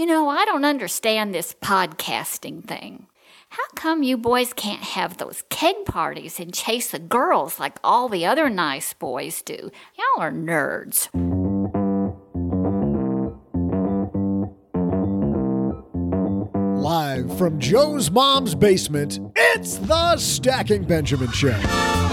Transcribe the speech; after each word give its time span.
You 0.00 0.06
know, 0.06 0.30
I 0.30 0.46
don't 0.46 0.64
understand 0.64 1.34
this 1.34 1.54
podcasting 1.60 2.64
thing. 2.64 3.06
How 3.50 3.62
come 3.74 4.02
you 4.02 4.16
boys 4.16 4.54
can't 4.54 4.80
have 4.80 5.18
those 5.18 5.44
keg 5.50 5.84
parties 5.84 6.40
and 6.40 6.54
chase 6.54 6.92
the 6.92 6.98
girls 6.98 7.60
like 7.60 7.76
all 7.84 8.08
the 8.08 8.24
other 8.24 8.48
nice 8.48 8.94
boys 8.94 9.42
do? 9.42 9.70
Y'all 9.98 10.22
are 10.22 10.32
nerds. 10.32 11.10
Live 16.80 17.36
from 17.36 17.58
Joe's 17.58 18.10
mom's 18.10 18.54
basement, 18.54 19.20
it's 19.36 19.76
the 19.76 20.16
Stacking 20.16 20.84
Benjamin 20.84 21.30
Show. 21.32 22.09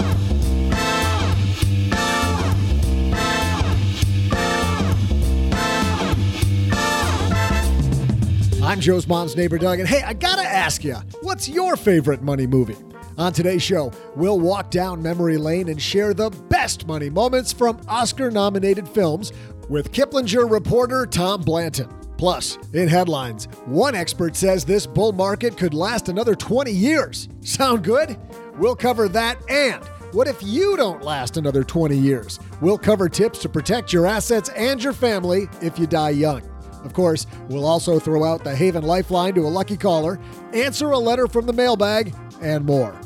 I'm 8.68 8.80
Joe's 8.80 9.08
mom's 9.08 9.34
neighbor, 9.34 9.56
Doug, 9.56 9.78
and 9.78 9.88
hey, 9.88 10.02
I 10.02 10.12
gotta 10.12 10.42
ask 10.42 10.84
you, 10.84 10.96
what's 11.22 11.48
your 11.48 11.74
favorite 11.74 12.20
money 12.20 12.46
movie? 12.46 12.76
On 13.16 13.32
today's 13.32 13.62
show, 13.62 13.90
we'll 14.14 14.38
walk 14.38 14.70
down 14.70 15.00
memory 15.00 15.38
lane 15.38 15.70
and 15.70 15.80
share 15.80 16.12
the 16.12 16.28
best 16.50 16.86
money 16.86 17.08
moments 17.08 17.50
from 17.50 17.80
Oscar 17.88 18.30
nominated 18.30 18.86
films 18.86 19.32
with 19.70 19.90
Kiplinger 19.92 20.50
reporter 20.50 21.06
Tom 21.06 21.40
Blanton. 21.40 21.88
Plus, 22.18 22.58
in 22.74 22.88
headlines, 22.88 23.46
one 23.64 23.94
expert 23.94 24.36
says 24.36 24.66
this 24.66 24.86
bull 24.86 25.12
market 25.12 25.56
could 25.56 25.72
last 25.72 26.10
another 26.10 26.34
20 26.34 26.70
years. 26.70 27.30
Sound 27.40 27.82
good? 27.82 28.18
We'll 28.58 28.76
cover 28.76 29.08
that 29.08 29.38
and 29.50 29.82
what 30.12 30.28
if 30.28 30.42
you 30.42 30.76
don't 30.76 31.02
last 31.02 31.38
another 31.38 31.64
20 31.64 31.96
years? 31.96 32.38
We'll 32.60 32.76
cover 32.76 33.08
tips 33.08 33.38
to 33.38 33.48
protect 33.48 33.94
your 33.94 34.04
assets 34.04 34.50
and 34.50 34.84
your 34.84 34.92
family 34.92 35.48
if 35.62 35.78
you 35.78 35.86
die 35.86 36.10
young. 36.10 36.42
Of 36.84 36.92
course, 36.92 37.26
we'll 37.48 37.66
also 37.66 37.98
throw 37.98 38.24
out 38.24 38.44
the 38.44 38.54
Haven 38.54 38.84
Lifeline 38.84 39.34
to 39.34 39.42
a 39.42 39.48
lucky 39.48 39.76
caller, 39.76 40.18
answer 40.52 40.90
a 40.90 40.98
letter 40.98 41.26
from 41.26 41.46
the 41.46 41.52
mailbag, 41.52 42.14
and 42.40 42.64
more. 42.64 42.98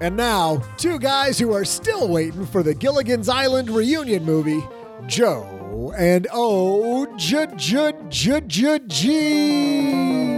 And 0.00 0.16
now, 0.16 0.58
two 0.76 0.98
guys 0.98 1.38
who 1.38 1.52
are 1.52 1.64
still 1.64 2.08
waiting 2.08 2.46
for 2.46 2.62
the 2.62 2.74
Gilligan's 2.74 3.28
Island 3.28 3.68
reunion 3.70 4.24
movie 4.24 4.62
Joe 5.06 5.92
and 5.96 6.26
O 6.32 7.06
J 7.16 7.46
J 7.56 7.92
J 8.08 8.40
J 8.46 8.78
G. 8.86 10.28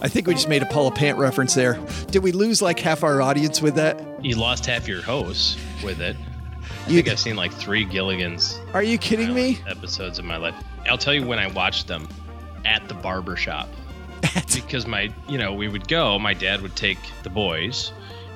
I 0.00 0.08
think 0.08 0.28
we 0.28 0.34
just 0.34 0.48
made 0.48 0.62
a 0.62 0.66
Paula 0.66 0.92
Pant 0.92 1.18
reference 1.18 1.54
there. 1.54 1.78
Did 2.12 2.22
we 2.22 2.30
lose 2.30 2.62
like 2.62 2.78
half 2.78 3.02
our 3.02 3.20
audience 3.20 3.60
with 3.60 3.74
that? 3.74 4.00
You 4.24 4.36
lost 4.36 4.64
half 4.64 4.86
your 4.86 5.02
hosts 5.02 5.58
with 5.82 6.00
it. 6.00 6.16
I 6.86 6.90
You- 6.90 6.96
think 7.02 7.08
I've 7.08 7.18
seen 7.18 7.36
like 7.36 7.52
three 7.52 7.84
Gilligan's 7.84 8.60
Are 8.72 8.82
you 8.82 8.96
kidding 8.98 9.34
me? 9.34 9.58
episodes 9.68 10.18
in 10.18 10.26
my 10.26 10.36
life. 10.36 10.54
I'll 10.88 10.98
tell 10.98 11.14
you 11.14 11.26
when 11.26 11.38
I 11.38 11.48
watched 11.48 11.88
them 11.88 12.08
at 12.64 12.86
the 12.88 12.94
barber 12.94 13.36
shop. 13.36 13.68
because 14.54 14.86
my, 14.86 15.10
you 15.28 15.38
know, 15.38 15.52
we 15.52 15.68
would 15.68 15.88
go, 15.88 16.18
my 16.18 16.32
dad 16.34 16.60
would 16.62 16.76
take 16.76 16.98
the 17.22 17.30
boys, 17.30 17.92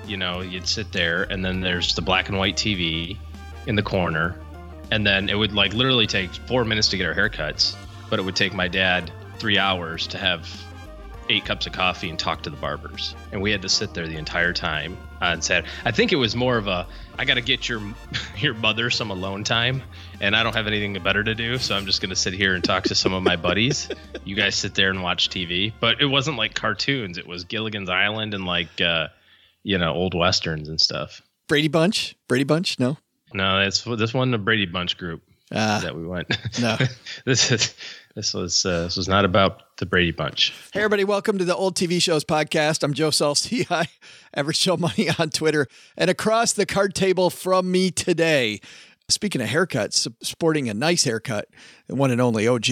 you 0.06 0.16
know, 0.16 0.40
you'd 0.40 0.66
sit 0.68 0.92
there 0.92 1.24
and 1.24 1.44
then 1.44 1.60
there's 1.60 1.94
the 1.94 2.02
black 2.02 2.28
and 2.28 2.38
white 2.38 2.56
TV 2.56 3.16
in 3.66 3.76
the 3.76 3.82
corner. 3.82 4.36
And 4.90 5.06
then 5.06 5.28
it 5.28 5.34
would 5.38 5.52
like 5.52 5.72
literally 5.72 6.06
take 6.06 6.30
four 6.48 6.64
minutes 6.64 6.88
to 6.88 6.96
get 6.96 7.06
our 7.06 7.14
haircuts, 7.14 7.76
but 8.08 8.18
it 8.18 8.22
would 8.22 8.34
take 8.36 8.52
my 8.52 8.66
dad 8.66 9.10
three 9.38 9.58
hours 9.58 10.06
to 10.08 10.18
have 10.18 10.48
eight 11.30 11.44
cups 11.44 11.66
of 11.66 11.72
coffee 11.72 12.10
and 12.10 12.18
talk 12.18 12.42
to 12.42 12.50
the 12.50 12.56
barbers. 12.56 13.14
And 13.32 13.40
we 13.40 13.50
had 13.52 13.62
to 13.62 13.68
sit 13.68 13.94
there 13.94 14.06
the 14.06 14.16
entire 14.16 14.52
time 14.52 14.96
on 15.20 15.40
Saturday. 15.40 15.68
I 15.84 15.90
think 15.92 16.12
it 16.12 16.16
was 16.16 16.34
more 16.36 16.56
of 16.56 16.66
a 16.66 16.86
I 17.18 17.24
got 17.24 17.34
to 17.34 17.40
get 17.40 17.68
your 17.68 17.80
your 18.38 18.54
mother 18.54 18.90
some 18.90 19.10
alone 19.10 19.44
time, 19.44 19.82
and 20.20 20.34
I 20.36 20.42
don't 20.42 20.54
have 20.54 20.66
anything 20.66 21.00
better 21.02 21.22
to 21.24 21.34
do, 21.34 21.58
so 21.58 21.76
I'm 21.76 21.86
just 21.86 22.00
gonna 22.02 22.16
sit 22.16 22.32
here 22.34 22.54
and 22.54 22.62
talk 22.64 22.84
to 22.84 22.94
some 22.94 23.12
of 23.12 23.22
my 23.22 23.36
buddies. 23.36 23.88
You 24.22 24.36
guys 24.36 24.54
sit 24.54 24.74
there 24.74 24.90
and 24.90 25.02
watch 25.02 25.30
TV, 25.30 25.72
but 25.80 26.00
it 26.02 26.04
wasn't 26.06 26.36
like 26.36 26.54
cartoons. 26.54 27.16
It 27.16 27.26
was 27.26 27.44
Gilligan's 27.44 27.88
Island 27.88 28.34
and 28.34 28.44
like 28.44 28.80
uh, 28.80 29.08
you 29.62 29.78
know 29.78 29.92
old 29.94 30.14
westerns 30.14 30.68
and 30.68 30.78
stuff. 30.80 31.22
Brady 31.48 31.68
Bunch? 31.68 32.14
Brady 32.28 32.44
Bunch? 32.44 32.78
No. 32.78 32.98
No, 33.32 33.58
that's 33.60 33.82
this 33.82 34.12
one 34.12 34.30
the 34.30 34.38
Brady 34.38 34.66
Bunch 34.66 34.98
group 34.98 35.22
Ah, 35.52 35.80
that 35.82 35.96
we 35.96 36.06
went. 36.06 36.28
no. 36.60 36.76
this 37.24 37.50
is 37.50 37.74
this 38.14 38.34
was 38.34 38.64
uh, 38.66 38.84
this 38.84 38.96
was 38.96 39.08
not 39.08 39.24
about 39.24 39.76
the 39.76 39.86
Brady 39.86 40.10
Bunch. 40.10 40.52
Hey, 40.72 40.80
everybody, 40.80 41.04
welcome 41.04 41.38
to 41.38 41.44
the 41.44 41.54
Old 41.54 41.76
TV 41.76 42.02
Shows 42.02 42.24
podcast. 42.24 42.82
I'm 42.82 42.92
Joe 42.92 43.10
Saul-Sehy, 43.10 43.88
Average 44.34 44.60
Joe 44.60 44.76
Money 44.76 45.08
on 45.18 45.30
Twitter. 45.30 45.66
And 45.96 46.10
across 46.10 46.52
the 46.52 46.66
card 46.66 46.94
table 46.94 47.30
from 47.30 47.70
me 47.70 47.90
today, 47.90 48.60
speaking 49.08 49.40
of 49.40 49.48
haircuts, 49.48 50.12
sporting 50.22 50.68
a 50.68 50.74
nice 50.74 51.04
haircut, 51.04 51.48
the 51.86 51.94
one 51.94 52.10
and 52.10 52.20
only 52.20 52.48
OG. 52.48 52.66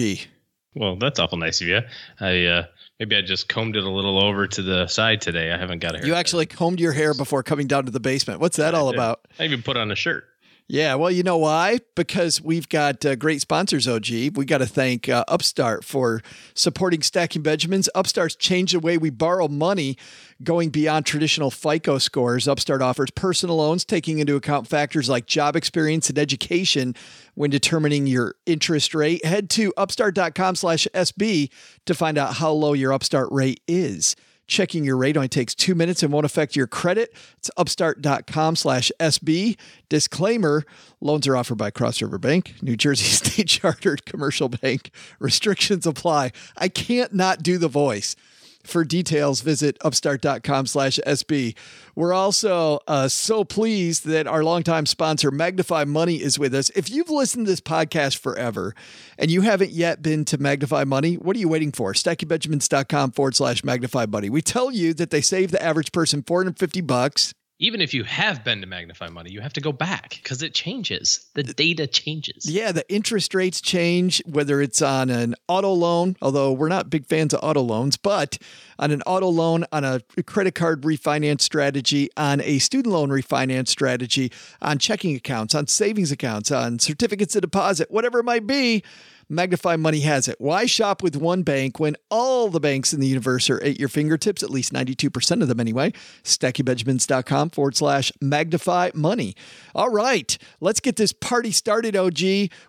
Well, 0.75 0.97
that's 0.97 1.19
awful 1.19 1.37
nice 1.37 1.61
of 1.61 1.67
you. 1.67 1.81
I 2.19 2.45
uh, 2.45 2.65
maybe 2.99 3.15
I 3.15 3.21
just 3.21 3.49
combed 3.49 3.75
it 3.75 3.83
a 3.83 3.89
little 3.89 4.23
over 4.23 4.45
to 4.47 4.61
the 4.61 4.87
side 4.87 5.21
today. 5.21 5.51
I 5.51 5.57
haven't 5.57 5.79
got 5.79 5.95
a 5.95 5.99
hair. 5.99 6.07
You 6.07 6.13
actually 6.15 6.45
combed 6.45 6.79
your 6.79 6.91
hair 6.91 7.13
before 7.13 7.43
coming 7.43 7.67
down 7.67 7.85
to 7.85 7.91
the 7.91 7.99
basement. 7.99 8.39
What's 8.39 8.57
that 8.57 8.73
all 8.73 8.89
about? 8.89 9.27
I 9.39 9.45
even 9.45 9.63
put 9.63 9.77
on 9.77 9.89
a 9.89 9.95
shirt. 9.95 10.25
Yeah, 10.71 10.93
well, 10.93 11.09
you 11.09 11.23
know 11.23 11.39
why? 11.39 11.79
Because 11.95 12.43
we've 12.43 12.69
got 12.69 13.03
uh, 13.03 13.15
great 13.15 13.41
sponsors, 13.41 13.87
OG. 13.87 14.07
We 14.35 14.45
got 14.45 14.59
to 14.59 14.67
thank 14.67 15.09
uh, 15.09 15.25
Upstart 15.27 15.83
for 15.83 16.21
supporting 16.53 17.01
Stacking 17.01 17.41
Benjamins. 17.41 17.89
Upstart's 17.95 18.35
changed 18.35 18.75
the 18.75 18.79
way 18.79 18.95
we 18.95 19.09
borrow 19.09 19.47
money, 19.47 19.97
going 20.43 20.69
beyond 20.69 21.07
traditional 21.07 21.49
FICO 21.49 21.97
scores. 21.97 22.47
Upstart 22.47 22.83
offers 22.83 23.09
personal 23.09 23.55
loans, 23.55 23.83
taking 23.83 24.19
into 24.19 24.35
account 24.35 24.67
factors 24.67 25.09
like 25.09 25.25
job 25.25 25.55
experience 25.55 26.07
and 26.07 26.19
education 26.19 26.93
when 27.33 27.49
determining 27.49 28.05
your 28.05 28.35
interest 28.45 28.93
rate. 28.93 29.25
Head 29.25 29.49
to 29.49 29.73
upstart.com 29.75 30.53
slash 30.53 30.87
SB 30.93 31.49
to 31.87 31.95
find 31.95 32.15
out 32.15 32.35
how 32.35 32.51
low 32.51 32.73
your 32.73 32.93
Upstart 32.93 33.29
rate 33.31 33.59
is. 33.67 34.15
Checking 34.49 34.83
your 34.83 34.97
rate 34.97 35.15
only 35.15 35.29
takes 35.29 35.53
two 35.53 35.75
minutes 35.75 36.01
and 36.01 36.11
won't 36.11 36.25
affect 36.25 36.55
your 36.55 36.65
credit. 36.65 37.13
It's 37.37 37.51
upstart.com 37.55 38.55
slash 38.55 38.91
SB. 38.99 39.57
Disclaimer 39.89 40.65
loans 41.01 41.27
are 41.27 41.37
offered 41.37 41.59
by 41.59 41.69
Cross 41.69 42.01
River 42.01 42.17
Bank, 42.17 42.55
New 42.63 42.75
Jersey 42.75 43.03
State 43.29 43.47
Chartered 43.47 44.05
Commercial 44.05 44.49
Bank. 44.49 44.89
Restrictions 45.19 45.85
apply. 45.85 46.31
I 46.57 46.67
can't 46.67 47.13
not 47.13 47.43
do 47.43 47.59
the 47.59 47.67
voice. 47.67 48.15
For 48.63 48.83
details, 48.83 49.39
visit 49.41 49.77
upstart.com 49.81 50.67
slash 50.67 50.99
SB. 51.07 51.55
We're 51.95 52.13
also 52.13 52.79
uh, 52.87 53.07
so 53.07 53.43
pleased 53.43 54.05
that 54.05 54.27
our 54.27 54.43
longtime 54.43 54.85
sponsor, 54.85 55.31
Magnify 55.31 55.85
Money, 55.85 56.17
is 56.17 56.37
with 56.37 56.53
us. 56.53 56.69
If 56.71 56.89
you've 56.89 57.09
listened 57.09 57.45
to 57.45 57.51
this 57.51 57.61
podcast 57.61 58.17
forever 58.17 58.75
and 59.17 59.31
you 59.31 59.41
haven't 59.41 59.71
yet 59.71 60.01
been 60.01 60.25
to 60.25 60.37
Magnify 60.37 60.83
Money, 60.83 61.15
what 61.15 61.35
are 61.37 61.39
you 61.39 61.47
waiting 61.47 61.71
for? 61.71 61.93
StackingBenjamins.com 61.93 63.11
forward 63.11 63.35
slash 63.35 63.63
Magnify 63.63 64.05
Money. 64.07 64.29
We 64.29 64.41
tell 64.41 64.71
you 64.71 64.93
that 64.93 65.09
they 65.09 65.21
save 65.21 65.51
the 65.51 65.63
average 65.63 65.91
person 65.91 66.21
450 66.21 66.81
bucks 66.81 67.33
even 67.59 67.81
if 67.81 67.93
you 67.93 68.05
have 68.05 68.43
been 68.45 68.61
to 68.61 68.67
Magnify 68.67 69.09
Money, 69.09 69.31
you 69.31 69.41
have 69.41 69.53
to 69.53 69.61
go 69.61 69.73
back 69.73 70.09
because 70.21 70.41
it 70.41 70.53
changes. 70.53 71.27
The 71.33 71.43
data 71.43 71.87
changes. 71.87 72.49
Yeah, 72.49 72.71
the 72.71 72.89
interest 72.91 73.35
rates 73.35 73.59
change, 73.59 74.23
whether 74.25 74.61
it's 74.61 74.81
on 74.81 75.09
an 75.09 75.35
auto 75.49 75.73
loan, 75.73 76.15
although 76.21 76.53
we're 76.53 76.69
not 76.69 76.89
big 76.89 77.05
fans 77.05 77.33
of 77.33 77.43
auto 77.43 77.61
loans, 77.61 77.97
but 77.97 78.37
on 78.79 78.91
an 78.91 79.01
auto 79.01 79.27
loan, 79.27 79.65
on 79.73 79.83
a 79.83 79.99
credit 80.25 80.55
card 80.55 80.83
refinance 80.83 81.41
strategy, 81.41 82.09
on 82.15 82.39
a 82.41 82.59
student 82.59 82.93
loan 82.93 83.09
refinance 83.09 83.67
strategy, 83.67 84.31
on 84.61 84.79
checking 84.79 85.15
accounts, 85.15 85.53
on 85.53 85.67
savings 85.67 86.13
accounts, 86.13 86.51
on 86.51 86.79
certificates 86.79 87.35
of 87.35 87.41
deposit, 87.41 87.91
whatever 87.91 88.19
it 88.19 88.25
might 88.25 88.47
be 88.47 88.83
Magnify 89.31 89.75
Money 89.75 89.99
has 89.99 90.27
it. 90.27 90.37
Why 90.39 90.65
shop 90.65 91.03
with 91.03 91.15
one 91.15 91.43
bank 91.43 91.79
when 91.79 91.95
all 92.09 92.49
the 92.49 92.59
banks 92.59 92.93
in 92.93 92.99
the 92.99 93.07
universe 93.07 93.47
are 93.49 93.61
at 93.61 93.79
your 93.79 93.87
fingertips, 93.87 94.41
at 94.41 94.49
least 94.49 94.73
92% 94.73 95.43
of 95.43 95.47
them 95.47 95.59
anyway? 95.59 95.93
StackingBenjamins.com 96.23 97.51
forward 97.51 97.75
slash 97.75 98.11
magnify 98.19 98.89
money. 98.95 99.35
All 99.75 99.89
right, 99.89 100.35
let's 100.59 100.79
get 100.79 100.95
this 100.95 101.13
party 101.13 101.51
started, 101.51 101.95
OG. 101.95 102.19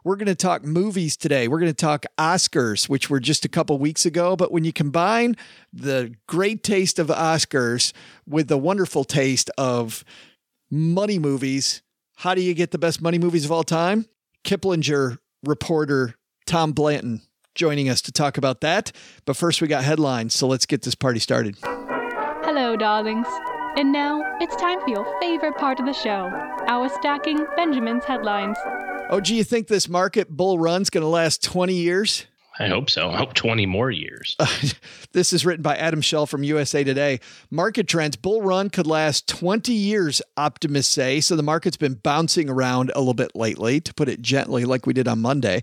We're 0.05 0.17
going 0.17 0.27
to 0.27 0.35
talk 0.35 0.62
movies 0.62 1.17
today. 1.17 1.49
We're 1.49 1.61
going 1.61 1.73
to 1.73 1.75
talk 1.75 2.05
Oscars, 2.19 2.91
which 2.91 3.09
were 3.09 3.21
just 3.21 3.47
a 3.47 3.49
couple 3.49 3.79
weeks 3.79 4.05
ago. 4.05 4.37
But 4.37 4.53
when 4.53 4.65
you 4.65 4.73
combine 4.75 5.37
the 5.73 6.15
great 6.27 6.62
taste 6.62 6.99
of 6.99 7.07
Oscars 7.07 7.95
with 8.27 8.49
the 8.49 8.59
wonderful 8.59 9.05
taste 9.05 9.51
of 9.57 10.05
money 10.71 11.19
movies, 11.19 11.81
how 12.17 12.35
do 12.35 12.43
you 12.43 12.53
get 12.53 12.71
the 12.71 12.79
best 12.79 13.01
money 13.01 13.19
movies 13.19 13.47
of 13.47 13.53
all 13.53 13.65
time? 13.65 14.05
Kiplinger 14.45 15.19
reporter 15.43 16.17
Tom 16.50 16.73
Blanton 16.73 17.23
joining 17.55 17.88
us 17.88 18.00
to 18.02 18.11
talk 18.11 18.37
about 18.37 18.61
that. 18.61 18.91
But 19.25 19.37
first, 19.37 19.62
we 19.62 19.69
got 19.69 19.85
headlines, 19.85 20.35
so 20.35 20.49
let's 20.49 20.67
get 20.67 20.82
this 20.82 20.97
party 20.97 21.20
started. 21.20 21.56
Hello, 21.62 22.75
darlings. 22.76 23.29
And 23.76 23.93
now 23.93 24.20
it's 24.41 24.56
time 24.56 24.81
for 24.81 24.88
your 24.88 25.20
favorite 25.20 25.56
part 25.58 25.79
of 25.79 25.87
the 25.87 25.93
show 25.93 26.29
our 26.67 26.88
stacking 26.88 27.47
Benjamin's 27.56 28.05
headlines. 28.05 28.56
Oh, 29.11 29.20
do 29.20 29.32
you 29.32 29.44
think 29.44 29.69
this 29.69 29.88
market 29.88 30.29
bull 30.29 30.58
run's 30.58 30.91
going 30.91 31.02
to 31.02 31.08
last 31.08 31.41
20 31.44 31.73
years? 31.73 32.26
I 32.58 32.67
hope 32.67 32.91
so. 32.91 33.11
I 33.11 33.17
hope 33.17 33.35
20 33.35 33.64
more 33.67 33.93
years. 33.93 34.37
this 35.12 35.32
is 35.32 35.47
written 35.47 35.62
by 35.62 35.76
Adam 35.76 36.00
Shell 36.00 36.26
from 36.26 36.43
USA 36.43 36.82
Today. 36.82 37.20
Market 37.52 37.87
trends 37.87 38.17
bull 38.17 38.43
run 38.43 38.70
could 38.70 38.88
last 38.88 39.29
20 39.29 39.73
years, 39.73 40.20
optimists 40.37 40.93
say. 40.93 41.20
So 41.20 41.37
the 41.37 41.44
market's 41.44 41.76
been 41.76 41.94
bouncing 41.94 42.50
around 42.50 42.91
a 42.97 42.99
little 42.99 43.14
bit 43.14 43.37
lately, 43.37 43.81
to 43.82 43.94
put 43.94 44.08
it 44.08 44.20
gently, 44.20 44.64
like 44.64 44.85
we 44.85 44.93
did 44.93 45.06
on 45.06 45.23
Monday. 45.23 45.62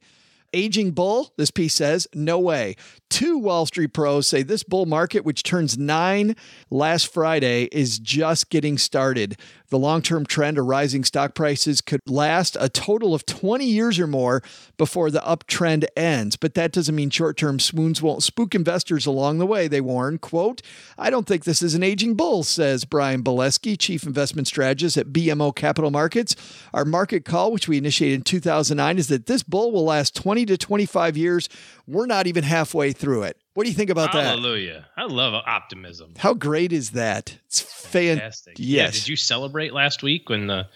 Aging 0.54 0.92
bull, 0.92 1.34
this 1.36 1.52
piece 1.52 1.76
says, 1.76 2.08
no 2.14 2.40
way. 2.40 2.76
Two 3.10 3.38
Wall 3.38 3.66
Street 3.66 3.94
pros 3.94 4.28
say 4.28 4.44
this 4.44 4.64
bull 4.64 4.86
market, 4.86 5.26
which 5.26 5.44
turns 5.44 5.78
nine 5.78 6.36
last 6.70 7.12
Friday, 7.14 7.70
is 7.72 8.00
just 8.00 8.50
getting 8.50 8.78
started. 8.78 9.38
The 9.70 9.78
long 9.78 10.02
term 10.02 10.26
trend 10.26 10.58
of 10.58 10.66
rising 10.66 11.04
stock 11.04 11.36
prices 11.36 11.82
could 11.82 12.00
last 12.06 12.56
a 12.60 12.70
total 12.70 13.14
of 13.14 13.26
20 13.26 13.66
years 13.66 14.00
or 14.00 14.08
more 14.08 14.42
before 14.78 15.12
the 15.12 15.20
uptrend 15.20 15.86
ends. 15.98 16.38
But 16.38 16.54
that 16.54 16.72
doesn't 16.72 16.96
mean 16.96 17.10
short 17.10 17.38
term 17.38 17.60
swoons 17.60 18.02
won't 18.02 18.24
spook 18.24 18.56
investors 18.56 19.06
along 19.06 19.40
the 19.40 19.46
way, 19.46 19.68
they 19.68 19.82
warn. 19.82 20.18
Quote, 20.20 20.62
I 20.98 21.10
don't 21.10 21.28
think 21.28 21.44
this 21.44 21.62
is 21.62 21.76
an 21.76 21.84
aging 21.84 22.16
bull, 22.16 22.44
says 22.44 22.86
Brian 22.86 23.24
Belski, 23.24 23.78
chief 23.78 24.04
investment 24.06 24.48
strategist 24.48 24.96
at 24.98 25.08
BMO 25.08 25.54
Capital 25.54 25.92
Markets. 25.92 26.36
Our 26.74 26.86
market 26.86 27.26
call, 27.26 27.52
which 27.52 27.68
we 27.68 27.78
initiated 27.78 28.20
in 28.20 28.24
2009, 28.24 28.98
is 28.98 29.08
that 29.08 29.26
this 29.26 29.44
bull 29.44 29.72
will 29.74 29.84
last 29.86 30.16
20 30.16 30.37
to 30.46 30.58
25 30.58 31.18
years. 31.18 31.50
We're 31.88 32.06
not 32.06 32.28
even 32.28 32.44
halfway 32.44 32.92
through 32.92 33.24
it. 33.24 33.38
What 33.54 33.64
do 33.64 33.70
you 33.70 33.76
think 33.76 33.90
about 33.90 34.12
Hallelujah. 34.12 34.26
that? 34.26 34.40
Hallelujah. 34.40 34.88
I 34.98 35.04
love 35.06 35.34
optimism. 35.34 36.14
How 36.18 36.34
great 36.34 36.72
is 36.72 36.92
that? 36.92 37.38
It's 37.48 37.62
fantastic. 37.62 38.56
Yes. 38.58 38.68
Yeah, 38.68 38.92
did 38.92 39.08
you 39.08 39.16
celebrate 39.16 39.74
last 39.74 40.04
week 40.04 40.30
when 40.30 40.48
the, 40.48 40.68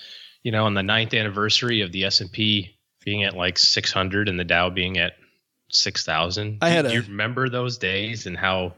you 0.43 0.51
know, 0.51 0.65
on 0.65 0.73
the 0.73 0.83
ninth 0.83 1.13
anniversary 1.13 1.81
of 1.81 1.91
the 1.91 2.05
S 2.05 2.21
and 2.21 2.31
P 2.31 2.75
being 3.05 3.23
at 3.23 3.35
like 3.35 3.57
600 3.57 4.27
and 4.27 4.39
the 4.39 4.43
Dow 4.43 4.69
being 4.69 4.97
at 4.97 5.13
6,000? 5.69 6.57
I 6.61 6.69
had. 6.69 6.83
Do 6.85 6.89
a, 6.89 6.93
you 6.93 7.01
remember 7.03 7.49
those 7.49 7.77
days 7.77 8.25
and 8.25 8.35
how 8.37 8.73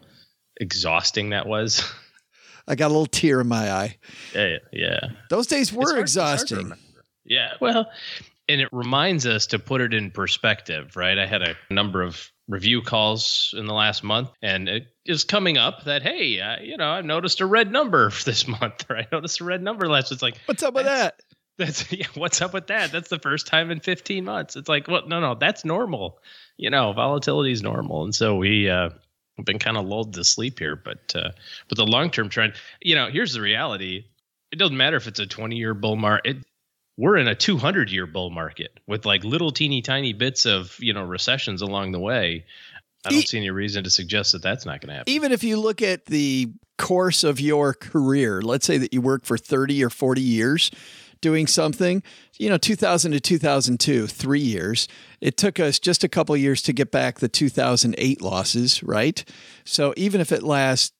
exhausting 0.57 1.29
that 1.29 1.47
was? 1.47 1.83
I 2.67 2.75
got 2.75 2.87
a 2.87 2.93
little 2.93 3.05
tear 3.05 3.41
in 3.41 3.47
my 3.47 3.71
eye. 3.71 3.97
Yeah, 4.33 4.57
yeah. 4.71 4.99
Those 5.29 5.47
days 5.47 5.71
were 5.73 5.91
hard, 5.91 5.99
exhausting. 5.99 6.73
Yeah, 7.25 7.53
well, 7.59 7.89
and 8.49 8.61
it 8.61 8.69
reminds 8.71 9.25
us 9.25 9.47
to 9.47 9.59
put 9.59 9.81
it 9.81 9.93
in 9.93 10.11
perspective, 10.11 10.95
right? 10.95 11.17
I 11.17 11.25
had 11.25 11.41
a 11.41 11.55
number 11.69 12.01
of 12.01 12.29
review 12.47 12.81
calls 12.81 13.53
in 13.57 13.65
the 13.65 13.73
last 13.73 14.03
month, 14.03 14.29
and 14.41 14.67
it 14.67 14.87
is 15.05 15.23
coming 15.23 15.57
up 15.57 15.85
that 15.85 16.03
hey, 16.03 16.39
uh, 16.39 16.61
you 16.61 16.77
know, 16.77 16.89
I've 16.89 17.05
noticed 17.05 17.41
a 17.41 17.45
red 17.45 17.71
number 17.71 18.11
this 18.25 18.47
month, 18.47 18.85
or 18.89 18.97
I 18.97 19.07
noticed 19.11 19.41
a 19.41 19.45
red 19.45 19.61
number 19.61 19.87
last. 19.87 20.11
It's 20.11 20.21
like, 20.21 20.37
what's 20.45 20.63
up 20.63 20.73
with 20.73 20.85
that? 20.85 21.21
That's 21.57 21.91
yeah. 21.91 22.07
What's 22.15 22.41
up 22.41 22.53
with 22.53 22.67
that? 22.67 22.91
That's 22.91 23.09
the 23.09 23.19
first 23.19 23.47
time 23.47 23.71
in 23.71 23.79
15 23.79 24.25
months. 24.25 24.55
It's 24.55 24.69
like, 24.69 24.87
well, 24.87 25.07
no, 25.07 25.19
no, 25.19 25.35
that's 25.35 25.63
normal. 25.63 26.19
You 26.57 26.69
know, 26.69 26.93
volatility 26.93 27.51
is 27.51 27.61
normal, 27.63 28.03
and 28.03 28.13
so 28.13 28.35
we. 28.35 28.69
uh 28.69 28.89
have 29.37 29.47
been 29.47 29.57
kind 29.57 29.77
of 29.77 29.87
lulled 29.87 30.13
to 30.13 30.23
sleep 30.23 30.59
here, 30.59 30.75
but 30.75 31.11
uh, 31.15 31.31
but 31.67 31.75
the 31.75 31.87
long 31.87 32.11
term 32.11 32.29
trend, 32.29 32.53
you 32.81 32.93
know, 32.93 33.07
here's 33.07 33.33
the 33.33 33.41
reality: 33.41 34.05
it 34.51 34.59
doesn't 34.59 34.77
matter 34.77 34.95
if 34.95 35.07
it's 35.07 35.19
a 35.19 35.25
20 35.25 35.55
year 35.55 35.73
bull 35.73 35.95
market 35.95 36.37
we're 36.97 37.17
in 37.17 37.27
a 37.27 37.35
200 37.35 37.91
year 37.91 38.05
bull 38.05 38.29
market 38.29 38.79
with 38.87 39.05
like 39.05 39.23
little 39.23 39.51
teeny 39.51 39.81
tiny 39.81 40.13
bits 40.13 40.45
of 40.45 40.75
you 40.79 40.93
know 40.93 41.03
recessions 41.03 41.61
along 41.61 41.91
the 41.91 41.99
way 41.99 42.45
i 43.05 43.09
don't 43.09 43.19
e- 43.19 43.25
see 43.25 43.37
any 43.37 43.49
reason 43.49 43.83
to 43.83 43.89
suggest 43.89 44.31
that 44.31 44.41
that's 44.41 44.65
not 44.65 44.81
going 44.81 44.89
to 44.89 44.95
happen 44.95 45.11
even 45.11 45.31
if 45.31 45.43
you 45.43 45.59
look 45.59 45.81
at 45.81 46.05
the 46.05 46.51
course 46.77 47.23
of 47.23 47.39
your 47.39 47.73
career 47.73 48.41
let's 48.41 48.65
say 48.65 48.77
that 48.77 48.93
you 48.93 49.01
work 49.01 49.25
for 49.25 49.37
30 49.37 49.83
or 49.83 49.89
40 49.89 50.21
years 50.21 50.71
doing 51.21 51.47
something 51.47 52.03
you 52.37 52.49
know 52.49 52.57
2000 52.57 53.13
to 53.13 53.19
2002 53.19 54.07
three 54.07 54.39
years 54.39 54.87
it 55.21 55.37
took 55.37 55.59
us 55.59 55.79
just 55.79 56.03
a 56.03 56.09
couple 56.09 56.35
years 56.35 56.61
to 56.61 56.73
get 56.73 56.91
back 56.91 57.19
the 57.19 57.29
2008 57.29 58.21
losses 58.21 58.83
right 58.83 59.23
so 59.63 59.93
even 59.95 60.19
if 60.19 60.31
it 60.31 60.43
lasts 60.43 60.91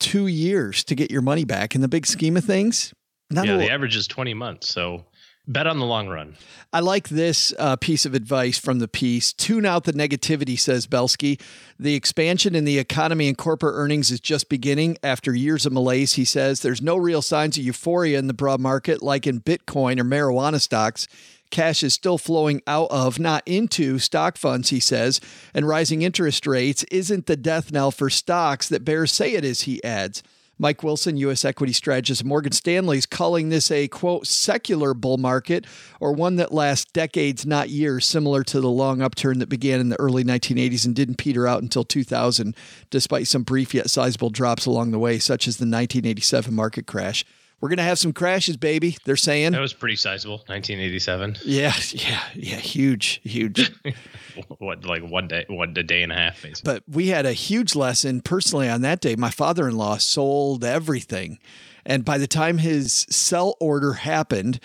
two 0.00 0.26
years 0.26 0.82
to 0.84 0.94
get 0.94 1.10
your 1.10 1.22
money 1.22 1.44
back 1.44 1.74
in 1.74 1.80
the 1.80 1.88
big 1.88 2.06
scheme 2.06 2.36
of 2.36 2.44
things 2.44 2.92
yeah, 3.30 3.56
the 3.58 3.70
average 3.70 3.96
is 3.96 4.06
20 4.06 4.34
months. 4.34 4.68
So 4.68 5.04
Bet 5.50 5.66
on 5.66 5.78
the 5.78 5.86
long 5.86 6.08
run. 6.08 6.36
I 6.74 6.80
like 6.80 7.08
this 7.08 7.54
uh, 7.58 7.76
piece 7.76 8.04
of 8.04 8.12
advice 8.12 8.58
from 8.58 8.80
the 8.80 8.86
piece. 8.86 9.32
Tune 9.32 9.64
out 9.64 9.84
the 9.84 9.94
negativity, 9.94 10.60
says 10.60 10.86
Belski. 10.86 11.40
The 11.78 11.94
expansion 11.94 12.54
in 12.54 12.66
the 12.66 12.78
economy 12.78 13.28
and 13.28 13.38
corporate 13.38 13.74
earnings 13.74 14.10
is 14.10 14.20
just 14.20 14.50
beginning 14.50 14.98
after 15.02 15.34
years 15.34 15.64
of 15.64 15.72
malaise, 15.72 16.12
he 16.12 16.26
says. 16.26 16.60
There's 16.60 16.82
no 16.82 16.98
real 16.98 17.22
signs 17.22 17.56
of 17.56 17.64
euphoria 17.64 18.18
in 18.18 18.26
the 18.26 18.34
broad 18.34 18.60
market 18.60 19.02
like 19.02 19.26
in 19.26 19.40
Bitcoin 19.40 19.98
or 19.98 20.04
marijuana 20.04 20.60
stocks. 20.60 21.08
Cash 21.50 21.82
is 21.82 21.94
still 21.94 22.18
flowing 22.18 22.60
out 22.66 22.90
of, 22.90 23.18
not 23.18 23.42
into 23.46 23.98
stock 23.98 24.36
funds, 24.36 24.68
he 24.68 24.80
says. 24.80 25.18
And 25.54 25.66
rising 25.66 26.02
interest 26.02 26.46
rates 26.46 26.84
isn't 26.90 27.24
the 27.24 27.38
death 27.38 27.72
knell 27.72 27.90
for 27.90 28.10
stocks 28.10 28.68
that 28.68 28.84
bears 28.84 29.12
say 29.12 29.32
it 29.32 29.46
is, 29.46 29.62
he 29.62 29.82
adds. 29.82 30.22
Mike 30.58 30.82
Wilson, 30.82 31.16
U.S. 31.18 31.44
equity 31.44 31.72
strategist 31.72 32.22
at 32.22 32.26
Morgan 32.26 32.52
Stanley, 32.52 32.98
is 32.98 33.06
calling 33.06 33.48
this 33.48 33.70
a 33.70 33.86
quote 33.88 34.26
secular 34.26 34.92
bull 34.92 35.16
market 35.16 35.64
or 36.00 36.12
one 36.12 36.36
that 36.36 36.52
lasts 36.52 36.90
decades, 36.92 37.46
not 37.46 37.70
years, 37.70 38.06
similar 38.06 38.42
to 38.44 38.60
the 38.60 38.68
long 38.68 39.00
upturn 39.00 39.38
that 39.38 39.48
began 39.48 39.78
in 39.78 39.88
the 39.88 40.00
early 40.00 40.24
1980s 40.24 40.84
and 40.84 40.96
didn't 40.96 41.18
peter 41.18 41.46
out 41.46 41.62
until 41.62 41.84
2000, 41.84 42.56
despite 42.90 43.28
some 43.28 43.44
brief 43.44 43.72
yet 43.72 43.88
sizable 43.88 44.30
drops 44.30 44.66
along 44.66 44.90
the 44.90 44.98
way, 44.98 45.18
such 45.18 45.46
as 45.46 45.58
the 45.58 45.62
1987 45.62 46.52
market 46.52 46.86
crash. 46.86 47.24
We're 47.60 47.68
going 47.70 47.78
to 47.78 47.84
have 47.84 47.98
some 47.98 48.12
crashes, 48.12 48.56
baby. 48.56 48.96
They're 49.04 49.16
saying 49.16 49.52
that 49.52 49.60
was 49.60 49.72
pretty 49.72 49.96
sizable, 49.96 50.36
1987. 50.46 51.38
Yeah, 51.44 51.72
yeah, 51.90 52.22
yeah, 52.34 52.56
huge, 52.56 53.20
huge. 53.24 53.72
what, 54.58 54.84
like 54.84 55.02
one 55.02 55.26
day, 55.26 55.44
one 55.48 55.74
a 55.76 55.82
day 55.82 56.02
and 56.02 56.12
a 56.12 56.14
half, 56.14 56.40
basically. 56.40 56.72
But 56.72 56.84
we 56.88 57.08
had 57.08 57.26
a 57.26 57.32
huge 57.32 57.74
lesson 57.74 58.20
personally 58.20 58.68
on 58.68 58.82
that 58.82 59.00
day. 59.00 59.16
My 59.16 59.30
father-in-law 59.30 59.98
sold 59.98 60.64
everything, 60.64 61.40
and 61.84 62.04
by 62.04 62.16
the 62.18 62.28
time 62.28 62.58
his 62.58 63.06
sell 63.10 63.56
order 63.60 63.94
happened, 63.94 64.60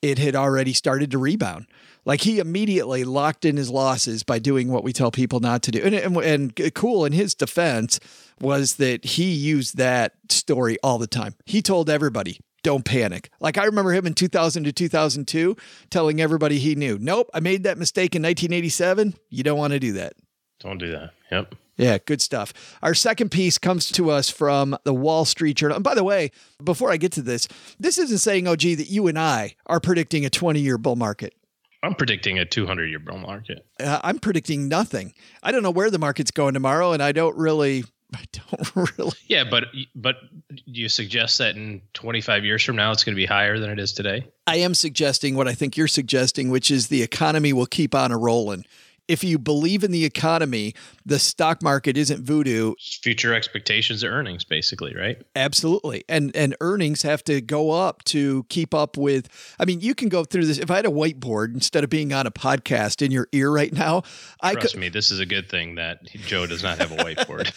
it 0.00 0.18
had 0.18 0.34
already 0.34 0.72
started 0.72 1.10
to 1.10 1.18
rebound. 1.18 1.66
Like 2.08 2.22
he 2.22 2.38
immediately 2.38 3.04
locked 3.04 3.44
in 3.44 3.58
his 3.58 3.68
losses 3.68 4.22
by 4.22 4.38
doing 4.38 4.72
what 4.72 4.82
we 4.82 4.94
tell 4.94 5.10
people 5.10 5.40
not 5.40 5.62
to 5.64 5.70
do. 5.70 5.82
And, 5.84 5.94
and, 5.94 6.16
and 6.16 6.74
cool 6.74 7.04
in 7.04 7.12
his 7.12 7.34
defense 7.34 8.00
was 8.40 8.76
that 8.76 9.04
he 9.04 9.30
used 9.30 9.76
that 9.76 10.14
story 10.30 10.78
all 10.82 10.96
the 10.96 11.06
time. 11.06 11.34
He 11.44 11.60
told 11.60 11.90
everybody, 11.90 12.40
don't 12.62 12.86
panic. 12.86 13.30
Like 13.40 13.58
I 13.58 13.64
remember 13.64 13.92
him 13.92 14.06
in 14.06 14.14
2000 14.14 14.64
to 14.64 14.72
2002 14.72 15.54
telling 15.90 16.18
everybody 16.18 16.58
he 16.58 16.74
knew, 16.74 16.96
nope, 16.98 17.28
I 17.34 17.40
made 17.40 17.64
that 17.64 17.76
mistake 17.76 18.16
in 18.16 18.22
1987. 18.22 19.14
You 19.28 19.42
don't 19.42 19.58
want 19.58 19.74
to 19.74 19.78
do 19.78 19.92
that. 19.92 20.14
Don't 20.60 20.78
do 20.78 20.90
that. 20.92 21.10
Yep. 21.30 21.56
Yeah, 21.76 21.98
good 22.04 22.22
stuff. 22.22 22.54
Our 22.82 22.94
second 22.94 23.30
piece 23.30 23.58
comes 23.58 23.92
to 23.92 24.10
us 24.10 24.30
from 24.30 24.76
the 24.84 24.94
Wall 24.94 25.26
Street 25.26 25.58
Journal. 25.58 25.76
And 25.76 25.84
by 25.84 25.94
the 25.94 26.02
way, 26.02 26.30
before 26.64 26.90
I 26.90 26.96
get 26.96 27.12
to 27.12 27.22
this, 27.22 27.48
this 27.78 27.98
isn't 27.98 28.18
saying, 28.18 28.48
oh, 28.48 28.56
gee, 28.56 28.74
that 28.74 28.88
you 28.88 29.06
and 29.08 29.18
I 29.18 29.56
are 29.66 29.78
predicting 29.78 30.24
a 30.24 30.30
20 30.30 30.58
year 30.58 30.78
bull 30.78 30.96
market. 30.96 31.34
I'm 31.82 31.94
predicting 31.94 32.38
a 32.38 32.44
200 32.44 32.86
year 32.86 32.98
bull 32.98 33.18
market. 33.18 33.66
Uh, 33.80 34.00
I'm 34.02 34.18
predicting 34.18 34.68
nothing. 34.68 35.14
I 35.42 35.52
don't 35.52 35.62
know 35.62 35.70
where 35.70 35.90
the 35.90 35.98
market's 35.98 36.30
going 36.30 36.54
tomorrow, 36.54 36.92
and 36.92 37.02
I 37.02 37.12
don't 37.12 37.36
really. 37.36 37.84
I 38.14 38.24
don't 38.32 38.98
really. 38.98 39.12
Yeah, 39.28 39.44
but 39.44 39.66
but 39.94 40.16
do 40.50 40.62
you 40.64 40.88
suggest 40.88 41.36
that 41.38 41.54
in 41.54 41.82
25 41.92 42.42
years 42.42 42.64
from 42.64 42.76
now 42.76 42.90
it's 42.90 43.04
going 43.04 43.14
to 43.14 43.20
be 43.20 43.26
higher 43.26 43.58
than 43.58 43.68
it 43.68 43.78
is 43.78 43.92
today? 43.92 44.26
I 44.46 44.56
am 44.56 44.72
suggesting 44.72 45.36
what 45.36 45.46
I 45.46 45.52
think 45.52 45.76
you're 45.76 45.86
suggesting, 45.86 46.48
which 46.48 46.70
is 46.70 46.88
the 46.88 47.02
economy 47.02 47.52
will 47.52 47.66
keep 47.66 47.94
on 47.94 48.10
a 48.10 48.16
rolling 48.16 48.64
if 49.08 49.24
you 49.24 49.38
believe 49.38 49.82
in 49.82 49.90
the 49.90 50.04
economy, 50.04 50.74
the 51.04 51.18
stock 51.18 51.62
market 51.62 51.96
isn't 51.96 52.22
voodoo. 52.22 52.74
Future 53.02 53.34
expectations 53.34 54.02
of 54.02 54.12
earnings, 54.12 54.44
basically, 54.44 54.94
right? 54.94 55.20
Absolutely. 55.34 56.04
And 56.08 56.34
and 56.36 56.54
earnings 56.60 57.02
have 57.02 57.24
to 57.24 57.40
go 57.40 57.70
up 57.70 58.04
to 58.04 58.44
keep 58.50 58.74
up 58.74 58.96
with 58.96 59.28
I 59.58 59.64
mean, 59.64 59.80
you 59.80 59.94
can 59.94 60.08
go 60.08 60.24
through 60.24 60.44
this. 60.44 60.58
If 60.58 60.70
I 60.70 60.76
had 60.76 60.86
a 60.86 60.90
whiteboard 60.90 61.54
instead 61.54 61.84
of 61.84 61.90
being 61.90 62.12
on 62.12 62.26
a 62.26 62.30
podcast 62.30 63.04
in 63.04 63.10
your 63.10 63.28
ear 63.32 63.50
right 63.50 63.72
now, 63.72 64.02
I 64.42 64.52
Trust 64.52 64.74
could, 64.74 64.80
me, 64.80 64.88
this 64.90 65.10
is 65.10 65.20
a 65.20 65.26
good 65.26 65.48
thing 65.48 65.76
that 65.76 66.04
Joe 66.04 66.46
does 66.46 66.62
not 66.62 66.78
have 66.78 66.92
a 66.92 66.96
whiteboard. 66.96 67.50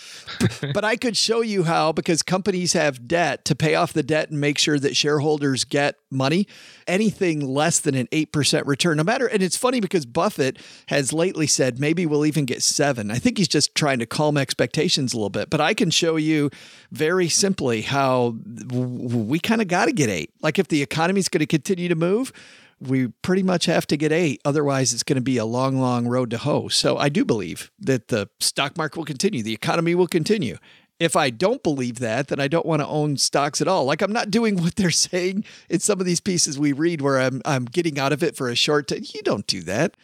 but 0.74 0.86
I 0.86 0.96
could 0.96 1.18
show 1.18 1.42
you 1.42 1.64
how 1.64 1.92
because 1.92 2.24
companies 2.24 2.74
have 2.74 3.08
debt 3.08 3.46
to 3.46 3.56
pay 3.56 3.76
off 3.76 3.92
the 3.92 4.04
debt 4.04 4.30
and 4.30 4.40
make 4.40 4.58
sure 4.58 4.80
that 4.80 4.96
shareholders 4.96 5.66
get 5.66 5.96
money. 6.10 6.48
Anything 6.88 7.46
less 7.46 7.80
than 7.80 7.96
an 7.96 8.08
8% 8.08 8.66
return, 8.66 8.98
no 8.98 9.04
matter 9.04 9.28
and 9.28 9.44
it's 9.44 9.58
funny 9.58 9.80
because 9.80 10.06
Buffett 10.06 10.58
has 10.88 11.12
lately 11.14 11.41
said 11.48 11.80
maybe 11.80 12.06
we'll 12.06 12.26
even 12.26 12.46
get 12.46 12.62
seven. 12.62 13.12
I 13.12 13.16
think 13.16 13.38
he's 13.38 13.48
just 13.48 13.76
trying 13.76 14.00
to 14.00 14.06
calm 14.06 14.38
expectations 14.38 15.14
a 15.14 15.18
little 15.18 15.30
bit. 15.30 15.50
But 15.50 15.62
I 15.62 15.74
can 15.74 15.90
show 15.90 16.16
you 16.16 16.50
very 16.92 17.30
simply 17.30 17.82
how 17.82 18.36
we 18.72 19.40
kind 19.40 19.62
of 19.62 19.68
got 19.68 19.86
to 19.86 19.92
get 19.92 20.10
eight. 20.10 20.32
Like 20.42 20.60
if 20.60 20.68
the 20.68 20.82
economy 20.82 21.20
is 21.20 21.30
going 21.30 21.40
to 21.40 21.46
continue 21.46 21.88
to 21.90 21.96
move, 21.96 22.32
we 22.82 23.08
pretty 23.22 23.44
much 23.44 23.66
have 23.66 23.86
to 23.88 23.98
get 23.98 24.12
eight. 24.12 24.42
Otherwise, 24.44 24.94
it's 24.94 25.04
going 25.04 25.16
to 25.16 25.22
be 25.22 25.38
a 25.38 25.46
long, 25.46 25.80
long 25.80 26.08
road 26.08 26.32
to 26.32 26.40
hoe. 26.40 26.68
So 26.68 26.98
I 26.98 27.10
do 27.10 27.24
believe 27.24 27.72
that 27.80 28.08
the 28.08 28.30
stock 28.40 28.76
market 28.76 28.98
will 28.98 29.06
continue, 29.06 29.44
the 29.44 29.54
economy 29.54 29.96
will 29.96 30.08
continue. 30.08 30.58
If 31.00 31.16
I 31.16 31.32
don't 31.32 31.64
believe 31.64 31.98
that, 31.98 32.28
then 32.28 32.40
I 32.40 32.48
don't 32.48 32.66
want 32.66 32.82
to 32.82 32.88
own 32.88 33.18
stocks 33.18 33.60
at 33.60 33.68
all. 33.68 33.86
Like 33.86 34.02
I'm 34.02 34.14
not 34.14 34.30
doing 34.30 34.58
what 34.62 34.76
they're 34.76 34.92
saying 34.92 35.46
in 35.70 35.80
some 35.80 36.00
of 36.00 36.06
these 36.06 36.20
pieces 36.20 36.58
we 36.58 36.74
read 36.74 37.02
where 37.02 37.20
I'm 37.20 37.42
I'm 37.46 37.66
getting 37.66 38.00
out 38.00 38.14
of 38.14 38.24
it 38.24 38.36
for 38.36 38.50
a 38.50 38.56
short 38.56 38.88
time. 38.88 39.02
You 39.04 39.22
don't 39.22 39.48
do 39.48 39.62
that 39.62 39.96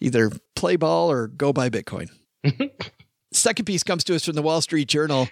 either 0.00 0.30
play 0.54 0.76
ball 0.76 1.10
or 1.10 1.28
go 1.28 1.52
buy 1.52 1.70
Bitcoin. 1.70 2.10
Second 3.32 3.64
piece 3.64 3.82
comes 3.82 4.04
to 4.04 4.14
us 4.14 4.24
from 4.24 4.34
the 4.34 4.42
Wall 4.42 4.60
Street 4.60 4.88
Journal. 4.88 5.28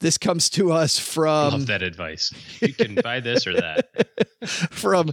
This 0.00 0.18
comes 0.18 0.50
to 0.50 0.72
us 0.72 0.98
from. 0.98 1.52
Love 1.52 1.66
that 1.66 1.82
advice. 1.82 2.32
You 2.60 2.74
can 2.74 2.96
buy 2.96 3.20
this 3.20 3.46
or 3.46 3.54
that. 3.54 3.88
from 4.48 5.10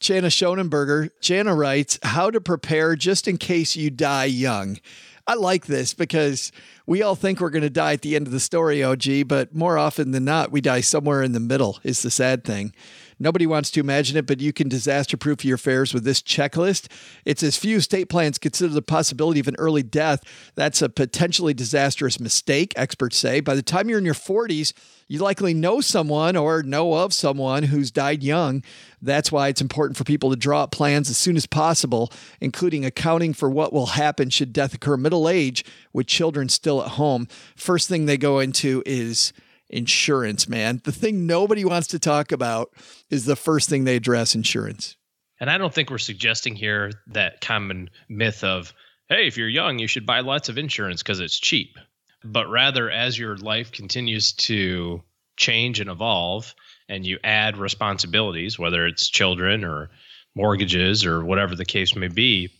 Jana 0.00 0.28
Schonenberger. 0.28 1.10
Jana 1.20 1.54
writes, 1.54 1.98
How 2.02 2.30
to 2.30 2.40
prepare 2.40 2.96
just 2.96 3.28
in 3.28 3.38
case 3.38 3.76
you 3.76 3.90
die 3.90 4.26
young. 4.26 4.78
I 5.26 5.34
like 5.34 5.66
this 5.66 5.92
because 5.92 6.52
we 6.86 7.02
all 7.02 7.14
think 7.14 7.40
we're 7.40 7.50
going 7.50 7.62
to 7.62 7.70
die 7.70 7.92
at 7.92 8.00
the 8.00 8.16
end 8.16 8.26
of 8.26 8.32
the 8.32 8.40
story, 8.40 8.82
OG, 8.82 9.28
but 9.28 9.54
more 9.54 9.76
often 9.76 10.12
than 10.12 10.24
not, 10.24 10.50
we 10.50 10.62
die 10.62 10.80
somewhere 10.80 11.22
in 11.22 11.32
the 11.32 11.40
middle, 11.40 11.78
is 11.82 12.00
the 12.00 12.10
sad 12.10 12.44
thing. 12.44 12.72
Nobody 13.20 13.46
wants 13.46 13.70
to 13.72 13.80
imagine 13.80 14.16
it, 14.16 14.26
but 14.26 14.40
you 14.40 14.52
can 14.52 14.68
disaster 14.68 15.16
proof 15.16 15.44
your 15.44 15.56
affairs 15.56 15.92
with 15.92 16.04
this 16.04 16.22
checklist. 16.22 16.86
It's 17.24 17.42
as 17.42 17.56
few 17.56 17.80
state 17.80 18.08
plans 18.08 18.38
consider 18.38 18.72
the 18.72 18.82
possibility 18.82 19.40
of 19.40 19.48
an 19.48 19.56
early 19.58 19.82
death. 19.82 20.22
That's 20.54 20.82
a 20.82 20.88
potentially 20.88 21.52
disastrous 21.52 22.20
mistake, 22.20 22.72
experts 22.76 23.16
say. 23.16 23.40
By 23.40 23.56
the 23.56 23.62
time 23.62 23.88
you're 23.88 23.98
in 23.98 24.04
your 24.04 24.14
40s, 24.14 24.72
you 25.08 25.18
likely 25.18 25.52
know 25.52 25.80
someone 25.80 26.36
or 26.36 26.62
know 26.62 26.94
of 26.94 27.12
someone 27.12 27.64
who's 27.64 27.90
died 27.90 28.22
young. 28.22 28.62
That's 29.02 29.32
why 29.32 29.48
it's 29.48 29.60
important 29.60 29.96
for 29.96 30.04
people 30.04 30.30
to 30.30 30.36
draw 30.36 30.62
up 30.64 30.70
plans 30.70 31.10
as 31.10 31.18
soon 31.18 31.36
as 31.36 31.46
possible, 31.46 32.12
including 32.40 32.84
accounting 32.84 33.32
for 33.32 33.50
what 33.50 33.72
will 33.72 33.86
happen 33.86 34.30
should 34.30 34.52
death 34.52 34.74
occur 34.74 34.96
middle 34.96 35.28
age 35.28 35.64
with 35.92 36.06
children 36.06 36.48
still 36.48 36.82
at 36.82 36.90
home. 36.90 37.26
First 37.56 37.88
thing 37.88 38.06
they 38.06 38.16
go 38.16 38.38
into 38.38 38.82
is 38.86 39.32
insurance, 39.70 40.48
man. 40.48 40.80
The 40.84 40.92
thing 40.92 41.26
nobody 41.26 41.64
wants 41.64 41.88
to 41.88 41.98
talk 41.98 42.32
about 42.32 42.72
is 43.10 43.24
the 43.24 43.36
first 43.36 43.68
thing 43.68 43.84
they 43.84 43.96
address 43.96 44.34
insurance. 44.34 44.96
And 45.40 45.50
I 45.50 45.58
don't 45.58 45.72
think 45.72 45.90
we're 45.90 45.98
suggesting 45.98 46.56
here 46.56 46.92
that 47.08 47.40
common 47.40 47.90
myth 48.08 48.42
of, 48.42 48.72
hey, 49.08 49.26
if 49.26 49.36
you're 49.36 49.48
young, 49.48 49.78
you 49.78 49.86
should 49.86 50.06
buy 50.06 50.20
lots 50.20 50.48
of 50.48 50.58
insurance 50.58 51.02
because 51.02 51.20
it's 51.20 51.38
cheap. 51.38 51.78
But 52.24 52.48
rather, 52.50 52.90
as 52.90 53.18
your 53.18 53.36
life 53.36 53.70
continues 53.70 54.32
to 54.32 55.02
change 55.36 55.78
and 55.78 55.88
evolve, 55.88 56.54
and 56.88 57.06
you 57.06 57.18
add 57.22 57.56
responsibilities, 57.56 58.58
whether 58.58 58.86
it's 58.86 59.08
children 59.08 59.64
or 59.64 59.90
mortgages 60.34 61.04
or 61.04 61.24
whatever 61.24 61.54
the 61.54 61.64
case 61.64 61.94
may 61.94 62.08
be, 62.08 62.50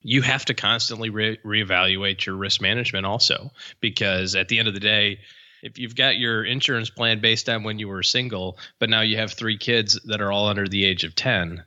you 0.00 0.22
have 0.22 0.44
to 0.46 0.54
constantly 0.54 1.10
re- 1.10 1.38
reevaluate 1.44 2.26
your 2.26 2.36
risk 2.36 2.60
management 2.60 3.06
also. 3.06 3.50
Because 3.80 4.34
at 4.34 4.48
the 4.48 4.58
end 4.58 4.68
of 4.68 4.74
the 4.74 4.80
day, 4.80 5.18
if 5.64 5.78
you've 5.78 5.96
got 5.96 6.18
your 6.18 6.44
insurance 6.44 6.90
plan 6.90 7.20
based 7.20 7.48
on 7.48 7.62
when 7.64 7.78
you 7.78 7.88
were 7.88 8.02
single, 8.02 8.58
but 8.78 8.90
now 8.90 9.00
you 9.00 9.16
have 9.16 9.32
three 9.32 9.56
kids 9.56 9.98
that 10.04 10.20
are 10.20 10.30
all 10.30 10.46
under 10.46 10.68
the 10.68 10.84
age 10.84 11.04
of 11.04 11.14
10, 11.14 11.64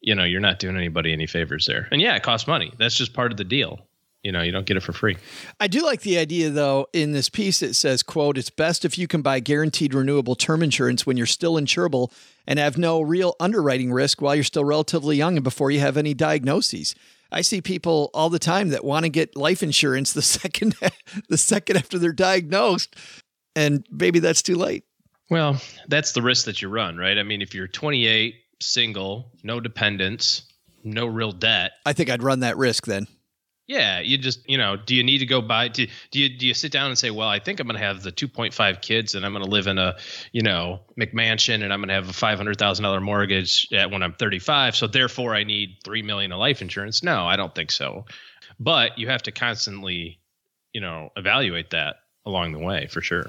you 0.00 0.14
know, 0.14 0.22
you're 0.22 0.40
not 0.40 0.60
doing 0.60 0.76
anybody 0.76 1.12
any 1.12 1.26
favors 1.26 1.66
there. 1.66 1.88
And 1.90 2.00
yeah, 2.00 2.14
it 2.14 2.22
costs 2.22 2.46
money. 2.46 2.72
That's 2.78 2.94
just 2.94 3.12
part 3.12 3.32
of 3.32 3.36
the 3.36 3.44
deal. 3.44 3.80
You 4.22 4.30
know, 4.30 4.42
you 4.42 4.52
don't 4.52 4.66
get 4.66 4.76
it 4.76 4.82
for 4.84 4.92
free. 4.92 5.16
I 5.58 5.66
do 5.66 5.84
like 5.84 6.02
the 6.02 6.18
idea 6.18 6.50
though 6.50 6.86
in 6.92 7.10
this 7.10 7.28
piece 7.28 7.60
it 7.60 7.74
says, 7.74 8.04
quote, 8.04 8.38
it's 8.38 8.50
best 8.50 8.84
if 8.84 8.96
you 8.96 9.08
can 9.08 9.20
buy 9.20 9.40
guaranteed 9.40 9.94
renewable 9.94 10.36
term 10.36 10.62
insurance 10.62 11.04
when 11.04 11.16
you're 11.16 11.26
still 11.26 11.54
insurable 11.54 12.12
and 12.46 12.58
have 12.58 12.78
no 12.78 13.00
real 13.00 13.34
underwriting 13.40 13.92
risk 13.92 14.22
while 14.22 14.34
you're 14.34 14.44
still 14.44 14.64
relatively 14.64 15.16
young 15.16 15.36
and 15.36 15.44
before 15.44 15.72
you 15.72 15.80
have 15.80 15.96
any 15.96 16.14
diagnoses. 16.14 16.94
I 17.30 17.42
see 17.42 17.60
people 17.60 18.10
all 18.14 18.30
the 18.30 18.38
time 18.38 18.70
that 18.70 18.84
want 18.84 19.04
to 19.04 19.10
get 19.10 19.36
life 19.36 19.62
insurance 19.62 20.12
the 20.12 20.22
second 20.22 20.74
the 21.28 21.38
second 21.38 21.76
after 21.76 21.98
they're 21.98 22.12
diagnosed, 22.12 22.96
and 23.54 23.86
maybe 23.90 24.18
that's 24.18 24.42
too 24.42 24.56
late. 24.56 24.84
Well, 25.30 25.60
that's 25.88 26.12
the 26.12 26.22
risk 26.22 26.46
that 26.46 26.62
you 26.62 26.68
run, 26.68 26.96
right? 26.96 27.18
I 27.18 27.22
mean, 27.22 27.42
if 27.42 27.54
you're 27.54 27.68
28, 27.68 28.34
single, 28.60 29.30
no 29.42 29.60
dependents, 29.60 30.42
no 30.84 31.06
real 31.06 31.32
debt, 31.32 31.72
I 31.84 31.92
think 31.92 32.08
I'd 32.08 32.22
run 32.22 32.40
that 32.40 32.56
risk 32.56 32.86
then. 32.86 33.06
Yeah, 33.68 34.00
you 34.00 34.16
just 34.16 34.48
you 34.48 34.56
know, 34.56 34.76
do 34.76 34.94
you 34.94 35.04
need 35.04 35.18
to 35.18 35.26
go 35.26 35.42
buy? 35.42 35.68
Do, 35.68 35.86
do 36.10 36.18
you 36.18 36.30
do 36.30 36.46
you 36.46 36.54
sit 36.54 36.72
down 36.72 36.88
and 36.88 36.98
say, 36.98 37.10
well, 37.10 37.28
I 37.28 37.38
think 37.38 37.60
I'm 37.60 37.66
going 37.66 37.78
to 37.78 37.84
have 37.84 38.02
the 38.02 38.10
2.5 38.10 38.80
kids, 38.80 39.14
and 39.14 39.26
I'm 39.26 39.32
going 39.32 39.44
to 39.44 39.50
live 39.50 39.66
in 39.66 39.76
a 39.76 39.96
you 40.32 40.40
know 40.40 40.80
McMansion, 40.98 41.62
and 41.62 41.70
I'm 41.70 41.80
going 41.80 41.88
to 41.88 41.94
have 41.94 42.08
a 42.08 42.14
five 42.14 42.38
hundred 42.38 42.58
thousand 42.58 42.84
dollar 42.84 43.02
mortgage 43.02 43.68
at, 43.72 43.90
when 43.90 44.02
I'm 44.02 44.14
35, 44.14 44.74
so 44.74 44.86
therefore 44.86 45.34
I 45.34 45.44
need 45.44 45.76
three 45.84 46.00
million 46.00 46.32
of 46.32 46.38
life 46.38 46.62
insurance? 46.62 47.02
No, 47.02 47.26
I 47.26 47.36
don't 47.36 47.54
think 47.54 47.70
so. 47.70 48.06
But 48.58 48.98
you 48.98 49.08
have 49.08 49.22
to 49.24 49.32
constantly, 49.32 50.18
you 50.72 50.80
know, 50.80 51.10
evaluate 51.14 51.70
that 51.70 51.96
along 52.24 52.52
the 52.52 52.58
way 52.60 52.86
for 52.86 53.02
sure. 53.02 53.26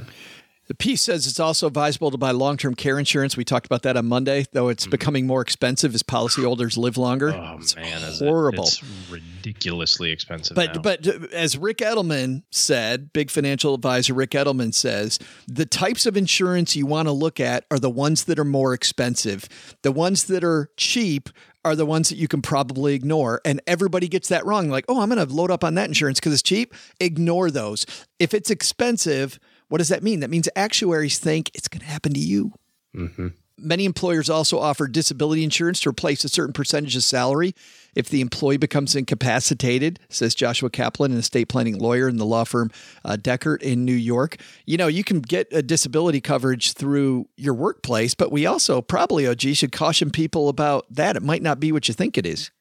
The 0.69 0.75
piece 0.75 1.01
says 1.01 1.25
it's 1.25 1.39
also 1.39 1.65
advisable 1.65 2.11
to 2.11 2.17
buy 2.17 2.29
long 2.29 2.55
term 2.55 2.75
care 2.75 2.99
insurance. 2.99 3.35
We 3.35 3.43
talked 3.43 3.65
about 3.65 3.81
that 3.81 3.97
on 3.97 4.05
Monday, 4.05 4.45
though 4.51 4.69
it's 4.69 4.83
mm-hmm. 4.83 4.91
becoming 4.91 5.25
more 5.25 5.41
expensive 5.41 5.95
as 5.95 6.03
policyholders 6.03 6.77
live 6.77 6.95
longer. 6.95 7.33
Oh, 7.33 7.41
man, 7.41 7.57
it's 7.59 7.75
man. 7.75 8.01
horrible. 8.19 8.65
It? 8.65 8.67
It's 8.67 9.09
ridiculously 9.09 10.11
expensive. 10.11 10.53
But, 10.53 10.75
now. 10.75 10.81
but 10.81 11.07
as 11.33 11.57
Ric 11.57 11.79
Edelman 11.79 12.43
said, 12.51 13.11
big 13.13 13.31
financial 13.31 13.73
advisor 13.73 14.13
Ric 14.13 14.29
Edelman 14.29 14.71
says, 14.71 15.17
the 15.47 15.65
types 15.65 16.05
of 16.05 16.15
insurance 16.15 16.75
you 16.75 16.85
want 16.85 17.07
to 17.07 17.13
look 17.13 17.39
at 17.39 17.65
are 17.71 17.79
the 17.79 17.89
ones 17.89 18.25
that 18.25 18.37
are 18.37 18.45
more 18.45 18.75
expensive. 18.75 19.49
The 19.81 19.91
ones 19.91 20.25
that 20.25 20.43
are 20.43 20.69
cheap 20.77 21.29
are 21.65 21.75
the 21.75 21.85
ones 21.85 22.09
that 22.09 22.17
you 22.17 22.27
can 22.27 22.43
probably 22.43 22.93
ignore. 22.93 23.41
And 23.43 23.59
everybody 23.65 24.07
gets 24.07 24.29
that 24.29 24.45
wrong. 24.45 24.69
Like, 24.69 24.85
oh, 24.87 25.01
I'm 25.01 25.09
going 25.09 25.25
to 25.25 25.33
load 25.33 25.49
up 25.49 25.63
on 25.63 25.73
that 25.75 25.87
insurance 25.87 26.19
because 26.19 26.33
it's 26.33 26.43
cheap. 26.43 26.75
Ignore 26.99 27.49
those. 27.49 27.87
If 28.19 28.35
it's 28.35 28.51
expensive, 28.51 29.39
what 29.69 29.77
does 29.77 29.89
that 29.89 30.03
mean? 30.03 30.19
That 30.19 30.29
means 30.29 30.49
actuaries 30.55 31.19
think 31.19 31.51
it's 31.53 31.67
going 31.67 31.81
to 31.81 31.85
happen 31.85 32.13
to 32.13 32.19
you. 32.19 32.53
Mm-hmm. 32.95 33.27
Many 33.61 33.85
employers 33.85 34.29
also 34.29 34.57
offer 34.57 34.87
disability 34.87 35.43
insurance 35.43 35.81
to 35.81 35.89
replace 35.89 36.23
a 36.23 36.29
certain 36.29 36.53
percentage 36.53 36.95
of 36.95 37.03
salary 37.03 37.53
if 37.93 38.07
the 38.07 38.21
employee 38.21 38.57
becomes 38.57 38.95
incapacitated, 38.95 39.99
says 40.09 40.33
Joshua 40.33 40.69
Kaplan, 40.69 41.11
an 41.11 41.17
estate 41.17 41.49
planning 41.49 41.77
lawyer 41.77 42.07
in 42.07 42.17
the 42.17 42.25
law 42.25 42.45
firm 42.45 42.71
uh, 43.03 43.17
Dechert 43.19 43.61
in 43.61 43.83
New 43.83 43.91
York. 43.91 44.37
You 44.65 44.77
know, 44.77 44.87
you 44.87 45.03
can 45.03 45.19
get 45.19 45.47
a 45.51 45.61
disability 45.61 46.21
coverage 46.21 46.73
through 46.73 47.27
your 47.35 47.53
workplace, 47.53 48.15
but 48.15 48.31
we 48.31 48.45
also 48.45 48.81
probably, 48.81 49.27
OG, 49.27 49.41
should 49.41 49.73
caution 49.73 50.09
people 50.09 50.47
about 50.47 50.85
that. 50.91 51.17
It 51.17 51.23
might 51.23 51.41
not 51.41 51.59
be 51.59 51.71
what 51.71 51.87
you 51.87 51.93
think 51.93 52.17
it 52.17 52.25
is. 52.25 52.51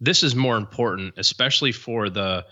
This 0.00 0.22
is 0.22 0.34
more 0.34 0.56
important, 0.56 1.14
especially 1.16 1.72
for 1.72 2.10
the 2.10 2.44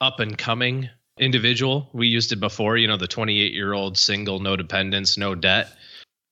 up 0.00 0.18
and 0.18 0.36
coming 0.36 0.88
individual. 1.18 1.90
We 1.92 2.08
used 2.08 2.32
it 2.32 2.40
before, 2.40 2.76
you 2.76 2.88
know, 2.88 2.96
the 2.96 3.06
28 3.06 3.52
year 3.52 3.72
old 3.72 3.98
single, 3.98 4.40
no 4.40 4.56
dependents, 4.56 5.16
no 5.16 5.34
debt. 5.34 5.68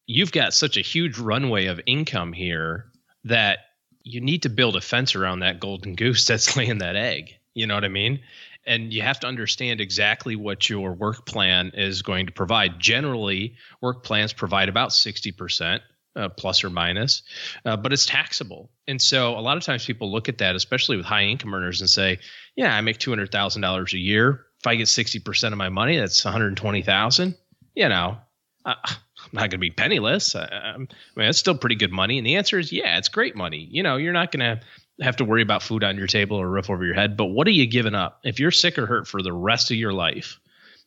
You've 0.06 0.32
got 0.32 0.54
such 0.54 0.76
a 0.76 0.82
huge 0.82 1.18
runway 1.18 1.66
of 1.66 1.80
income 1.86 2.32
here 2.32 2.86
that 3.24 3.58
you 4.02 4.20
need 4.20 4.42
to 4.42 4.48
build 4.48 4.76
a 4.76 4.80
fence 4.80 5.14
around 5.14 5.40
that 5.40 5.60
golden 5.60 5.94
goose 5.94 6.26
that's 6.26 6.56
laying 6.56 6.78
that 6.78 6.96
egg. 6.96 7.34
You 7.54 7.66
know 7.66 7.74
what 7.74 7.84
I 7.84 7.88
mean? 7.88 8.20
And 8.66 8.92
you 8.92 9.02
have 9.02 9.20
to 9.20 9.26
understand 9.26 9.80
exactly 9.80 10.36
what 10.36 10.68
your 10.68 10.92
work 10.92 11.26
plan 11.26 11.72
is 11.74 12.02
going 12.02 12.26
to 12.26 12.32
provide. 12.32 12.78
Generally, 12.78 13.56
work 13.80 14.04
plans 14.04 14.32
provide 14.32 14.68
about 14.68 14.90
60%. 14.90 15.80
Uh, 16.16 16.28
plus 16.28 16.64
or 16.64 16.70
minus, 16.70 17.22
uh, 17.64 17.76
but 17.76 17.92
it's 17.92 18.04
taxable. 18.04 18.68
And 18.88 19.00
so 19.00 19.38
a 19.38 19.40
lot 19.40 19.56
of 19.56 19.62
times 19.62 19.86
people 19.86 20.10
look 20.10 20.28
at 20.28 20.38
that, 20.38 20.56
especially 20.56 20.96
with 20.96 21.06
high 21.06 21.22
income 21.22 21.54
earners, 21.54 21.80
and 21.80 21.88
say, 21.88 22.18
"Yeah, 22.56 22.74
I 22.74 22.80
make 22.80 22.98
two 22.98 23.12
hundred 23.12 23.30
thousand 23.30 23.62
dollars 23.62 23.94
a 23.94 23.98
year. 23.98 24.44
If 24.60 24.66
I 24.66 24.76
get 24.76 24.88
sixty 24.88 25.18
percent 25.18 25.52
of 25.52 25.58
my 25.58 25.68
money, 25.68 25.96
that's 25.96 26.24
one 26.24 26.32
hundred 26.32 26.56
twenty 26.56 26.82
thousand. 26.82 27.34
You 27.74 27.88
know, 27.88 28.18
uh, 28.64 28.74
I'm 28.84 28.96
not 29.32 29.40
going 29.42 29.50
to 29.50 29.58
be 29.58 29.70
penniless. 29.70 30.34
I, 30.34 30.44
I 30.44 30.76
mean, 30.76 30.88
it's 31.16 31.38
still 31.38 31.56
pretty 31.56 31.76
good 31.76 31.92
money. 31.92 32.18
And 32.18 32.26
the 32.26 32.36
answer 32.36 32.58
is, 32.58 32.72
yeah, 32.72 32.98
it's 32.98 33.08
great 33.08 33.36
money. 33.36 33.68
You 33.70 33.82
know, 33.82 33.96
you're 33.96 34.12
not 34.12 34.32
going 34.32 34.40
to 34.40 34.60
have 35.04 35.16
to 35.16 35.24
worry 35.24 35.42
about 35.42 35.62
food 35.62 35.84
on 35.84 35.96
your 35.96 36.06
table 36.06 36.36
or 36.36 36.48
roof 36.48 36.70
over 36.70 36.84
your 36.84 36.94
head. 36.94 37.16
But 37.16 37.26
what 37.26 37.46
are 37.46 37.52
you 37.52 37.66
giving 37.66 37.94
up? 37.94 38.20
If 38.24 38.38
you're 38.40 38.50
sick 38.50 38.78
or 38.78 38.86
hurt 38.86 39.06
for 39.06 39.22
the 39.22 39.32
rest 39.32 39.70
of 39.70 39.76
your 39.76 39.92
life 39.92 40.38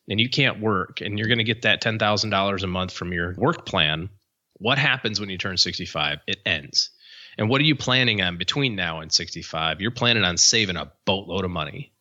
and 0.08 0.20
you 0.20 0.28
can't 0.28 0.60
work 0.60 1.00
and 1.00 1.18
you're 1.18 1.28
going 1.28 1.38
to 1.38 1.44
get 1.44 1.62
that 1.62 1.82
$10,000 1.82 2.62
a 2.62 2.66
month 2.66 2.92
from 2.92 3.12
your 3.12 3.34
work 3.36 3.66
plan, 3.66 4.08
what 4.54 4.78
happens 4.78 5.18
when 5.18 5.30
you 5.30 5.38
turn 5.38 5.56
65? 5.56 6.20
It 6.26 6.38
ends. 6.46 6.90
And 7.36 7.48
what 7.48 7.60
are 7.60 7.64
you 7.64 7.74
planning 7.74 8.22
on 8.22 8.36
between 8.36 8.76
now 8.76 9.00
and 9.00 9.12
65? 9.12 9.80
You're 9.80 9.90
planning 9.90 10.22
on 10.22 10.36
saving 10.36 10.76
a 10.76 10.92
boatload 11.04 11.44
of 11.44 11.50
money. 11.50 11.92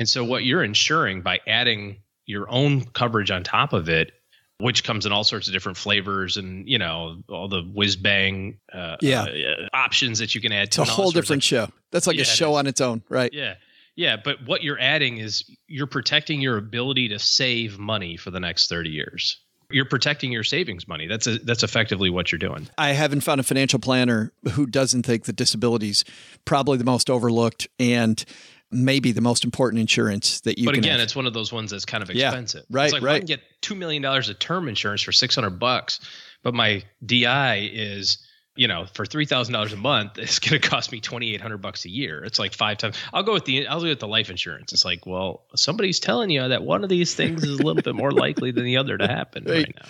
And 0.00 0.08
so, 0.08 0.24
what 0.24 0.44
you're 0.44 0.64
ensuring 0.64 1.22
by 1.22 1.38
adding 1.46 1.98
your 2.26 2.50
own 2.50 2.84
coverage 2.86 3.30
on 3.30 3.44
top 3.44 3.72
of 3.72 3.88
it 3.88 4.12
which 4.60 4.84
comes 4.84 5.06
in 5.06 5.12
all 5.12 5.24
sorts 5.24 5.48
of 5.48 5.54
different 5.54 5.78
flavors 5.78 6.36
and 6.36 6.68
you 6.68 6.78
know 6.78 7.22
all 7.28 7.48
the 7.48 7.62
whiz 7.62 7.96
bang 7.96 8.58
uh, 8.72 8.96
yeah. 9.00 9.22
Uh, 9.22 9.68
options 9.72 10.18
that 10.18 10.34
you 10.34 10.40
can 10.40 10.52
add 10.52 10.68
it's 10.68 10.76
to 10.76 10.82
a 10.82 10.84
whole 10.84 11.10
different 11.10 11.42
show. 11.42 11.68
That's 11.90 12.06
like 12.06 12.16
yeah, 12.16 12.22
a 12.22 12.26
show 12.26 12.54
on 12.54 12.66
its 12.66 12.80
own 12.80 13.02
right? 13.08 13.32
Yeah. 13.32 13.54
Yeah 13.96 14.16
but 14.22 14.36
what 14.46 14.62
you're 14.62 14.78
adding 14.78 15.18
is 15.18 15.44
you're 15.66 15.86
protecting 15.86 16.40
your 16.40 16.56
ability 16.56 17.08
to 17.08 17.18
save 17.18 17.78
money 17.78 18.16
for 18.16 18.30
the 18.30 18.40
next 18.40 18.68
30 18.68 18.90
years. 18.90 19.40
You're 19.72 19.84
protecting 19.84 20.32
your 20.32 20.42
savings 20.42 20.88
money. 20.88 21.06
That's 21.06 21.28
a, 21.28 21.38
that's 21.38 21.62
effectively 21.62 22.10
what 22.10 22.32
you're 22.32 22.40
doing. 22.40 22.68
I 22.76 22.90
haven't 22.90 23.20
found 23.20 23.40
a 23.40 23.44
financial 23.44 23.78
planner 23.78 24.32
who 24.52 24.66
doesn't 24.66 25.06
think 25.06 25.26
that 25.26 25.36
disabilities 25.36 26.04
probably 26.44 26.76
the 26.76 26.84
most 26.84 27.08
overlooked. 27.08 27.68
And 27.78 28.24
maybe 28.70 29.12
the 29.12 29.20
most 29.20 29.44
important 29.44 29.80
insurance 29.80 30.40
that 30.40 30.58
you 30.58 30.64
but 30.64 30.76
again 30.76 30.92
have. 30.92 31.00
it's 31.00 31.16
one 31.16 31.26
of 31.26 31.34
those 31.34 31.52
ones 31.52 31.70
that's 31.70 31.84
kind 31.84 32.02
of 32.02 32.10
expensive. 32.10 32.64
Yeah, 32.68 32.76
right 32.76 32.84
it's 32.84 32.92
like, 32.92 33.02
right 33.02 33.10
well, 33.10 33.16
i 33.16 33.18
can 33.18 33.26
get 33.26 33.40
$2 33.62 33.76
million 33.76 34.04
of 34.04 34.38
term 34.38 34.68
insurance 34.68 35.02
for 35.02 35.12
600 35.12 35.50
bucks 35.50 36.00
but 36.42 36.54
my 36.54 36.82
di 37.04 37.70
is 37.72 38.18
you 38.56 38.68
know 38.68 38.86
for 38.94 39.04
$3000 39.04 39.72
a 39.72 39.76
month 39.76 40.12
it's 40.18 40.38
going 40.38 40.60
to 40.60 40.68
cost 40.68 40.92
me 40.92 41.00
2800 41.00 41.58
bucks 41.58 41.84
a 41.84 41.90
year. 41.90 42.22
It's 42.24 42.38
like 42.38 42.52
five 42.52 42.78
times 42.78 42.96
i'll 43.12 43.22
go 43.22 43.32
with 43.32 43.44
the 43.44 43.66
i'll 43.66 43.80
go 43.80 43.88
with 43.88 44.00
the 44.00 44.08
life 44.08 44.30
insurance. 44.30 44.72
It's 44.72 44.84
like 44.84 45.06
well 45.06 45.44
somebody's 45.56 45.98
telling 45.98 46.30
you 46.30 46.46
that 46.48 46.62
one 46.62 46.84
of 46.84 46.90
these 46.90 47.14
things 47.14 47.42
is 47.42 47.58
a 47.58 47.62
little 47.62 47.82
bit 47.82 47.94
more 47.94 48.12
likely 48.12 48.52
than 48.52 48.64
the 48.64 48.76
other 48.76 48.96
to 48.98 49.06
happen 49.06 49.44
right, 49.48 49.66
right 49.66 49.74
now 49.76 49.88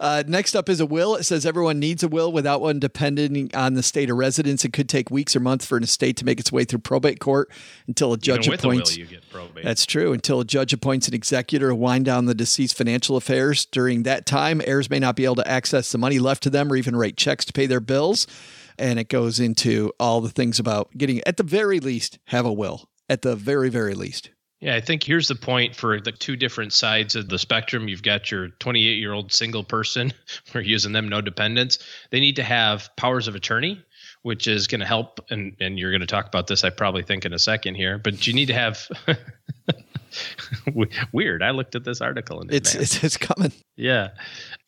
uh, 0.00 0.22
next 0.26 0.54
up 0.54 0.68
is 0.68 0.80
a 0.80 0.86
will. 0.86 1.16
It 1.16 1.24
says 1.24 1.44
everyone 1.44 1.78
needs 1.78 2.02
a 2.02 2.08
will 2.08 2.30
without 2.30 2.60
one 2.60 2.78
depending 2.78 3.50
on 3.54 3.74
the 3.74 3.82
state 3.82 4.10
of 4.10 4.16
residence. 4.16 4.64
It 4.64 4.72
could 4.72 4.88
take 4.88 5.10
weeks 5.10 5.34
or 5.34 5.40
months 5.40 5.66
for 5.66 5.76
an 5.76 5.82
estate 5.82 6.16
to 6.18 6.24
make 6.24 6.38
its 6.38 6.52
way 6.52 6.64
through 6.64 6.80
probate 6.80 7.20
court 7.20 7.50
until 7.86 8.12
a 8.12 8.18
judge 8.18 8.46
Even 8.46 8.58
appoints. 8.58 8.90
A 8.90 8.94
will, 8.94 9.00
you 9.00 9.06
get 9.06 9.30
probate. 9.30 9.64
That's 9.64 9.86
true. 9.86 10.12
Until 10.12 10.40
a 10.40 10.44
judge 10.44 10.72
appoints 10.72 11.08
an 11.08 11.14
executor 11.14 11.70
to 11.70 11.74
wind 11.74 12.04
down 12.04 12.26
the 12.26 12.34
deceased 12.34 12.76
financial 12.76 13.16
affairs. 13.16 13.66
During 13.66 14.04
that 14.04 14.26
time, 14.26 14.60
heirs 14.64 14.88
may 14.88 14.98
not 14.98 15.16
be 15.16 15.24
able 15.24 15.36
to 15.36 15.48
access 15.48 15.90
the 15.90 15.98
money 15.98 16.18
left 16.18 16.42
to 16.44 16.50
them 16.50 16.72
or 16.72 16.76
even 16.76 16.96
write 16.96 17.16
checks 17.16 17.44
to 17.46 17.52
pay 17.52 17.66
their 17.66 17.80
bills. 17.80 18.26
And 18.78 18.98
it 18.98 19.08
goes 19.08 19.40
into 19.40 19.92
all 19.98 20.20
the 20.20 20.30
things 20.30 20.60
about 20.60 20.96
getting, 20.96 21.20
at 21.26 21.36
the 21.36 21.42
very 21.42 21.80
least, 21.80 22.18
have 22.26 22.46
a 22.46 22.52
will. 22.52 22.88
At 23.10 23.22
the 23.22 23.34
very, 23.34 23.70
very 23.70 23.94
least. 23.94 24.30
Yeah, 24.60 24.74
I 24.74 24.80
think 24.80 25.04
here's 25.04 25.28
the 25.28 25.36
point 25.36 25.76
for 25.76 26.00
the 26.00 26.10
two 26.10 26.34
different 26.34 26.72
sides 26.72 27.14
of 27.14 27.28
the 27.28 27.38
spectrum. 27.38 27.86
You've 27.86 28.02
got 28.02 28.30
your 28.30 28.48
28 28.48 28.98
year 28.98 29.12
old 29.12 29.32
single 29.32 29.62
person, 29.62 30.12
we're 30.54 30.62
using 30.62 30.92
them 30.92 31.08
no 31.08 31.20
dependents. 31.20 31.78
They 32.10 32.20
need 32.20 32.36
to 32.36 32.42
have 32.42 32.90
powers 32.96 33.28
of 33.28 33.36
attorney, 33.36 33.82
which 34.22 34.48
is 34.48 34.66
going 34.66 34.80
to 34.80 34.86
help. 34.86 35.20
And, 35.30 35.56
and 35.60 35.78
you're 35.78 35.92
going 35.92 36.00
to 36.00 36.06
talk 36.06 36.26
about 36.26 36.48
this, 36.48 36.64
I 36.64 36.70
probably 36.70 37.02
think, 37.02 37.24
in 37.24 37.32
a 37.32 37.38
second 37.38 37.76
here. 37.76 37.98
But 37.98 38.26
you 38.26 38.32
need 38.32 38.46
to 38.46 38.54
have. 38.54 38.88
Weird. 41.12 41.42
I 41.42 41.50
looked 41.50 41.74
at 41.74 41.84
this 41.84 42.00
article 42.00 42.40
and 42.40 42.52
it's, 42.52 42.74
it's 42.74 43.04
it's 43.04 43.18
coming. 43.18 43.52
Yeah, 43.76 44.08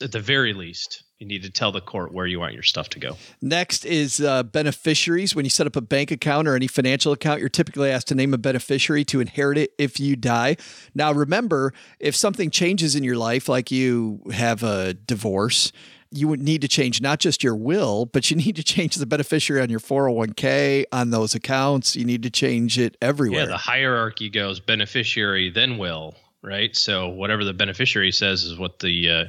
at 0.03 0.13
the 0.13 0.21
very 0.21 0.53
least, 0.53 1.03
you 1.19 1.27
need 1.27 1.43
to 1.43 1.51
tell 1.51 1.71
the 1.71 1.83
court 1.83 2.13
where 2.13 2.27
you 2.27 2.41
want 2.41 2.55
your 2.55 2.63
stuff 2.63 2.89
to 2.91 2.99
go. 2.99 3.17
Next 3.43 3.85
is 3.85 4.21
uh, 4.21 4.43
beneficiaries. 4.43 5.35
When 5.35 5.45
you 5.45 5.51
set 5.51 5.67
up 5.67 5.77
a 5.77 5.83
bank 5.83 6.11
account 6.11 6.49
or 6.49 6.57
any 6.57 6.67
financial 6.67 7.13
account, 7.13 7.41
you're 7.41 7.51
typically 7.51 7.91
asked 7.91 8.09
to 8.09 8.15
name 8.15 8.33
a 8.33 8.39
beneficiary 8.39 9.05
to 9.07 9.21
inherit 9.21 9.59
it 9.59 9.73
if 9.79 10.01
you 10.01 10.17
die. 10.17 10.57
Now, 10.95 11.13
remember, 11.13 11.75
if 11.99 12.17
something 12.17 12.51
changes 12.51 12.97
in 12.97 13.05
your 13.05 13.17
life, 13.17 13.49
like 13.49 13.71
you 13.71 14.23
have 14.33 14.63
a 14.63 14.95
divorce, 14.95 15.73
you 16.11 16.27
would 16.27 16.41
need 16.41 16.63
to 16.63 16.69
change 16.69 17.03
not 17.03 17.21
just 17.21 17.45
your 17.45 17.55
will, 17.55 18.07
but 18.07 18.31
you 18.31 18.37
need 18.45 18.57
to 18.57 18.65
change 18.65 18.97
the 18.97 19.07
beneficiary 19.07 19.61
on 19.61 19.69
your 19.69 19.81
401k, 19.81 20.85
on 20.91 21.11
those 21.11 21.35
accounts. 21.35 21.97
You 21.97 22.07
need 22.07 22.23
to 22.23 22.31
change 22.31 22.79
it 22.79 22.97
everywhere. 23.03 23.43
Yeah, 23.43 23.47
the 23.47 23.59
hierarchy 23.59 24.31
goes 24.31 24.59
beneficiary, 24.59 25.51
then 25.51 25.77
will, 25.77 26.15
right? 26.43 26.75
So 26.75 27.09
whatever 27.09 27.45
the 27.45 27.53
beneficiary 27.53 28.13
says 28.13 28.45
is 28.45 28.59
what 28.59 28.79
the 28.79 29.11
uh, 29.11 29.25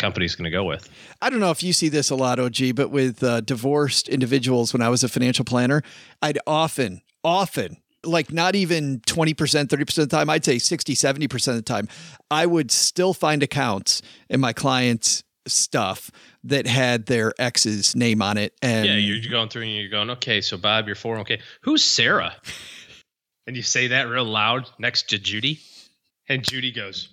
company's 0.00 0.34
going 0.34 0.44
to 0.44 0.50
go 0.50 0.64
with. 0.64 0.88
I 1.22 1.30
don't 1.30 1.38
know 1.38 1.50
if 1.50 1.62
you 1.62 1.72
see 1.72 1.88
this 1.88 2.10
a 2.10 2.16
lot, 2.16 2.40
OG, 2.40 2.74
but 2.74 2.90
with 2.90 3.22
uh, 3.22 3.42
divorced 3.42 4.08
individuals, 4.08 4.72
when 4.72 4.82
I 4.82 4.88
was 4.88 5.04
a 5.04 5.08
financial 5.08 5.44
planner, 5.44 5.82
I'd 6.20 6.38
often, 6.46 7.02
often, 7.22 7.76
like 8.04 8.32
not 8.32 8.54
even 8.54 9.00
20%, 9.00 9.34
30% 9.34 9.80
of 9.80 9.94
the 9.94 10.06
time, 10.06 10.30
I'd 10.30 10.44
say 10.44 10.58
60, 10.58 10.94
70% 10.94 11.48
of 11.48 11.54
the 11.54 11.62
time, 11.62 11.86
I 12.30 12.46
would 12.46 12.70
still 12.70 13.14
find 13.14 13.42
accounts 13.42 14.02
in 14.28 14.40
my 14.40 14.52
clients' 14.52 15.22
stuff 15.46 16.10
that 16.44 16.66
had 16.66 17.06
their 17.06 17.32
ex's 17.38 17.94
name 17.94 18.22
on 18.22 18.38
it. 18.38 18.54
And 18.62 18.86
yeah, 18.86 18.94
you're 18.94 19.30
going 19.30 19.48
through 19.48 19.62
and 19.62 19.72
you're 19.72 19.90
going, 19.90 20.10
okay, 20.10 20.40
so 20.40 20.56
Bob, 20.56 20.86
you're 20.86 20.96
401k. 20.96 21.40
Who's 21.62 21.84
Sarah? 21.84 22.34
and 23.46 23.56
you 23.56 23.62
say 23.62 23.88
that 23.88 24.08
real 24.08 24.24
loud 24.24 24.68
next 24.78 25.10
to 25.10 25.18
Judy. 25.18 25.60
And 26.28 26.44
Judy 26.44 26.72
goes, 26.72 27.08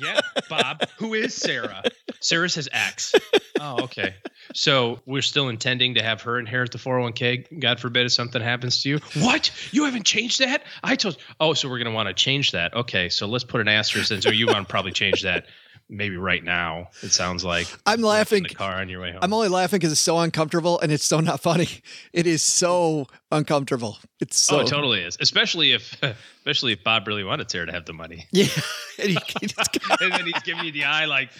yeah, 0.00 0.20
Bob. 0.48 0.84
Who 0.98 1.14
is 1.14 1.34
Sarah? 1.34 1.82
Sarah 2.20 2.48
says 2.48 2.68
X. 2.72 3.14
Oh, 3.60 3.84
okay. 3.84 4.14
So 4.54 5.00
we're 5.06 5.22
still 5.22 5.48
intending 5.48 5.94
to 5.94 6.02
have 6.02 6.22
her 6.22 6.38
inherit 6.38 6.72
the 6.72 6.78
401k. 6.78 7.60
God 7.60 7.80
forbid 7.80 8.06
if 8.06 8.12
something 8.12 8.42
happens 8.42 8.82
to 8.82 8.88
you. 8.88 8.98
What? 9.18 9.50
You 9.72 9.84
haven't 9.84 10.04
changed 10.04 10.40
that? 10.40 10.62
I 10.82 10.96
told. 10.96 11.16
Oh, 11.40 11.54
so 11.54 11.68
we're 11.68 11.78
gonna 11.78 11.92
want 11.92 12.08
to 12.08 12.14
change 12.14 12.52
that. 12.52 12.74
Okay, 12.74 13.08
so 13.08 13.26
let's 13.26 13.44
put 13.44 13.60
an 13.60 13.68
asterisk 13.68 14.10
in. 14.10 14.22
So 14.22 14.30
you 14.30 14.46
want 14.46 14.66
to 14.66 14.70
probably 14.70 14.92
change 14.92 15.22
that 15.22 15.46
maybe 15.92 16.16
right 16.16 16.42
now. 16.42 16.88
It 17.02 17.12
sounds 17.12 17.44
like 17.44 17.68
I'm 17.86 18.00
laughing. 18.00 18.42
the 18.44 18.48
car 18.54 18.80
on 18.80 18.88
your 18.88 19.00
way 19.00 19.12
home. 19.12 19.20
I'm 19.22 19.32
only 19.32 19.48
laughing 19.48 19.78
because 19.78 19.92
it's 19.92 20.00
so 20.00 20.18
uncomfortable 20.18 20.80
and 20.80 20.90
it's 20.90 21.04
so 21.04 21.20
not 21.20 21.40
funny. 21.40 21.68
It 22.12 22.26
is 22.26 22.42
so 22.42 23.06
uncomfortable. 23.30 23.98
It's 24.20 24.36
so. 24.36 24.58
Oh, 24.58 24.60
it 24.60 24.66
totally 24.66 25.00
is. 25.00 25.16
Especially 25.20 25.72
if, 25.72 25.96
especially 26.38 26.72
if 26.72 26.84
Bob 26.84 27.06
really 27.06 27.24
wanted 27.24 27.50
Sarah 27.50 27.66
to 27.66 27.72
have 27.72 27.84
the 27.86 27.92
money. 27.92 28.26
Yeah, 28.32 28.46
and, 28.98 29.10
he, 29.10 29.18
and 29.40 30.12
then 30.12 30.26
he's 30.26 30.42
giving 30.42 30.64
you 30.64 30.72
the 30.72 30.84
eye 30.84 31.06
like, 31.06 31.30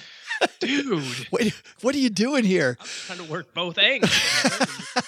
dude, 0.60 1.02
wait, 1.30 1.54
what 1.82 1.94
are 1.94 1.98
you 1.98 2.10
doing 2.10 2.44
here? 2.44 2.76
I'm 2.80 2.86
trying 2.86 3.18
to 3.18 3.32
work 3.32 3.54
both 3.54 3.78
angles. 3.78 4.12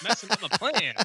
messing 0.03 0.31
up 0.31 0.43
a 0.43 0.49
plan. 0.49 0.95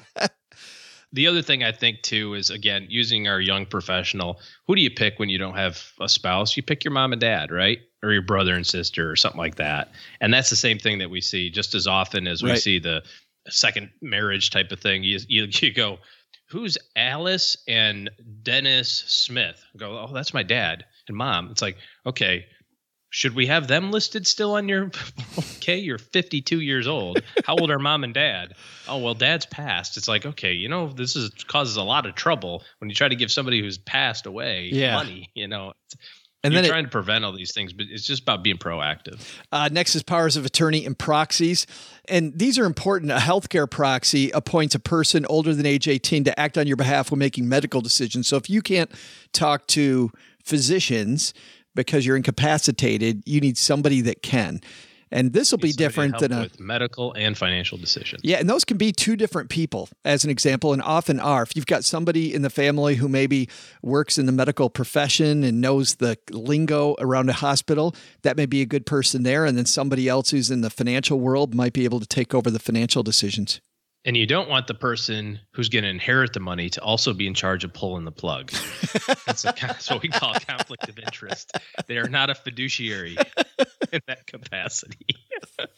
The 1.13 1.27
other 1.27 1.41
thing 1.41 1.63
I 1.63 1.71
think 1.71 2.01
too 2.01 2.35
is 2.35 2.49
again 2.49 2.87
using 2.89 3.27
our 3.27 3.41
young 3.41 3.65
professional. 3.65 4.39
Who 4.67 4.75
do 4.75 4.81
you 4.81 4.89
pick 4.89 5.19
when 5.19 5.29
you 5.29 5.37
don't 5.37 5.57
have 5.57 5.91
a 5.99 6.07
spouse? 6.07 6.55
You 6.55 6.63
pick 6.63 6.83
your 6.83 6.93
mom 6.93 7.11
and 7.11 7.19
dad, 7.21 7.51
right? 7.51 7.79
Or 8.01 8.11
your 8.11 8.21
brother 8.21 8.55
and 8.55 8.65
sister, 8.65 9.11
or 9.11 9.15
something 9.15 9.39
like 9.39 9.55
that. 9.55 9.91
And 10.21 10.33
that's 10.33 10.49
the 10.49 10.55
same 10.55 10.79
thing 10.79 10.99
that 10.99 11.09
we 11.09 11.21
see 11.21 11.49
just 11.49 11.75
as 11.75 11.85
often 11.85 12.27
as 12.27 12.41
we 12.41 12.55
see 12.55 12.79
the 12.79 13.03
second 13.49 13.91
marriage 14.01 14.49
type 14.51 14.71
of 14.71 14.79
thing. 14.79 15.03
You 15.03 15.19
you, 15.27 15.47
you 15.51 15.73
go, 15.73 15.99
who's 16.47 16.77
Alice 16.95 17.57
and 17.67 18.09
Dennis 18.43 19.03
Smith? 19.07 19.63
I 19.73 19.77
go, 19.77 19.99
oh, 19.99 20.13
that's 20.13 20.33
my 20.33 20.43
dad 20.43 20.85
and 21.07 21.17
mom. 21.17 21.49
It's 21.51 21.61
like, 21.61 21.77
okay, 22.05 22.45
should 23.13 23.35
we 23.35 23.45
have 23.45 23.67
them 23.67 23.91
listed 23.91 24.25
still 24.25 24.53
on 24.55 24.67
your 24.69 24.89
okay 25.57 25.77
you're 25.77 25.97
52 25.99 26.59
years 26.61 26.87
old 26.87 27.21
how 27.45 27.55
old 27.57 27.69
are 27.69 27.77
mom 27.77 28.03
and 28.03 28.13
dad 28.13 28.53
oh 28.87 28.97
well 28.97 29.13
dad's 29.13 29.45
passed 29.45 29.97
it's 29.97 30.07
like 30.07 30.25
okay 30.25 30.53
you 30.53 30.67
know 30.69 30.87
this 30.87 31.15
is 31.15 31.29
causes 31.47 31.75
a 31.75 31.83
lot 31.83 32.05
of 32.05 32.15
trouble 32.15 32.63
when 32.79 32.89
you 32.89 32.95
try 32.95 33.07
to 33.09 33.15
give 33.15 33.31
somebody 33.31 33.61
who's 33.61 33.77
passed 33.77 34.25
away 34.25 34.69
Yeah. 34.71 34.95
money 34.95 35.29
you 35.35 35.47
know 35.47 35.73
And 36.43 36.53
you're 36.53 36.61
then 36.61 36.65
it- 36.65 36.71
trying 36.73 36.85
to 36.85 36.89
prevent 36.89 37.23
all 37.25 37.33
these 37.33 37.53
things 37.53 37.73
but 37.73 37.85
it's 37.89 38.05
just 38.07 38.21
about 38.23 38.43
being 38.43 38.57
proactive 38.57 39.19
Uh, 39.51 39.67
next 39.71 39.93
is 39.95 40.03
powers 40.03 40.37
of 40.37 40.45
attorney 40.45 40.85
and 40.85 40.97
proxies. 40.97 41.67
And 42.07 42.37
these 42.37 42.57
are 42.57 42.65
important. 42.65 43.11
A 43.11 43.17
healthcare 43.17 43.69
proxy 43.69 44.31
appoints 44.31 44.73
a 44.73 44.79
person 44.79 45.25
older 45.29 45.53
than 45.53 45.65
age 45.65 45.87
18 45.87 46.23
to 46.23 46.39
act 46.39 46.57
on 46.57 46.65
your 46.65 46.77
behalf 46.77 47.11
when 47.11 47.19
making 47.19 47.47
medical 47.47 47.79
decisions. 47.81 48.27
So 48.27 48.37
if 48.37 48.49
you 48.49 48.61
can't 48.61 48.89
talk 49.33 49.67
to 49.67 50.09
physicians 50.43 51.33
because 51.75 52.05
you're 52.05 52.17
incapacitated, 52.17 53.23
you 53.25 53.39
need 53.39 53.57
somebody 53.57 54.01
that 54.01 54.21
can. 54.21 54.61
And 55.11 55.33
this 55.33 55.51
will 55.51 55.59
be 55.59 55.73
different 55.73 56.19
than 56.19 56.31
a. 56.31 56.41
with 56.41 56.59
medical 56.59 57.11
and 57.13 57.37
financial 57.37 57.77
decisions 57.77 58.21
Yeah, 58.23 58.37
and 58.37 58.49
those 58.49 58.63
can 58.63 58.77
be 58.77 58.93
two 58.93 59.17
different 59.17 59.49
people, 59.49 59.89
as 60.05 60.23
an 60.23 60.29
example, 60.29 60.71
and 60.71 60.81
often 60.81 61.19
are. 61.19 61.43
If 61.43 61.55
you've 61.55 61.65
got 61.65 61.83
somebody 61.83 62.33
in 62.33 62.43
the 62.43 62.49
family 62.49 62.95
who 62.95 63.09
maybe 63.09 63.49
works 63.81 64.17
in 64.17 64.25
the 64.25 64.31
medical 64.31 64.69
profession 64.69 65.43
and 65.43 65.59
knows 65.59 65.95
the 65.95 66.17
lingo 66.31 66.95
around 66.99 67.29
a 67.29 67.33
hospital, 67.33 67.93
that 68.21 68.37
may 68.37 68.45
be 68.45 68.61
a 68.61 68.65
good 68.65 68.85
person 68.85 69.23
there. 69.23 69.45
And 69.45 69.57
then 69.57 69.65
somebody 69.65 70.07
else 70.07 70.29
who's 70.29 70.49
in 70.49 70.61
the 70.61 70.69
financial 70.69 71.19
world 71.19 71.53
might 71.53 71.73
be 71.73 71.83
able 71.83 71.99
to 71.99 72.07
take 72.07 72.33
over 72.33 72.49
the 72.49 72.59
financial 72.59 73.03
decisions. 73.03 73.59
And 74.03 74.17
you 74.17 74.25
don't 74.25 74.49
want 74.49 74.65
the 74.65 74.73
person 74.73 75.39
who's 75.53 75.69
going 75.69 75.83
to 75.83 75.89
inherit 75.89 76.33
the 76.33 76.39
money 76.39 76.69
to 76.71 76.81
also 76.81 77.13
be 77.13 77.27
in 77.27 77.35
charge 77.35 77.63
of 77.63 77.71
pulling 77.71 78.03
the 78.03 78.11
plug. 78.11 78.51
That's, 79.27 79.45
a, 79.45 79.53
that's 79.59 79.89
what 79.89 80.01
we 80.01 80.09
call 80.09 80.33
conflict 80.33 80.89
of 80.89 80.97
interest. 80.97 81.51
They 81.87 81.97
are 81.97 82.09
not 82.09 82.29
a 82.29 82.35
fiduciary 82.35 83.15
in 83.93 84.01
that 84.07 84.25
capacity. 84.27 85.05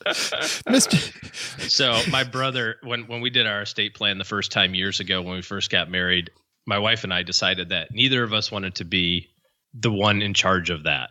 Mr. 0.06 1.70
So 1.70 2.00
my 2.10 2.24
brother, 2.24 2.78
when 2.84 3.08
when 3.08 3.22
we 3.22 3.30
did 3.30 3.46
our 3.46 3.62
estate 3.62 3.94
plan 3.94 4.18
the 4.18 4.24
first 4.24 4.52
time 4.52 4.74
years 4.74 5.00
ago 5.00 5.22
when 5.22 5.36
we 5.36 5.42
first 5.42 5.70
got 5.70 5.90
married, 5.90 6.32
my 6.66 6.80
wife 6.80 7.04
and 7.04 7.14
I 7.14 7.24
decided 7.24 7.70
that 7.70 7.92
neither 7.92 8.24
of 8.24 8.34
us 8.34 8.52
wanted 8.52 8.76
to 8.76 8.86
be 8.86 9.30
the 9.74 9.92
one 9.92 10.22
in 10.22 10.34
charge 10.34 10.70
of 10.70 10.84
that. 10.84 11.10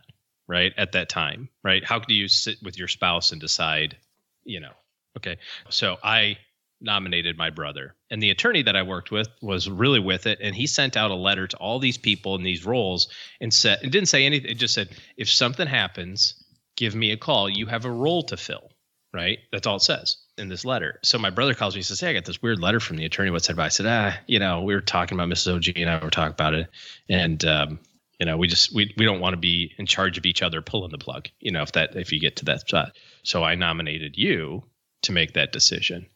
Right 0.49 0.73
at 0.77 0.93
that 0.93 1.09
time, 1.09 1.49
right? 1.63 1.85
How 1.85 2.01
do 2.01 2.15
you 2.15 2.29
sit 2.29 2.57
with 2.63 2.77
your 2.77 2.89
spouse 2.89 3.33
and 3.33 3.41
decide? 3.41 3.97
You 4.45 4.61
know, 4.61 4.73
okay. 5.17 5.39
So 5.71 5.99
I 6.03 6.37
nominated 6.83 7.37
my 7.37 7.51
brother, 7.51 7.95
and 8.11 8.23
the 8.23 8.31
attorney 8.31 8.63
that 8.63 8.77
I 8.77 8.83
worked 8.83 9.11
with 9.11 9.29
was 9.41 9.69
really 9.69 10.01
with 10.01 10.27
it, 10.27 10.39
and 10.41 10.55
he 10.55 10.67
sent 10.67 10.97
out 10.97 11.11
a 11.11 11.15
letter 11.15 11.47
to 11.47 11.57
all 11.57 11.79
these 11.79 11.99
people 11.99 12.35
in 12.35 12.43
these 12.43 12.67
roles 12.67 13.09
and 13.41 13.53
said, 13.53 13.81
it 13.83 13.91
didn't 13.91 14.09
say 14.09 14.27
anything. 14.27 14.51
It 14.51 14.59
just 14.59 14.75
said, 14.75 14.91
if 15.17 15.31
something 15.31 15.67
happens, 15.67 16.43
give 16.77 16.95
me 16.95 17.13
a 17.13 17.17
call. 17.17 17.49
You 17.49 17.67
have 17.67 17.85
a 17.85 17.91
role 17.91 18.23
to 18.25 18.37
fill 18.37 18.73
right? 19.13 19.41
That's 19.51 19.67
all 19.67 19.77
it 19.77 19.83
says 19.83 20.17
in 20.39 20.49
this 20.49 20.65
letter. 20.65 20.99
So 21.03 21.19
my 21.19 21.31
brother 21.31 21.55
calls 21.55 21.75
me 21.75 21.81
and 21.81 21.87
says, 21.87 22.01
Hey, 22.01 22.11
I 22.11 22.13
got 22.15 22.25
this 22.25 22.43
weird 22.43 22.61
letter 22.61 22.81
from 22.81 22.97
the 22.97 23.05
attorney. 23.05 23.31
What's 23.31 23.47
that 23.47 23.55
about? 23.55 23.67
I 23.67 23.69
said, 23.69 23.87
Ah, 23.87 24.19
you 24.27 24.39
know, 24.39 24.63
we 24.63 24.75
were 24.75 24.81
talking 24.81 25.19
about 25.19 25.29
Mrs. 25.29 25.55
OG 25.55 25.79
and 25.79 25.91
I 25.91 26.03
were 26.03 26.11
talking 26.11 26.33
about 26.33 26.55
it. 26.55 26.69
And, 27.09 27.45
um, 27.45 27.79
you 28.19 28.27
know, 28.27 28.37
we 28.37 28.47
just, 28.47 28.75
we, 28.75 28.95
we 28.97 29.05
don't 29.05 29.21
want 29.21 29.35
to 29.35 29.39
be 29.39 29.75
in 29.79 29.87
charge 29.87 30.17
of 30.17 30.27
each 30.27 30.43
other 30.43 30.63
pulling 30.63 30.93
the 30.93 30.99
plug, 30.99 31.29
you 31.41 31.51
know, 31.51 31.63
if 31.63 31.73
that, 31.73 31.97
if 31.97 32.13
you 32.13 32.21
get 32.21 32.37
to 32.37 32.45
that 32.47 32.61
spot. 32.61 32.97
So 33.23 33.43
I 33.43 33.55
nominated 33.55 34.17
you 34.17 34.63
to 35.03 35.13
make 35.13 35.35
that 35.35 35.53
decision. 35.53 36.07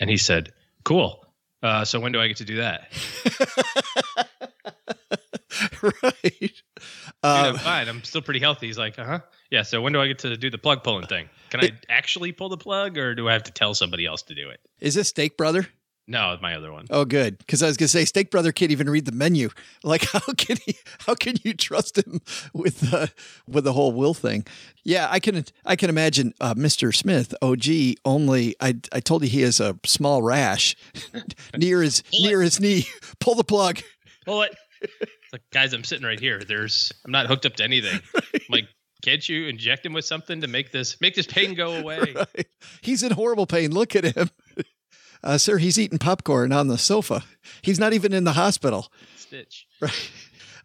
And 0.00 0.10
he 0.10 0.16
said, 0.16 0.52
Cool. 0.84 1.24
Uh, 1.62 1.84
so 1.84 1.98
when 1.98 2.12
do 2.12 2.20
I 2.20 2.26
get 2.28 2.36
to 2.38 2.44
do 2.44 2.56
that? 2.56 2.92
right. 5.82 6.22
Dude, 6.40 6.52
Uh, 7.22 7.52
I'm 7.54 7.56
fine. 7.56 7.88
I'm 7.88 8.02
still 8.04 8.20
pretty 8.22 8.40
healthy. 8.40 8.66
He's 8.66 8.76
like, 8.78 8.98
uh 8.98 9.04
huh. 9.04 9.18
Yeah. 9.50 9.62
So 9.62 9.80
when 9.80 9.92
do 9.92 10.00
I 10.00 10.06
get 10.08 10.18
to 10.20 10.36
do 10.36 10.50
the 10.50 10.58
plug 10.58 10.82
pulling 10.82 11.06
thing? 11.06 11.28
Can 11.50 11.60
I 11.60 11.70
actually 11.88 12.32
pull 12.32 12.48
the 12.50 12.56
plug 12.56 12.98
or 12.98 13.14
do 13.14 13.28
I 13.28 13.32
have 13.32 13.44
to 13.44 13.52
tell 13.52 13.72
somebody 13.74 14.04
else 14.04 14.22
to 14.24 14.34
do 14.34 14.50
it? 14.50 14.60
is 14.80 14.94
this 14.94 15.08
Steak 15.08 15.36
Brother? 15.36 15.66
No, 16.06 16.36
my 16.42 16.54
other 16.54 16.70
one. 16.70 16.86
Oh, 16.90 17.06
good. 17.06 17.38
Because 17.38 17.62
I 17.62 17.66
was 17.66 17.78
going 17.78 17.86
to 17.86 17.92
say, 17.92 18.04
Steak 18.04 18.30
Brother 18.30 18.52
can't 18.52 18.70
even 18.70 18.90
read 18.90 19.06
the 19.06 19.12
menu. 19.12 19.50
Like, 19.82 20.06
how 20.06 20.20
can 20.38 20.56
he? 20.64 20.76
How 21.00 21.14
can 21.14 21.34
you 21.42 21.52
trust 21.52 21.98
him 21.98 22.22
with 22.54 22.80
the 22.80 23.12
with 23.46 23.64
the 23.64 23.74
whole 23.74 23.92
will 23.92 24.14
thing? 24.14 24.46
Yeah, 24.82 25.08
I 25.10 25.20
can. 25.20 25.44
I 25.66 25.76
can 25.76 25.90
imagine 25.90 26.32
uh, 26.40 26.54
Mr. 26.54 26.94
Smith, 26.94 27.34
OG. 27.42 27.98
Only 28.06 28.56
I. 28.60 28.76
I 28.92 29.00
told 29.00 29.22
you 29.24 29.28
he 29.28 29.42
has 29.42 29.60
a 29.60 29.78
small 29.84 30.22
rash 30.22 30.74
near 31.56 31.82
his 31.82 32.02
near 32.18 32.40
his 32.40 32.60
knee. 32.60 32.86
Pull 33.18 33.34
the 33.34 33.44
plug. 33.44 33.80
Pull 34.24 34.42
it. 34.42 34.56
It's 34.80 35.32
like, 35.32 35.42
guys, 35.52 35.74
I'm 35.74 35.84
sitting 35.84 36.06
right 36.06 36.20
here. 36.20 36.40
There's, 36.40 36.90
I'm 37.04 37.12
not 37.12 37.26
hooked 37.26 37.44
up 37.44 37.56
to 37.56 37.64
anything. 37.64 38.00
I'm 38.14 38.40
like, 38.48 38.68
can't 39.02 39.26
you 39.28 39.46
inject 39.48 39.84
him 39.84 39.92
with 39.92 40.06
something 40.06 40.40
to 40.40 40.46
make 40.46 40.72
this 40.72 40.98
make 41.00 41.14
this 41.14 41.26
pain 41.26 41.54
go 41.54 41.74
away? 41.74 42.14
Right. 42.14 42.46
He's 42.80 43.02
in 43.02 43.12
horrible 43.12 43.46
pain. 43.46 43.70
Look 43.70 43.94
at 43.94 44.04
him. 44.04 44.30
Uh, 45.24 45.38
sir, 45.38 45.56
he's 45.56 45.78
eating 45.78 45.98
popcorn 45.98 46.52
on 46.52 46.68
the 46.68 46.78
sofa. 46.78 47.24
He's 47.62 47.80
not 47.80 47.94
even 47.94 48.12
in 48.12 48.24
the 48.24 48.34
hospital. 48.34 48.92
Stitch. 49.16 49.66
Right. 49.80 50.10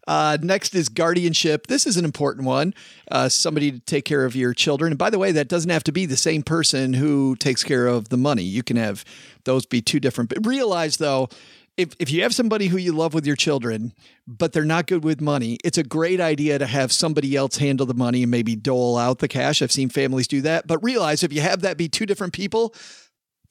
Uh, 0.08 0.38
next 0.42 0.74
is 0.74 0.88
guardianship. 0.88 1.66
This 1.68 1.86
is 1.86 1.96
an 1.96 2.04
important 2.04 2.44
one. 2.46 2.74
Uh, 3.12 3.28
somebody 3.28 3.70
to 3.70 3.78
take 3.80 4.04
care 4.04 4.24
of 4.24 4.34
your 4.34 4.54
children. 4.54 4.90
And 4.92 4.98
by 4.98 5.10
the 5.10 5.18
way, 5.18 5.30
that 5.30 5.46
doesn't 5.46 5.70
have 5.70 5.84
to 5.84 5.92
be 5.92 6.04
the 6.06 6.16
same 6.16 6.42
person 6.42 6.94
who 6.94 7.36
takes 7.36 7.62
care 7.62 7.86
of 7.86 8.08
the 8.08 8.16
money. 8.16 8.42
You 8.42 8.64
can 8.64 8.76
have 8.76 9.04
those 9.44 9.66
be 9.66 9.80
two 9.80 10.00
different. 10.00 10.30
But 10.30 10.44
realize 10.44 10.96
though, 10.96 11.28
if, 11.76 11.94
if 12.00 12.10
you 12.10 12.22
have 12.22 12.34
somebody 12.34 12.66
who 12.66 12.76
you 12.76 12.92
love 12.92 13.14
with 13.14 13.26
your 13.26 13.36
children, 13.36 13.92
but 14.26 14.52
they're 14.52 14.64
not 14.64 14.86
good 14.86 15.04
with 15.04 15.20
money, 15.20 15.58
it's 15.62 15.78
a 15.78 15.84
great 15.84 16.20
idea 16.20 16.58
to 16.58 16.66
have 16.66 16.90
somebody 16.90 17.36
else 17.36 17.58
handle 17.58 17.86
the 17.86 17.94
money 17.94 18.22
and 18.22 18.30
maybe 18.30 18.56
dole 18.56 18.98
out 18.98 19.20
the 19.20 19.28
cash. 19.28 19.62
I've 19.62 19.70
seen 19.70 19.90
families 19.90 20.26
do 20.26 20.40
that. 20.40 20.66
But 20.66 20.82
realize 20.82 21.22
if 21.22 21.32
you 21.32 21.42
have 21.42 21.60
that 21.60 21.76
be 21.76 21.88
two 21.88 22.06
different 22.06 22.32
people, 22.32 22.74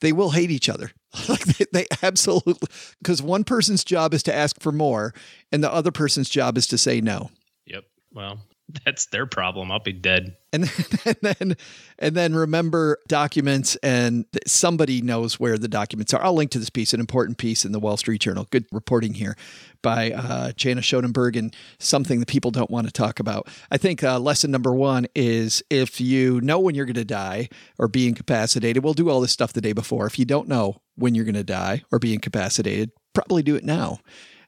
they 0.01 0.11
will 0.11 0.31
hate 0.31 0.51
each 0.51 0.67
other. 0.67 0.91
like 1.29 1.43
they, 1.43 1.65
they 1.71 1.85
absolutely, 2.03 2.67
because 2.99 3.21
one 3.21 3.43
person's 3.43 3.83
job 3.83 4.13
is 4.13 4.23
to 4.23 4.33
ask 4.33 4.61
for 4.61 4.71
more, 4.71 5.13
and 5.51 5.63
the 5.63 5.71
other 5.71 5.91
person's 5.91 6.29
job 6.29 6.57
is 6.57 6.67
to 6.67 6.77
say 6.77 7.01
no. 7.01 7.31
Yep. 7.65 7.83
Well, 8.13 8.39
that's 8.85 9.07
their 9.07 9.25
problem. 9.25 9.71
I'll 9.71 9.79
be 9.79 9.93
dead. 9.93 10.35
And 10.51 10.63
then, 10.63 10.85
and 11.05 11.17
then, 11.21 11.57
and 11.99 12.15
then 12.15 12.33
remember 12.33 12.97
documents, 13.07 13.75
and 13.77 14.25
somebody 14.47 15.01
knows 15.01 15.39
where 15.39 15.57
the 15.57 15.67
documents 15.67 16.13
are. 16.13 16.23
I'll 16.23 16.33
link 16.33 16.51
to 16.51 16.59
this 16.59 16.69
piece, 16.69 16.93
an 16.93 16.99
important 16.99 17.37
piece 17.37 17.65
in 17.65 17.71
the 17.71 17.79
Wall 17.79 17.97
Street 17.97 18.21
Journal. 18.21 18.47
Good 18.49 18.65
reporting 18.71 19.13
here 19.13 19.35
by 19.81 20.11
uh, 20.11 20.51
Jana 20.53 20.81
Schoenberg, 20.81 21.35
and 21.35 21.55
something 21.79 22.19
that 22.19 22.27
people 22.27 22.51
don't 22.51 22.69
want 22.69 22.87
to 22.87 22.93
talk 22.93 23.19
about. 23.19 23.47
I 23.71 23.77
think 23.77 24.03
uh, 24.03 24.19
lesson 24.19 24.51
number 24.51 24.73
one 24.73 25.07
is 25.15 25.63
if 25.69 26.01
you 26.01 26.41
know 26.41 26.59
when 26.59 26.75
you're 26.75 26.85
going 26.85 26.95
to 26.95 27.05
die 27.05 27.49
or 27.77 27.87
be 27.87 28.07
incapacitated, 28.07 28.83
we'll 28.83 28.93
do 28.93 29.09
all 29.09 29.21
this 29.21 29.31
stuff 29.31 29.53
the 29.53 29.61
day 29.61 29.73
before. 29.73 30.05
If 30.05 30.19
you 30.19 30.25
don't 30.25 30.47
know 30.47 30.81
when 30.99 31.15
you're 31.15 31.25
going 31.25 31.35
to 31.35 31.43
die 31.43 31.83
or 31.91 31.99
be 31.99 32.13
incapacitated, 32.13 32.91
probably 33.13 33.43
do 33.43 33.55
it 33.55 33.63
now. 33.63 33.99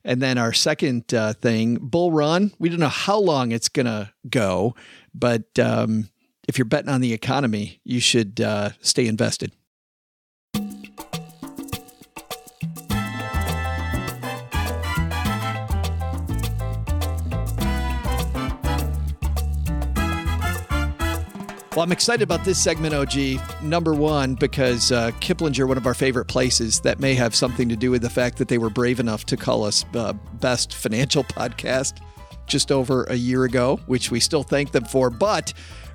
And 0.03 0.21
then 0.21 0.37
our 0.37 0.53
second 0.53 1.13
uh, 1.13 1.33
thing, 1.33 1.77
bull 1.81 2.11
run. 2.11 2.51
We 2.59 2.69
don't 2.69 2.79
know 2.79 2.87
how 2.87 3.19
long 3.19 3.51
it's 3.51 3.69
going 3.69 3.85
to 3.85 4.11
go, 4.29 4.75
but 5.13 5.57
um, 5.59 6.09
if 6.47 6.57
you're 6.57 6.65
betting 6.65 6.89
on 6.89 7.01
the 7.01 7.13
economy, 7.13 7.79
you 7.83 7.99
should 7.99 8.41
uh, 8.41 8.71
stay 8.81 9.07
invested. 9.07 9.51
Well, 21.73 21.83
I'm 21.83 21.93
excited 21.93 22.21
about 22.21 22.43
this 22.43 22.61
segment, 22.61 22.93
OG. 22.93 23.63
Number 23.63 23.93
one, 23.93 24.35
because 24.35 24.91
uh, 24.91 25.11
Kiplinger, 25.21 25.65
one 25.65 25.77
of 25.77 25.87
our 25.87 25.93
favorite 25.93 26.25
places, 26.25 26.81
that 26.81 26.99
may 26.99 27.13
have 27.13 27.33
something 27.33 27.69
to 27.69 27.77
do 27.77 27.91
with 27.91 28.01
the 28.01 28.09
fact 28.09 28.37
that 28.39 28.49
they 28.49 28.57
were 28.57 28.69
brave 28.69 28.99
enough 28.99 29.25
to 29.27 29.37
call 29.37 29.63
us 29.63 29.85
uh, 29.93 30.11
best 30.41 30.75
financial 30.75 31.23
podcast 31.23 32.01
just 32.45 32.73
over 32.73 33.05
a 33.05 33.15
year 33.15 33.45
ago, 33.45 33.79
which 33.85 34.11
we 34.11 34.19
still 34.19 34.43
thank 34.43 34.73
them 34.73 34.83
for. 34.83 35.09
But 35.09 35.53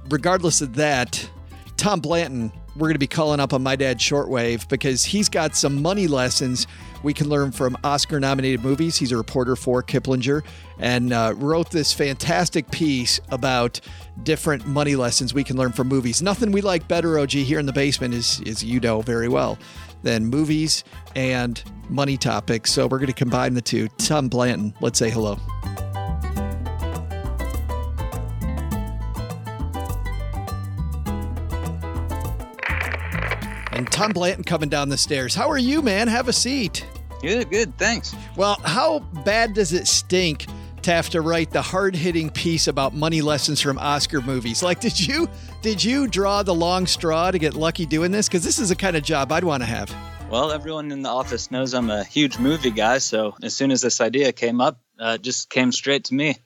regardless 0.08 0.62
of 0.62 0.76
that, 0.76 1.28
Tom 1.76 2.00
Blanton, 2.00 2.52
we're 2.76 2.88
going 2.88 2.94
to 2.94 2.98
be 2.98 3.06
calling 3.06 3.40
up 3.40 3.52
on 3.54 3.62
My 3.62 3.74
Dad 3.74 3.98
Shortwave 3.98 4.68
because 4.68 5.02
he's 5.04 5.28
got 5.28 5.56
some 5.56 5.80
money 5.80 6.06
lessons 6.06 6.66
we 7.02 7.14
can 7.14 7.28
learn 7.28 7.52
from 7.52 7.76
Oscar 7.84 8.20
nominated 8.20 8.62
movies. 8.62 8.96
He's 8.96 9.12
a 9.12 9.16
reporter 9.16 9.56
for 9.56 9.82
Kiplinger 9.82 10.44
and 10.78 11.12
uh, 11.12 11.32
wrote 11.36 11.70
this 11.70 11.92
fantastic 11.92 12.70
piece 12.70 13.20
about 13.30 13.80
different 14.22 14.66
money 14.66 14.96
lessons 14.96 15.32
we 15.32 15.44
can 15.44 15.56
learn 15.56 15.72
from 15.72 15.88
movies. 15.88 16.20
Nothing 16.20 16.52
we 16.52 16.60
like 16.60 16.86
better, 16.88 17.18
OG, 17.18 17.30
here 17.30 17.58
in 17.58 17.66
the 17.66 17.72
basement, 17.72 18.12
is, 18.12 18.40
is 18.40 18.62
you 18.62 18.80
know 18.80 19.02
very 19.02 19.28
well, 19.28 19.58
than 20.02 20.26
movies 20.26 20.84
and 21.14 21.62
money 21.88 22.16
topics. 22.16 22.72
So 22.72 22.86
we're 22.86 22.98
going 22.98 23.06
to 23.06 23.12
combine 23.12 23.54
the 23.54 23.62
two. 23.62 23.88
Tom 23.98 24.28
Blanton, 24.28 24.74
let's 24.80 24.98
say 24.98 25.10
hello. 25.10 25.38
Tom 33.96 34.12
Blanton 34.12 34.44
coming 34.44 34.68
down 34.68 34.90
the 34.90 34.98
stairs. 34.98 35.34
How 35.34 35.48
are 35.48 35.56
you, 35.56 35.80
man? 35.80 36.06
Have 36.06 36.28
a 36.28 36.32
seat. 36.32 36.84
Good, 37.22 37.48
good. 37.48 37.78
Thanks. 37.78 38.14
Well, 38.36 38.60
how 38.62 38.98
bad 39.24 39.54
does 39.54 39.72
it 39.72 39.86
stink 39.86 40.44
to 40.82 40.90
have 40.90 41.08
to 41.08 41.22
write 41.22 41.50
the 41.50 41.62
hard-hitting 41.62 42.28
piece 42.28 42.66
about 42.66 42.92
money 42.92 43.22
lessons 43.22 43.58
from 43.58 43.78
Oscar 43.78 44.20
movies. 44.20 44.62
Like, 44.62 44.80
did 44.80 45.00
you 45.00 45.30
did 45.62 45.82
you 45.82 46.08
draw 46.08 46.42
the 46.42 46.54
long 46.54 46.86
straw 46.86 47.30
to 47.30 47.38
get 47.38 47.54
lucky 47.54 47.86
doing 47.86 48.12
this? 48.12 48.28
Because 48.28 48.44
this 48.44 48.58
is 48.58 48.68
the 48.68 48.76
kind 48.76 48.96
of 48.96 49.02
job 49.02 49.32
I'd 49.32 49.44
want 49.44 49.62
to 49.62 49.66
have. 49.66 49.90
Well, 50.30 50.52
everyone 50.52 50.92
in 50.92 51.00
the 51.00 51.08
office 51.08 51.50
knows 51.50 51.72
I'm 51.72 51.88
a 51.88 52.04
huge 52.04 52.38
movie 52.38 52.72
guy, 52.72 52.98
so 52.98 53.34
as 53.42 53.56
soon 53.56 53.70
as 53.70 53.80
this 53.80 54.02
idea 54.02 54.30
came 54.30 54.60
up, 54.60 54.78
uh, 55.00 55.14
it 55.14 55.22
just 55.22 55.48
came 55.48 55.72
straight 55.72 56.04
to 56.04 56.14
me. 56.14 56.36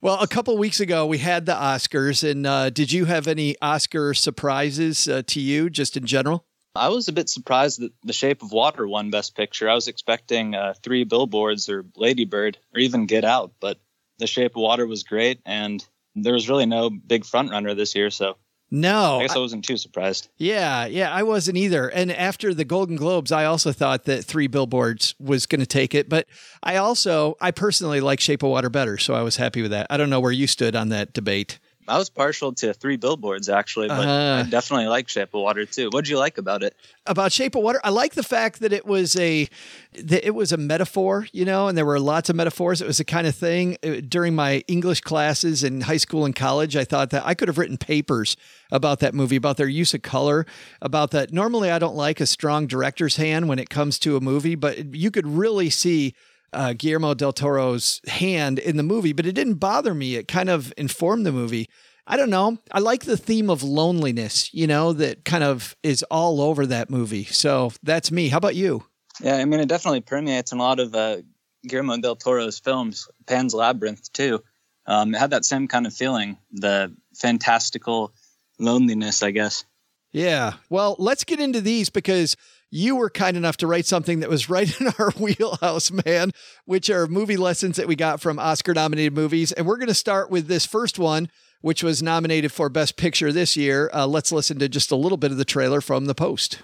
Well, 0.00 0.20
a 0.20 0.26
couple 0.26 0.58
weeks 0.58 0.80
ago 0.80 1.06
we 1.06 1.18
had 1.18 1.46
the 1.46 1.54
Oscars, 1.54 2.28
and 2.28 2.44
uh, 2.44 2.70
did 2.70 2.90
you 2.90 3.04
have 3.04 3.28
any 3.28 3.54
Oscar 3.62 4.14
surprises 4.14 5.08
uh, 5.08 5.22
to 5.28 5.40
you, 5.40 5.70
just 5.70 5.96
in 5.96 6.04
general? 6.04 6.44
I 6.74 6.88
was 6.88 7.08
a 7.08 7.12
bit 7.12 7.28
surprised 7.28 7.80
that 7.80 7.92
The 8.04 8.12
Shape 8.12 8.42
of 8.42 8.52
Water 8.52 8.86
won 8.86 9.10
Best 9.10 9.36
Picture. 9.36 9.68
I 9.68 9.74
was 9.74 9.88
expecting 9.88 10.54
uh, 10.54 10.74
Three 10.82 11.04
Billboards 11.04 11.68
or 11.68 11.84
Lady 11.96 12.24
Bird 12.24 12.58
or 12.74 12.80
even 12.80 13.06
Get 13.06 13.24
Out, 13.24 13.52
but 13.60 13.78
The 14.18 14.26
Shape 14.26 14.52
of 14.56 14.62
Water 14.62 14.86
was 14.86 15.02
great, 15.02 15.40
and 15.44 15.84
there 16.14 16.34
was 16.34 16.48
really 16.48 16.66
no 16.66 16.90
big 16.90 17.24
frontrunner 17.24 17.76
this 17.76 17.94
year, 17.94 18.10
so 18.10 18.36
no, 18.70 19.18
I 19.18 19.22
guess 19.22 19.36
I 19.36 19.38
wasn't 19.38 19.64
too 19.64 19.78
surprised. 19.78 20.28
Yeah, 20.36 20.84
yeah, 20.84 21.10
I 21.10 21.22
wasn't 21.22 21.56
either. 21.56 21.88
And 21.88 22.12
after 22.12 22.52
the 22.52 22.66
Golden 22.66 22.96
Globes, 22.96 23.32
I 23.32 23.46
also 23.46 23.72
thought 23.72 24.04
that 24.04 24.24
Three 24.24 24.46
Billboards 24.46 25.14
was 25.18 25.46
going 25.46 25.60
to 25.60 25.66
take 25.66 25.94
it, 25.94 26.08
but 26.08 26.26
I 26.62 26.76
also, 26.76 27.36
I 27.40 27.50
personally 27.50 28.00
like 28.00 28.20
Shape 28.20 28.42
of 28.42 28.50
Water 28.50 28.68
better, 28.68 28.98
so 28.98 29.14
I 29.14 29.22
was 29.22 29.36
happy 29.36 29.62
with 29.62 29.70
that. 29.70 29.86
I 29.88 29.96
don't 29.96 30.10
know 30.10 30.20
where 30.20 30.32
you 30.32 30.46
stood 30.46 30.76
on 30.76 30.90
that 30.90 31.14
debate. 31.14 31.58
I 31.88 31.98
was 31.98 32.10
partial 32.10 32.52
to 32.54 32.74
Three 32.74 32.96
Billboards 32.96 33.48
actually, 33.48 33.88
but 33.88 34.06
uh, 34.06 34.44
I 34.44 34.48
definitely 34.48 34.86
like 34.86 35.08
Shape 35.08 35.34
of 35.34 35.40
Water 35.40 35.64
too. 35.64 35.88
What 35.90 36.04
did 36.04 36.10
you 36.10 36.18
like 36.18 36.38
about 36.38 36.62
it? 36.62 36.76
About 37.06 37.32
Shape 37.32 37.54
of 37.54 37.62
Water, 37.62 37.80
I 37.82 37.90
like 37.90 38.14
the 38.14 38.22
fact 38.22 38.60
that 38.60 38.72
it 38.72 38.86
was 38.86 39.16
a 39.16 39.48
that 39.94 40.26
it 40.26 40.34
was 40.34 40.52
a 40.52 40.56
metaphor, 40.56 41.26
you 41.32 41.44
know, 41.44 41.68
and 41.68 41.76
there 41.76 41.86
were 41.86 41.98
lots 41.98 42.28
of 42.28 42.36
metaphors. 42.36 42.82
It 42.82 42.86
was 42.86 42.98
the 42.98 43.04
kind 43.04 43.26
of 43.26 43.34
thing 43.34 43.78
uh, 43.82 44.00
during 44.06 44.34
my 44.34 44.62
English 44.68 45.00
classes 45.00 45.64
in 45.64 45.82
high 45.82 45.96
school 45.96 46.24
and 46.24 46.36
college. 46.36 46.76
I 46.76 46.84
thought 46.84 47.10
that 47.10 47.26
I 47.26 47.34
could 47.34 47.48
have 47.48 47.58
written 47.58 47.78
papers 47.78 48.36
about 48.70 49.00
that 49.00 49.14
movie, 49.14 49.36
about 49.36 49.56
their 49.56 49.68
use 49.68 49.94
of 49.94 50.02
color, 50.02 50.46
about 50.82 51.10
that. 51.12 51.32
Normally, 51.32 51.70
I 51.70 51.78
don't 51.78 51.96
like 51.96 52.20
a 52.20 52.26
strong 52.26 52.66
director's 52.66 53.16
hand 53.16 53.48
when 53.48 53.58
it 53.58 53.70
comes 53.70 53.98
to 54.00 54.16
a 54.16 54.20
movie, 54.20 54.54
but 54.54 54.94
you 54.94 55.10
could 55.10 55.26
really 55.26 55.70
see 55.70 56.14
uh, 56.52 56.72
Guillermo 56.72 57.14
del 57.14 57.32
Toro's 57.32 58.00
hand 58.06 58.58
in 58.58 58.76
the 58.76 58.82
movie, 58.82 59.12
but 59.12 59.26
it 59.26 59.32
didn't 59.32 59.54
bother 59.54 59.94
me. 59.94 60.16
It 60.16 60.28
kind 60.28 60.48
of 60.48 60.72
informed 60.76 61.26
the 61.26 61.32
movie. 61.32 61.68
I 62.06 62.16
don't 62.16 62.30
know. 62.30 62.58
I 62.72 62.78
like 62.78 63.04
the 63.04 63.18
theme 63.18 63.50
of 63.50 63.62
loneliness, 63.62 64.52
you 64.54 64.66
know, 64.66 64.94
that 64.94 65.26
kind 65.26 65.44
of 65.44 65.76
is 65.82 66.02
all 66.04 66.40
over 66.40 66.64
that 66.66 66.88
movie. 66.88 67.24
So 67.24 67.72
that's 67.82 68.10
me. 68.10 68.28
How 68.28 68.38
about 68.38 68.54
you? 68.56 68.84
Yeah, 69.20 69.36
I 69.36 69.44
mean, 69.44 69.60
it 69.60 69.68
definitely 69.68 70.00
permeates 70.00 70.52
in 70.52 70.58
a 70.58 70.62
lot 70.62 70.80
of 70.80 70.94
uh, 70.94 71.18
Guillermo 71.66 71.98
del 71.98 72.16
Toro's 72.16 72.58
films, 72.58 73.08
Pan's 73.26 73.52
Labyrinth, 73.52 74.10
too. 74.12 74.42
Um, 74.86 75.14
it 75.14 75.18
had 75.18 75.30
that 75.30 75.44
same 75.44 75.68
kind 75.68 75.86
of 75.86 75.92
feeling, 75.92 76.38
the 76.50 76.94
fantastical 77.14 78.12
loneliness, 78.58 79.22
I 79.22 79.32
guess. 79.32 79.64
Yeah. 80.10 80.54
Well, 80.70 80.96
let's 80.98 81.24
get 81.24 81.40
into 81.40 81.60
these 81.60 81.90
because 81.90 82.36
you 82.70 82.96
were 82.96 83.10
kind 83.10 83.36
enough 83.36 83.56
to 83.58 83.66
write 83.66 83.86
something 83.86 84.20
that 84.20 84.28
was 84.28 84.50
right 84.50 84.80
in 84.80 84.88
our 84.98 85.10
wheelhouse, 85.18 85.90
man, 85.90 86.32
which 86.64 86.90
are 86.90 87.06
movie 87.06 87.36
lessons 87.36 87.76
that 87.76 87.88
we 87.88 87.96
got 87.96 88.20
from 88.20 88.38
Oscar 88.38 88.74
nominated 88.74 89.14
movies. 89.14 89.52
And 89.52 89.66
we're 89.66 89.78
going 89.78 89.88
to 89.88 89.94
start 89.94 90.30
with 90.30 90.48
this 90.48 90.66
first 90.66 90.98
one, 90.98 91.30
which 91.60 91.82
was 91.82 92.02
nominated 92.02 92.52
for 92.52 92.68
Best 92.68 92.96
Picture 92.96 93.32
this 93.32 93.56
year. 93.56 93.90
Uh, 93.92 94.06
let's 94.06 94.32
listen 94.32 94.58
to 94.58 94.68
just 94.68 94.90
a 94.90 94.96
little 94.96 95.18
bit 95.18 95.30
of 95.30 95.38
the 95.38 95.44
trailer 95.44 95.80
from 95.80 96.06
The 96.06 96.14
Post. 96.14 96.62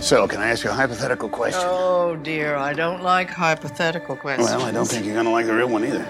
So, 0.00 0.28
can 0.28 0.40
I 0.40 0.50
ask 0.50 0.62
you 0.62 0.70
a 0.70 0.74
hypothetical 0.74 1.28
question? 1.28 1.62
Oh, 1.64 2.14
dear, 2.16 2.54
I 2.54 2.74
don't 2.74 3.02
like 3.02 3.28
hypothetical 3.28 4.14
questions. 4.14 4.50
Well, 4.50 4.60
I 4.60 4.70
don't 4.70 4.86
think 4.86 5.04
you're 5.04 5.14
going 5.14 5.26
to 5.26 5.32
like 5.32 5.46
the 5.46 5.54
real 5.54 5.68
one 5.68 5.84
either. 5.84 6.04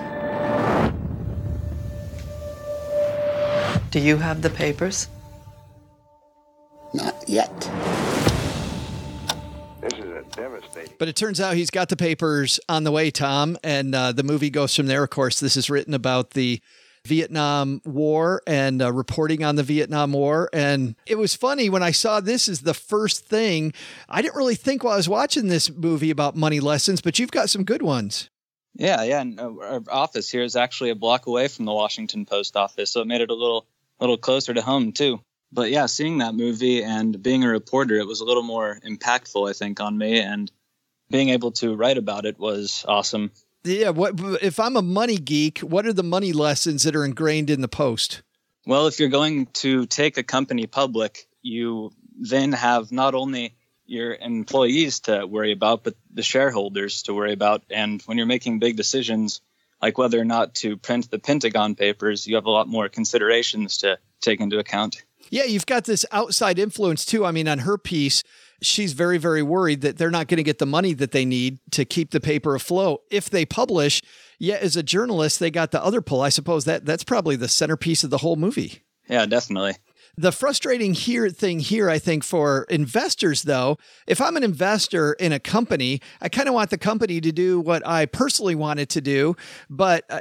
Do 3.91 4.01
you 4.01 4.19
have 4.19 4.43
the 4.43 4.51
papers? 4.51 5.09
Not 6.95 7.29
yet. 7.29 7.53
This 9.81 9.93
is 9.95 10.11
a 10.11 10.23
devastating. 10.33 10.95
But 10.99 11.09
it 11.09 11.17
turns 11.17 11.41
out 11.41 11.55
he's 11.55 11.71
got 11.71 11.89
the 11.89 11.97
papers 11.97 12.59
on 12.69 12.85
the 12.85 12.91
way, 12.91 13.11
Tom, 13.11 13.57
and 13.63 13.95
uh, 13.95 14.13
the 14.13 14.23
movie 14.23 14.51
goes 14.51 14.75
from 14.75 14.87
there. 14.87 15.05
Of 15.05 15.11
course, 15.11 15.39
this 15.39 15.57
is 15.57 15.71
written 15.71 15.95
about 15.95 16.31
the 16.31 16.61
Vietnam 17.07 17.81
War 17.85 18.43
and 18.47 18.83
uh, 18.83 18.93
reporting 18.93 19.45
on 19.45 19.57
the 19.57 19.63
Vietnam 19.63 20.13
War. 20.13 20.51
And 20.53 20.97
it 21.07 21.17
was 21.17 21.35
funny 21.35 21.71
when 21.71 21.83
I 21.83 21.93
saw 21.93 22.21
this 22.21 22.49
is 22.49 22.63
the 22.63 22.75
first 22.75 23.27
thing. 23.27 23.73
I 24.09 24.23
didn't 24.23 24.37
really 24.37 24.57
think 24.57 24.83
while 24.83 24.95
I 24.95 24.97
was 24.97 25.09
watching 25.09 25.49
this 25.49 25.71
movie 25.71 26.11
about 26.11 26.37
money 26.37 26.61
lessons, 26.61 27.01
but 27.01 27.19
you've 27.19 27.31
got 27.31 27.49
some 27.49 27.63
good 27.65 27.83
ones. 27.83 28.29
Yeah, 28.75 29.03
yeah. 29.05 29.21
And 29.21 29.41
uh, 29.41 29.53
our 29.61 29.83
office 29.89 30.29
here 30.31 30.43
is 30.43 30.57
actually 30.57 30.91
a 30.91 30.97
block 30.97 31.27
away 31.27 31.49
from 31.49 31.65
the 31.65 31.73
Washington 31.73 32.27
Post 32.27 32.57
office, 32.57 32.91
so 32.91 33.01
it 33.01 33.07
made 33.07 33.21
it 33.21 33.31
a 33.31 33.35
little, 33.35 33.67
little 34.01 34.19
closer 34.19 34.53
to 34.53 34.63
home 34.63 34.93
too 34.93 35.21
but 35.53 35.71
yeah, 35.71 35.87
seeing 35.87 36.19
that 36.19 36.35
movie 36.35 36.83
and 36.83 37.23
being 37.23 37.45
a 37.45 37.49
reporter, 37.49 37.97
it 37.97 38.07
was 38.07 38.21
a 38.21 38.25
little 38.25 38.43
more 38.43 38.79
impactful, 38.85 39.49
I 39.49 39.53
think, 39.53 39.81
on 39.81 39.97
me. 39.97 40.21
And 40.21 40.51
being 41.11 41.29
able 41.31 41.53
to 41.53 41.75
write 41.75 41.99
about 41.99 42.27
it 42.27 42.39
was 42.39 42.85
awesome. 42.89 43.31
Yeah. 43.65 43.91
What 43.91 44.15
if 44.43 44.61
I'm 44.61 44.77
a 44.77 44.83
money 44.83 45.17
geek? 45.17 45.61
What 45.61 45.87
are 45.87 45.93
the 45.93 46.03
money 46.03 46.33
lessons 46.33 46.83
that 46.83 46.97
are 46.97 47.05
ingrained 47.05 47.51
in 47.51 47.61
the 47.61 47.69
post? 47.69 48.23
Well, 48.67 48.87
if 48.87 48.99
you're 48.99 49.09
going 49.09 49.47
to 49.55 49.87
take 49.87 50.19
a 50.19 50.23
company 50.23 50.67
public, 50.67 51.27
you 51.43 51.93
then 52.19 52.53
have 52.53 52.91
not 52.91 53.15
only 53.15 53.55
your 53.87 54.15
employees 54.15 55.01
to 55.01 55.25
worry 55.27 55.53
about, 55.53 55.85
but 55.85 55.95
the 56.13 56.23
shareholders 56.23 57.03
to 57.05 57.15
worry 57.15 57.33
about. 57.33 57.63
And 57.71 58.03
when 58.03 58.19
you're 58.19 58.27
making 58.27 58.59
big 58.59 58.77
decisions, 58.77 59.41
like 59.81 59.99
whether 59.99 60.21
or 60.21 60.25
not 60.25 60.57
to 60.57 60.77
print 60.77 61.11
the 61.11 61.21
Pentagon 61.21 61.77
Papers, 61.77 62.27
you 62.27 62.35
have 62.35 62.47
a 62.47 62.51
lot 62.51 62.67
more 62.67 62.89
considerations 62.89 63.79
to 63.79 63.99
take 64.21 64.41
into 64.41 64.59
account. 64.59 65.05
Yeah, 65.31 65.45
you've 65.45 65.67
got 65.67 65.85
this 65.85 66.05
outside 66.13 66.59
influence 66.59 67.05
too. 67.05 67.25
I 67.25 67.33
mean, 67.33 67.49
on 67.49 67.61
her 67.61 67.79
piece, 67.79 68.23
she's 68.63 68.93
very, 68.93 69.19
very 69.19 69.43
worried 69.43 69.81
that 69.83 69.99
they're 69.99 70.11
not 70.11 70.29
going 70.29 70.39
to 70.39 70.43
get 70.43 70.59
the 70.59 70.67
money 70.67 70.93
that 70.95 71.13
they 71.13 71.25
need 71.25 71.59
to 71.73 71.85
keep 71.85 72.11
the 72.11 72.21
paper 72.21 72.55
afloat 72.55 73.03
if 73.11 73.29
they 73.31 73.45
publish. 73.45 74.03
Yet, 74.39 74.63
as 74.63 74.77
a 74.77 74.83
journalist, 74.83 75.41
they 75.41 75.51
got 75.51 75.71
the 75.71 75.83
other 75.83 76.01
pull. 76.01 76.21
I 76.21 76.29
suppose 76.29 76.65
that 76.65 76.85
that's 76.85 77.05
probably 77.05 77.37
the 77.37 77.49
centerpiece 77.49 78.05
of 78.05 78.11
the 78.11 78.19
whole 78.19 78.37
movie. 78.37 78.83
Yeah, 79.09 79.27
definitely. 79.27 79.75
The 80.19 80.33
frustrating 80.33 80.95
here 80.95 81.29
thing 81.29 81.59
here, 81.59 81.91
I 81.91 81.99
think, 81.99 82.25
for 82.25 82.65
investors, 82.71 83.43
though, 83.43 83.77
if 84.07 84.19
I'm 84.19 84.37
an 84.39 84.45
investor 84.45 85.13
in 85.13 85.31
a 85.33 85.39
company, 85.39 86.01
I 86.23 86.31
kind 86.31 86.49
of 86.49 86.55
want 86.55 86.71
the 86.71 86.79
company 86.79 87.21
to 87.21 87.33
do 87.33 87.61
what 87.61 87.87
I 87.87 88.07
personally 88.07 88.55
want 88.55 88.81
it 88.81 88.89
to 88.91 89.03
do. 89.03 89.37
But 89.69 90.05
uh, 90.09 90.21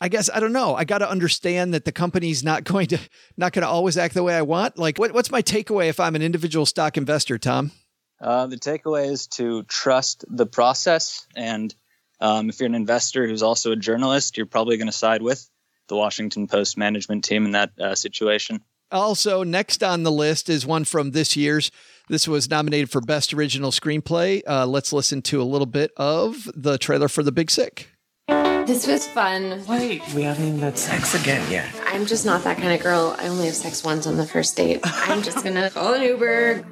I 0.00 0.08
guess 0.08 0.30
I 0.32 0.38
don't 0.38 0.52
know. 0.52 0.76
I 0.76 0.84
got 0.84 0.98
to 0.98 1.10
understand 1.10 1.74
that 1.74 1.84
the 1.84 1.90
company's 1.90 2.44
not 2.44 2.62
going 2.70 2.86
to 2.88 2.98
not 3.36 3.52
going 3.52 3.62
to 3.62 3.68
always 3.68 3.98
act 3.98 4.14
the 4.14 4.22
way 4.22 4.36
I 4.36 4.42
want. 4.42 4.78
Like, 4.78 4.96
what, 4.98 5.12
what's 5.12 5.32
my 5.32 5.42
takeaway 5.42 5.88
if 5.88 5.98
I'm 5.98 6.14
an 6.14 6.22
individual 6.22 6.64
stock 6.64 6.96
investor, 6.96 7.36
Tom? 7.36 7.72
Uh, 8.20 8.46
the 8.46 8.58
takeaway 8.58 9.10
is 9.10 9.26
to 9.26 9.64
trust 9.64 10.24
the 10.28 10.46
process, 10.46 11.26
and 11.34 11.74
um, 12.20 12.48
if 12.48 12.60
you're 12.60 12.66
an 12.66 12.74
investor 12.74 13.26
who's 13.26 13.42
also 13.42 13.72
a 13.72 13.76
journalist, 13.76 14.36
you're 14.36 14.46
probably 14.46 14.76
going 14.76 14.86
to 14.86 14.92
side 14.92 15.22
with 15.22 15.48
the 15.88 15.96
Washington 15.96 16.46
Post 16.46 16.78
management 16.78 17.24
team 17.24 17.46
in 17.46 17.52
that 17.52 17.72
uh, 17.80 17.94
situation. 17.94 18.60
Also, 18.92 19.42
next 19.44 19.82
on 19.82 20.02
the 20.02 20.10
list 20.12 20.48
is 20.48 20.66
one 20.66 20.84
from 20.84 21.12
this 21.12 21.36
year's. 21.36 21.70
This 22.08 22.26
was 22.26 22.50
nominated 22.50 22.90
for 22.90 23.00
Best 23.00 23.32
Original 23.32 23.70
Screenplay. 23.70 24.42
Uh, 24.46 24.66
let's 24.66 24.92
listen 24.92 25.22
to 25.22 25.40
a 25.40 25.44
little 25.44 25.66
bit 25.66 25.92
of 25.96 26.50
the 26.54 26.76
trailer 26.76 27.06
for 27.08 27.22
The 27.22 27.30
Big 27.30 27.50
Sick. 27.50 27.88
This 28.26 28.86
was 28.86 29.06
fun. 29.08 29.64
Wait, 29.68 30.02
we 30.14 30.22
haven't 30.22 30.46
even 30.46 30.60
had 30.60 30.76
sex 30.76 31.14
again 31.20 31.48
yet. 31.50 31.72
I'm 31.86 32.06
just 32.06 32.26
not 32.26 32.44
that 32.44 32.56
kind 32.58 32.72
of 32.72 32.80
girl. 32.80 33.16
I 33.18 33.28
only 33.28 33.46
have 33.46 33.54
sex 33.54 33.84
once 33.84 34.06
on 34.06 34.16
the 34.16 34.26
first 34.26 34.56
date. 34.56 34.80
I'm 34.84 35.22
just 35.22 35.42
gonna 35.42 35.70
call 35.70 35.94
an 35.94 36.02
Uber. 36.02 36.64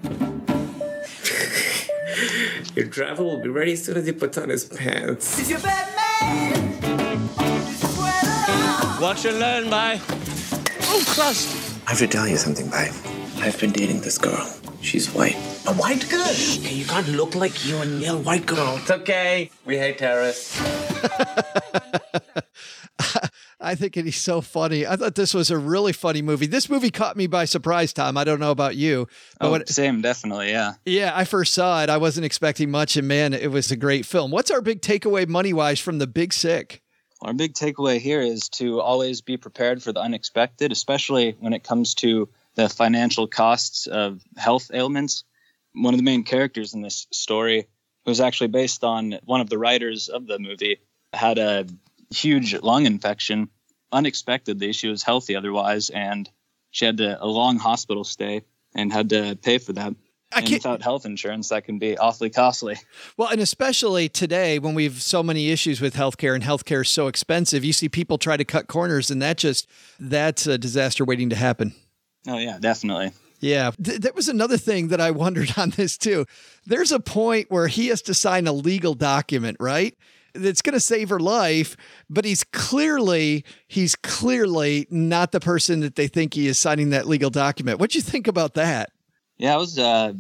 Your 2.74 2.87
driver 2.87 3.24
will 3.24 3.40
be 3.40 3.48
ready 3.48 3.72
as 3.72 3.85
soon 3.85 3.96
as 3.96 4.07
he 4.07 4.12
puts 4.12 4.38
on 4.38 4.48
his 4.48 4.64
pants. 4.64 5.38
Is 5.40 5.50
your 5.50 5.61
bad 5.61 5.88
man? 6.20 7.28
Watch 9.00 9.24
and 9.24 9.38
learn, 9.38 9.70
bye. 9.70 10.00
Oh, 10.83 11.02
crust. 11.07 11.67
I 11.88 11.92
have 11.92 12.01
to 12.01 12.07
tell 12.07 12.29
you 12.29 12.37
something, 12.37 12.68
babe. 12.68 12.92
I've 13.38 13.59
been 13.59 13.72
dating 13.72 14.03
this 14.03 14.18
girl. 14.18 14.46
She's 14.83 15.09
white. 15.14 15.37
A 15.66 15.72
white 15.72 16.07
girl? 16.11 16.20
Okay, 16.20 16.74
you 16.74 16.85
can't 16.85 17.09
look 17.09 17.35
like 17.35 17.64
you 17.64 17.79
and 17.79 18.03
yell 18.03 18.18
white 18.18 18.44
girl. 18.44 18.77
It's 18.77 18.90
okay. 18.90 19.51
We 19.64 19.79
hate 19.79 19.96
terrorists. 19.96 20.61
I 23.59 23.74
think 23.74 23.96
it 23.96 24.07
is 24.07 24.16
so 24.16 24.42
funny. 24.42 24.87
I 24.87 24.96
thought 24.96 25.14
this 25.14 25.33
was 25.33 25.51
a 25.51 25.57
really 25.57 25.94
funny 25.94 26.20
movie. 26.20 26.46
This 26.46 26.68
movie 26.68 26.90
caught 26.90 27.16
me 27.16 27.27
by 27.27 27.46
surprise, 27.46 27.94
Tom. 27.94 28.18
I 28.18 28.24
don't 28.24 28.38
know 28.38 28.51
about 28.51 28.77
you. 28.77 29.09
But 29.40 29.46
oh, 29.46 29.53
when, 29.53 29.66
same, 29.66 30.03
definitely, 30.03 30.51
yeah. 30.51 30.74
Yeah, 30.85 31.12
I 31.14 31.24
first 31.24 31.55
saw 31.55 31.83
it. 31.83 31.88
I 31.88 31.96
wasn't 31.96 32.27
expecting 32.27 32.70
much, 32.70 32.98
and 32.98 33.09
man, 33.09 33.33
it 33.33 33.51
was 33.51 33.70
a 33.70 33.77
great 33.77 34.05
film. 34.05 34.31
What's 34.31 34.51
our 34.51 34.61
big 34.61 34.83
takeaway 34.83 35.27
money 35.27 35.55
wise 35.55 35.81
from 35.81 36.01
The 36.01 36.07
Big 36.07 36.35
Sick? 36.35 36.83
Our 37.20 37.33
big 37.33 37.54
takeaway 37.54 37.98
here 37.98 38.20
is 38.20 38.48
to 38.50 38.81
always 38.81 39.22
be 39.22 39.37
prepared 39.37 39.83
for 39.83 39.92
the 39.92 40.00
unexpected, 40.00 40.70
especially 40.70 41.37
when 41.40 41.52
it 41.52 41.64
comes 41.64 41.94
to 41.96 42.28
the 42.54 42.68
financial 42.68 43.26
costs 43.26 43.88
of 43.88 44.22
health 44.37 44.70
ailments. 44.72 45.24
One 45.72 45.94
of 45.94 45.98
the 45.98 46.04
main 46.04 46.22
characters 46.22 46.74
in 46.74 46.83
this 46.83 47.09
story 47.12 47.66
was 48.07 48.20
actually 48.20 48.48
based 48.48 48.85
on 48.85 49.18
one 49.24 49.40
of 49.40 49.50
the 49.50 49.59
writers 49.59 50.09
of 50.09 50.26
the 50.26 50.38
movie 50.38 50.78
had 51.12 51.38
a 51.38 51.66
huge 52.11 52.54
lung 52.54 52.87
infection 52.87 53.50
unexpectedly. 53.90 54.72
She 54.72 54.88
was 54.88 55.02
healthy 55.02 55.35
otherwise, 55.35 55.90
and 55.90 56.28
she 56.70 56.85
had 56.85 57.00
a 57.00 57.26
long 57.26 57.59
hospital 57.59 58.04
stay 58.04 58.42
and 58.74 58.92
had 58.92 59.11
to 59.11 59.37
pay 59.42 59.59
for 59.59 59.72
that. 59.72 59.94
I 60.32 60.38
and 60.38 60.46
can't- 60.46 60.62
without 60.62 60.82
health 60.82 61.06
insurance, 61.06 61.48
that 61.48 61.64
can 61.64 61.78
be 61.78 61.96
awfully 61.96 62.30
costly. 62.30 62.76
Well, 63.16 63.28
and 63.28 63.40
especially 63.40 64.08
today 64.08 64.58
when 64.58 64.74
we've 64.74 65.00
so 65.00 65.22
many 65.22 65.50
issues 65.50 65.80
with 65.80 65.94
healthcare 65.94 66.34
and 66.34 66.44
healthcare 66.44 66.82
is 66.82 66.88
so 66.90 67.06
expensive, 67.06 67.64
you 67.64 67.72
see 67.72 67.88
people 67.88 68.18
try 68.18 68.36
to 68.36 68.44
cut 68.44 68.66
corners, 68.68 69.10
and 69.10 69.22
that 69.22 69.38
just 69.38 69.68
that's 69.98 70.46
a 70.46 70.58
disaster 70.58 71.04
waiting 71.04 71.30
to 71.30 71.36
happen. 71.36 71.74
Oh 72.26 72.38
yeah, 72.38 72.58
definitely. 72.60 73.12
Yeah, 73.40 73.70
Th- 73.82 74.00
that 74.00 74.16
was 74.16 74.28
another 74.28 74.56
thing 74.58 74.88
that 74.88 75.00
I 75.00 75.10
wondered 75.12 75.54
on 75.56 75.70
this 75.70 75.96
too. 75.96 76.26
There's 76.66 76.92
a 76.92 77.00
point 77.00 77.50
where 77.50 77.68
he 77.68 77.86
has 77.88 78.02
to 78.02 78.14
sign 78.14 78.46
a 78.46 78.52
legal 78.52 78.94
document, 78.94 79.56
right? 79.60 79.96
That's 80.34 80.60
going 80.60 80.74
to 80.74 80.80
save 80.80 81.08
her 81.08 81.18
life, 81.20 81.74
but 82.10 82.24
he's 82.24 82.44
clearly 82.44 83.44
he's 83.66 83.96
clearly 83.96 84.86
not 84.90 85.32
the 85.32 85.40
person 85.40 85.80
that 85.80 85.94
they 85.96 86.06
think 86.06 86.34
he 86.34 86.46
is 86.48 86.58
signing 86.58 86.90
that 86.90 87.06
legal 87.08 87.30
document. 87.30 87.80
What 87.80 87.90
do 87.90 87.98
you 87.98 88.02
think 88.02 88.26
about 88.28 88.54
that? 88.54 88.90
Yeah, 89.38 89.55
it 89.55 89.59
was. 89.59 89.79
Uh, 89.79 90.12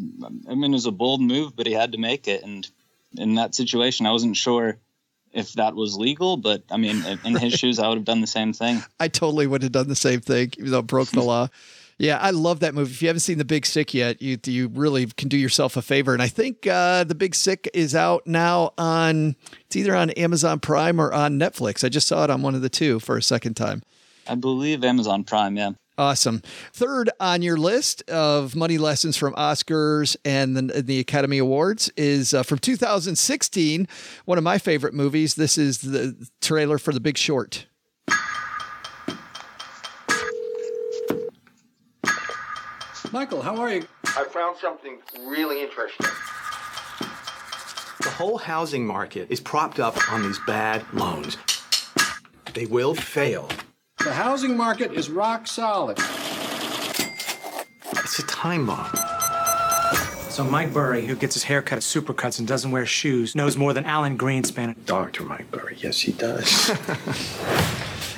I 0.48 0.54
mean, 0.54 0.72
it 0.72 0.76
was 0.76 0.86
a 0.86 0.92
bold 0.92 1.20
move, 1.20 1.54
but 1.56 1.66
he 1.66 1.72
had 1.72 1.92
to 1.92 1.98
make 1.98 2.28
it. 2.28 2.42
And 2.44 2.68
in 3.16 3.34
that 3.34 3.54
situation, 3.54 4.06
I 4.06 4.12
wasn't 4.12 4.36
sure 4.36 4.78
if 5.32 5.54
that 5.54 5.74
was 5.74 5.96
legal. 5.96 6.36
But 6.36 6.62
I 6.70 6.76
mean, 6.76 7.04
in 7.24 7.36
his 7.36 7.54
shoes, 7.58 7.78
I 7.78 7.88
would 7.88 7.98
have 7.98 8.04
done 8.04 8.20
the 8.20 8.26
same 8.26 8.52
thing. 8.52 8.82
I 9.00 9.08
totally 9.08 9.46
would 9.46 9.62
have 9.62 9.72
done 9.72 9.88
the 9.88 9.96
same 9.96 10.20
thing, 10.20 10.52
even 10.58 10.70
though 10.70 10.78
it 10.78 10.86
broke 10.86 11.08
the 11.10 11.22
law. 11.22 11.48
Yeah, 12.00 12.18
I 12.18 12.30
love 12.30 12.60
that 12.60 12.74
movie. 12.74 12.92
If 12.92 13.02
you 13.02 13.08
haven't 13.08 13.20
seen 13.20 13.38
The 13.38 13.44
Big 13.44 13.66
Sick 13.66 13.92
yet, 13.92 14.22
you 14.22 14.38
you 14.46 14.68
really 14.68 15.06
can 15.06 15.28
do 15.28 15.36
yourself 15.36 15.76
a 15.76 15.82
favor. 15.82 16.12
And 16.12 16.22
I 16.22 16.28
think 16.28 16.64
uh, 16.64 17.02
The 17.02 17.16
Big 17.16 17.34
Sick 17.34 17.68
is 17.74 17.92
out 17.92 18.24
now 18.24 18.72
on 18.78 19.34
it's 19.66 19.74
either 19.74 19.96
on 19.96 20.10
Amazon 20.10 20.60
Prime 20.60 21.00
or 21.00 21.12
on 21.12 21.40
Netflix. 21.40 21.82
I 21.82 21.88
just 21.88 22.06
saw 22.06 22.22
it 22.22 22.30
on 22.30 22.40
one 22.40 22.54
of 22.54 22.62
the 22.62 22.68
two 22.68 23.00
for 23.00 23.16
a 23.16 23.22
second 23.22 23.54
time. 23.54 23.82
I 24.28 24.36
believe 24.36 24.84
Amazon 24.84 25.24
Prime. 25.24 25.56
Yeah. 25.56 25.72
Awesome. 25.98 26.42
Third 26.72 27.10
on 27.18 27.42
your 27.42 27.56
list 27.56 28.08
of 28.08 28.54
money 28.54 28.78
lessons 28.78 29.16
from 29.16 29.34
Oscars 29.34 30.16
and 30.24 30.56
the, 30.56 30.80
the 30.80 31.00
Academy 31.00 31.38
Awards 31.38 31.90
is 31.96 32.32
uh, 32.32 32.44
from 32.44 32.58
2016, 32.58 33.88
one 34.24 34.38
of 34.38 34.44
my 34.44 34.58
favorite 34.58 34.94
movies. 34.94 35.34
This 35.34 35.58
is 35.58 35.78
the 35.78 36.28
trailer 36.40 36.78
for 36.78 36.92
The 36.92 37.00
Big 37.00 37.18
Short. 37.18 37.66
Michael, 43.10 43.42
how 43.42 43.56
are 43.56 43.74
you? 43.74 43.84
I 44.04 44.24
found 44.30 44.56
something 44.58 44.98
really 45.26 45.62
interesting. 45.62 46.06
The 48.02 48.10
whole 48.10 48.38
housing 48.38 48.86
market 48.86 49.26
is 49.30 49.40
propped 49.40 49.80
up 49.80 50.12
on 50.12 50.22
these 50.22 50.38
bad 50.46 50.84
loans. 50.92 51.36
They 52.54 52.66
will 52.66 52.94
fail. 52.94 53.48
The 54.04 54.12
housing 54.12 54.56
market 54.56 54.92
is 54.92 55.10
rock 55.10 55.46
solid. 55.46 55.98
It's 57.92 58.18
a 58.18 58.22
time 58.26 58.66
bomb. 58.66 58.90
So 60.30 60.44
Mike 60.44 60.72
Burry, 60.72 61.04
who 61.06 61.16
gets 61.16 61.34
his 61.34 61.42
hair 61.44 61.62
cut 61.62 61.78
at 61.78 61.82
Supercuts 61.82 62.38
and 62.38 62.46
doesn't 62.46 62.70
wear 62.70 62.86
shoes, 62.86 63.34
knows 63.34 63.56
more 63.56 63.72
than 63.72 63.84
Alan 63.84 64.16
Greenspan. 64.16 64.76
Dr. 64.86 65.24
Mike 65.24 65.50
Burry, 65.50 65.76
yes, 65.80 66.00
he 66.00 66.12
does. 66.12 66.70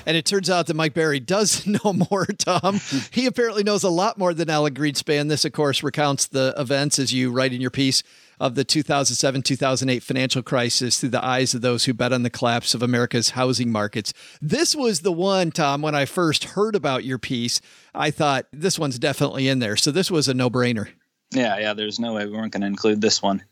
And 0.07 0.17
it 0.17 0.25
turns 0.25 0.49
out 0.49 0.67
that 0.67 0.75
Mike 0.75 0.95
Burry 0.95 1.21
does 1.21 1.67
know 1.85 1.93
more, 2.11 2.25
Tom. 2.25 2.81
he 3.13 3.27
apparently 3.27 3.63
knows 3.63 3.83
a 3.83 3.91
lot 3.91 4.17
more 4.19 4.33
than 4.33 4.49
Alan 4.49 4.75
Greenspan. 4.75 5.29
This, 5.29 5.45
of 5.45 5.53
course, 5.53 5.83
recounts 5.83 6.27
the 6.27 6.55
events, 6.57 6.99
as 6.99 7.13
you 7.13 7.31
write 7.31 7.53
in 7.53 7.61
your 7.61 7.71
piece, 7.71 8.03
of 8.41 8.55
the 8.57 8.65
2007 8.65 9.43
2008 9.43 10.03
financial 10.03 10.43
crisis 10.43 10.99
through 10.99 11.11
the 11.11 11.25
eyes 11.25 11.55
of 11.55 11.61
those 11.61 11.85
who 11.85 11.93
bet 11.95 12.13
on 12.13 12.23
the 12.23 12.31
collapse 12.31 12.75
of 12.75 12.83
America's 12.83 13.31
housing 13.31 13.71
markets. 13.71 14.13
This 14.41 14.75
was 14.75 15.01
the 15.01 15.13
one, 15.13 15.53
Tom, 15.53 15.83
when 15.83 15.95
I 15.95 16.07
first 16.07 16.45
heard 16.45 16.75
about 16.75 17.05
your 17.05 17.19
piece, 17.19 17.61
I 17.95 18.11
thought 18.11 18.47
this 18.53 18.79
one's 18.79 18.99
definitely 18.99 19.47
in 19.47 19.59
there. 19.59 19.77
So 19.77 19.91
this 19.93 20.11
was 20.11 20.27
a 20.27 20.35
no 20.35 20.49
brainer. 20.51 20.89
Yeah, 21.33 21.59
yeah. 21.59 21.75
There's 21.75 22.01
no 22.01 22.15
way 22.15 22.27
we 22.27 22.33
weren't 22.33 22.53
going 22.53 22.63
to 22.63 22.67
include 22.67 23.01
this 23.01 23.23
one, 23.23 23.43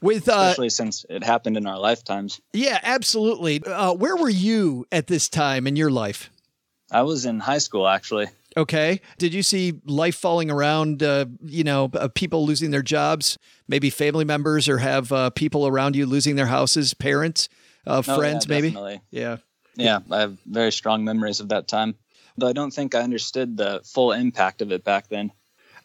With 0.00 0.28
uh, 0.28 0.32
especially 0.32 0.70
since 0.70 1.04
it 1.08 1.22
happened 1.22 1.56
in 1.56 1.66
our 1.66 1.78
lifetimes. 1.78 2.40
yeah, 2.52 2.80
absolutely. 2.82 3.62
Uh, 3.62 3.92
where 3.92 4.16
were 4.16 4.28
you 4.30 4.86
at 4.90 5.06
this 5.06 5.28
time 5.28 5.66
in 5.66 5.76
your 5.76 5.90
life? 5.90 6.30
I 6.90 7.02
was 7.02 7.24
in 7.26 7.38
high 7.40 7.58
school 7.58 7.86
actually. 7.86 8.26
Okay. 8.56 9.00
Did 9.18 9.34
you 9.34 9.42
see 9.42 9.74
life 9.84 10.16
falling 10.16 10.50
around, 10.50 11.02
uh, 11.02 11.26
you 11.44 11.62
know, 11.62 11.90
uh, 11.92 12.08
people 12.08 12.46
losing 12.46 12.70
their 12.70 12.82
jobs, 12.82 13.38
maybe 13.68 13.90
family 13.90 14.24
members 14.24 14.68
or 14.68 14.78
have 14.78 15.12
uh, 15.12 15.30
people 15.30 15.66
around 15.66 15.94
you 15.94 16.06
losing 16.06 16.36
their 16.36 16.46
houses, 16.46 16.94
parents, 16.94 17.48
uh, 17.86 18.02
Oh, 18.06 18.12
yeah, 18.12 18.16
friends, 18.16 18.48
maybe? 18.48 18.68
definitely. 18.68 19.00
Yeah. 19.10 19.36
Yeah, 19.76 19.98
I 20.10 20.20
have 20.20 20.38
very 20.46 20.72
strong 20.72 21.04
memories 21.04 21.40
of 21.40 21.50
that 21.50 21.68
time. 21.68 21.96
Though 22.38 22.48
I 22.48 22.52
don't 22.54 22.70
think 22.72 22.94
I 22.94 23.02
understood 23.02 23.56
the 23.56 23.82
full 23.84 24.12
impact 24.12 24.62
of 24.62 24.72
it 24.72 24.84
back 24.84 25.08
then. 25.08 25.32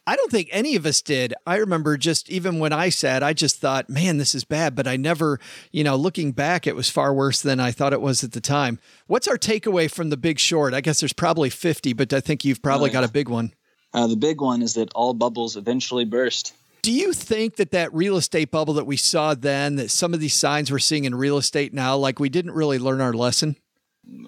I 0.08 0.16
don't 0.16 0.32
think 0.32 0.50
any 0.52 0.76
of 0.76 0.86
us 0.86 1.02
did. 1.02 1.34
I 1.46 1.58
remember 1.58 1.96
just 1.96 2.30
even 2.30 2.58
when 2.60 2.74
I 2.74 2.90
said, 2.90 3.22
I 3.22 3.34
just 3.34 3.58
thought, 3.58 3.90
man, 3.90 4.18
this 4.18 4.34
is 4.34 4.44
bad. 4.44 4.76
But 4.76 4.88
I 4.88 4.98
never, 4.98 5.40
you 5.72 5.84
know, 5.84 5.96
looking 5.96 6.32
back, 6.32 6.66
it 6.66 6.76
was 6.76 6.90
far 6.90 7.14
worse 7.14 7.42
than 7.42 7.60
I 7.60 7.72
thought 7.72 7.94
it 7.94 8.02
was 8.02 8.24
at 8.24 8.32
the 8.32 8.42
time. 8.42 8.80
What's 9.08 9.28
our 9.28 9.38
takeaway 9.38 9.90
from 9.92 10.10
the 10.10 10.18
big 10.18 10.40
short? 10.40 10.74
I 10.74 10.82
guess 10.82 11.00
there's 11.00 11.14
probably 11.14 11.50
50, 11.52 11.94
but 11.94 12.12
I 12.14 12.20
think 12.20 12.44
you've 12.44 12.64
probably 12.64 12.90
Oh, 12.90 12.94
got 12.94 13.04
a 13.04 13.12
big 13.12 13.30
one. 13.30 13.54
Uh, 13.94 14.08
the 14.08 14.16
big 14.16 14.42
one 14.42 14.62
is 14.62 14.74
that 14.74 14.92
all 14.96 15.14
bubbles 15.14 15.56
eventually 15.56 16.06
burst. 16.06 16.54
Do 16.82 16.92
you 16.92 17.14
think 17.14 17.58
that 17.58 17.72
that 17.72 17.94
real 17.94 18.18
estate 18.18 18.50
bubble 18.50 18.74
that 18.76 18.88
we 18.88 18.98
saw 18.98 19.36
then, 19.36 19.76
that 19.76 19.92
some 19.92 20.16
of 20.16 20.20
these 20.20 20.34
signs 20.34 20.72
we're 20.72 20.80
seeing 20.80 21.06
in 21.06 21.14
real 21.14 21.38
estate 21.38 21.74
now, 21.76 21.96
like 21.96 22.20
we 22.20 22.28
didn't 22.30 22.54
really 22.54 22.80
learn 22.80 23.02
our 23.02 23.14
lesson? 23.14 23.56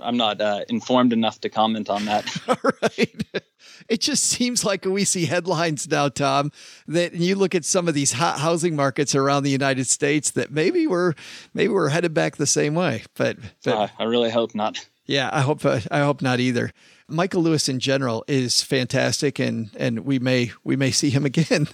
I'm 0.02 0.18
not 0.18 0.40
uh, 0.42 0.62
informed 0.70 1.14
enough 1.14 1.42
to 1.42 1.50
comment 1.50 1.90
on 1.90 2.06
that. 2.06 2.26
It 3.90 4.00
just 4.00 4.24
seems 4.24 4.64
like 4.64 4.86
we 4.86 5.04
see 5.04 5.26
headlines 5.26 5.90
now, 5.90 6.08
Tom, 6.08 6.52
that 6.88 7.16
you 7.16 7.36
look 7.36 7.54
at 7.54 7.66
some 7.66 7.88
of 7.90 7.94
these 7.94 8.14
hot 8.14 8.40
housing 8.40 8.76
markets 8.78 9.14
around 9.14 9.44
the 9.44 9.50
United 9.50 9.88
States 9.88 10.32
that 10.32 10.52
maybe 10.52 10.88
we're 10.88 11.14
maybe 11.54 11.74
we're 11.74 11.90
headed 11.90 12.14
back 12.14 12.38
the 12.38 12.48
same 12.48 12.76
way. 12.76 13.04
But, 13.16 13.38
but 13.64 13.74
Uh, 13.74 13.88
I 14.00 14.04
really 14.06 14.30
hope 14.30 14.56
not. 14.56 14.88
yeah, 15.06 15.30
I 15.34 15.42
hope 15.42 15.66
uh, 15.66 15.82
I 15.92 16.00
hope 16.00 16.22
not 16.22 16.40
either. 16.40 16.72
Michael 17.10 17.42
Lewis 17.44 17.68
in 17.68 17.80
general 17.80 18.24
is 18.28 18.62
fantastic, 18.62 19.38
and 19.38 19.70
and 19.78 20.06
we 20.06 20.18
may 20.18 20.52
we 20.64 20.76
may 20.78 20.92
see 20.92 21.10
him 21.10 21.26
again 21.32 21.68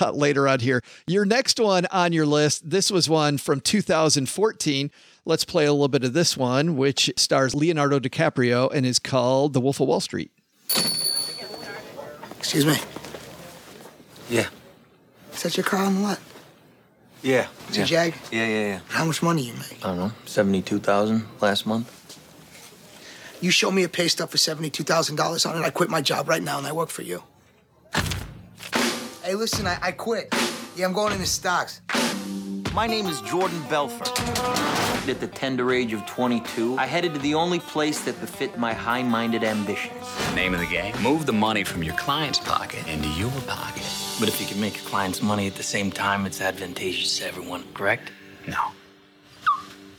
uh, 0.00 0.10
later 0.10 0.46
on 0.46 0.60
here. 0.60 0.82
Your 1.06 1.24
next 1.24 1.58
one 1.58 1.86
on 1.90 2.12
your 2.12 2.26
list, 2.26 2.68
this 2.68 2.90
was 2.90 3.08
one 3.08 3.38
from 3.38 3.60
2014. 3.60 4.90
Let's 5.26 5.44
play 5.44 5.64
a 5.64 5.72
little 5.72 5.88
bit 5.88 6.04
of 6.04 6.12
this 6.12 6.36
one, 6.36 6.76
which 6.76 7.10
stars 7.16 7.54
Leonardo 7.54 7.98
DiCaprio 7.98 8.70
and 8.72 8.84
is 8.84 8.98
called 8.98 9.54
The 9.54 9.60
Wolf 9.60 9.80
of 9.80 9.88
Wall 9.88 10.00
Street. 10.00 10.30
Excuse 12.38 12.66
me. 12.66 12.76
Yeah. 14.28 14.48
Is 15.32 15.42
that 15.42 15.56
your 15.56 15.64
car 15.64 15.84
on 15.84 15.94
the 15.94 16.00
lot? 16.02 16.20
Yeah. 17.22 17.46
It's 17.68 17.78
a 17.78 17.84
Jag? 17.84 18.14
Yeah, 18.30 18.46
yeah, 18.46 18.66
yeah. 18.66 18.80
How 18.88 19.06
much 19.06 19.22
money 19.22 19.42
you 19.44 19.54
make? 19.54 19.78
I 19.82 19.88
don't 19.88 19.98
know. 19.98 20.12
72,000 20.26 21.26
last 21.40 21.64
month. 21.64 21.90
You 23.40 23.50
show 23.50 23.70
me 23.70 23.82
a 23.82 23.88
pay 23.88 24.08
stub 24.08 24.28
for 24.28 24.36
$72,000 24.36 25.48
on 25.50 25.56
it, 25.56 25.64
I 25.64 25.70
quit 25.70 25.88
my 25.88 26.02
job 26.02 26.28
right 26.28 26.42
now 26.42 26.58
and 26.58 26.66
I 26.66 26.72
work 26.72 26.90
for 26.90 27.02
you. 27.02 27.22
Hey, 29.22 29.34
listen, 29.34 29.66
I, 29.66 29.78
I 29.80 29.92
quit. 29.92 30.34
Yeah, 30.76 30.84
I'm 30.84 30.92
going 30.92 31.14
into 31.14 31.26
stocks. 31.26 31.80
My 32.74 32.88
name 32.88 33.06
is 33.06 33.20
Jordan 33.20 33.62
Belfort. 33.70 34.08
At 35.08 35.20
the 35.20 35.28
tender 35.28 35.72
age 35.72 35.92
of 35.92 36.04
22, 36.06 36.76
I 36.76 36.86
headed 36.86 37.14
to 37.14 37.20
the 37.20 37.34
only 37.34 37.60
place 37.60 38.04
that 38.04 38.20
befit 38.20 38.58
my 38.58 38.72
high 38.72 39.04
minded 39.04 39.44
ambitions. 39.44 40.04
Name 40.34 40.54
of 40.54 40.60
the 40.60 40.66
game? 40.66 40.92
Move 41.00 41.24
the 41.24 41.32
money 41.32 41.62
from 41.62 41.84
your 41.84 41.94
client's 41.94 42.40
pocket 42.40 42.84
into 42.88 43.08
your 43.10 43.30
pocket. 43.46 43.86
But 44.18 44.26
if 44.26 44.40
you 44.40 44.46
can 44.48 44.60
make 44.60 44.74
your 44.74 44.86
clients 44.86 45.22
money 45.22 45.46
at 45.46 45.54
the 45.54 45.62
same 45.62 45.92
time, 45.92 46.26
it's 46.26 46.40
advantageous 46.40 47.18
to 47.18 47.26
everyone, 47.26 47.62
correct? 47.74 48.10
No. 48.48 48.58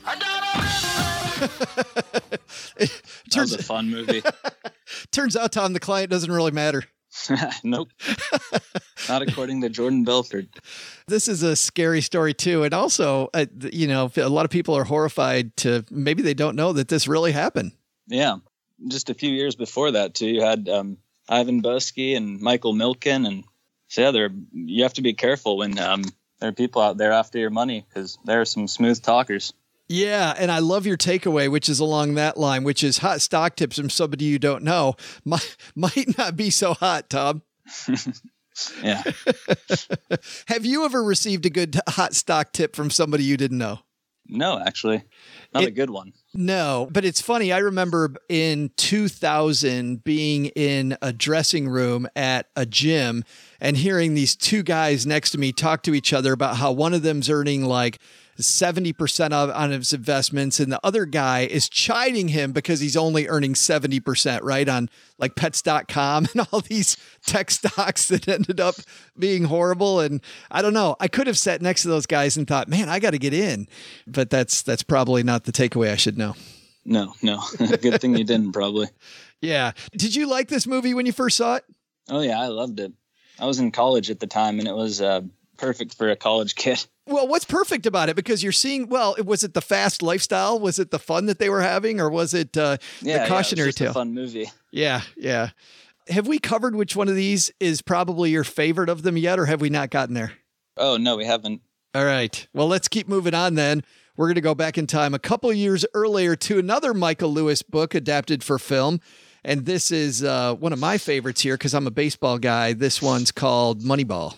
That 3.31 3.41
was 3.41 3.53
a 3.53 3.63
fun 3.63 3.89
movie. 3.89 4.21
Turns 5.11 5.35
out, 5.35 5.51
Tom, 5.51 5.73
the 5.73 5.79
client 5.79 6.09
doesn't 6.09 6.31
really 6.31 6.51
matter. 6.51 6.83
nope. 7.63 7.89
Not 9.09 9.21
according 9.21 9.61
to 9.61 9.69
Jordan 9.69 10.03
Belfort. 10.03 10.47
This 11.07 11.27
is 11.27 11.43
a 11.43 11.55
scary 11.55 12.01
story 12.01 12.33
too, 12.33 12.63
and 12.63 12.73
also, 12.73 13.29
uh, 13.33 13.45
you 13.71 13.87
know, 13.87 14.11
a 14.17 14.29
lot 14.29 14.45
of 14.45 14.51
people 14.51 14.75
are 14.75 14.83
horrified 14.83 15.55
to 15.57 15.85
maybe 15.89 16.21
they 16.21 16.33
don't 16.33 16.55
know 16.55 16.73
that 16.73 16.87
this 16.87 17.07
really 17.07 17.31
happened. 17.31 17.71
Yeah. 18.07 18.37
Just 18.87 19.09
a 19.09 19.13
few 19.13 19.29
years 19.29 19.55
before 19.55 19.91
that, 19.91 20.13
too, 20.13 20.27
you 20.27 20.41
had 20.41 20.67
um, 20.67 20.97
Ivan 21.29 21.61
Boesky 21.61 22.15
and 22.15 22.39
Michael 22.41 22.73
Milken. 22.73 23.25
And 23.25 23.43
so, 23.87 24.01
yeah, 24.01 24.11
there, 24.11 24.29
you 24.51 24.83
have 24.83 24.93
to 24.95 25.01
be 25.01 25.13
careful 25.13 25.57
when 25.57 25.79
um, 25.79 26.03
there 26.39 26.49
are 26.49 26.53
people 26.53 26.81
out 26.81 26.97
there 26.97 27.13
after 27.13 27.39
your 27.39 27.49
money 27.49 27.85
because 27.87 28.17
there 28.25 28.41
are 28.41 28.45
some 28.45 28.67
smooth 28.67 29.01
talkers. 29.01 29.53
Yeah, 29.87 30.33
and 30.37 30.51
I 30.51 30.59
love 30.59 30.85
your 30.87 30.97
takeaway, 30.97 31.49
which 31.51 31.69
is 31.69 31.79
along 31.79 32.15
that 32.15 32.37
line, 32.37 32.63
which 32.63 32.83
is 32.83 32.97
hot 32.99 33.21
stock 33.21 33.55
tips 33.55 33.77
from 33.77 33.89
somebody 33.89 34.25
you 34.25 34.39
don't 34.39 34.63
know 34.63 34.95
might 35.25 35.55
might 35.75 36.17
not 36.17 36.35
be 36.35 36.49
so 36.49 36.73
hot, 36.73 37.09
Tom. 37.09 37.41
Yeah. 38.81 39.03
Have 40.47 40.65
you 40.65 40.85
ever 40.85 41.03
received 41.03 41.45
a 41.45 41.49
good 41.49 41.77
hot 41.89 42.13
stock 42.13 42.53
tip 42.53 42.73
from 42.73 42.89
somebody 42.89 43.25
you 43.25 43.35
didn't 43.35 43.57
know? 43.57 43.79
No, 44.29 44.57
actually, 44.57 45.03
not 45.53 45.63
It- 45.63 45.67
a 45.67 45.71
good 45.71 45.89
one. 45.89 46.13
No, 46.33 46.87
but 46.89 47.03
it's 47.03 47.19
funny. 47.19 47.51
I 47.51 47.57
remember 47.57 48.13
in 48.29 48.71
2000 48.77 50.03
being 50.05 50.45
in 50.47 50.97
a 51.01 51.11
dressing 51.11 51.67
room 51.67 52.07
at 52.15 52.47
a 52.55 52.65
gym 52.65 53.23
and 53.59 53.75
hearing 53.77 54.13
these 54.15 54.37
two 54.37 54.63
guys 54.63 55.05
next 55.05 55.31
to 55.31 55.37
me 55.37 55.51
talk 55.51 55.83
to 55.83 55.93
each 55.93 56.13
other 56.13 56.31
about 56.31 56.55
how 56.55 56.71
one 56.71 56.93
of 56.93 57.01
them's 57.03 57.29
earning 57.29 57.65
like 57.65 57.99
70% 58.43 59.31
of, 59.31 59.49
on 59.49 59.71
his 59.71 59.93
investments 59.93 60.59
and 60.59 60.71
the 60.71 60.79
other 60.83 61.05
guy 61.05 61.41
is 61.41 61.69
chiding 61.69 62.29
him 62.29 62.51
because 62.51 62.79
he's 62.79 62.97
only 62.97 63.27
earning 63.27 63.53
70%, 63.53 64.39
right? 64.43 64.67
On 64.67 64.89
like 65.17 65.35
pets.com 65.35 66.27
and 66.33 66.47
all 66.51 66.61
these 66.61 66.97
tech 67.25 67.51
stocks 67.51 68.07
that 68.09 68.27
ended 68.27 68.59
up 68.59 68.75
being 69.17 69.45
horrible. 69.45 69.99
And 69.99 70.21
I 70.51 70.61
don't 70.61 70.73
know. 70.73 70.95
I 70.99 71.07
could 71.07 71.27
have 71.27 71.37
sat 71.37 71.61
next 71.61 71.83
to 71.83 71.87
those 71.87 72.05
guys 72.05 72.37
and 72.37 72.47
thought, 72.47 72.67
man, 72.67 72.89
I 72.89 72.99
got 72.99 73.11
to 73.11 73.19
get 73.19 73.33
in. 73.33 73.67
But 74.05 74.29
that's 74.29 74.61
that's 74.61 74.83
probably 74.83 75.23
not 75.23 75.45
the 75.45 75.51
takeaway 75.51 75.91
I 75.91 75.95
should 75.95 76.17
know. 76.17 76.35
No, 76.85 77.13
no. 77.21 77.41
good 77.57 77.99
thing 77.99 78.15
you 78.15 78.23
didn't, 78.23 78.51
probably. 78.51 78.87
Yeah. 79.41 79.71
Did 79.93 80.15
you 80.15 80.27
like 80.27 80.49
this 80.49 80.67
movie 80.67 80.93
when 80.93 81.05
you 81.05 81.11
first 81.11 81.37
saw 81.37 81.55
it? 81.55 81.65
Oh, 82.09 82.21
yeah, 82.21 82.39
I 82.39 82.47
loved 82.47 82.79
it. 82.79 82.93
I 83.39 83.45
was 83.45 83.59
in 83.59 83.71
college 83.71 84.11
at 84.11 84.19
the 84.19 84.27
time, 84.27 84.59
and 84.59 84.67
it 84.67 84.75
was 84.75 85.01
uh, 85.01 85.21
perfect 85.57 85.95
for 85.95 86.09
a 86.09 86.15
college 86.15 86.55
kid. 86.55 86.85
Well, 87.07 87.27
what's 87.27 87.45
perfect 87.45 87.85
about 87.85 88.09
it? 88.09 88.15
Because 88.15 88.41
you're 88.41 88.51
seeing, 88.51 88.89
well, 88.89 89.15
was 89.23 89.43
it 89.43 89.53
the 89.53 89.61
fast 89.61 90.01
lifestyle? 90.01 90.59
Was 90.59 90.79
it 90.79 90.91
the 90.91 90.99
fun 90.99 91.27
that 91.27 91.37
they 91.39 91.49
were 91.49 91.61
having? 91.61 91.99
Or 92.01 92.09
was 92.09 92.33
it 92.33 92.57
uh, 92.57 92.77
Yeah, 93.01 93.23
the 93.23 93.29
cautionary 93.29 93.59
yeah, 93.59 93.63
it 93.63 93.67
was 93.67 93.75
just 93.75 93.77
tale? 93.77 93.93
fun 93.93 94.13
movie. 94.13 94.51
Yeah, 94.71 95.01
yeah. 95.15 95.49
Have 96.07 96.27
we 96.27 96.39
covered 96.39 96.75
which 96.75 96.95
one 96.95 97.07
of 97.07 97.15
these 97.15 97.51
is 97.59 97.81
probably 97.81 98.31
your 98.31 98.43
favorite 98.43 98.89
of 98.89 99.03
them 99.03 99.17
yet, 99.17 99.39
or 99.39 99.45
have 99.45 99.61
we 99.61 99.69
not 99.69 99.89
gotten 99.89 100.13
there? 100.15 100.33
Oh, 100.77 100.97
no, 100.97 101.15
we 101.15 101.25
haven't. 101.25 101.61
All 101.93 102.05
right. 102.05 102.47
Well, 102.53 102.67
let's 102.67 102.87
keep 102.87 103.07
moving 103.07 103.33
on 103.33 103.55
then. 103.55 103.83
We're 104.17 104.27
going 104.27 104.35
to 104.35 104.41
go 104.41 104.55
back 104.55 104.77
in 104.77 104.87
time 104.87 105.13
a 105.13 105.19
couple 105.19 105.51
years 105.53 105.85
earlier 105.93 106.35
to 106.37 106.59
another 106.59 106.93
Michael 106.93 107.31
Lewis 107.33 107.61
book 107.61 107.93
adapted 107.95 108.43
for 108.43 108.57
film. 108.59 108.99
And 109.43 109.65
this 109.65 109.91
is 109.91 110.23
uh, 110.23 110.55
one 110.55 110.73
of 110.73 110.79
my 110.79 110.97
favorites 110.97 111.41
here 111.41 111.55
because 111.55 111.73
I'm 111.73 111.85
a 111.87 111.91
baseball 111.91 112.37
guy. 112.39 112.73
This 112.73 113.01
one's 113.01 113.31
called 113.31 113.81
Moneyball. 113.81 114.35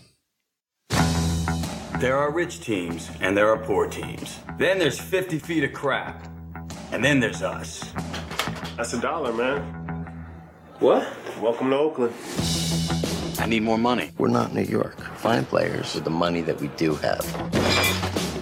There 1.99 2.15
are 2.15 2.29
rich 2.31 2.59
teams 2.59 3.09
and 3.21 3.35
there 3.35 3.49
are 3.49 3.57
poor 3.57 3.87
teams. 3.87 4.39
Then 4.59 4.77
there's 4.77 4.99
50 4.99 5.39
feet 5.39 5.63
of 5.63 5.73
crap. 5.73 6.27
And 6.91 7.03
then 7.03 7.19
there's 7.19 7.41
us. 7.41 7.91
That's 8.75 8.93
a 8.93 9.01
dollar, 9.01 9.33
man. 9.33 9.63
What? 10.77 11.11
Welcome 11.41 11.71
to 11.71 11.75
Oakland. 11.75 12.13
I 13.39 13.47
need 13.47 13.63
more 13.63 13.79
money. 13.79 14.11
We're 14.19 14.27
not 14.27 14.53
New 14.53 14.61
York. 14.61 15.01
Find 15.15 15.47
players 15.47 15.95
with 15.95 16.03
the 16.03 16.11
money 16.11 16.41
that 16.41 16.61
we 16.61 16.67
do 16.77 16.93
have. 16.97 17.25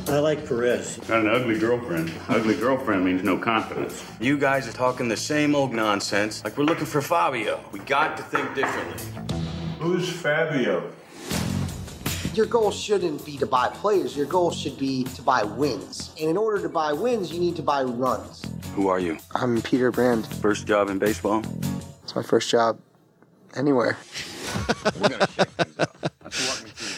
I 0.09 0.19
like 0.19 0.45
Perez. 0.45 0.97
Got 1.07 1.21
an 1.21 1.29
ugly 1.29 1.57
girlfriend. 1.57 2.11
Ugly 2.27 2.55
girlfriend 2.55 3.05
means 3.05 3.23
no 3.23 3.37
confidence. 3.37 4.03
You 4.19 4.37
guys 4.37 4.67
are 4.67 4.73
talking 4.73 5.07
the 5.07 5.15
same 5.15 5.55
old 5.55 5.73
nonsense 5.73 6.43
like 6.43 6.57
we're 6.57 6.65
looking 6.65 6.85
for 6.85 7.01
Fabio. 7.01 7.63
We 7.71 7.79
got 7.79 8.17
to 8.17 8.23
think 8.23 8.53
differently. 8.53 9.01
Who's 9.79 10.11
Fabio? 10.11 10.91
Your 12.33 12.45
goal 12.45 12.71
shouldn't 12.71 13.25
be 13.25 13.37
to 13.37 13.45
buy 13.45 13.69
players. 13.69 14.15
Your 14.17 14.25
goal 14.25 14.51
should 14.51 14.77
be 14.77 15.03
to 15.15 15.21
buy 15.21 15.43
wins. 15.43 16.13
And 16.19 16.29
in 16.29 16.35
order 16.37 16.61
to 16.61 16.69
buy 16.69 16.91
wins, 16.93 17.31
you 17.31 17.39
need 17.39 17.55
to 17.55 17.61
buy 17.61 17.83
runs. 17.83 18.43
Who 18.73 18.89
are 18.89 18.99
you? 18.99 19.17
I'm 19.33 19.61
Peter 19.61 19.89
Brand. 19.91 20.27
First 20.27 20.67
job 20.67 20.89
in 20.89 20.99
baseball? 20.99 21.43
It's 22.03 22.15
my 22.15 22.23
first 22.23 22.49
job 22.49 22.79
anywhere. 23.55 23.97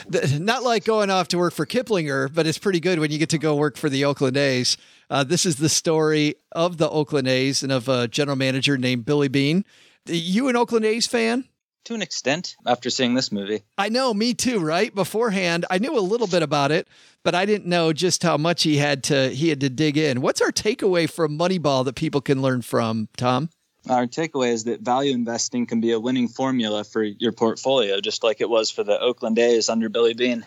The- 0.10 0.38
Not 0.40 0.64
like 0.64 0.86
going 0.86 1.10
off 1.12 1.28
to 1.30 1.38
work 1.38 1.54
for 1.54 1.66
Kiplinger, 1.66 2.34
but 2.34 2.48
it's 2.48 2.58
pretty 2.58 2.80
good 2.80 2.98
when 3.00 3.12
you 3.12 3.18
get 3.20 3.30
to 3.30 3.38
go 3.38 3.56
work 3.56 3.78
for 3.78 3.90
the 3.90 4.06
Oakland 4.06 4.38
A's. 4.38 4.78
Uh, 5.10 5.24
this 5.24 5.46
is 5.46 5.58
the 5.58 5.70
story 5.70 6.36
of 6.54 6.78
the 6.78 6.90
Oakland 6.90 7.28
A's 7.28 7.62
and 7.62 7.72
of 7.72 7.88
a 7.90 8.08
general 8.08 8.38
manager 8.38 8.78
named 8.78 9.06
Billy 9.06 9.28
Beane. 9.28 9.66
You 10.06 10.48
an 10.48 10.56
Oakland 10.56 10.86
A's 10.86 11.06
fan? 11.06 11.46
To 11.88 11.94
an 11.94 12.02
extent, 12.02 12.58
after 12.66 12.90
seeing 12.90 13.14
this 13.14 13.32
movie. 13.32 13.64
I 13.78 13.88
know, 13.88 14.14
me 14.14 14.34
too, 14.34 14.60
right? 14.60 14.94
Beforehand, 14.94 15.66
I 15.70 15.78
knew 15.78 15.98
a 15.98 16.02
little 16.02 16.28
bit 16.28 16.44
about 16.44 16.70
it, 16.70 16.86
but 17.24 17.34
I 17.34 17.46
didn't 17.46 17.66
know 17.66 17.94
just 17.94 18.24
how 18.24 18.36
much 18.36 18.64
he 18.64 18.76
had 18.76 19.06
to 19.06 19.30
he 19.30 19.48
had 19.48 19.62
to 19.62 19.70
dig 19.70 19.98
in. 19.98 20.20
What's 20.20 20.42
our 20.42 20.52
takeaway 20.52 21.10
from 21.10 21.40
Moneyball 21.40 21.86
that 21.86 21.96
people 21.96 22.20
can 22.20 22.42
learn 22.42 22.62
from, 22.62 23.08
Tom? 23.16 23.52
Our 23.90 24.06
takeaway 24.06 24.52
is 24.52 24.66
that 24.66 24.82
value 24.82 25.14
investing 25.14 25.66
can 25.66 25.80
be 25.80 25.94
a 25.94 26.00
winning 26.00 26.28
formula 26.28 26.84
for 26.84 27.02
your 27.02 27.32
portfolio, 27.32 28.02
just 28.02 28.22
like 28.22 28.42
it 28.42 28.50
was 28.50 28.70
for 28.70 28.84
the 28.84 29.00
Oakland 29.00 29.40
A's 29.40 29.70
under 29.70 29.88
Billy 29.88 30.14
Beane. 30.14 30.46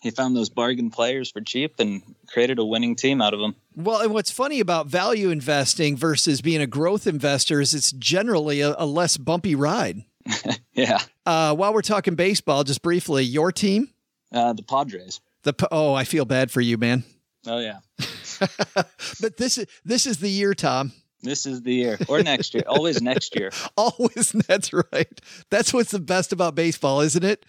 He 0.00 0.12
found 0.12 0.36
those 0.36 0.50
bargain 0.50 0.90
players 0.90 1.32
for 1.32 1.40
cheap 1.40 1.80
and 1.80 2.00
created 2.28 2.60
a 2.60 2.64
winning 2.64 2.94
team 2.94 3.20
out 3.20 3.34
of 3.34 3.40
them. 3.40 3.56
Well, 3.74 4.02
and 4.02 4.14
what's 4.14 4.30
funny 4.30 4.60
about 4.60 4.86
value 4.86 5.30
investing 5.30 5.96
versus 5.96 6.40
being 6.40 6.62
a 6.62 6.68
growth 6.68 7.08
investor 7.08 7.60
is 7.60 7.74
it's 7.74 7.90
generally 7.90 8.60
a, 8.60 8.76
a 8.78 8.86
less 8.86 9.16
bumpy 9.16 9.56
ride. 9.56 10.04
Yeah. 10.72 10.98
Uh, 11.26 11.54
while 11.54 11.74
we're 11.74 11.82
talking 11.82 12.14
baseball, 12.14 12.64
just 12.64 12.82
briefly, 12.82 13.24
your 13.24 13.52
team, 13.52 13.90
Uh, 14.32 14.52
the 14.52 14.62
Padres. 14.62 15.20
the 15.42 15.54
oh, 15.70 15.92
I 15.94 16.04
feel 16.04 16.24
bad 16.24 16.50
for 16.50 16.60
you, 16.60 16.78
man. 16.78 17.04
Oh, 17.46 17.58
yeah. 17.58 17.78
But 19.20 19.36
this 19.36 19.58
is 19.58 19.66
this 19.84 20.06
is 20.06 20.18
the 20.18 20.28
year, 20.30 20.54
Tom. 20.54 20.92
This 21.22 21.44
is 21.44 21.62
the 21.62 21.74
year. 21.74 21.98
Or 22.08 22.22
next 22.22 22.54
year. 22.54 22.62
Always 22.66 23.02
next 23.02 23.36
year. 23.36 23.50
Always, 23.76 24.32
that's 24.48 24.72
right. 24.72 25.20
That's 25.50 25.72
what's 25.74 25.90
the 25.90 25.98
best 26.00 26.32
about 26.32 26.54
baseball, 26.54 27.00
isn't 27.02 27.24
it? 27.24 27.44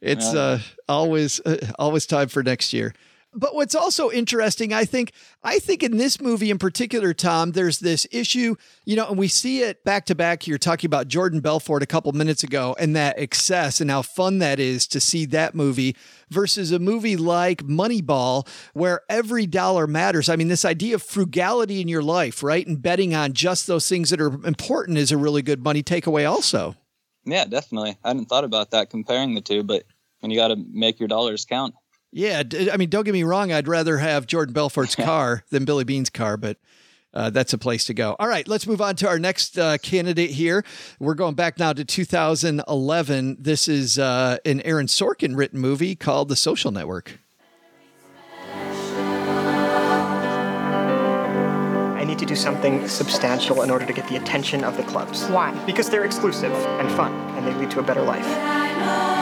It's 0.00 0.34
uh, 0.34 0.58
always 0.88 1.38
uh, 1.46 1.58
always 1.78 2.06
time 2.06 2.26
for 2.28 2.42
next 2.42 2.72
year. 2.72 2.92
But 3.34 3.54
what's 3.54 3.74
also 3.74 4.10
interesting, 4.10 4.74
I 4.74 4.84
think, 4.84 5.12
I 5.42 5.58
think 5.58 5.82
in 5.82 5.96
this 5.96 6.20
movie 6.20 6.50
in 6.50 6.58
particular, 6.58 7.14
Tom, 7.14 7.52
there's 7.52 7.78
this 7.78 8.06
issue, 8.10 8.56
you 8.84 8.94
know, 8.94 9.08
and 9.08 9.16
we 9.16 9.28
see 9.28 9.62
it 9.62 9.82
back 9.84 10.04
to 10.06 10.14
back. 10.14 10.46
You're 10.46 10.58
talking 10.58 10.86
about 10.86 11.08
Jordan 11.08 11.40
Belfort 11.40 11.82
a 11.82 11.86
couple 11.86 12.12
minutes 12.12 12.42
ago 12.42 12.76
and 12.78 12.94
that 12.94 13.18
excess 13.18 13.80
and 13.80 13.90
how 13.90 14.02
fun 14.02 14.38
that 14.40 14.60
is 14.60 14.86
to 14.88 15.00
see 15.00 15.24
that 15.26 15.54
movie 15.54 15.96
versus 16.28 16.72
a 16.72 16.78
movie 16.78 17.16
like 17.16 17.62
Moneyball, 17.62 18.46
where 18.74 19.00
every 19.08 19.46
dollar 19.46 19.86
matters. 19.86 20.28
I 20.28 20.36
mean, 20.36 20.48
this 20.48 20.66
idea 20.66 20.94
of 20.96 21.02
frugality 21.02 21.80
in 21.80 21.88
your 21.88 22.02
life, 22.02 22.42
right? 22.42 22.66
And 22.66 22.82
betting 22.82 23.14
on 23.14 23.32
just 23.32 23.66
those 23.66 23.88
things 23.88 24.10
that 24.10 24.20
are 24.20 24.44
important 24.46 24.98
is 24.98 25.10
a 25.10 25.16
really 25.16 25.40
good 25.40 25.64
money 25.64 25.82
takeaway, 25.82 26.30
also. 26.30 26.76
Yeah, 27.24 27.46
definitely. 27.46 27.96
I 28.04 28.08
hadn't 28.08 28.26
thought 28.26 28.44
about 28.44 28.72
that 28.72 28.90
comparing 28.90 29.34
the 29.34 29.40
two, 29.40 29.62
but 29.62 29.84
when 30.20 30.30
you 30.30 30.36
got 30.36 30.48
to 30.48 30.56
make 30.56 31.00
your 31.00 31.08
dollars 31.08 31.46
count. 31.46 31.74
Yeah, 32.12 32.42
I 32.70 32.76
mean, 32.76 32.90
don't 32.90 33.04
get 33.04 33.14
me 33.14 33.22
wrong. 33.22 33.52
I'd 33.52 33.66
rather 33.66 33.96
have 33.96 34.26
Jordan 34.26 34.52
Belfort's 34.52 34.94
car 34.96 35.44
than 35.50 35.64
Billy 35.64 35.84
Beane's 35.84 36.10
car, 36.10 36.36
but 36.36 36.58
uh, 37.14 37.30
that's 37.30 37.52
a 37.52 37.58
place 37.58 37.84
to 37.86 37.94
go. 37.94 38.16
All 38.18 38.28
right, 38.28 38.46
let's 38.46 38.66
move 38.66 38.82
on 38.82 38.96
to 38.96 39.08
our 39.08 39.18
next 39.18 39.58
uh, 39.58 39.78
candidate 39.78 40.30
here. 40.30 40.64
We're 40.98 41.14
going 41.14 41.34
back 41.34 41.58
now 41.58 41.72
to 41.72 41.84
2011. 41.84 43.36
This 43.40 43.66
is 43.66 43.98
uh, 43.98 44.36
an 44.44 44.60
Aaron 44.62 44.86
Sorkin 44.86 45.36
written 45.36 45.58
movie 45.58 45.94
called 45.94 46.28
The 46.28 46.36
Social 46.36 46.70
Network. 46.70 47.18
I 51.96 52.04
need 52.04 52.18
to 52.18 52.26
do 52.26 52.36
something 52.36 52.86
substantial 52.88 53.62
in 53.62 53.70
order 53.70 53.86
to 53.86 53.92
get 53.92 54.06
the 54.08 54.16
attention 54.16 54.64
of 54.64 54.76
the 54.76 54.82
clubs. 54.82 55.24
Why? 55.26 55.52
Because 55.64 55.88
they're 55.88 56.04
exclusive 56.04 56.52
and 56.52 56.90
fun, 56.90 57.12
and 57.36 57.46
they 57.46 57.54
lead 57.54 57.70
to 57.70 57.80
a 57.80 57.82
better 57.82 58.02
life. 58.02 59.21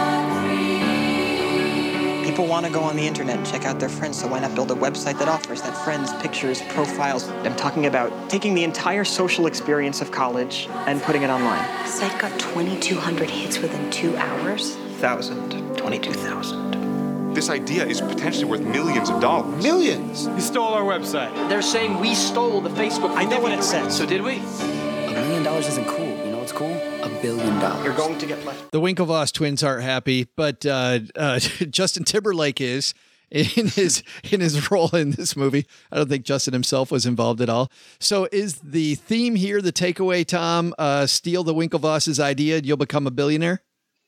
People 2.24 2.46
want 2.46 2.66
to 2.66 2.72
go 2.72 2.80
on 2.80 2.96
the 2.96 3.06
internet 3.06 3.38
and 3.38 3.46
check 3.46 3.64
out 3.64 3.80
their 3.80 3.88
friends, 3.88 4.20
so 4.20 4.28
why 4.28 4.40
not 4.40 4.54
build 4.54 4.70
a 4.70 4.74
website 4.74 5.18
that 5.18 5.28
offers 5.28 5.62
that 5.62 5.76
friends, 5.84 6.12
pictures, 6.22 6.60
profiles? 6.68 7.28
I'm 7.28 7.56
talking 7.56 7.86
about 7.86 8.28
taking 8.28 8.54
the 8.54 8.62
entire 8.62 9.04
social 9.04 9.46
experience 9.46 10.00
of 10.00 10.10
college 10.12 10.68
and 10.86 11.02
putting 11.02 11.22
it 11.22 11.30
online. 11.30 11.64
Site 11.86 12.20
got 12.20 12.38
2,200 12.38 13.30
hits 13.30 13.58
within 13.58 13.90
two 13.90 14.16
hours. 14.16 14.76
Thousand, 14.98 15.76
22,000. 15.78 17.34
This 17.34 17.48
idea 17.48 17.86
is 17.86 18.00
potentially 18.00 18.44
worth 18.44 18.60
millions 18.60 19.08
of 19.08 19.20
dollars. 19.20 19.62
Millions? 19.62 20.26
You 20.26 20.40
stole 20.40 20.74
our 20.74 20.82
website. 20.82 21.32
They're 21.48 21.62
saying 21.62 21.98
we 22.00 22.14
stole 22.14 22.60
the 22.60 22.70
Facebook. 22.70 23.16
I 23.16 23.24
know 23.24 23.40
what 23.40 23.52
it 23.52 23.62
says. 23.62 23.96
So 23.96 24.04
did 24.04 24.20
we? 24.20 24.36
A 24.36 25.12
million 25.12 25.42
dollars 25.42 25.68
isn't 25.68 25.86
cool. 25.86 26.06
You 26.06 26.32
know 26.32 26.38
what's 26.38 26.52
cool? 26.52 26.89
A 27.03 27.09
billion 27.22 27.59
dollars. 27.59 27.84
You're 27.84 27.96
going 27.96 28.18
to 28.18 28.26
get 28.26 28.44
left. 28.44 28.72
The 28.72 28.80
Winklevoss 28.80 29.32
twins 29.32 29.62
aren't 29.62 29.82
happy, 29.82 30.28
but 30.36 30.66
uh, 30.66 31.01
uh, 31.16 31.38
Justin 31.70 32.05
Timberlake 32.05 32.61
is 32.61 32.92
in 33.30 33.68
his 33.68 34.03
in 34.30 34.40
his 34.40 34.70
role 34.70 34.90
in 34.90 35.12
this 35.12 35.36
movie. 35.36 35.66
I 35.90 35.96
don't 35.96 36.09
think 36.09 36.24
Justin 36.24 36.53
himself 36.53 36.90
was 36.90 37.07
involved 37.07 37.40
at 37.40 37.48
all. 37.48 37.70
So, 38.01 38.28
is 38.32 38.57
the 38.57 38.96
theme 38.96 39.34
here 39.34 39.62
the 39.62 39.72
takeaway? 39.72 40.26
Tom, 40.26 40.74
uh, 40.78 41.07
steal 41.07 41.42
the 41.44 41.55
Winklevoss's 41.55 42.20
idea, 42.20 42.59
and 42.59 42.66
you'll 42.66 42.76
become 42.76 43.07
a 43.07 43.11
billionaire. 43.11 43.62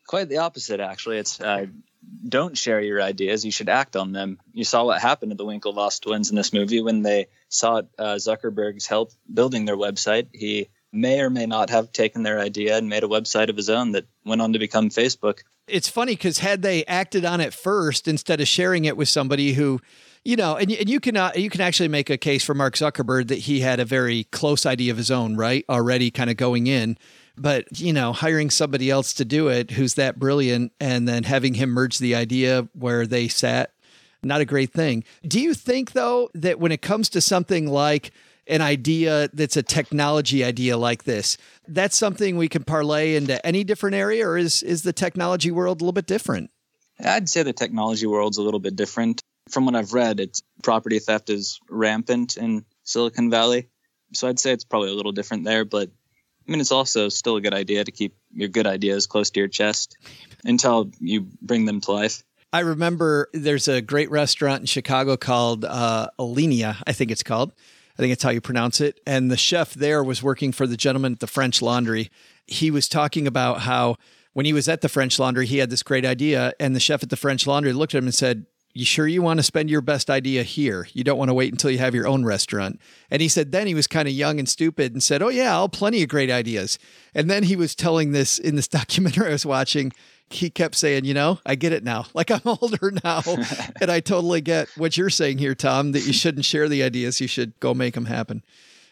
Quite 0.06 0.28
the 0.28 0.38
opposite, 0.38 0.80
actually. 0.80 1.18
It's 1.18 1.40
uh, 1.40 1.66
don't 2.28 2.58
share 2.58 2.80
your 2.80 3.00
ideas. 3.00 3.44
You 3.44 3.52
should 3.52 3.68
act 3.68 3.96
on 3.96 4.12
them. 4.12 4.38
You 4.52 4.64
saw 4.64 4.84
what 4.84 5.00
happened 5.00 5.30
to 5.30 5.36
the 5.36 5.44
Winklevoss 5.44 6.00
twins 6.00 6.30
in 6.30 6.36
this 6.36 6.52
movie 6.52 6.82
when 6.82 7.02
they 7.02 7.28
sought 7.48 7.86
uh, 7.98 8.16
Zuckerberg's 8.16 8.86
help 8.86 9.12
building 9.32 9.64
their 9.64 9.76
website. 9.76 10.28
He 10.32 10.68
may 10.92 11.20
or 11.20 11.30
may 11.30 11.46
not 11.46 11.70
have 11.70 11.92
taken 11.92 12.22
their 12.22 12.38
idea 12.38 12.76
and 12.76 12.88
made 12.88 13.02
a 13.02 13.08
website 13.08 13.48
of 13.48 13.56
his 13.56 13.70
own 13.70 13.92
that 13.92 14.06
went 14.24 14.42
on 14.42 14.52
to 14.52 14.58
become 14.58 14.90
Facebook. 14.90 15.40
It's 15.66 15.88
funny 15.88 16.12
because 16.12 16.38
had 16.38 16.62
they 16.62 16.84
acted 16.84 17.24
on 17.24 17.40
it 17.40 17.54
first 17.54 18.06
instead 18.08 18.40
of 18.40 18.48
sharing 18.48 18.84
it 18.84 18.96
with 18.96 19.08
somebody 19.08 19.54
who, 19.54 19.80
you 20.24 20.36
know, 20.36 20.56
and, 20.56 20.70
and 20.70 20.90
you 20.90 21.00
can 21.00 21.16
uh, 21.16 21.32
you 21.34 21.48
can 21.50 21.60
actually 21.60 21.88
make 21.88 22.10
a 22.10 22.18
case 22.18 22.44
for 22.44 22.54
Mark 22.54 22.74
Zuckerberg 22.74 23.28
that 23.28 23.38
he 23.38 23.60
had 23.60 23.80
a 23.80 23.84
very 23.84 24.24
close 24.24 24.66
idea 24.66 24.90
of 24.92 24.98
his 24.98 25.10
own, 25.10 25.36
right? 25.36 25.64
Already 25.68 26.10
kind 26.10 26.30
of 26.30 26.36
going 26.36 26.66
in. 26.66 26.98
But, 27.36 27.80
you 27.80 27.94
know, 27.94 28.12
hiring 28.12 28.50
somebody 28.50 28.90
else 28.90 29.14
to 29.14 29.24
do 29.24 29.48
it 29.48 29.70
who's 29.70 29.94
that 29.94 30.18
brilliant 30.18 30.72
and 30.78 31.08
then 31.08 31.24
having 31.24 31.54
him 31.54 31.70
merge 31.70 31.98
the 31.98 32.14
idea 32.14 32.68
where 32.74 33.06
they 33.06 33.26
sat, 33.26 33.72
not 34.22 34.42
a 34.42 34.44
great 34.44 34.72
thing. 34.72 35.02
Do 35.26 35.40
you 35.40 35.54
think, 35.54 35.92
though, 35.92 36.28
that 36.34 36.60
when 36.60 36.72
it 36.72 36.82
comes 36.82 37.08
to 37.08 37.22
something 37.22 37.66
like 37.68 38.12
an 38.46 38.60
idea 38.60 39.28
that's 39.32 39.56
a 39.56 39.62
technology 39.62 40.44
idea 40.44 40.76
like 40.76 41.04
this, 41.04 41.36
that's 41.68 41.96
something 41.96 42.36
we 42.36 42.48
can 42.48 42.64
parlay 42.64 43.14
into 43.16 43.44
any 43.46 43.64
different 43.64 43.96
area, 43.96 44.26
or 44.26 44.36
is, 44.36 44.62
is 44.62 44.82
the 44.82 44.92
technology 44.92 45.50
world 45.50 45.80
a 45.80 45.84
little 45.84 45.92
bit 45.92 46.06
different? 46.06 46.50
I'd 47.04 47.28
say 47.28 47.42
the 47.42 47.52
technology 47.52 48.06
world's 48.06 48.38
a 48.38 48.42
little 48.42 48.60
bit 48.60 48.76
different. 48.76 49.22
From 49.48 49.66
what 49.66 49.74
I've 49.74 49.92
read, 49.92 50.20
it's 50.20 50.42
property 50.62 50.98
theft 50.98 51.30
is 51.30 51.58
rampant 51.68 52.36
in 52.36 52.64
Silicon 52.84 53.30
Valley. 53.30 53.68
So 54.14 54.28
I'd 54.28 54.38
say 54.38 54.52
it's 54.52 54.64
probably 54.64 54.90
a 54.90 54.94
little 54.94 55.12
different 55.12 55.44
there, 55.44 55.64
but 55.64 55.90
I 56.46 56.50
mean, 56.50 56.60
it's 56.60 56.72
also 56.72 57.08
still 57.08 57.36
a 57.36 57.40
good 57.40 57.54
idea 57.54 57.84
to 57.84 57.90
keep 57.90 58.16
your 58.32 58.48
good 58.48 58.66
ideas 58.66 59.06
close 59.06 59.30
to 59.30 59.40
your 59.40 59.48
chest 59.48 59.96
until 60.44 60.90
you 61.00 61.26
bring 61.40 61.64
them 61.64 61.80
to 61.82 61.92
life. 61.92 62.22
I 62.52 62.60
remember 62.60 63.28
there's 63.32 63.68
a 63.68 63.80
great 63.80 64.10
restaurant 64.10 64.60
in 64.60 64.66
Chicago 64.66 65.16
called 65.16 65.64
uh, 65.64 66.08
Alinea, 66.18 66.82
I 66.86 66.92
think 66.92 67.10
it's 67.10 67.22
called. 67.22 67.52
I 67.98 68.02
think 68.02 68.12
it's 68.12 68.22
how 68.22 68.30
you 68.30 68.40
pronounce 68.40 68.80
it. 68.80 69.00
And 69.06 69.30
the 69.30 69.36
chef 69.36 69.74
there 69.74 70.02
was 70.02 70.22
working 70.22 70.52
for 70.52 70.66
the 70.66 70.76
gentleman 70.76 71.12
at 71.12 71.20
the 71.20 71.26
French 71.26 71.60
Laundry. 71.60 72.10
He 72.46 72.70
was 72.70 72.88
talking 72.88 73.26
about 73.26 73.60
how 73.60 73.96
when 74.32 74.46
he 74.46 74.52
was 74.52 74.68
at 74.68 74.80
the 74.80 74.88
French 74.88 75.18
Laundry, 75.18 75.46
he 75.46 75.58
had 75.58 75.70
this 75.70 75.82
great 75.82 76.04
idea. 76.04 76.52
And 76.58 76.74
the 76.74 76.80
chef 76.80 77.02
at 77.02 77.10
the 77.10 77.16
French 77.16 77.46
Laundry 77.46 77.72
looked 77.72 77.94
at 77.94 77.98
him 77.98 78.06
and 78.06 78.14
said, 78.14 78.46
you 78.74 78.84
sure 78.86 79.06
you 79.06 79.20
want 79.20 79.38
to 79.38 79.42
spend 79.42 79.68
your 79.68 79.82
best 79.82 80.08
idea 80.08 80.42
here? 80.42 80.88
You 80.92 81.04
don't 81.04 81.18
want 81.18 81.28
to 81.28 81.34
wait 81.34 81.52
until 81.52 81.70
you 81.70 81.78
have 81.78 81.94
your 81.94 82.06
own 82.06 82.24
restaurant. 82.24 82.80
And 83.10 83.20
he 83.20 83.28
said, 83.28 83.52
then 83.52 83.66
he 83.66 83.74
was 83.74 83.86
kind 83.86 84.08
of 84.08 84.14
young 84.14 84.38
and 84.38 84.48
stupid 84.48 84.92
and 84.92 85.02
said, 85.02 85.22
Oh, 85.22 85.28
yeah, 85.28 85.52
I'll 85.52 85.68
plenty 85.68 86.02
of 86.02 86.08
great 86.08 86.30
ideas. 86.30 86.78
And 87.14 87.28
then 87.28 87.42
he 87.42 87.56
was 87.56 87.74
telling 87.74 88.12
this 88.12 88.38
in 88.38 88.56
this 88.56 88.68
documentary 88.68 89.28
I 89.28 89.32
was 89.32 89.44
watching. 89.44 89.92
He 90.30 90.50
kept 90.50 90.74
saying, 90.74 91.04
You 91.04 91.14
know, 91.14 91.38
I 91.44 91.54
get 91.54 91.72
it 91.72 91.84
now. 91.84 92.06
Like 92.14 92.30
I'm 92.30 92.42
older 92.44 92.92
now. 93.04 93.22
and 93.80 93.90
I 93.90 94.00
totally 94.00 94.40
get 94.40 94.68
what 94.76 94.96
you're 94.96 95.10
saying 95.10 95.38
here, 95.38 95.54
Tom, 95.54 95.92
that 95.92 96.06
you 96.06 96.12
shouldn't 96.12 96.44
share 96.44 96.68
the 96.68 96.82
ideas. 96.82 97.20
You 97.20 97.28
should 97.28 97.58
go 97.60 97.74
make 97.74 97.94
them 97.94 98.04
happen. 98.06 98.42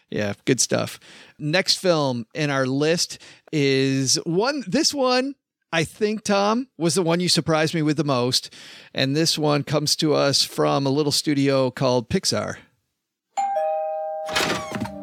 Yeah, 0.09 0.33
good 0.45 0.59
stuff. 0.59 0.99
Next 1.39 1.77
film 1.77 2.25
in 2.35 2.49
our 2.49 2.65
list 2.65 3.19
is 3.53 4.15
one, 4.25 4.63
this 4.67 4.93
one 4.93 5.35
I 5.73 5.85
think, 5.85 6.23
Tom, 6.23 6.67
was 6.77 6.95
the 6.95 7.01
one 7.01 7.21
you 7.21 7.29
surprised 7.29 7.73
me 7.73 7.81
with 7.81 7.95
the 7.95 8.03
most. 8.03 8.53
And 8.93 9.15
this 9.15 9.37
one 9.37 9.63
comes 9.63 9.95
to 9.97 10.13
us 10.13 10.43
from 10.43 10.85
a 10.85 10.89
little 10.89 11.13
studio 11.13 11.71
called 11.71 12.09
Pixar. 12.09 12.57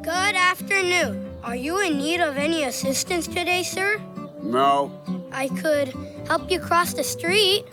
Good 0.02 0.36
afternoon. 0.36 1.36
Are 1.42 1.56
you 1.56 1.80
in 1.80 1.96
need 1.96 2.20
of 2.20 2.36
any 2.36 2.64
assistance 2.64 3.26
today, 3.26 3.62
sir? 3.62 3.98
No. 4.42 4.92
I 5.32 5.48
could 5.48 5.94
help 6.28 6.50
you 6.50 6.60
cross 6.60 6.92
the 6.92 7.02
street. 7.02 7.64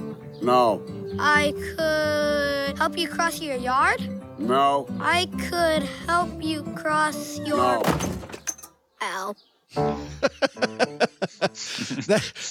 No. 0.41 0.81
I 1.19 1.53
could 1.75 2.77
help 2.77 2.97
you 2.97 3.07
cross 3.07 3.41
your 3.41 3.57
yard. 3.57 4.01
No. 4.39 4.87
I 4.99 5.27
could 5.49 5.83
help 6.07 6.41
you 6.41 6.63
cross 6.75 7.37
your. 7.39 7.57
No. 7.57 7.83
Ow. 9.01 9.35
that 9.75 11.09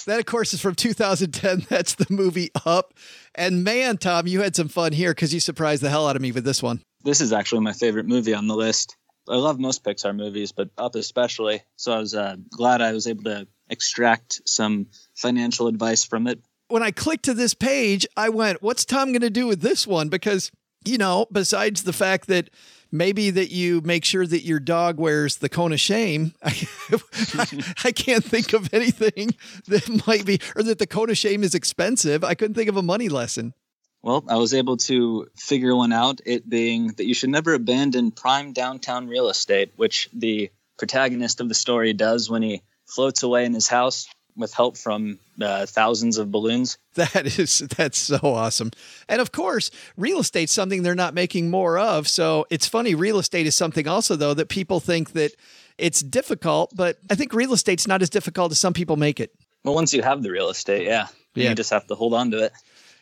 that 0.05 0.19
of 0.19 0.25
course 0.27 0.53
is 0.53 0.61
from 0.61 0.75
2010. 0.75 1.65
That's 1.69 1.95
the 1.95 2.05
movie 2.09 2.51
Up. 2.65 2.93
And 3.33 3.63
man, 3.63 3.97
Tom, 3.97 4.27
you 4.27 4.41
had 4.41 4.55
some 4.55 4.67
fun 4.67 4.93
here 4.93 5.11
because 5.11 5.33
you 5.33 5.39
surprised 5.39 5.81
the 5.81 5.89
hell 5.89 6.07
out 6.07 6.15
of 6.15 6.21
me 6.21 6.31
with 6.31 6.45
this 6.45 6.61
one. 6.61 6.81
This 7.03 7.21
is 7.21 7.33
actually 7.33 7.61
my 7.61 7.73
favorite 7.73 8.05
movie 8.05 8.33
on 8.33 8.47
the 8.47 8.55
list. 8.55 8.95
I 9.27 9.37
love 9.37 9.59
most 9.59 9.83
Pixar 9.83 10.15
movies, 10.15 10.51
but 10.51 10.69
Up 10.77 10.93
especially. 10.93 11.63
So 11.77 11.93
I 11.93 11.99
was 11.99 12.13
uh, 12.13 12.35
glad 12.51 12.81
I 12.81 12.91
was 12.91 13.07
able 13.07 13.23
to 13.23 13.47
extract 13.69 14.41
some 14.45 14.87
financial 15.15 15.67
advice 15.67 16.03
from 16.03 16.27
it. 16.27 16.39
When 16.67 16.83
I 16.83 16.91
clicked 16.91 17.25
to 17.25 17.33
this 17.33 17.53
page, 17.53 18.07
I 18.17 18.29
went, 18.29 18.61
"What's 18.61 18.85
Tom 18.85 19.09
going 19.09 19.21
to 19.21 19.29
do 19.29 19.47
with 19.47 19.61
this 19.61 19.85
one?" 19.87 20.09
Because 20.09 20.51
you 20.85 20.97
know, 20.97 21.25
besides 21.31 21.83
the 21.83 21.93
fact 21.93 22.27
that 22.27 22.49
maybe 22.91 23.29
that 23.31 23.51
you 23.51 23.81
make 23.81 24.05
sure 24.05 24.25
that 24.25 24.43
your 24.43 24.59
dog 24.59 24.99
wears 24.99 25.37
the 25.37 25.49
cone 25.49 25.73
of 25.73 25.79
shame. 25.79 26.33
I, 26.43 26.67
I, 27.83 27.91
can't 27.91 28.23
think 28.23 28.53
of 28.53 28.73
anything 28.73 29.31
that 29.67 30.07
might 30.07 30.25
be, 30.25 30.39
or 30.55 30.63
that 30.63 30.79
the 30.79 30.87
cone 30.87 31.09
of 31.09 31.17
shame 31.17 31.43
is 31.43 31.55
expensive. 31.55 32.23
I 32.23 32.35
couldn't 32.35 32.55
think 32.55 32.69
of 32.69 32.77
a 32.77 32.83
money 32.83 33.09
lesson. 33.09 33.53
Well, 34.01 34.23
I 34.27 34.37
was 34.37 34.53
able 34.53 34.77
to 34.77 35.27
figure 35.35 35.75
one 35.75 35.91
out, 35.91 36.21
it 36.25 36.47
being 36.47 36.89
that 36.89 37.05
you 37.05 37.15
should 37.15 37.31
never 37.31 37.55
abandon 37.55 38.11
prime 38.11 38.53
downtown 38.53 39.07
real 39.07 39.29
estate, 39.29 39.73
which 39.77 40.09
the 40.13 40.51
protagonist 40.77 41.41
of 41.41 41.49
the 41.49 41.55
story 41.55 41.93
does 41.93 42.29
when 42.29 42.43
he 42.43 42.61
floats 42.85 43.23
away 43.23 43.45
in 43.45 43.53
his 43.53 43.67
house 43.67 44.07
with 44.35 44.53
help 44.53 44.77
from 44.77 45.19
uh, 45.41 45.65
thousands 45.65 46.17
of 46.17 46.31
balloons. 46.31 46.77
That 46.95 47.25
is 47.39 47.59
that's 47.59 47.97
so 47.97 48.19
awesome. 48.23 48.71
And 49.07 49.21
of 49.21 49.31
course, 49.31 49.71
real 49.97 50.19
estate's 50.19 50.53
something 50.53 50.83
they're 50.83 50.95
not 50.95 51.13
making 51.13 51.49
more 51.49 51.77
of. 51.77 52.07
So 52.07 52.45
it's 52.49 52.67
funny, 52.67 52.95
real 52.95 53.19
estate 53.19 53.47
is 53.47 53.55
something 53.55 53.87
also 53.87 54.15
though 54.15 54.33
that 54.33 54.49
people 54.49 54.79
think 54.79 55.13
that 55.13 55.31
it's 55.77 56.01
difficult, 56.01 56.71
but 56.75 56.97
I 57.09 57.15
think 57.15 57.33
real 57.33 57.53
estate's 57.53 57.87
not 57.87 58.01
as 58.01 58.09
difficult 58.09 58.51
as 58.51 58.59
some 58.59 58.73
people 58.73 58.95
make 58.95 59.19
it. 59.19 59.33
Well, 59.63 59.75
once 59.75 59.93
you 59.93 60.03
have 60.03 60.23
the 60.23 60.31
real 60.31 60.49
estate, 60.49 60.85
yeah. 60.85 61.07
yeah. 61.33 61.49
You 61.49 61.55
just 61.55 61.71
have 61.71 61.87
to 61.87 61.95
hold 61.95 62.13
on 62.13 62.31
to 62.31 62.45
it. 62.45 62.53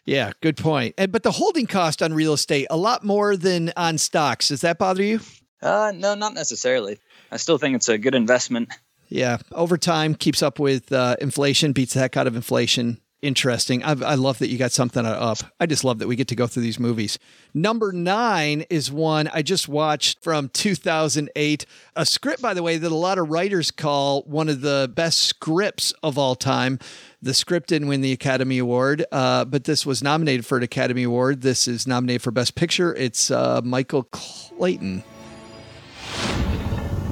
Yeah, 0.05 0.31
good 0.41 0.57
point. 0.57 0.95
And 0.97 1.11
but 1.11 1.23
the 1.23 1.31
holding 1.31 1.65
cost 1.65 2.01
on 2.01 2.13
real 2.13 2.33
estate 2.33 2.67
a 2.69 2.77
lot 2.77 3.03
more 3.03 3.37
than 3.37 3.71
on 3.77 3.97
stocks. 3.97 4.49
Does 4.49 4.61
that 4.61 4.77
bother 4.77 5.03
you? 5.03 5.19
Uh 5.61 5.93
no, 5.95 6.15
not 6.15 6.33
necessarily. 6.33 6.99
I 7.31 7.37
still 7.37 7.57
think 7.57 7.75
it's 7.75 7.89
a 7.89 7.97
good 7.97 8.15
investment. 8.15 8.69
Yeah, 9.13 9.37
over 9.51 9.77
time 9.77 10.15
keeps 10.15 10.41
up 10.41 10.57
with 10.57 10.91
uh, 10.91 11.17
inflation, 11.21 11.71
beats 11.71 11.93
the 11.93 11.99
heck 11.99 12.17
out 12.17 12.25
of 12.25 12.35
inflation. 12.35 12.99
Interesting. 13.21 13.83
I've, 13.83 14.01
i 14.01 14.15
love 14.15 14.39
that 14.39 14.49
you 14.49 14.57
got 14.57 14.71
something 14.71 15.05
up. 15.05 15.37
I 15.59 15.67
just 15.67 15.83
love 15.83 15.99
that 15.99 16.07
we 16.07 16.15
get 16.15 16.27
to 16.29 16.35
go 16.35 16.47
through 16.47 16.63
these 16.63 16.79
movies. 16.79 17.19
Number 17.53 17.91
nine 17.91 18.65
is 18.71 18.91
one 18.91 19.29
I 19.31 19.43
just 19.43 19.69
watched 19.69 20.23
from 20.23 20.49
2008. 20.49 21.65
A 21.95 22.05
script, 22.07 22.41
by 22.41 22.55
the 22.55 22.63
way, 22.63 22.77
that 22.79 22.91
a 22.91 22.95
lot 22.95 23.19
of 23.19 23.29
writers 23.29 23.69
call 23.69 24.23
one 24.23 24.49
of 24.49 24.61
the 24.61 24.91
best 24.95 25.19
scripts 25.19 25.93
of 26.01 26.17
all 26.17 26.33
time. 26.33 26.79
The 27.21 27.35
script 27.35 27.69
didn't 27.69 27.89
win 27.89 28.01
the 28.01 28.13
Academy 28.13 28.57
Award, 28.57 29.05
uh, 29.11 29.45
but 29.45 29.65
this 29.65 29.85
was 29.85 30.01
nominated 30.01 30.43
for 30.43 30.57
an 30.57 30.63
Academy 30.63 31.03
Award. 31.03 31.41
This 31.41 31.67
is 31.67 31.85
nominated 31.85 32.23
for 32.23 32.31
Best 32.31 32.55
Picture. 32.55 32.95
It's 32.95 33.29
uh, 33.29 33.61
Michael 33.63 34.05
Clayton. 34.05 35.03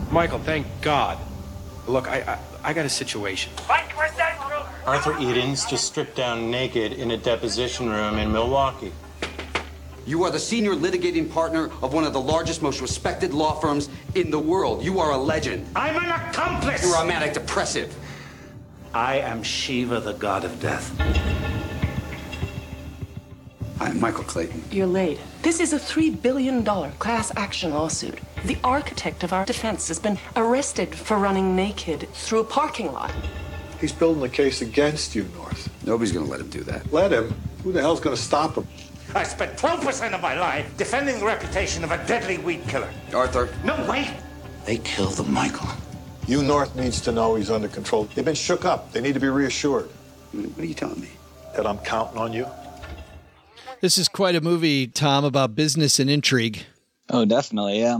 Michael, 0.09 0.39
thank 0.39 0.65
God 0.81 1.19
Look, 1.91 2.07
I, 2.07 2.21
I, 2.21 2.69
I 2.69 2.73
got 2.73 2.85
a 2.85 2.89
situation. 2.89 3.51
Arthur 4.85 5.17
Edens 5.19 5.65
just 5.65 5.83
stripped 5.83 6.15
down 6.15 6.49
naked 6.49 6.93
in 6.93 7.11
a 7.11 7.17
deposition 7.17 7.89
room 7.89 8.17
in 8.17 8.31
Milwaukee. 8.31 8.93
You 10.05 10.23
are 10.23 10.31
the 10.31 10.39
senior 10.39 10.71
litigating 10.71 11.29
partner 11.29 11.69
of 11.83 11.93
one 11.93 12.05
of 12.05 12.13
the 12.13 12.21
largest, 12.21 12.61
most 12.61 12.79
respected 12.79 13.33
law 13.33 13.59
firms 13.59 13.89
in 14.15 14.31
the 14.31 14.39
world. 14.39 14.83
You 14.83 14.99
are 14.99 15.11
a 15.11 15.17
legend. 15.17 15.67
I'm 15.75 15.97
an 15.97 16.09
accomplice. 16.09 16.81
You 16.81 16.89
are 16.93 17.03
a 17.03 17.07
manic 17.07 17.33
depressive. 17.33 17.93
I 18.93 19.19
am 19.19 19.43
Shiva, 19.43 19.99
the 19.99 20.13
god 20.13 20.45
of 20.45 20.59
death. 20.61 20.95
I'm 23.81 23.99
Michael 23.99 24.23
Clayton. 24.23 24.63
You're 24.71 24.87
late. 24.87 25.19
This 25.41 25.59
is 25.59 25.73
a 25.73 25.79
$3 25.79 26.21
billion 26.21 26.63
class 26.63 27.31
action 27.35 27.73
lawsuit. 27.73 28.19
The 28.45 28.57
architect 28.63 29.23
of 29.23 29.33
our 29.33 29.43
defense 29.43 29.87
has 29.87 29.97
been 29.97 30.19
arrested 30.35 30.93
for 30.93 31.17
running 31.17 31.55
naked 31.55 32.07
through 32.13 32.41
a 32.41 32.43
parking 32.43 32.93
lot. 32.93 33.11
He's 33.79 33.91
building 33.91 34.21
a 34.21 34.29
case 34.29 34.61
against 34.61 35.15
you, 35.15 35.23
North. 35.33 35.67
Nobody's 35.83 36.11
going 36.11 36.25
to 36.25 36.31
let 36.31 36.41
him 36.41 36.49
do 36.49 36.61
that. 36.65 36.93
Let 36.93 37.11
him? 37.11 37.33
Who 37.63 37.71
the 37.71 37.81
hell's 37.81 37.99
going 37.99 38.15
to 38.15 38.21
stop 38.21 38.53
him? 38.53 38.67
I 39.15 39.23
spent 39.23 39.57
12% 39.57 40.13
of 40.13 40.21
my 40.21 40.39
life 40.39 40.77
defending 40.77 41.17
the 41.17 41.25
reputation 41.25 41.83
of 41.83 41.89
a 41.89 41.97
deadly 42.05 42.37
weed 42.37 42.61
killer. 42.67 42.91
Arthur. 43.11 43.49
No, 43.63 43.83
wait. 43.89 44.13
They 44.65 44.77
killed 44.77 45.13
the 45.13 45.23
Michael. 45.23 45.69
You 46.27 46.43
North 46.43 46.75
needs 46.75 47.01
to 47.01 47.11
know 47.11 47.33
he's 47.33 47.49
under 47.49 47.67
control. 47.67 48.03
They've 48.13 48.23
been 48.23 48.35
shook 48.35 48.63
up. 48.63 48.91
They 48.91 49.01
need 49.01 49.15
to 49.15 49.19
be 49.19 49.29
reassured. 49.29 49.89
What 50.33 50.59
are 50.59 50.65
you 50.65 50.75
telling 50.75 51.01
me? 51.01 51.09
That 51.55 51.65
I'm 51.65 51.79
counting 51.79 52.19
on 52.19 52.31
you. 52.31 52.45
This 53.81 53.97
is 53.97 54.07
quite 54.07 54.35
a 54.35 54.41
movie, 54.41 54.85
Tom, 54.85 55.25
about 55.25 55.55
business 55.55 55.99
and 55.99 56.07
intrigue. 56.07 56.63
Oh, 57.09 57.25
definitely, 57.25 57.79
yeah. 57.79 57.99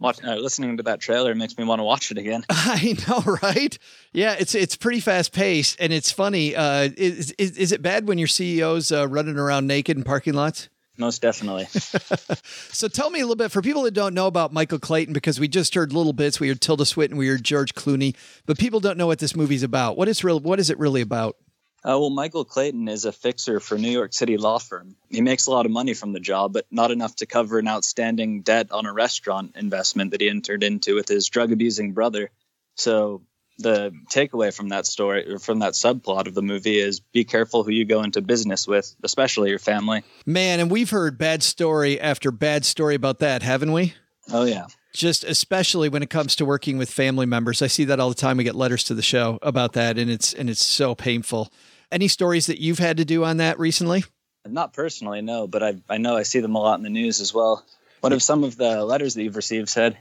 Watch, 0.00 0.22
uh, 0.24 0.34
listening 0.34 0.76
to 0.78 0.82
that 0.84 1.00
trailer 1.00 1.36
makes 1.36 1.56
me 1.56 1.62
want 1.64 1.78
to 1.78 1.84
watch 1.84 2.10
it 2.10 2.18
again. 2.18 2.44
I 2.50 2.96
know, 3.08 3.38
right? 3.42 3.78
Yeah, 4.12 4.36
it's 4.38 4.54
it's 4.56 4.76
pretty 4.76 5.00
fast 5.00 5.32
paced, 5.32 5.76
and 5.80 5.92
it's 5.92 6.10
funny. 6.10 6.54
Uh, 6.54 6.88
is, 6.96 7.32
is, 7.38 7.56
is 7.56 7.72
it 7.72 7.80
bad 7.80 8.08
when 8.08 8.18
your 8.18 8.28
CEO's 8.28 8.90
uh, 8.90 9.08
running 9.08 9.38
around 9.38 9.66
naked 9.68 9.96
in 9.96 10.02
parking 10.02 10.34
lots? 10.34 10.68
most 10.98 11.22
definitely. 11.22 11.68
So 12.70 12.86
tell 12.86 13.10
me 13.10 13.20
a 13.20 13.22
little 13.22 13.36
bit 13.36 13.50
for 13.50 13.62
people 13.62 13.82
that 13.82 13.94
don't 13.94 14.14
know 14.14 14.26
about 14.26 14.52
Michael 14.52 14.78
Clayton, 14.78 15.14
because 15.14 15.40
we 15.40 15.48
just 15.48 15.74
heard 15.74 15.92
little 15.92 16.12
bits. 16.12 16.38
We 16.38 16.48
heard 16.48 16.60
Tilda 16.60 16.84
Swinton, 16.84 17.16
we 17.18 17.28
heard 17.28 17.42
George 17.42 17.74
Clooney, 17.74 18.14
but 18.46 18.58
people 18.58 18.78
don't 18.78 18.98
know 18.98 19.06
what 19.06 19.18
this 19.18 19.34
movie's 19.34 19.62
about. 19.62 19.96
What 19.96 20.08
is 20.08 20.22
real? 20.22 20.38
What 20.38 20.60
is 20.60 20.70
it 20.70 20.78
really 20.78 21.00
about? 21.00 21.36
Uh, 21.84 21.94
well, 21.98 22.10
Michael 22.10 22.44
Clayton 22.44 22.88
is 22.88 23.04
a 23.04 23.12
fixer 23.12 23.60
for 23.60 23.78
New 23.78 23.90
York 23.90 24.12
City 24.12 24.36
law 24.36 24.58
firm. 24.58 24.96
He 25.08 25.20
makes 25.20 25.46
a 25.46 25.50
lot 25.52 25.64
of 25.64 25.70
money 25.70 25.94
from 25.94 26.12
the 26.12 26.20
job, 26.20 26.52
but 26.52 26.66
not 26.70 26.90
enough 26.90 27.14
to 27.16 27.26
cover 27.26 27.58
an 27.58 27.68
outstanding 27.68 28.42
debt 28.42 28.72
on 28.72 28.84
a 28.84 28.92
restaurant 28.92 29.54
investment 29.56 30.10
that 30.10 30.20
he 30.20 30.28
entered 30.28 30.64
into 30.64 30.96
with 30.96 31.08
his 31.08 31.28
drug 31.28 31.52
abusing 31.52 31.92
brother. 31.92 32.30
So 32.74 33.22
the 33.58 33.92
takeaway 34.10 34.54
from 34.54 34.70
that 34.70 34.86
story, 34.86 35.32
or 35.32 35.38
from 35.38 35.60
that 35.60 35.74
subplot 35.74 36.26
of 36.26 36.34
the 36.34 36.42
movie, 36.42 36.78
is 36.78 37.00
be 37.00 37.24
careful 37.24 37.64
who 37.64 37.70
you 37.70 37.84
go 37.84 38.02
into 38.02 38.22
business 38.22 38.66
with, 38.66 38.94
especially 39.02 39.50
your 39.50 39.58
family. 39.58 40.02
Man, 40.26 40.60
and 40.60 40.70
we've 40.70 40.90
heard 40.90 41.16
bad 41.16 41.42
story 41.42 42.00
after 42.00 42.30
bad 42.30 42.64
story 42.64 42.94
about 42.94 43.18
that, 43.20 43.42
haven't 43.42 43.72
we? 43.72 43.94
Oh 44.32 44.44
yeah. 44.44 44.66
Just 44.94 45.24
especially 45.24 45.88
when 45.88 46.02
it 46.02 46.10
comes 46.10 46.34
to 46.36 46.44
working 46.44 46.78
with 46.78 46.90
family 46.90 47.26
members. 47.26 47.62
I 47.62 47.66
see 47.66 47.84
that 47.84 48.00
all 48.00 48.08
the 48.08 48.14
time. 48.14 48.36
We 48.36 48.44
get 48.44 48.54
letters 48.54 48.84
to 48.84 48.94
the 48.94 49.02
show 49.02 49.38
about 49.42 49.72
that 49.74 49.98
and 49.98 50.10
it's 50.10 50.32
and 50.32 50.48
it's 50.48 50.64
so 50.64 50.94
painful. 50.94 51.52
Any 51.90 52.08
stories 52.08 52.46
that 52.46 52.60
you've 52.60 52.78
had 52.78 52.98
to 52.98 53.04
do 53.04 53.24
on 53.24 53.38
that 53.38 53.58
recently? 53.58 54.04
Not 54.46 54.72
personally, 54.72 55.20
no, 55.20 55.46
but 55.46 55.62
I 55.62 55.76
I 55.88 55.98
know 55.98 56.16
I 56.16 56.22
see 56.22 56.40
them 56.40 56.54
a 56.54 56.60
lot 56.60 56.78
in 56.78 56.82
the 56.82 56.90
news 56.90 57.20
as 57.20 57.34
well. 57.34 57.64
What 58.00 58.12
have 58.12 58.22
some 58.22 58.44
of 58.44 58.56
the 58.56 58.84
letters 58.84 59.14
that 59.14 59.22
you've 59.22 59.36
received 59.36 59.68
said? 59.68 59.98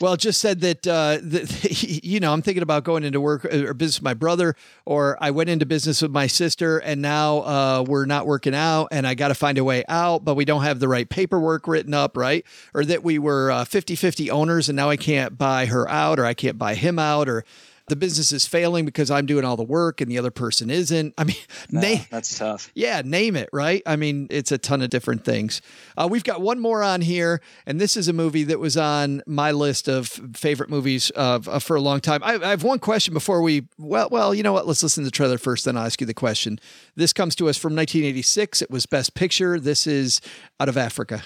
Well, 0.00 0.16
just 0.16 0.40
said 0.40 0.60
that, 0.62 0.86
uh, 0.86 1.18
that 1.22 2.02
you 2.02 2.20
know 2.20 2.32
I'm 2.32 2.42
thinking 2.42 2.62
about 2.62 2.84
going 2.84 3.04
into 3.04 3.20
work 3.20 3.44
uh, 3.44 3.66
or 3.66 3.74
business 3.74 3.98
with 3.98 4.04
my 4.04 4.14
brother, 4.14 4.56
or 4.84 5.16
I 5.20 5.30
went 5.30 5.50
into 5.50 5.66
business 5.66 6.02
with 6.02 6.10
my 6.10 6.26
sister, 6.26 6.78
and 6.78 7.00
now 7.02 7.38
uh, 7.38 7.84
we're 7.86 8.06
not 8.06 8.26
working 8.26 8.54
out, 8.54 8.88
and 8.90 9.06
I 9.06 9.14
got 9.14 9.28
to 9.28 9.34
find 9.34 9.58
a 9.58 9.64
way 9.64 9.84
out, 9.88 10.24
but 10.24 10.34
we 10.34 10.44
don't 10.44 10.62
have 10.62 10.80
the 10.80 10.88
right 10.88 11.08
paperwork 11.08 11.68
written 11.68 11.94
up, 11.94 12.16
right? 12.16 12.44
Or 12.74 12.84
that 12.84 13.04
we 13.04 13.18
were 13.18 13.64
50 13.64 13.94
50 13.94 14.30
owners, 14.30 14.68
and 14.68 14.76
now 14.76 14.90
I 14.90 14.96
can't 14.96 15.36
buy 15.38 15.66
her 15.66 15.88
out, 15.88 16.18
or 16.18 16.24
I 16.24 16.34
can't 16.34 16.58
buy 16.58 16.74
him 16.74 16.98
out, 16.98 17.28
or 17.28 17.44
the 17.92 17.96
business 17.96 18.32
is 18.32 18.46
failing 18.46 18.86
because 18.86 19.10
I'm 19.10 19.26
doing 19.26 19.44
all 19.44 19.54
the 19.58 19.62
work 19.62 20.00
and 20.00 20.10
the 20.10 20.16
other 20.16 20.30
person 20.30 20.70
isn't. 20.70 21.12
I 21.18 21.24
mean, 21.24 21.36
No, 21.70 21.80
name, 21.80 22.00
that's 22.10 22.38
tough. 22.38 22.70
yeah, 22.74 23.02
name 23.04 23.36
it, 23.36 23.50
right? 23.52 23.82
I 23.84 23.96
mean, 23.96 24.28
it's 24.30 24.50
a 24.50 24.56
ton 24.56 24.80
of 24.80 24.88
different 24.88 25.26
things. 25.26 25.60
Uh, 25.94 26.08
we've 26.10 26.24
got 26.24 26.40
one 26.40 26.58
more 26.58 26.82
on 26.82 27.02
here, 27.02 27.42
and 27.66 27.78
this 27.78 27.94
is 27.98 28.08
a 28.08 28.14
movie 28.14 28.44
that 28.44 28.58
was 28.58 28.78
on 28.78 29.20
my 29.26 29.52
list 29.52 29.88
of 29.88 30.08
favorite 30.34 30.70
movies 30.70 31.10
of, 31.10 31.46
uh, 31.50 31.58
for 31.58 31.76
a 31.76 31.82
long 31.82 32.00
time. 32.00 32.22
I, 32.24 32.36
I 32.36 32.48
have 32.48 32.62
one 32.62 32.78
question 32.78 33.12
before 33.12 33.42
we, 33.42 33.68
well, 33.76 34.08
well, 34.10 34.34
you 34.34 34.42
know 34.42 34.54
what? 34.54 34.66
Let's 34.66 34.82
listen 34.82 35.04
to 35.04 35.08
the 35.08 35.10
trailer 35.10 35.36
first, 35.36 35.66
then 35.66 35.76
I'll 35.76 35.84
ask 35.84 36.00
you 36.00 36.06
the 36.06 36.14
question. 36.14 36.58
This 36.96 37.12
comes 37.12 37.34
to 37.36 37.50
us 37.50 37.58
from 37.58 37.76
1986. 37.76 38.62
It 38.62 38.70
was 38.70 38.86
Best 38.86 39.12
Picture. 39.14 39.60
This 39.60 39.86
is 39.86 40.22
Out 40.58 40.70
of 40.70 40.78
Africa. 40.78 41.22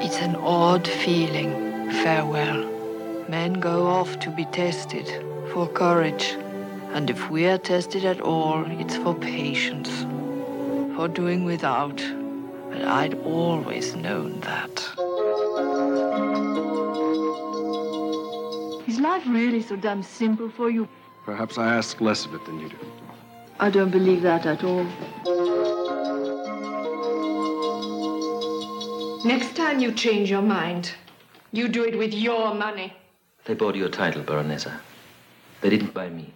It's 0.00 0.18
an 0.18 0.36
odd 0.36 0.86
feeling. 0.86 1.90
Farewell. 2.04 2.76
Men 3.28 3.54
go 3.54 3.86
off 3.88 4.18
to 4.20 4.30
be 4.30 4.44
tested 4.46 5.04
for 5.58 5.66
courage. 5.66 6.36
And 6.94 7.10
if 7.10 7.30
we 7.30 7.46
are 7.46 7.58
tested 7.58 8.04
at 8.04 8.20
all, 8.20 8.64
it's 8.80 8.96
for 8.98 9.12
patience. 9.12 9.90
For 10.94 11.08
doing 11.08 11.44
without. 11.44 11.96
But 12.70 12.82
I'd 12.84 13.14
always 13.24 13.96
known 13.96 14.38
that. 14.50 14.74
Is 18.86 19.00
life 19.00 19.26
really 19.26 19.60
so 19.60 19.74
damn 19.74 20.04
simple 20.04 20.48
for 20.48 20.70
you? 20.70 20.86
Perhaps 21.24 21.58
I 21.58 21.66
ask 21.74 22.00
less 22.00 22.24
of 22.24 22.34
it 22.34 22.46
than 22.46 22.60
you 22.60 22.68
do. 22.68 22.78
I 23.58 23.68
don't 23.68 23.90
believe 23.90 24.22
that 24.22 24.46
at 24.46 24.62
all. 24.62 24.84
Next 29.24 29.56
time 29.56 29.80
you 29.80 29.90
change 29.90 30.30
your 30.30 30.42
mind, 30.58 30.92
you 31.50 31.66
do 31.66 31.82
it 31.82 31.98
with 31.98 32.14
your 32.14 32.54
money. 32.54 32.92
They 33.46 33.54
bought 33.54 33.74
your 33.74 33.88
title, 33.88 34.22
Baronessa. 34.22 34.78
They 35.60 35.70
didn't 35.70 35.94
buy 35.94 36.08
me. 36.08 36.32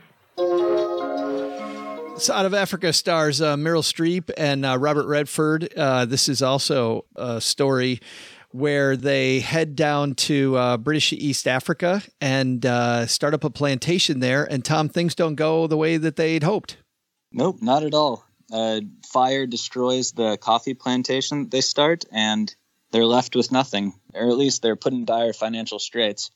So 2.18 2.34
Out 2.34 2.46
of 2.46 2.54
Africa 2.54 2.92
stars 2.92 3.40
uh, 3.40 3.56
Meryl 3.56 3.82
Streep 3.82 4.30
and 4.36 4.64
uh, 4.64 4.78
Robert 4.78 5.06
Redford. 5.06 5.72
Uh, 5.76 6.04
this 6.04 6.28
is 6.28 6.42
also 6.42 7.04
a 7.16 7.40
story 7.40 8.00
where 8.50 8.96
they 8.96 9.40
head 9.40 9.74
down 9.74 10.14
to 10.14 10.56
uh, 10.56 10.76
British 10.76 11.12
East 11.12 11.48
Africa 11.48 12.02
and 12.20 12.64
uh, 12.66 13.06
start 13.06 13.34
up 13.34 13.44
a 13.44 13.50
plantation 13.50 14.20
there. 14.20 14.44
And 14.44 14.64
Tom, 14.64 14.88
things 14.88 15.14
don't 15.14 15.34
go 15.34 15.66
the 15.66 15.76
way 15.76 15.96
that 15.96 16.16
they'd 16.16 16.42
hoped. 16.42 16.76
Nope, 17.32 17.62
not 17.62 17.82
at 17.82 17.94
all. 17.94 18.24
Uh, 18.52 18.82
fire 19.10 19.46
destroys 19.46 20.12
the 20.12 20.36
coffee 20.36 20.74
plantation 20.74 21.48
they 21.48 21.62
start, 21.62 22.04
and 22.12 22.54
they're 22.90 23.06
left 23.06 23.34
with 23.34 23.50
nothing, 23.50 23.94
or 24.12 24.28
at 24.28 24.36
least 24.36 24.60
they're 24.60 24.76
put 24.76 24.92
in 24.92 25.06
dire 25.06 25.32
financial 25.32 25.78
straits. 25.78 26.30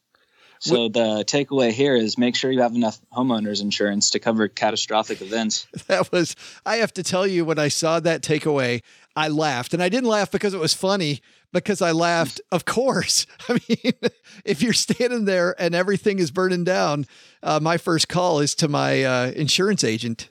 So 0.59 0.89
the 0.89 1.25
takeaway 1.25 1.71
here 1.71 1.95
is 1.95 2.17
make 2.19 2.35
sure 2.35 2.51
you 2.51 2.63
have 2.63 2.75
enough 2.75 2.99
homeowners 3.13 3.61
insurance 3.61 4.11
to 4.11 4.19
cover 4.19 4.49
catastrophic 4.49 5.21
events. 5.21 5.67
That 5.87 6.11
was, 6.11 6.35
I 6.65 6.77
have 6.77 6.93
to 6.95 7.03
tell 7.03 7.27
you, 7.27 7.45
when 7.45 7.59
I 7.59 7.69
saw 7.69 8.01
that 8.01 8.23
takeaway, 8.23 8.83
I 9.15 9.29
laughed. 9.29 9.73
And 9.73 9.83
I 9.83 9.89
didn't 9.89 10.09
laugh 10.09 10.31
because 10.31 10.53
it 10.53 10.59
was 10.59 10.75
funny, 10.75 11.21
because 11.53 11.81
I 11.81 11.93
laughed, 11.93 12.41
of 12.51 12.65
course. 12.65 13.27
I 13.49 13.59
mean, 13.69 13.93
if 14.45 14.63
you're 14.63 14.73
standing 14.73 15.25
there 15.27 15.55
and 15.61 15.75
everything 15.75 16.19
is 16.19 16.31
burning 16.31 16.65
down, 16.65 17.07
uh, 17.43 17.61
my 17.61 17.77
first 17.77 18.09
call 18.09 18.41
is 18.41 18.55
to 18.57 18.69
my 18.69 19.05
uh, 19.05 19.33
insurance 19.37 19.85
agent. 19.85 20.31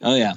oh 0.00 0.16
yeah. 0.16 0.34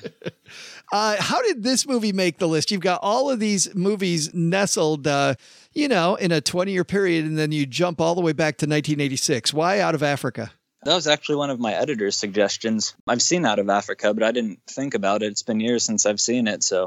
Uh, 0.92 1.16
how 1.20 1.42
did 1.42 1.64
this 1.64 1.88
movie 1.88 2.12
make 2.12 2.38
the 2.38 2.48
list? 2.48 2.70
You've 2.70 2.82
got 2.82 3.00
all 3.02 3.30
of 3.30 3.40
these 3.40 3.74
movies 3.74 4.34
nestled, 4.34 5.08
uh, 5.08 5.36
you 5.74 5.88
know, 5.88 6.16
in 6.16 6.32
a 6.32 6.42
20 6.42 6.72
year 6.72 6.84
period, 6.84 7.26
and 7.26 7.38
then 7.38 7.52
you 7.52 7.66
jump 7.66 8.02
all 8.02 8.16
the 8.16 8.22
way 8.22 8.34
back 8.34 8.58
to 8.58 8.66
1986. 8.66 9.54
Why 9.54 9.80
out 9.80 9.96
of 9.96 10.04
Africa? 10.04 10.52
That 10.84 10.96
was 10.96 11.06
actually 11.08 11.36
one 11.36 11.52
of 11.52 11.60
my 11.60 11.74
editor's 11.74 12.18
suggestions. 12.18 12.96
I've 13.08 13.22
seen 13.22 13.46
Out 13.46 13.60
of 13.60 13.70
Africa, 13.70 14.14
but 14.16 14.24
I 14.24 14.32
didn't 14.32 14.60
think 14.68 14.96
about 14.96 15.22
it. 15.22 15.28
It's 15.28 15.44
been 15.44 15.60
years 15.60 15.84
since 15.86 16.08
I've 16.08 16.20
seen 16.20 16.48
it, 16.48 16.64
so 16.64 16.86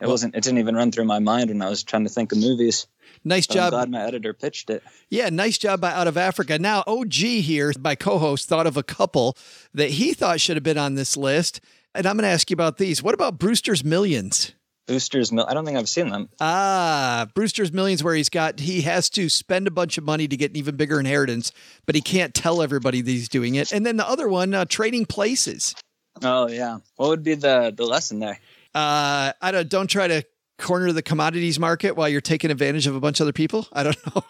it 0.00 0.06
Well- 0.06 0.10
wasn't. 0.10 0.34
It 0.34 0.42
didn't 0.42 0.58
even 0.58 0.74
run 0.74 0.90
through 0.90 1.04
my 1.04 1.20
mind 1.20 1.50
when 1.50 1.62
I 1.62 1.68
was 1.68 1.84
trying 1.84 2.02
to 2.02 2.10
think 2.10 2.32
of 2.32 2.38
movies. 2.38 2.88
Nice 3.24 3.46
But 3.46 3.54
job. 3.54 3.64
I'm 3.74 3.78
glad 3.78 3.90
my 3.90 4.02
editor 4.04 4.32
pitched 4.34 4.70
it. 4.70 4.82
Yeah, 5.08 5.28
nice 5.28 5.56
job 5.56 5.80
by 5.80 5.92
Out 5.92 6.08
of 6.08 6.16
Africa. 6.16 6.58
Now, 6.58 6.82
OG 6.86 7.40
here, 7.40 7.72
my 7.80 7.94
co 7.94 8.18
host, 8.18 8.48
thought 8.48 8.66
of 8.66 8.76
a 8.76 8.82
couple 8.82 9.36
that 9.72 9.90
he 9.90 10.14
thought 10.14 10.40
should 10.40 10.56
have 10.56 10.64
been 10.64 10.76
on 10.78 10.96
this 10.96 11.16
list. 11.16 11.60
And 11.94 12.06
I'm 12.06 12.16
going 12.16 12.24
to 12.24 12.28
ask 12.28 12.50
you 12.50 12.54
about 12.54 12.76
these. 12.78 13.02
What 13.02 13.14
about 13.14 13.38
Brewster's 13.38 13.82
Millions? 13.84 14.52
Boosters, 14.88 15.30
Mill. 15.30 15.46
I 15.48 15.54
don't 15.54 15.66
think 15.66 15.76
I've 15.76 15.88
seen 15.88 16.08
them. 16.08 16.30
Ah, 16.40 17.28
Brewster's 17.34 17.72
Millions, 17.72 18.02
where 18.02 18.14
he's 18.14 18.30
got, 18.30 18.58
he 18.58 18.80
has 18.80 19.08
to 19.10 19.28
spend 19.28 19.66
a 19.68 19.70
bunch 19.70 19.98
of 19.98 20.04
money 20.04 20.26
to 20.26 20.36
get 20.36 20.50
an 20.50 20.56
even 20.56 20.76
bigger 20.76 20.98
inheritance, 20.98 21.52
but 21.86 21.94
he 21.94 22.00
can't 22.00 22.34
tell 22.34 22.62
everybody 22.62 23.02
that 23.02 23.10
he's 23.10 23.28
doing 23.28 23.54
it. 23.54 23.70
And 23.70 23.84
then 23.84 23.98
the 23.98 24.08
other 24.08 24.28
one, 24.28 24.54
uh, 24.54 24.64
Trading 24.64 25.04
Places. 25.04 25.74
Oh 26.22 26.48
yeah. 26.48 26.78
What 26.96 27.10
would 27.10 27.22
be 27.22 27.34
the 27.34 27.72
the 27.76 27.84
lesson 27.84 28.18
there? 28.18 28.40
Uh, 28.74 29.32
I 29.40 29.52
don't, 29.52 29.68
don't 29.68 29.86
try 29.88 30.08
to 30.08 30.24
corner 30.58 30.90
the 30.90 31.02
commodities 31.02 31.58
market 31.58 31.96
while 31.96 32.08
you're 32.08 32.20
taking 32.20 32.50
advantage 32.50 32.86
of 32.86 32.96
a 32.96 33.00
bunch 33.00 33.20
of 33.20 33.24
other 33.24 33.32
people. 33.32 33.68
I 33.72 33.84
don't 33.84 33.96
know. 34.06 34.22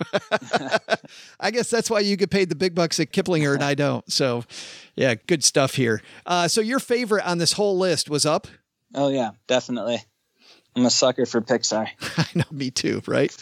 I 1.40 1.50
guess 1.50 1.70
that's 1.70 1.88
why 1.88 2.00
you 2.00 2.16
get 2.16 2.30
paid 2.30 2.50
the 2.50 2.54
big 2.54 2.74
bucks 2.74 3.00
at 3.00 3.12
Kiplinger 3.12 3.54
and 3.54 3.64
I 3.64 3.74
don't. 3.74 4.10
So, 4.12 4.44
yeah, 4.94 5.14
good 5.14 5.42
stuff 5.42 5.74
here. 5.74 6.02
Uh, 6.26 6.48
so 6.48 6.60
your 6.60 6.80
favorite 6.80 7.24
on 7.24 7.38
this 7.38 7.52
whole 7.52 7.78
list 7.78 8.10
was 8.10 8.26
up. 8.26 8.46
Oh 8.94 9.08
yeah, 9.08 9.30
definitely. 9.46 10.02
I'm 10.78 10.86
a 10.86 10.90
sucker 10.90 11.26
for 11.26 11.40
Pixar. 11.40 11.88
I 12.16 12.26
know, 12.36 12.44
me 12.52 12.70
too, 12.70 13.02
right? 13.06 13.36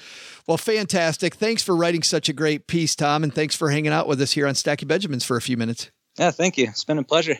Well, 0.47 0.57
fantastic. 0.57 1.35
Thanks 1.35 1.63
for 1.63 1.77
writing 1.77 2.03
such 2.03 2.31
a 2.31 2.33
great 2.33 2.67
piece, 2.67 2.97
Tom, 2.97 3.23
and 3.23 3.35
thanks 3.35 3.55
for 3.55 3.69
hanging 3.69 3.93
out 3.93 4.09
with 4.09 4.23
us 4.23 4.33
here 4.33 4.47
on 4.47 4.55
Stacking 4.55 4.89
Benjamins 4.89 5.23
for 5.23 5.37
a 5.37 5.43
few 5.43 5.59
minutes. 5.59 5.91
Yeah, 6.19 6.31
thank 6.31 6.57
you. 6.57 6.69
It's 6.69 6.85
been 6.85 6.97
a 6.97 7.05
pleasure. 7.05 7.37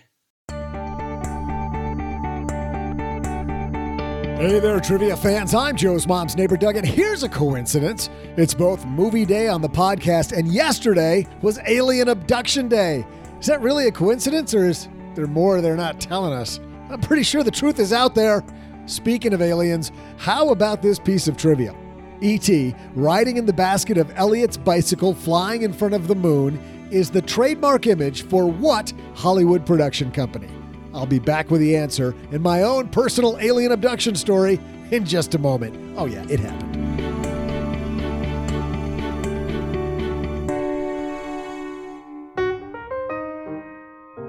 Hey 4.37 4.59
there, 4.61 4.79
trivia 4.81 5.17
fans. 5.17 5.55
I'm 5.55 5.77
Joe's 5.77 6.07
mom's 6.07 6.37
neighbor, 6.37 6.59
Doug, 6.59 6.77
and 6.77 6.87
here's 6.87 7.23
a 7.23 7.29
coincidence. 7.29 8.11
It's 8.37 8.53
both 8.53 8.85
movie 8.85 9.25
day 9.25 9.49
on 9.49 9.63
the 9.63 9.69
podcast, 9.69 10.37
and 10.37 10.53
yesterday 10.53 11.27
was 11.41 11.59
alien 11.67 12.09
abduction 12.09 12.69
day. 12.69 13.07
Is 13.41 13.47
that 13.47 13.63
really 13.63 13.87
a 13.87 13.93
coincidence, 13.93 14.53
or 14.53 14.67
is 14.67 14.89
there 15.15 15.27
more 15.27 15.63
they're 15.63 15.75
not 15.75 16.03
telling 16.03 16.35
us? 16.35 16.61
I'm 16.91 17.01
pretty 17.01 17.23
sure 17.23 17.43
the 17.43 17.51
truth 17.51 17.79
is 17.79 17.95
out 17.95 18.15
there. 18.15 18.45
Speaking 18.87 19.33
of 19.33 19.43
aliens, 19.43 19.91
how 20.17 20.51
about 20.51 20.81
this 20.81 20.99
piece 20.99 21.27
of 21.27 21.37
trivia? 21.37 21.75
E.T., 22.21 22.75
riding 22.95 23.37
in 23.37 23.45
the 23.45 23.53
basket 23.53 23.99
of 23.99 24.11
Elliot's 24.17 24.57
bicycle 24.57 25.13
flying 25.13 25.63
in 25.63 25.73
front 25.73 25.93
of 25.93 26.07
the 26.07 26.15
moon, 26.15 26.89
is 26.91 27.11
the 27.11 27.21
trademark 27.21 27.89
image 27.89 28.23
for 28.27 28.47
what 28.47 28.93
Hollywood 29.15 29.67
production 29.67 30.13
company? 30.13 30.49
I'll 30.95 31.05
be 31.05 31.19
back 31.19 31.51
with 31.51 31.61
the 31.61 31.77
answer 31.77 32.15
in 32.31 32.41
my 32.41 32.63
own 32.63 32.89
personal 32.89 33.37
alien 33.41 33.73
abduction 33.73 34.15
story 34.15 34.61
in 34.93 35.05
just 35.05 35.35
a 35.35 35.39
moment. 35.39 35.95
Oh, 35.99 36.07
yeah, 36.07 36.25
it 36.31 36.39
happened. 36.39 36.87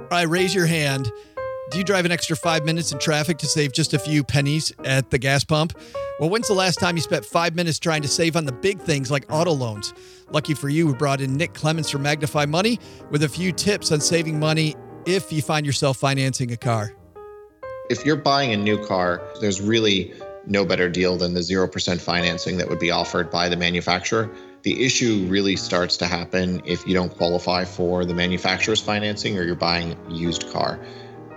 All 0.10 0.24
right, 0.24 0.28
raise 0.28 0.56
your 0.56 0.66
hand. 0.66 1.12
Do 1.70 1.78
you 1.78 1.84
drive 1.84 2.06
an 2.06 2.14
extra 2.14 2.38
five 2.38 2.64
minutes 2.64 2.94
in 2.94 3.00
traffic 3.00 3.38
to 3.40 3.46
save 3.46 3.74
just 3.74 3.94
a 3.94 4.00
few 4.00 4.24
pennies 4.24 4.72
at 4.86 5.10
the 5.10 5.18
gas 5.18 5.44
pump? 5.44 5.78
Well, 6.18 6.30
when's 6.30 6.48
the 6.48 6.54
last 6.54 6.80
time 6.80 6.96
you 6.96 7.02
spent 7.02 7.26
five 7.26 7.56
minutes 7.56 7.78
trying 7.78 8.02
to 8.04 8.08
save 8.08 8.38
on 8.38 8.46
the 8.46 8.54
big 8.54 8.80
things 8.80 9.12
like 9.12 9.26
auto 9.30 9.52
loans? 9.52 9.94
Lucky 10.32 10.54
for 10.54 10.70
you, 10.70 10.88
we 10.88 10.94
brought 10.94 11.20
in 11.20 11.36
Nick 11.36 11.54
Clements 11.54 11.90
from 11.90 12.04
Magnify 12.04 12.46
Money 12.46 12.80
with 13.12 13.24
a 13.24 13.28
few 13.28 13.52
tips 13.52 13.92
on 13.92 14.00
saving 14.00 14.40
money 14.40 14.76
if 15.06 15.30
you 15.34 15.42
find 15.42 15.66
yourself 15.66 15.98
financing 15.98 16.54
a 16.54 16.58
car. 16.58 16.94
If 17.90 18.06
you're 18.06 18.16
buying 18.16 18.54
a 18.54 18.58
new 18.58 18.86
car, 18.86 19.22
there's 19.42 19.60
really 19.60 20.14
no 20.46 20.64
better 20.64 20.88
deal 20.88 21.18
than 21.18 21.34
the 21.34 21.42
0% 21.42 22.00
financing 22.00 22.56
that 22.58 22.70
would 22.70 22.80
be 22.80 22.92
offered 22.92 23.30
by 23.30 23.50
the 23.50 23.58
manufacturer. 23.58 24.34
The 24.64 24.86
issue 24.86 25.26
really 25.28 25.58
starts 25.58 25.98
to 25.98 26.06
happen 26.06 26.62
if 26.64 26.88
you 26.88 26.94
don't 26.94 27.14
qualify 27.14 27.66
for 27.66 28.06
the 28.06 28.14
manufacturer's 28.14 28.80
financing 28.80 29.38
or 29.38 29.44
you're 29.44 29.56
buying 29.56 29.98
a 30.08 30.14
used 30.14 30.50
car. 30.50 30.80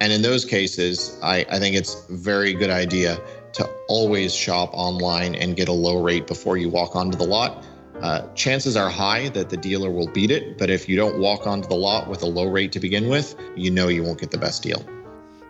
And 0.01 0.12
in 0.12 0.22
those 0.22 0.44
cases, 0.44 1.18
I, 1.22 1.44
I 1.51 1.59
think 1.59 1.76
it's 1.76 2.07
a 2.09 2.14
very 2.14 2.55
good 2.55 2.70
idea 2.70 3.20
to 3.53 3.68
always 3.88 4.34
shop 4.34 4.70
online 4.72 5.34
and 5.34 5.57
get 5.57 5.68
a 5.68 5.72
low 5.72 6.03
rate 6.03 6.26
before 6.26 6.57
you 6.57 6.70
walk 6.70 6.96
onto 6.96 7.18
the 7.18 7.24
lot. 7.24 7.64
Uh, 8.01 8.26
chances 8.34 8.76
are 8.76 8.88
high 8.88 9.28
that 9.28 9.51
the 9.51 9.59
dealer 9.59 9.90
will 9.90 10.09
beat 10.09 10.30
it, 10.30 10.57
but 10.57 10.70
if 10.70 10.88
you 10.88 10.96
don't 10.96 11.18
walk 11.18 11.46
onto 11.46 11.68
the 11.68 11.74
lot 11.74 12.09
with 12.09 12.22
a 12.22 12.26
low 12.26 12.46
rate 12.46 12.72
to 12.72 12.80
begin 12.80 13.09
with, 13.09 13.34
you 13.57 13.70
know 13.70 13.88
you 13.88 14.03
won't 14.03 14.18
get 14.18 14.30
the 14.30 14.38
best 14.38 14.62
deal. 14.62 14.82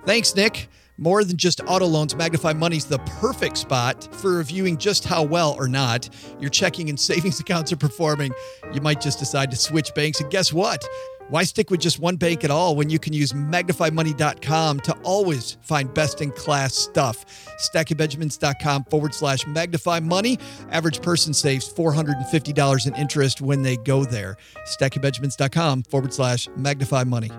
Thanks, 0.04 0.34
Nick. 0.34 0.68
More 0.98 1.22
than 1.24 1.36
just 1.36 1.60
auto 1.66 1.86
loans, 1.86 2.14
Magnify 2.16 2.52
Money's 2.52 2.84
the 2.84 2.98
perfect 2.98 3.56
spot 3.56 4.08
for 4.16 4.36
reviewing 4.36 4.76
just 4.76 5.04
how 5.04 5.22
well 5.22 5.54
or 5.58 5.68
not 5.68 6.10
your 6.40 6.50
checking 6.50 6.90
and 6.90 6.98
savings 6.98 7.38
accounts 7.40 7.72
are 7.72 7.76
performing. 7.76 8.32
You 8.72 8.80
might 8.80 9.00
just 9.00 9.18
decide 9.18 9.50
to 9.52 9.56
switch 9.56 9.94
banks, 9.94 10.20
and 10.20 10.30
guess 10.30 10.52
what? 10.52 10.84
Why 11.30 11.44
stick 11.44 11.70
with 11.70 11.78
just 11.78 12.00
one 12.00 12.16
bank 12.16 12.42
at 12.42 12.50
all 12.50 12.74
when 12.74 12.90
you 12.90 12.98
can 12.98 13.12
use 13.12 13.32
magnifymoney.com 13.32 14.80
to 14.80 14.92
always 15.04 15.58
find 15.60 15.94
best 15.94 16.20
in 16.20 16.32
class 16.32 16.74
stuff? 16.74 17.24
StackingBenjamins.com 17.72 18.84
forward 18.84 19.14
slash 19.14 19.46
magnify 19.46 20.00
money. 20.00 20.40
Average 20.70 21.02
person 21.02 21.32
saves 21.32 21.72
$450 21.72 22.86
in 22.88 22.94
interest 22.96 23.40
when 23.40 23.62
they 23.62 23.76
go 23.76 24.04
there. 24.04 24.36
StackingBenjamins.com 24.76 25.84
forward 25.84 26.12
slash 26.12 26.48
magnify 26.56 27.04
money. 27.04 27.30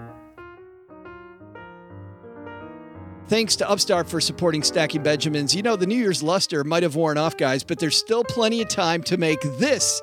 Thanks 3.28 3.56
to 3.58 3.70
Upstart 3.70 4.10
for 4.10 4.20
supporting 4.20 4.64
Stacking 4.64 5.04
Benjamins. 5.04 5.54
You 5.56 5.64
know, 5.64 5.76
the 5.76 5.86
New 5.86 5.96
Year's 5.96 6.24
luster 6.24 6.64
might 6.64 6.84
have 6.84 6.96
worn 6.96 7.18
off, 7.18 7.38
guys, 7.38 7.64
but 7.64 7.80
there's 7.80 7.98
still 7.98 8.24
plenty 8.24 8.62
of 8.62 8.70
time 8.70 9.04
to 9.04 9.18
make 9.18 9.42
this 9.58 10.02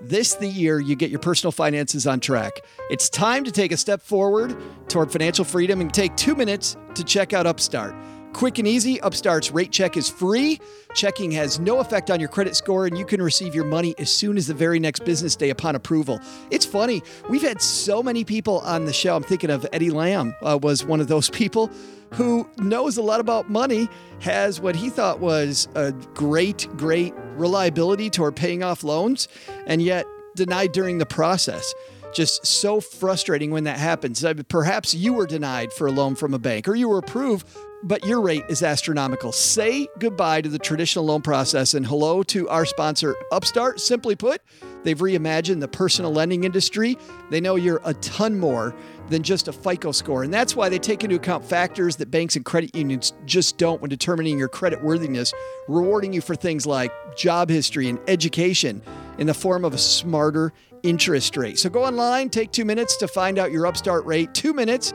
this 0.00 0.34
the 0.34 0.46
year 0.46 0.80
you 0.80 0.96
get 0.96 1.10
your 1.10 1.20
personal 1.20 1.52
finances 1.52 2.06
on 2.06 2.20
track. 2.20 2.60
It's 2.90 3.08
time 3.08 3.44
to 3.44 3.52
take 3.52 3.72
a 3.72 3.76
step 3.76 4.02
forward 4.02 4.56
toward 4.88 5.12
financial 5.12 5.44
freedom 5.44 5.80
and 5.80 5.92
take 5.92 6.16
2 6.16 6.34
minutes 6.34 6.76
to 6.94 7.04
check 7.04 7.32
out 7.32 7.46
Upstart. 7.46 7.94
Quick 8.40 8.58
and 8.58 8.66
easy, 8.66 8.98
Upstart's 9.02 9.50
rate 9.50 9.70
check 9.70 9.98
is 9.98 10.08
free. 10.08 10.58
Checking 10.94 11.30
has 11.32 11.60
no 11.60 11.78
effect 11.80 12.10
on 12.10 12.20
your 12.20 12.30
credit 12.30 12.56
score, 12.56 12.86
and 12.86 12.96
you 12.96 13.04
can 13.04 13.20
receive 13.20 13.54
your 13.54 13.66
money 13.66 13.94
as 13.98 14.10
soon 14.10 14.38
as 14.38 14.46
the 14.46 14.54
very 14.54 14.80
next 14.80 15.04
business 15.04 15.36
day 15.36 15.50
upon 15.50 15.74
approval. 15.74 16.18
It's 16.50 16.64
funny, 16.64 17.02
we've 17.28 17.42
had 17.42 17.60
so 17.60 18.02
many 18.02 18.24
people 18.24 18.60
on 18.60 18.86
the 18.86 18.94
show. 18.94 19.14
I'm 19.14 19.22
thinking 19.22 19.50
of 19.50 19.66
Eddie 19.74 19.90
Lamb, 19.90 20.34
uh, 20.40 20.58
was 20.62 20.86
one 20.86 21.00
of 21.00 21.08
those 21.08 21.28
people 21.40 21.70
who 22.14 22.48
knows 22.56 22.96
a 22.96 23.02
lot 23.02 23.20
about 23.20 23.50
money, 23.50 23.90
has 24.20 24.58
what 24.58 24.74
he 24.74 24.88
thought 24.88 25.20
was 25.20 25.68
a 25.74 25.92
great, 26.14 26.66
great 26.78 27.12
reliability 27.36 28.08
toward 28.08 28.36
paying 28.36 28.62
off 28.62 28.82
loans, 28.82 29.28
and 29.66 29.82
yet 29.82 30.06
denied 30.34 30.72
during 30.72 30.96
the 30.96 31.04
process. 31.04 31.74
Just 32.14 32.46
so 32.46 32.80
frustrating 32.80 33.50
when 33.50 33.64
that 33.64 33.78
happens. 33.78 34.24
Perhaps 34.48 34.94
you 34.94 35.12
were 35.12 35.26
denied 35.26 35.72
for 35.74 35.86
a 35.86 35.92
loan 35.92 36.16
from 36.16 36.34
a 36.34 36.40
bank 36.40 36.66
or 36.66 36.74
you 36.74 36.88
were 36.88 36.98
approved, 36.98 37.46
but 37.82 38.04
your 38.04 38.20
rate 38.20 38.44
is 38.48 38.62
astronomical. 38.62 39.32
Say 39.32 39.88
goodbye 39.98 40.42
to 40.42 40.48
the 40.48 40.58
traditional 40.58 41.04
loan 41.04 41.22
process 41.22 41.74
and 41.74 41.86
hello 41.86 42.22
to 42.24 42.48
our 42.48 42.64
sponsor, 42.66 43.16
Upstart. 43.32 43.80
Simply 43.80 44.16
put, 44.16 44.42
they've 44.82 44.98
reimagined 44.98 45.60
the 45.60 45.68
personal 45.68 46.12
lending 46.12 46.44
industry. 46.44 46.96
They 47.30 47.40
know 47.40 47.56
you're 47.56 47.80
a 47.84 47.94
ton 47.94 48.38
more 48.38 48.74
than 49.08 49.22
just 49.22 49.48
a 49.48 49.52
FICO 49.52 49.92
score. 49.92 50.22
And 50.22 50.32
that's 50.32 50.54
why 50.54 50.68
they 50.68 50.78
take 50.78 51.02
into 51.02 51.16
account 51.16 51.44
factors 51.44 51.96
that 51.96 52.10
banks 52.10 52.36
and 52.36 52.44
credit 52.44 52.76
unions 52.76 53.12
just 53.24 53.58
don't 53.58 53.80
when 53.80 53.88
determining 53.88 54.38
your 54.38 54.48
credit 54.48 54.82
worthiness, 54.82 55.32
rewarding 55.66 56.12
you 56.12 56.20
for 56.20 56.36
things 56.36 56.66
like 56.66 56.92
job 57.16 57.48
history 57.48 57.88
and 57.88 57.98
education 58.06 58.82
in 59.18 59.26
the 59.26 59.34
form 59.34 59.64
of 59.64 59.74
a 59.74 59.78
smarter 59.78 60.52
interest 60.82 61.36
rate. 61.36 61.58
So 61.58 61.68
go 61.68 61.84
online, 61.84 62.30
take 62.30 62.52
two 62.52 62.64
minutes 62.64 62.96
to 62.98 63.08
find 63.08 63.38
out 63.38 63.50
your 63.50 63.66
Upstart 63.66 64.04
rate. 64.06 64.32
Two 64.34 64.52
minutes. 64.52 64.92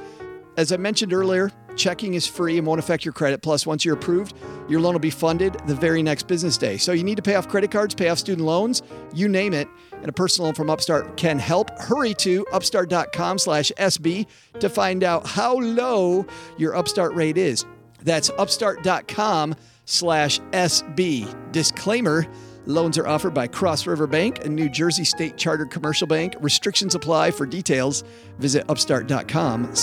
As 0.58 0.72
I 0.72 0.78
mentioned 0.78 1.12
earlier, 1.12 1.52
checking 1.76 2.14
is 2.14 2.26
free 2.26 2.58
and 2.58 2.66
won't 2.66 2.80
affect 2.80 3.06
your 3.06 3.14
credit. 3.14 3.42
Plus, 3.42 3.66
once 3.66 3.86
you're 3.86 3.96
approved, 3.96 4.36
your 4.68 4.80
loan 4.80 4.94
will 4.94 5.00
be 5.00 5.10
funded 5.10 5.54
the 5.68 5.76
very 5.76 6.02
next 6.02 6.28
business 6.28 6.58
day. 6.58 6.78
So 6.78 6.92
you 6.92 7.04
need 7.04 7.16
to 7.16 7.22
pay 7.22 7.36
off 7.36 7.48
credit 7.48 7.72
cards, 7.72 7.94
pay 7.96 8.10
off 8.10 8.18
student 8.18 8.46
loans, 8.46 8.82
you 9.14 9.28
name 9.28 9.54
it, 9.54 9.68
and 9.94 10.08
a 10.08 10.14
personal 10.14 10.48
loan 10.48 10.56
from 10.56 10.70
Upstart 10.70 11.18
can 11.18 11.40
help. 11.40 11.70
Hurry 11.80 12.14
to 12.16 12.46
upstart.com 12.54 13.38
slash 13.40 13.72
SB 13.78 14.28
to 14.60 14.70
find 14.70 15.04
out 15.04 15.26
how 15.26 15.58
low 15.60 16.26
your 16.58 16.76
Upstart 16.76 17.14
rate 17.16 17.38
is. 17.38 17.66
That's 18.04 18.30
upstart.com 18.32 19.56
slash 19.86 20.40
SB. 20.40 21.52
Disclaimer, 21.52 22.28
Loans 22.68 22.98
are 22.98 23.08
offered 23.08 23.34
by 23.34 23.48
Cross 23.48 23.86
River 23.86 24.08
Bank, 24.08 24.44
a 24.44 24.50
New 24.50 24.70
Jersey 24.70 25.04
state 25.04 25.38
chartered 25.38 25.70
commercial 25.70 26.08
bank. 26.08 26.36
Restrictions 26.40 26.96
apply. 26.96 27.32
For 27.32 27.46
details, 27.46 28.04
visit 28.40 28.66
upstart.com 28.70 29.76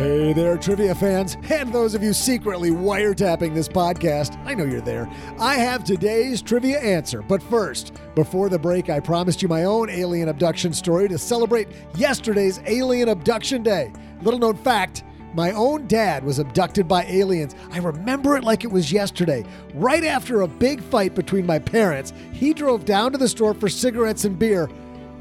Hey 0.00 0.32
there, 0.32 0.56
trivia 0.56 0.94
fans, 0.94 1.36
and 1.50 1.70
those 1.74 1.94
of 1.94 2.02
you 2.02 2.14
secretly 2.14 2.70
wiretapping 2.70 3.52
this 3.52 3.68
podcast. 3.68 4.42
I 4.46 4.54
know 4.54 4.64
you're 4.64 4.80
there. 4.80 5.06
I 5.38 5.56
have 5.56 5.84
today's 5.84 6.40
trivia 6.40 6.80
answer. 6.80 7.20
But 7.20 7.42
first, 7.42 7.92
before 8.14 8.48
the 8.48 8.58
break, 8.58 8.88
I 8.88 8.98
promised 8.98 9.42
you 9.42 9.48
my 9.48 9.64
own 9.64 9.90
alien 9.90 10.30
abduction 10.30 10.72
story 10.72 11.06
to 11.08 11.18
celebrate 11.18 11.68
yesterday's 11.96 12.62
Alien 12.64 13.10
Abduction 13.10 13.62
Day. 13.62 13.92
Little 14.22 14.40
known 14.40 14.56
fact 14.56 15.04
my 15.34 15.52
own 15.52 15.86
dad 15.86 16.24
was 16.24 16.38
abducted 16.38 16.88
by 16.88 17.04
aliens. 17.04 17.54
I 17.70 17.76
remember 17.76 18.38
it 18.38 18.42
like 18.42 18.64
it 18.64 18.72
was 18.72 18.90
yesterday. 18.90 19.44
Right 19.74 20.04
after 20.04 20.40
a 20.40 20.48
big 20.48 20.80
fight 20.80 21.14
between 21.14 21.44
my 21.44 21.58
parents, 21.58 22.14
he 22.32 22.54
drove 22.54 22.86
down 22.86 23.12
to 23.12 23.18
the 23.18 23.28
store 23.28 23.52
for 23.52 23.68
cigarettes 23.68 24.24
and 24.24 24.38
beer. 24.38 24.70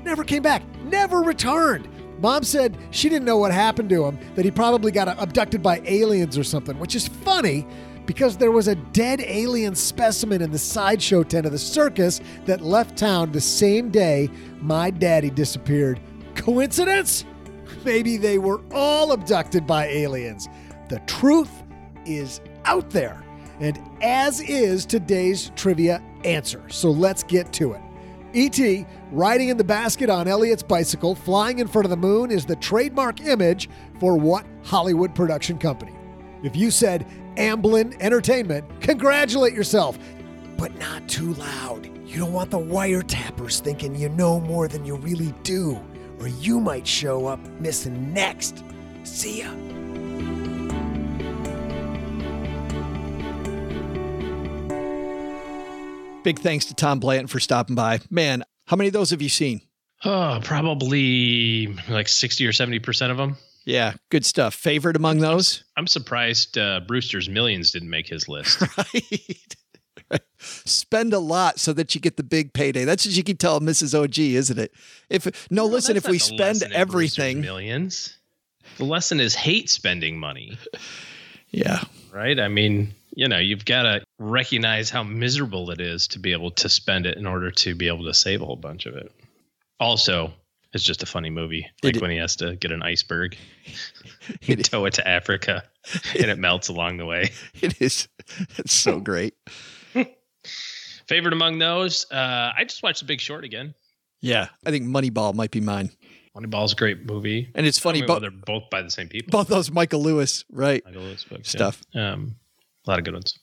Never 0.05 0.23
came 0.23 0.41
back, 0.41 0.63
never 0.86 1.19
returned. 1.19 1.89
Mom 2.22 2.43
said 2.43 2.78
she 2.91 3.09
didn't 3.09 3.26
know 3.26 3.38
what 3.38 3.51
happened 3.51 3.89
to 3.89 4.05
him, 4.05 4.20
that 4.36 4.45
he 4.45 4.51
probably 4.51 4.91
got 4.91 5.07
abducted 5.22 5.63
by 5.63 5.82
aliens 5.86 6.38
or 6.38 6.43
something, 6.43 6.78
which 6.80 6.95
is 6.95 7.07
funny 7.07 7.65
because 8.05 8.38
there 8.38 8.51
was 8.51 8.67
a 8.67 8.76
dead 8.76 9.22
alien 9.22 9.76
specimen 9.76 10.41
in 10.41 10.51
the 10.51 10.57
sideshow 10.57 11.22
tent 11.22 11.45
of 11.45 11.51
the 11.51 11.59
circus 11.59 12.20
that 12.45 12.59
left 12.59 12.97
town 12.97 13.32
the 13.32 13.39
same 13.39 13.89
day 13.89 14.28
my 14.61 14.89
daddy 14.89 15.30
disappeared. 15.30 15.99
Coincidence? 16.34 17.24
Maybe 17.86 18.17
they 18.17 18.39
were 18.39 18.61
all 18.72 19.11
abducted 19.11 19.67
by 19.67 19.86
aliens. 19.88 20.49
The 20.89 20.99
truth 21.05 21.51
is 22.05 22.41
out 22.65 22.89
there, 22.89 23.24
and 23.59 23.80
as 24.01 24.41
is 24.41 24.86
today's 24.86 25.51
trivia 25.55 26.01
answer. 26.24 26.63
So 26.70 26.89
let's 26.89 27.24
get 27.24 27.53
to 27.53 27.74
it. 27.74 27.82
E.T. 28.34 28.86
riding 29.11 29.49
in 29.49 29.57
the 29.57 29.63
basket 29.63 30.09
on 30.09 30.27
Elliot's 30.27 30.63
bicycle, 30.63 31.15
flying 31.15 31.59
in 31.59 31.67
front 31.67 31.86
of 31.86 31.89
the 31.89 31.97
moon 31.97 32.32
is 32.32 32.45
the 32.45 32.55
trademark 32.55 33.21
image 33.21 33.69
for 33.99 34.17
what 34.17 34.45
Hollywood 34.63 35.15
production 35.15 35.57
company? 35.57 35.93
If 36.43 36.55
you 36.55 36.71
said 36.71 37.05
Amblin 37.36 37.99
Entertainment, 37.99 38.65
congratulate 38.82 39.53
yourself, 39.53 39.97
but 40.57 40.77
not 40.77 41.07
too 41.07 41.34
loud. 41.36 41.89
You 42.05 42.19
don't 42.19 42.34
want 42.34 42.51
the 42.51 42.59
wiretappers 42.59 43.61
thinking 43.61 43.95
you 43.95 44.09
know 44.09 44.39
more 44.39 44.67
than 44.67 44.86
you 44.86 44.95
really 44.95 45.34
do, 45.43 45.80
or 46.19 46.27
you 46.27 46.59
might 46.59 46.88
show 46.88 47.27
up 47.27 47.39
missing 47.59 48.13
next. 48.13 48.63
See 49.03 49.41
ya. 49.41 49.78
Big 56.24 56.39
thanks 56.39 56.65
to 56.65 56.74
Tom 56.74 56.99
Blanton 56.99 57.28
for 57.28 57.39
stopping 57.39 57.76
by. 57.76 57.99
Man, 58.09 58.43
how 58.67 58.76
many 58.76 58.88
of 58.88 58.93
those 58.93 59.11
have 59.11 59.22
you 59.22 59.30
seen? 59.30 59.61
Oh, 60.03 60.39
probably 60.43 61.67
like 61.89 62.07
60 62.07 62.45
or 62.45 62.51
70% 62.51 63.11
of 63.11 63.17
them. 63.17 63.38
Yeah, 63.65 63.93
good 64.09 64.26
stuff. 64.26 64.53
Favorite 64.53 64.95
among 64.95 65.20
those? 65.20 65.63
I'm 65.78 65.88
surprised 65.88 66.57
uh, 66.57 66.82
Brewster's 66.82 67.30
Millions 67.30 67.72
didn't 67.72 67.89
make 67.89 68.07
his 68.07 68.28
list. 68.28 68.61
right. 68.78 69.55
Spend 70.39 71.13
a 71.13 71.20
lot 71.20 71.59
so 71.59 71.72
that 71.74 71.93
you 71.95 72.01
get 72.01 72.17
the 72.17 72.24
big 72.24 72.53
payday. 72.53 72.84
That's 72.84 73.05
what 73.05 73.15
you 73.15 73.24
can 73.24 73.38
tell 73.38 73.59
Mrs. 73.59 73.97
OG, 73.97 74.17
isn't 74.20 74.57
it? 74.57 74.74
If 75.09 75.26
no, 75.51 75.63
no 75.63 75.72
listen, 75.72 75.97
if 75.97 76.07
we 76.07 76.17
spend 76.17 76.63
everything, 76.63 77.41
millions. 77.41 78.17
The 78.78 78.86
lesson 78.86 79.20
is 79.20 79.36
hate 79.36 79.70
spending 79.70 80.20
money. 80.20 80.57
Yeah. 81.51 81.82
Right. 82.11 82.39
I 82.39 82.47
mean, 82.47 82.93
you 83.20 83.28
know, 83.28 83.38
you've 83.38 83.65
got 83.65 83.84
to 83.84 84.01
recognize 84.17 84.89
how 84.89 85.03
miserable 85.03 85.72
it 85.72 85.82
is 85.82 86.07
to 86.07 86.20
be 86.20 86.32
able 86.32 86.51
to 86.51 86.70
spend 86.70 87.05
it 87.05 87.17
in 87.17 87.26
order 87.28 87.51
to 87.51 87.76
be 87.76 87.89
able 87.89 88.05
to 88.05 88.13
save 88.13 88.41
a 88.41 88.45
whole 88.45 88.55
bunch 88.55 88.86
of 88.86 88.95
it. 88.95 89.11
Also, 89.78 90.32
it's 90.72 90.86
just 90.86 91.03
a 91.03 91.05
funny 91.05 91.30
movie. 91.30 91.67
Like 91.84 91.97
It- 91.97 92.01
when 92.01 92.11
he 92.11 92.17
has 92.17 92.38
to 92.38 92.55
get 92.55 92.72
an 92.72 92.82
iceberg, 92.82 93.36
and 94.47 94.63
tow 94.63 94.86
it 94.86 94.93
to 94.93 95.05
Africa, 95.05 95.63
and 96.15 96.32
it 96.32 96.39
melts 96.39 96.70
along 96.70 96.95
the 96.95 97.05
way. 97.05 97.32
It 97.61 97.82
is. 97.82 98.07
It's 98.57 98.72
so 98.74 99.01
great. 99.01 99.34
Favorite 101.07 101.34
among 101.34 101.59
those, 101.59 102.05
uh, 102.11 102.51
I 102.55 102.63
just 102.63 102.84
watched 102.84 102.99
The 102.99 103.05
Big 103.05 103.20
Short 103.20 103.43
again. 103.43 103.74
Yeah, 104.22 104.47
I 104.65 104.72
think 104.72 104.86
Moneyball 104.86 105.34
might 105.34 105.51
be 105.51 105.59
mine. 105.59 105.89
Moneyball's 106.38 106.72
a 106.74 106.76
great 106.76 107.05
movie, 107.05 107.49
And 107.55 107.65
it's 107.65 107.80
funny, 107.80 107.99
I 107.99 108.01
mean, 108.01 108.07
bo- 108.07 108.13
well, 108.13 108.20
they're 108.22 108.32
both 108.32 108.70
by 108.70 108.82
the 108.82 108.91
same 108.91 109.09
people. 109.09 109.32
Both 109.32 109.47
those 109.49 109.72
Michael 109.72 110.01
Lewis, 110.03 110.45
right? 110.51 110.86
Michael 110.86 111.01
Lewis 111.01 111.24
books, 111.26 111.49
Stuff. 111.49 111.82
Yeah. 111.93 112.13
Um, 112.13 112.36
a 112.86 112.89
lot 112.89 112.99
of 112.99 113.05
good 113.05 113.13
ones. 113.13 113.38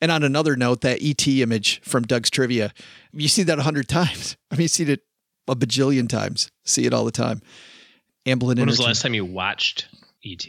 And 0.00 0.12
on 0.12 0.22
another 0.22 0.56
note, 0.56 0.82
that 0.82 1.02
ET 1.02 1.26
image 1.26 1.80
from 1.82 2.04
Doug's 2.04 2.30
trivia, 2.30 2.72
you 3.12 3.28
see 3.28 3.42
that 3.44 3.58
a 3.58 3.62
hundred 3.62 3.88
times. 3.88 4.36
I 4.50 4.54
mean, 4.54 4.62
you 4.62 4.68
see 4.68 4.84
it 4.84 5.00
a 5.48 5.56
bajillion 5.56 6.08
times. 6.08 6.50
See 6.64 6.86
it 6.86 6.94
all 6.94 7.04
the 7.04 7.10
time. 7.10 7.42
Amblin 8.26 8.58
When 8.58 8.66
was 8.66 8.76
the 8.78 8.84
last 8.84 9.02
time 9.02 9.14
you 9.14 9.24
watched 9.24 9.88
ET? 10.24 10.44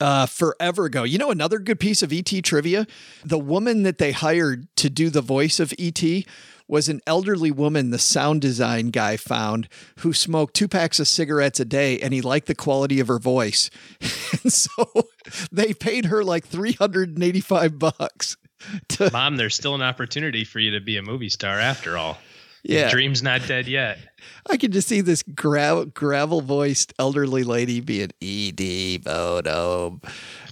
uh, 0.00 0.26
forever 0.26 0.84
ago. 0.86 1.04
You 1.04 1.18
know, 1.18 1.30
another 1.30 1.58
good 1.58 1.80
piece 1.80 2.02
of 2.02 2.12
ET 2.12 2.30
trivia? 2.42 2.86
The 3.24 3.38
woman 3.38 3.82
that 3.84 3.98
they 3.98 4.12
hired 4.12 4.68
to 4.76 4.90
do 4.90 5.10
the 5.10 5.20
voice 5.22 5.60
of 5.60 5.72
ET 5.78 6.02
was 6.66 6.88
an 6.88 7.00
elderly 7.06 7.50
woman 7.50 7.90
the 7.90 7.98
sound 7.98 8.40
design 8.40 8.90
guy 8.90 9.16
found 9.16 9.68
who 9.98 10.12
smoked 10.12 10.54
two 10.54 10.68
packs 10.68 10.98
of 10.98 11.08
cigarettes 11.08 11.60
a 11.60 11.64
day 11.64 12.00
and 12.00 12.14
he 12.14 12.20
liked 12.20 12.46
the 12.46 12.54
quality 12.54 13.00
of 13.00 13.08
her 13.08 13.18
voice. 13.18 13.70
and 14.00 14.52
so 14.52 14.84
they 15.52 15.74
paid 15.74 16.06
her 16.06 16.24
like 16.24 16.46
385 16.46 17.78
bucks. 17.78 18.36
To, 18.88 19.10
Mom, 19.12 19.36
there's 19.36 19.54
still 19.54 19.74
an 19.74 19.82
opportunity 19.82 20.44
for 20.44 20.58
you 20.58 20.72
to 20.72 20.80
be 20.80 20.96
a 20.96 21.02
movie 21.02 21.28
star 21.28 21.58
after 21.58 21.98
all. 21.98 22.18
Yeah. 22.62 22.86
The 22.86 22.92
dream's 22.92 23.22
not 23.22 23.46
dead 23.46 23.68
yet. 23.68 23.98
I 24.48 24.56
can 24.56 24.72
just 24.72 24.88
see 24.88 25.02
this 25.02 25.22
gra- 25.22 25.84
gravel 25.84 26.40
voiced 26.40 26.94
elderly 26.98 27.44
lady 27.44 27.80
being 27.80 28.10
ED 28.22 29.04
Bodom. 29.04 30.02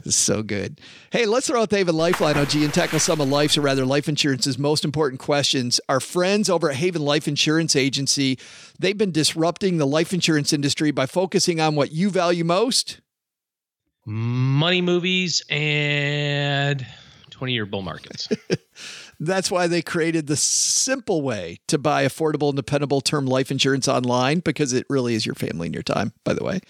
So 0.13 0.43
good. 0.43 0.81
Hey, 1.11 1.27
let's 1.27 1.47
throw 1.47 1.63
out 1.63 1.71
the 1.71 1.79
Haven 1.79 1.97
Lifeline 1.97 2.37
OG 2.37 2.55
and 2.57 2.73
tackle 2.75 2.99
some 2.99 3.21
of 3.21 3.29
life's, 3.29 3.57
or 3.57 3.61
rather 3.63 3.85
life 3.87 4.09
insurance's 4.09 4.59
most 4.59 4.85
important 4.85 5.21
questions. 5.21 5.81
Our 5.89 6.01
friends 6.01 6.49
over 6.51 6.71
at 6.71 6.77
Haven 6.77 7.03
Life 7.03 7.27
Insurance 7.27 7.75
Agency, 7.77 8.39
they've 8.79 8.97
been 8.97 9.13
disrupting 9.13 9.79
the 9.79 9.87
life 9.87 10.13
insurance 10.13 10.53
industry 10.53 10.91
by 10.91 11.07
focusing 11.07 11.61
on 11.61 11.75
what 11.75 11.93
you 11.93 12.11
value 12.11 12.45
most. 12.45 13.01
Money 14.05 14.81
movies 14.81 15.43
and 15.49 16.85
20 17.31 17.53
year 17.53 17.67
bull 17.67 17.83
markets. 17.83 18.29
That's 19.21 19.51
why 19.51 19.69
they 19.69 19.83
created 19.83 20.27
the 20.27 20.37
simple 20.37 21.23
way 21.23 21.59
to 21.69 21.79
buy 21.79 22.05
affordable 22.05 22.49
and 22.49 22.57
dependable 22.57 23.01
term 23.01 23.27
life 23.27 23.51
insurance 23.51 23.87
online 23.87 24.41
because 24.41 24.73
it 24.73 24.87
really 24.91 25.15
is 25.15 25.25
your 25.25 25.37
family 25.37 25.67
and 25.67 25.75
your 25.75 25.85
time, 25.85 26.13
by 26.25 26.35
the 26.35 26.43
way. 26.43 26.61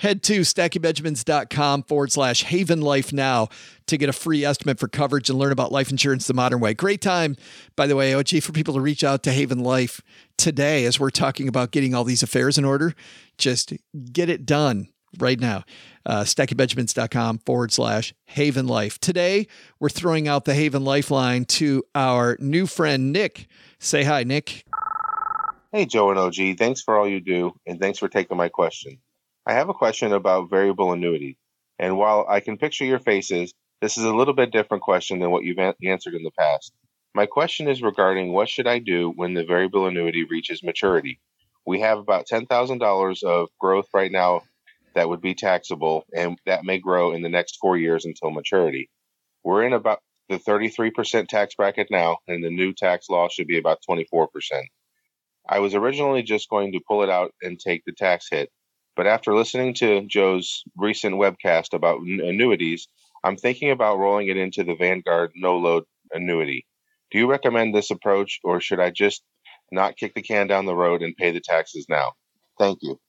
Head 0.00 0.22
to 0.22 0.40
stackingbenjamins.com 0.40 1.82
forward 1.82 2.10
slash 2.10 2.44
haven 2.44 2.80
life 2.80 3.12
now 3.12 3.48
to 3.86 3.98
get 3.98 4.08
a 4.08 4.14
free 4.14 4.46
estimate 4.46 4.80
for 4.80 4.88
coverage 4.88 5.28
and 5.28 5.38
learn 5.38 5.52
about 5.52 5.72
life 5.72 5.90
insurance 5.90 6.26
the 6.26 6.32
modern 6.32 6.58
way. 6.58 6.72
Great 6.72 7.02
time, 7.02 7.36
by 7.76 7.86
the 7.86 7.94
way, 7.94 8.14
OG, 8.14 8.42
for 8.42 8.52
people 8.52 8.72
to 8.72 8.80
reach 8.80 9.04
out 9.04 9.22
to 9.24 9.30
Haven 9.30 9.58
Life 9.58 10.00
today 10.38 10.86
as 10.86 10.98
we're 10.98 11.10
talking 11.10 11.48
about 11.48 11.70
getting 11.70 11.94
all 11.94 12.04
these 12.04 12.22
affairs 12.22 12.56
in 12.56 12.64
order. 12.64 12.94
Just 13.36 13.74
get 14.10 14.30
it 14.30 14.46
done 14.46 14.88
right 15.18 15.38
now. 15.38 15.64
Uh, 16.06 16.22
stackingbenjamins.com 16.22 17.40
forward 17.40 17.70
slash 17.70 18.14
haven 18.24 18.66
life. 18.66 18.98
Today, 19.00 19.48
we're 19.80 19.90
throwing 19.90 20.26
out 20.26 20.46
the 20.46 20.54
Haven 20.54 20.82
Lifeline 20.82 21.44
to 21.44 21.84
our 21.94 22.38
new 22.40 22.66
friend, 22.66 23.12
Nick. 23.12 23.48
Say 23.78 24.04
hi, 24.04 24.24
Nick. 24.24 24.64
Hey, 25.72 25.84
Joe 25.84 26.08
and 26.08 26.18
OG. 26.18 26.56
Thanks 26.56 26.80
for 26.80 26.96
all 26.96 27.06
you 27.06 27.20
do, 27.20 27.52
and 27.66 27.78
thanks 27.78 27.98
for 27.98 28.08
taking 28.08 28.38
my 28.38 28.48
question. 28.48 28.98
I 29.46 29.54
have 29.54 29.68
a 29.68 29.74
question 29.74 30.12
about 30.12 30.50
variable 30.50 30.92
annuity. 30.92 31.38
And 31.78 31.96
while 31.96 32.26
I 32.28 32.40
can 32.40 32.58
picture 32.58 32.84
your 32.84 33.00
faces, 33.00 33.54
this 33.80 33.98
is 33.98 34.04
a 34.04 34.14
little 34.14 34.34
bit 34.34 34.52
different 34.52 34.82
question 34.82 35.18
than 35.18 35.30
what 35.30 35.44
you've 35.44 35.58
an- 35.58 35.74
answered 35.84 36.14
in 36.14 36.22
the 36.22 36.30
past. 36.38 36.72
My 37.14 37.26
question 37.26 37.68
is 37.68 37.82
regarding 37.82 38.32
what 38.32 38.48
should 38.48 38.68
I 38.68 38.78
do 38.78 39.10
when 39.16 39.34
the 39.34 39.44
variable 39.44 39.86
annuity 39.86 40.24
reaches 40.24 40.62
maturity? 40.62 41.20
We 41.66 41.80
have 41.80 41.98
about 41.98 42.26
$10,000 42.28 43.22
of 43.22 43.48
growth 43.58 43.88
right 43.94 44.12
now 44.12 44.42
that 44.94 45.08
would 45.08 45.20
be 45.20 45.34
taxable, 45.34 46.04
and 46.14 46.38
that 46.46 46.64
may 46.64 46.78
grow 46.78 47.12
in 47.12 47.22
the 47.22 47.28
next 47.28 47.58
four 47.60 47.76
years 47.76 48.04
until 48.04 48.30
maturity. 48.30 48.90
We're 49.44 49.64
in 49.64 49.72
about 49.72 50.00
the 50.28 50.38
33% 50.38 51.28
tax 51.28 51.54
bracket 51.54 51.88
now, 51.90 52.18
and 52.28 52.44
the 52.44 52.50
new 52.50 52.72
tax 52.72 53.08
law 53.08 53.28
should 53.28 53.46
be 53.46 53.58
about 53.58 53.78
24%. 53.88 54.28
I 55.48 55.58
was 55.60 55.74
originally 55.74 56.22
just 56.22 56.48
going 56.48 56.72
to 56.72 56.80
pull 56.86 57.02
it 57.02 57.10
out 57.10 57.32
and 57.42 57.58
take 57.58 57.84
the 57.84 57.92
tax 57.92 58.28
hit, 58.30 58.50
but 58.96 59.06
after 59.06 59.34
listening 59.34 59.74
to 59.74 60.06
Joe's 60.06 60.62
recent 60.76 61.14
webcast 61.14 61.72
about 61.74 62.00
n- 62.00 62.20
annuities, 62.22 62.88
I'm 63.24 63.36
thinking 63.36 63.70
about 63.70 63.98
rolling 63.98 64.28
it 64.28 64.36
into 64.36 64.64
the 64.64 64.74
Vanguard 64.74 65.32
no 65.34 65.58
load 65.58 65.84
annuity. 66.12 66.66
Do 67.10 67.18
you 67.18 67.30
recommend 67.30 67.74
this 67.74 67.90
approach, 67.90 68.40
or 68.44 68.60
should 68.60 68.80
I 68.80 68.90
just 68.90 69.22
not 69.72 69.96
kick 69.96 70.14
the 70.14 70.22
can 70.22 70.46
down 70.46 70.66
the 70.66 70.74
road 70.74 71.02
and 71.02 71.16
pay 71.16 71.30
the 71.30 71.40
taxes 71.40 71.86
now? 71.88 72.12
Thank 72.58 72.78
you. 72.82 73.00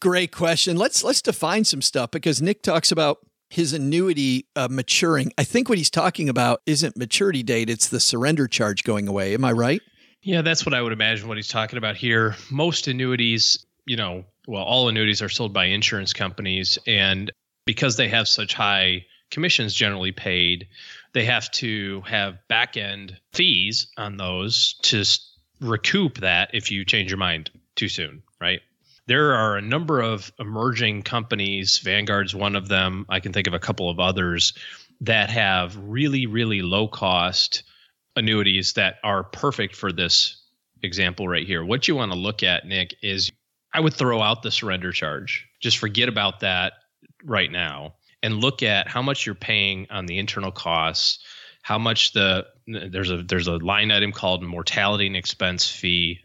Great 0.00 0.32
question. 0.32 0.76
Let's 0.76 1.02
let's 1.02 1.22
define 1.22 1.64
some 1.64 1.82
stuff 1.82 2.10
because 2.10 2.42
Nick 2.42 2.62
talks 2.62 2.92
about 2.92 3.18
his 3.48 3.72
annuity 3.72 4.46
uh, 4.56 4.68
maturing. 4.70 5.32
I 5.38 5.44
think 5.44 5.68
what 5.68 5.78
he's 5.78 5.90
talking 5.90 6.28
about 6.28 6.60
isn't 6.66 6.96
maturity 6.96 7.42
date; 7.42 7.70
it's 7.70 7.88
the 7.88 8.00
surrender 8.00 8.46
charge 8.46 8.84
going 8.84 9.08
away. 9.08 9.34
Am 9.34 9.44
I 9.44 9.52
right? 9.52 9.80
Yeah, 10.22 10.42
that's 10.42 10.66
what 10.66 10.74
I 10.74 10.82
would 10.82 10.92
imagine 10.92 11.28
what 11.28 11.36
he's 11.36 11.48
talking 11.48 11.78
about 11.78 11.96
here. 11.96 12.36
Most 12.50 12.88
annuities, 12.88 13.64
you 13.86 13.96
know, 13.96 14.24
well, 14.46 14.62
all 14.62 14.88
annuities 14.88 15.22
are 15.22 15.28
sold 15.28 15.52
by 15.52 15.66
insurance 15.66 16.12
companies. 16.12 16.78
And 16.86 17.30
because 17.64 17.96
they 17.96 18.08
have 18.08 18.28
such 18.28 18.54
high 18.54 19.06
commissions 19.30 19.74
generally 19.74 20.12
paid, 20.12 20.68
they 21.12 21.24
have 21.24 21.50
to 21.50 22.02
have 22.02 22.38
back 22.48 22.76
end 22.76 23.18
fees 23.32 23.88
on 23.96 24.16
those 24.16 24.74
to 24.82 25.04
recoup 25.60 26.18
that 26.18 26.50
if 26.54 26.70
you 26.70 26.84
change 26.84 27.10
your 27.10 27.18
mind 27.18 27.50
too 27.74 27.88
soon, 27.88 28.22
right? 28.40 28.60
There 29.06 29.34
are 29.34 29.56
a 29.56 29.62
number 29.62 30.00
of 30.00 30.32
emerging 30.38 31.02
companies, 31.02 31.78
Vanguard's 31.78 32.34
one 32.34 32.56
of 32.56 32.68
them. 32.68 33.06
I 33.08 33.20
can 33.20 33.32
think 33.32 33.46
of 33.46 33.54
a 33.54 33.58
couple 33.58 33.88
of 33.88 34.00
others 34.00 34.52
that 35.02 35.30
have 35.30 35.76
really, 35.76 36.26
really 36.26 36.62
low 36.62 36.88
cost 36.88 37.62
annuities 38.16 38.72
that 38.74 38.96
are 39.04 39.22
perfect 39.22 39.76
for 39.76 39.92
this 39.92 40.36
example 40.82 41.28
right 41.28 41.46
here. 41.46 41.64
What 41.64 41.86
you 41.86 41.94
want 41.94 42.12
to 42.12 42.18
look 42.18 42.42
at, 42.42 42.66
Nick, 42.66 42.96
is 43.02 43.30
I 43.72 43.80
would 43.80 43.94
throw 43.94 44.22
out 44.22 44.42
the 44.42 44.50
surrender 44.50 44.92
charge. 44.92 45.46
Just 45.60 45.78
forget 45.78 46.08
about 46.08 46.40
that 46.40 46.74
right 47.24 47.50
now 47.50 47.94
and 48.22 48.40
look 48.40 48.62
at 48.62 48.88
how 48.88 49.02
much 49.02 49.26
you're 49.26 49.34
paying 49.34 49.86
on 49.90 50.06
the 50.06 50.18
internal 50.18 50.50
costs, 50.50 51.18
how 51.62 51.78
much 51.78 52.12
the 52.12 52.46
there's 52.66 53.10
a 53.10 53.22
there's 53.22 53.48
a 53.48 53.56
line 53.58 53.90
item 53.90 54.12
called 54.12 54.42
mortality 54.42 55.06
and 55.06 55.16
expense 55.16 55.68
fee. 55.68 56.20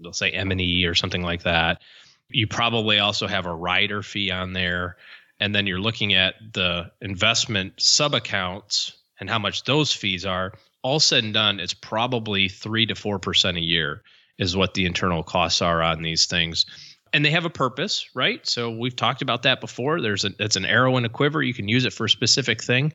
They'll 0.00 0.12
say 0.12 0.30
M&E 0.30 0.84
or 0.84 0.94
something 0.94 1.22
like 1.22 1.42
that. 1.44 1.80
You 2.28 2.46
probably 2.46 2.98
also 2.98 3.26
have 3.26 3.46
a 3.46 3.54
rider 3.54 4.02
fee 4.02 4.30
on 4.30 4.52
there 4.52 4.96
and 5.38 5.54
then 5.54 5.66
you're 5.66 5.80
looking 5.80 6.14
at 6.14 6.34
the 6.52 6.90
investment 7.00 7.74
sub 7.78 8.14
accounts 8.14 8.96
and 9.20 9.28
how 9.28 9.38
much 9.38 9.64
those 9.64 9.92
fees 9.92 10.24
are 10.24 10.52
all 10.82 11.00
said 11.00 11.24
and 11.24 11.34
done, 11.34 11.58
it's 11.58 11.74
probably 11.74 12.48
three 12.48 12.86
to 12.86 12.94
four 12.94 13.18
percent 13.18 13.56
a 13.56 13.60
year 13.60 14.02
is 14.38 14.56
what 14.56 14.74
the 14.74 14.84
internal 14.84 15.22
costs 15.22 15.62
are 15.62 15.82
on 15.82 16.02
these 16.02 16.26
things. 16.26 16.66
And 17.12 17.24
they 17.24 17.30
have 17.30 17.44
a 17.44 17.50
purpose, 17.50 18.06
right? 18.14 18.46
So 18.46 18.70
we've 18.70 18.96
talked 18.96 19.22
about 19.22 19.44
that 19.44 19.60
before. 19.60 20.00
There's 20.00 20.24
a 20.24 20.30
it's 20.38 20.56
an 20.56 20.66
arrow 20.66 20.96
in 20.96 21.04
a 21.04 21.08
quiver. 21.08 21.42
You 21.42 21.54
can 21.54 21.68
use 21.68 21.84
it 21.84 21.92
for 21.92 22.04
a 22.04 22.10
specific 22.10 22.62
thing. 22.62 22.92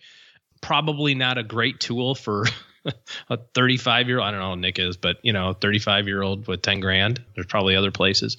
Probably 0.61 1.15
not 1.15 1.37
a 1.37 1.43
great 1.43 1.79
tool 1.79 2.13
for 2.13 2.45
a 3.29 3.37
35 3.55 4.07
year 4.07 4.19
old. 4.19 4.27
I 4.27 4.31
don't 4.31 4.39
know 4.39 4.49
how 4.49 4.55
Nick 4.55 4.79
is, 4.79 4.97
but 4.97 5.17
you 5.23 5.33
know, 5.33 5.53
35 5.53 6.07
year 6.07 6.21
old 6.21 6.47
with 6.47 6.61
10 6.61 6.81
grand. 6.81 7.21
There's 7.35 7.47
probably 7.47 7.75
other 7.75 7.91
places. 7.91 8.37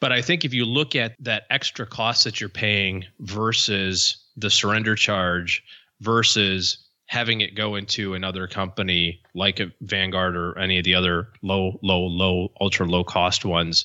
But 0.00 0.12
I 0.12 0.22
think 0.22 0.44
if 0.44 0.54
you 0.54 0.64
look 0.64 0.94
at 0.94 1.14
that 1.20 1.44
extra 1.50 1.86
cost 1.86 2.24
that 2.24 2.40
you're 2.40 2.48
paying 2.48 3.04
versus 3.20 4.16
the 4.36 4.50
surrender 4.50 4.94
charge 4.94 5.64
versus 6.00 6.83
having 7.06 7.40
it 7.42 7.54
go 7.54 7.74
into 7.76 8.14
another 8.14 8.46
company 8.46 9.20
like 9.34 9.60
a 9.60 9.70
Vanguard 9.82 10.36
or 10.36 10.58
any 10.58 10.78
of 10.78 10.84
the 10.84 10.94
other 10.94 11.28
low, 11.42 11.78
low, 11.82 12.06
low, 12.06 12.50
ultra 12.60 12.86
low 12.86 13.04
cost 13.04 13.44
ones, 13.44 13.84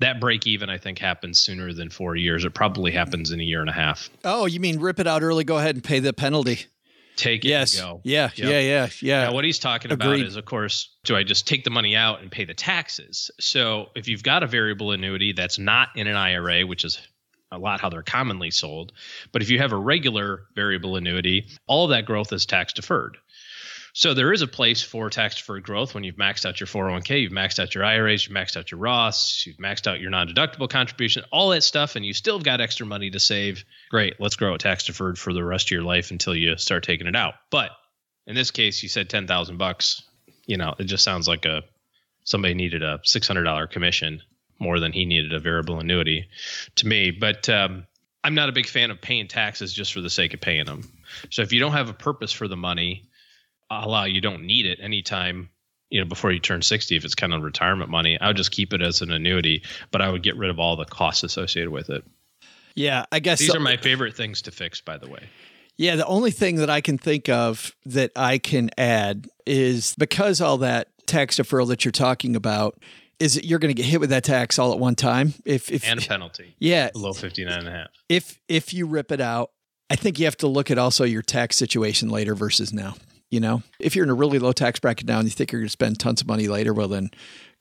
that 0.00 0.20
break 0.20 0.46
even 0.46 0.68
I 0.68 0.76
think 0.78 0.98
happens 0.98 1.38
sooner 1.40 1.72
than 1.72 1.88
four 1.90 2.16
years. 2.16 2.44
It 2.44 2.54
probably 2.54 2.92
happens 2.92 3.30
in 3.30 3.40
a 3.40 3.44
year 3.44 3.60
and 3.60 3.70
a 3.70 3.72
half. 3.72 4.10
Oh, 4.24 4.46
you 4.46 4.60
mean 4.60 4.78
rip 4.80 5.00
it 5.00 5.06
out 5.06 5.22
early? 5.22 5.44
Go 5.44 5.58
ahead 5.58 5.74
and 5.76 5.82
pay 5.84 6.00
the 6.00 6.12
penalty. 6.12 6.60
Take 7.16 7.46
it 7.46 7.48
Yes. 7.48 7.78
and 7.78 7.82
go. 7.82 8.00
Yeah, 8.04 8.28
Yep. 8.34 8.48
yeah, 8.50 8.60
yeah, 8.60 8.88
yeah. 9.00 9.24
Now, 9.24 9.32
what 9.32 9.44
he's 9.46 9.58
talking 9.58 9.90
Agreed. 9.90 10.16
about 10.16 10.26
is, 10.26 10.36
of 10.36 10.44
course, 10.44 10.90
do 11.04 11.16
I 11.16 11.22
just 11.22 11.46
take 11.48 11.64
the 11.64 11.70
money 11.70 11.96
out 11.96 12.20
and 12.20 12.30
pay 12.30 12.44
the 12.44 12.52
taxes? 12.52 13.30
So 13.40 13.88
if 13.96 14.06
you've 14.06 14.22
got 14.22 14.42
a 14.42 14.46
variable 14.46 14.92
annuity 14.92 15.32
that's 15.32 15.58
not 15.58 15.88
in 15.96 16.08
an 16.08 16.16
IRA, 16.16 16.66
which 16.66 16.84
is 16.84 17.00
a 17.52 17.58
lot 17.58 17.80
how 17.80 17.88
they're 17.88 18.02
commonly 18.02 18.50
sold, 18.50 18.92
but 19.32 19.42
if 19.42 19.50
you 19.50 19.58
have 19.58 19.72
a 19.72 19.76
regular 19.76 20.46
variable 20.54 20.96
annuity, 20.96 21.46
all 21.66 21.88
that 21.88 22.06
growth 22.06 22.32
is 22.32 22.46
tax 22.46 22.72
deferred. 22.72 23.18
So 23.92 24.12
there 24.12 24.34
is 24.34 24.42
a 24.42 24.46
place 24.46 24.82
for 24.82 25.08
tax 25.08 25.36
deferred 25.36 25.62
growth 25.62 25.94
when 25.94 26.04
you've 26.04 26.16
maxed 26.16 26.44
out 26.44 26.60
your 26.60 26.66
401k, 26.66 27.22
you've 27.22 27.32
maxed 27.32 27.58
out 27.58 27.74
your 27.74 27.82
IRAs, 27.82 28.26
you've 28.26 28.36
maxed 28.36 28.54
out 28.54 28.70
your 28.70 28.78
Roths, 28.78 29.46
you've 29.46 29.56
maxed 29.56 29.86
out 29.86 30.00
your 30.00 30.10
non-deductible 30.10 30.68
contribution, 30.68 31.24
all 31.32 31.48
that 31.48 31.62
stuff, 31.62 31.96
and 31.96 32.04
you 32.04 32.12
still 32.12 32.36
have 32.36 32.44
got 32.44 32.60
extra 32.60 32.84
money 32.84 33.10
to 33.10 33.18
save. 33.18 33.64
Great, 33.88 34.20
let's 34.20 34.36
grow 34.36 34.52
it 34.52 34.60
tax 34.60 34.84
deferred 34.84 35.18
for 35.18 35.32
the 35.32 35.42
rest 35.42 35.68
of 35.68 35.70
your 35.70 35.82
life 35.82 36.10
until 36.10 36.34
you 36.34 36.58
start 36.58 36.84
taking 36.84 37.06
it 37.06 37.16
out. 37.16 37.36
But 37.50 37.70
in 38.26 38.34
this 38.34 38.50
case, 38.50 38.82
you 38.82 38.90
said 38.90 39.08
ten 39.08 39.26
thousand 39.26 39.56
bucks. 39.56 40.02
You 40.44 40.58
know, 40.58 40.74
it 40.78 40.84
just 40.84 41.02
sounds 41.02 41.26
like 41.26 41.46
a 41.46 41.62
somebody 42.24 42.52
needed 42.52 42.82
a 42.82 43.00
six 43.02 43.26
hundred 43.26 43.44
dollar 43.44 43.66
commission 43.66 44.20
more 44.58 44.80
than 44.80 44.92
he 44.92 45.04
needed 45.04 45.32
a 45.32 45.40
variable 45.40 45.78
annuity 45.78 46.28
to 46.76 46.86
me. 46.86 47.10
But 47.10 47.48
um, 47.48 47.86
I'm 48.24 48.34
not 48.34 48.48
a 48.48 48.52
big 48.52 48.66
fan 48.66 48.90
of 48.90 49.00
paying 49.00 49.28
taxes 49.28 49.72
just 49.72 49.92
for 49.92 50.00
the 50.00 50.10
sake 50.10 50.34
of 50.34 50.40
paying 50.40 50.66
them. 50.66 50.90
So 51.30 51.42
if 51.42 51.52
you 51.52 51.60
don't 51.60 51.72
have 51.72 51.88
a 51.88 51.94
purpose 51.94 52.32
for 52.32 52.48
the 52.48 52.56
money, 52.56 53.08
a 53.70 53.88
la 53.88 54.04
you 54.04 54.20
don't 54.20 54.42
need 54.42 54.66
it 54.66 54.78
anytime 54.80 55.48
you 55.90 56.00
know 56.00 56.06
before 56.06 56.32
you 56.32 56.38
turn 56.38 56.62
60 56.62 56.96
if 56.96 57.04
it's 57.04 57.14
kind 57.14 57.34
of 57.34 57.42
retirement 57.42 57.90
money 57.90 58.18
i 58.20 58.28
would 58.28 58.36
just 58.36 58.50
keep 58.50 58.72
it 58.72 58.82
as 58.82 59.00
an 59.00 59.10
annuity 59.10 59.62
but 59.90 60.00
i 60.00 60.08
would 60.08 60.22
get 60.22 60.36
rid 60.36 60.50
of 60.50 60.58
all 60.58 60.76
the 60.76 60.84
costs 60.84 61.22
associated 61.22 61.70
with 61.70 61.90
it 61.90 62.04
yeah 62.74 63.04
i 63.12 63.18
guess 63.18 63.38
these 63.38 63.50
so, 63.50 63.56
are 63.56 63.60
my 63.60 63.76
favorite 63.76 64.14
things 64.14 64.42
to 64.42 64.50
fix 64.50 64.80
by 64.80 64.96
the 64.96 65.08
way 65.08 65.28
yeah 65.76 65.96
the 65.96 66.06
only 66.06 66.30
thing 66.30 66.56
that 66.56 66.70
i 66.70 66.80
can 66.80 66.98
think 66.98 67.28
of 67.28 67.74
that 67.84 68.10
i 68.16 68.38
can 68.38 68.70
add 68.78 69.28
is 69.46 69.94
because 69.96 70.40
all 70.40 70.58
that 70.58 70.88
tax 71.06 71.36
deferral 71.36 71.68
that 71.68 71.84
you're 71.84 71.92
talking 71.92 72.34
about 72.36 72.78
is 73.18 73.34
that 73.34 73.44
you're 73.44 73.58
going 73.58 73.74
to 73.74 73.82
get 73.82 73.88
hit 73.88 74.00
with 74.00 74.10
that 74.10 74.24
tax 74.24 74.58
all 74.58 74.72
at 74.72 74.78
one 74.78 74.94
time 74.94 75.34
if 75.44 75.70
if 75.70 75.88
and 75.88 76.02
a 76.02 76.06
penalty 76.06 76.54
yeah 76.58 76.90
below 76.92 77.12
59 77.12 77.58
and 77.58 77.68
a 77.68 77.70
half 77.70 77.88
if 78.08 78.40
if 78.48 78.74
you 78.74 78.86
rip 78.86 79.10
it 79.10 79.20
out 79.20 79.50
i 79.90 79.96
think 79.96 80.18
you 80.18 80.24
have 80.24 80.36
to 80.36 80.46
look 80.46 80.70
at 80.70 80.78
also 80.78 81.04
your 81.04 81.22
tax 81.22 81.56
situation 81.56 82.08
later 82.08 82.34
versus 82.34 82.72
now 82.72 82.94
you 83.30 83.40
know, 83.40 83.62
if 83.80 83.96
you're 83.96 84.04
in 84.04 84.10
a 84.10 84.14
really 84.14 84.38
low 84.38 84.52
tax 84.52 84.78
bracket 84.78 85.06
now 85.06 85.18
and 85.18 85.26
you 85.26 85.32
think 85.32 85.50
you're 85.50 85.60
going 85.60 85.66
to 85.66 85.72
spend 85.72 85.98
tons 85.98 86.20
of 86.20 86.28
money 86.28 86.46
later, 86.46 86.72
well, 86.72 86.88
then 86.88 87.10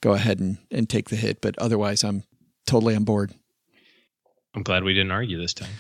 go 0.02 0.14
ahead 0.14 0.40
and, 0.40 0.58
and 0.70 0.88
take 0.88 1.10
the 1.10 1.16
hit. 1.16 1.42
But 1.42 1.58
otherwise, 1.58 2.04
I'm 2.04 2.24
totally 2.68 2.96
on 2.96 3.04
board. 3.04 3.34
I'm 4.54 4.64
glad 4.64 4.84
we 4.84 4.94
didn't 4.94 5.12
argue 5.12 5.40
this 5.40 5.54
time. 5.54 5.72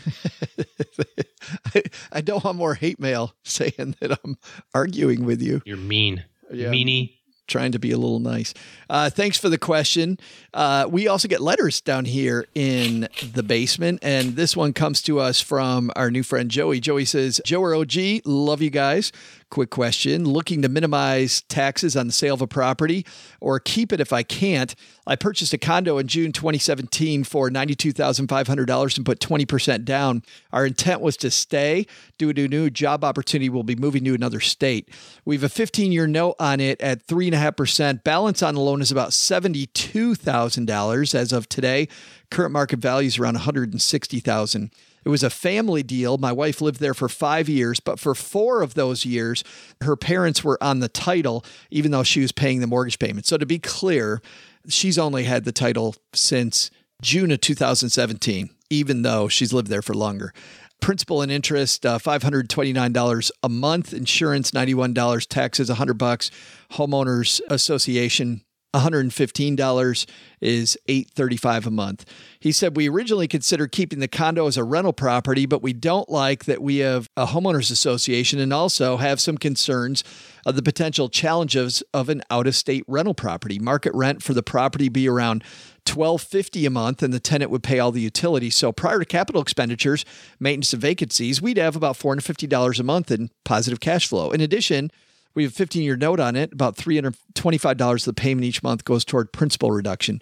I, 1.75 1.83
I, 2.11 2.21
don't 2.21 2.43
want 2.43 2.57
more 2.57 2.73
hate 2.73 2.99
mail 2.99 3.33
saying 3.43 3.95
that 4.01 4.19
I'm 4.23 4.37
arguing 4.73 5.23
with 5.25 5.41
you. 5.41 5.61
You're 5.65 5.77
mean. 5.77 6.25
Yeah. 6.51 6.69
Meanie 6.69 7.13
trying 7.47 7.71
to 7.71 7.79
be 7.79 7.91
a 7.91 7.97
little 7.97 8.19
nice. 8.19 8.53
Uh, 8.89 9.09
thanks 9.09 9.37
for 9.37 9.49
the 9.49 9.57
question. 9.57 10.17
Uh, 10.53 10.87
we 10.89 11.07
also 11.07 11.27
get 11.27 11.41
letters 11.41 11.81
down 11.81 12.05
here 12.05 12.45
in 12.55 13.07
the 13.33 13.43
basement, 13.43 13.99
and 14.01 14.35
this 14.35 14.55
one 14.55 14.73
comes 14.73 15.01
to 15.03 15.19
us 15.19 15.41
from 15.41 15.91
our 15.95 16.09
new 16.09 16.23
friend 16.23 16.49
Joey. 16.49 16.79
Joey 16.79 17.05
says, 17.05 17.41
Joe 17.45 17.61
or 17.61 17.75
OG, 17.75 18.21
love 18.25 18.61
you 18.61 18.69
guys. 18.69 19.11
Quick 19.49 19.69
question 19.69 20.25
looking 20.25 20.61
to 20.63 20.69
minimize 20.69 21.41
taxes 21.43 21.95
on 21.95 22.07
the 22.07 22.13
sale 22.13 22.33
of 22.33 22.41
a 22.41 22.47
property 22.47 23.05
or 23.39 23.59
keep 23.59 23.93
it 23.93 23.99
if 23.99 24.11
I 24.11 24.23
can't. 24.23 24.75
I 25.07 25.15
purchased 25.15 25.53
a 25.53 25.57
condo 25.57 25.97
in 25.97 26.07
June 26.07 26.31
2017 26.31 27.23
for 27.23 27.49
$92,500 27.49 28.97
and 28.97 29.05
put 29.05 29.19
20% 29.19 29.85
down. 29.85 30.23
Our 30.51 30.65
intent 30.65 31.01
was 31.01 31.15
to 31.17 31.29
stay 31.29 31.85
due 32.17 32.33
to 32.33 32.45
a 32.45 32.47
new 32.47 32.71
job 32.71 33.03
opportunity. 33.03 33.49
We'll 33.49 33.63
be 33.63 33.75
moving 33.75 34.03
to 34.05 34.15
another 34.15 34.39
state. 34.39 34.89
We 35.23 35.35
have 35.35 35.43
a 35.43 35.49
15 35.49 35.91
year 35.91 36.07
note 36.07 36.35
on 36.39 36.59
it 36.59 36.81
at 36.81 37.05
3.5%. 37.05 38.03
Balance 38.03 38.41
on 38.41 38.55
the 38.55 38.61
loan 38.61 38.81
is 38.81 38.91
about 38.91 39.11
$72,000 39.11 41.15
as 41.15 41.31
of 41.31 41.47
today. 41.49 41.87
Current 42.31 42.53
market 42.53 42.79
value 42.79 43.07
is 43.07 43.19
around 43.19 43.35
160,000. 43.35 44.71
It 45.05 45.09
was 45.09 45.23
a 45.23 45.29
family 45.29 45.83
deal. 45.83 46.17
My 46.17 46.31
wife 46.31 46.61
lived 46.61 46.79
there 46.79 46.95
for 46.95 47.07
five 47.07 47.47
years, 47.47 47.79
but 47.79 47.99
for 47.99 48.15
four 48.15 48.63
of 48.63 48.73
those 48.73 49.05
years, 49.05 49.43
her 49.81 49.95
parents 49.95 50.43
were 50.43 50.61
on 50.61 50.79
the 50.79 50.89
title, 50.89 51.45
even 51.69 51.91
though 51.91 52.03
she 52.03 52.21
was 52.21 52.31
paying 52.31 52.59
the 52.59 52.67
mortgage 52.67 52.97
payment. 52.97 53.27
So 53.27 53.37
to 53.37 53.45
be 53.45 53.59
clear, 53.59 54.21
she's 54.67 54.97
only 54.97 55.25
had 55.25 55.45
the 55.45 55.51
title 55.51 55.95
since 56.13 56.71
June 57.01 57.31
of 57.31 57.41
2017, 57.41 58.49
even 58.71 59.03
though 59.03 59.27
she's 59.27 59.53
lived 59.53 59.67
there 59.67 59.83
for 59.83 59.93
longer. 59.93 60.33
Principal 60.81 61.21
and 61.21 61.31
interest, 61.31 61.85
uh, 61.85 61.97
$529 61.97 63.31
a 63.43 63.49
month. 63.49 63.93
Insurance, 63.93 64.51
$91. 64.51 65.27
Taxes, 65.27 65.69
100 65.69 65.93
bucks. 65.95 66.31
Homeowners 66.73 67.41
Association, 67.49 68.43
$115 68.75 70.05
is 70.41 70.77
835 70.87 71.67
a 71.67 71.71
month. 71.71 72.05
He 72.39 72.51
said 72.51 72.75
we 72.75 72.89
originally 72.89 73.27
considered 73.27 73.71
keeping 73.71 73.99
the 73.99 74.07
condo 74.07 74.47
as 74.47 74.57
a 74.57 74.63
rental 74.63 74.93
property, 74.93 75.45
but 75.45 75.63
we 75.63 75.73
don't 75.73 76.09
like 76.09 76.45
that 76.45 76.61
we 76.61 76.77
have 76.77 77.09
a 77.17 77.27
homeowners 77.27 77.71
association 77.71 78.39
and 78.39 78.53
also 78.53 78.97
have 78.97 79.19
some 79.19 79.37
concerns 79.37 80.03
of 80.45 80.55
the 80.55 80.61
potential 80.61 81.09
challenges 81.09 81.81
of 81.93 82.09
an 82.09 82.21
out-of-state 82.29 82.83
rental 82.87 83.15
property. 83.15 83.57
Market 83.57 83.93
rent 83.95 84.21
for 84.21 84.33
the 84.33 84.43
property 84.43 84.89
be 84.89 85.09
around 85.09 85.43
1250 85.87 86.65
a 86.65 86.69
month 86.69 87.01
and 87.01 87.13
the 87.13 87.19
tenant 87.19 87.51
would 87.51 87.63
pay 87.63 87.79
all 87.79 87.91
the 87.91 88.01
utilities. 88.01 88.55
So 88.55 88.71
prior 88.71 88.99
to 88.99 89.05
capital 89.05 89.41
expenditures, 89.41 90.05
maintenance 90.39 90.73
and 90.73 90.81
vacancies, 90.81 91.41
we'd 91.41 91.57
have 91.57 91.75
about 91.75 91.97
$450 91.97 92.79
a 92.79 92.83
month 92.83 93.11
in 93.11 93.29
positive 93.43 93.79
cash 93.79 94.07
flow. 94.07 94.31
In 94.31 94.41
addition, 94.41 94.91
we 95.35 95.43
have 95.43 95.51
a 95.51 95.55
15 95.55 95.83
year 95.83 95.97
note 95.97 96.19
on 96.19 96.35
it. 96.35 96.51
About 96.53 96.77
$325 96.77 97.95
of 97.95 98.05
the 98.05 98.13
payment 98.13 98.45
each 98.45 98.63
month 98.63 98.85
goes 98.85 99.05
toward 99.05 99.31
principal 99.31 99.71
reduction. 99.71 100.21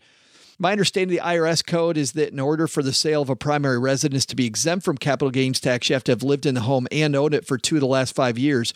My 0.60 0.72
understanding 0.72 1.18
of 1.18 1.24
the 1.24 1.30
IRS 1.30 1.66
code 1.66 1.98
is 1.98 2.12
that 2.14 2.32
in 2.32 2.40
order 2.40 2.68
for 2.68 2.84
the 2.84 2.94
sale 2.94 3.22
of 3.22 3.30
a 3.30 3.36
primary 3.36 3.80
residence 3.80 4.26
to 4.28 4.36
be 4.36 4.46
exempt 4.46 4.86
from 4.86 4.98
capital 4.98 5.32
gains 5.32 5.60
tax, 5.60 5.90
you 5.90 5.94
have 5.96 6.04
to 6.06 6.12
have 6.12 6.22
lived 6.22 6.46
in 6.46 6.54
the 6.54 6.62
home 6.62 6.88
and 6.92 7.16
owned 7.16 7.34
it 7.34 7.48
for 7.48 7.58
two 7.58 7.76
of 7.76 7.82
the 7.82 7.88
last 7.88 8.14
five 8.14 8.38
years. 8.38 8.74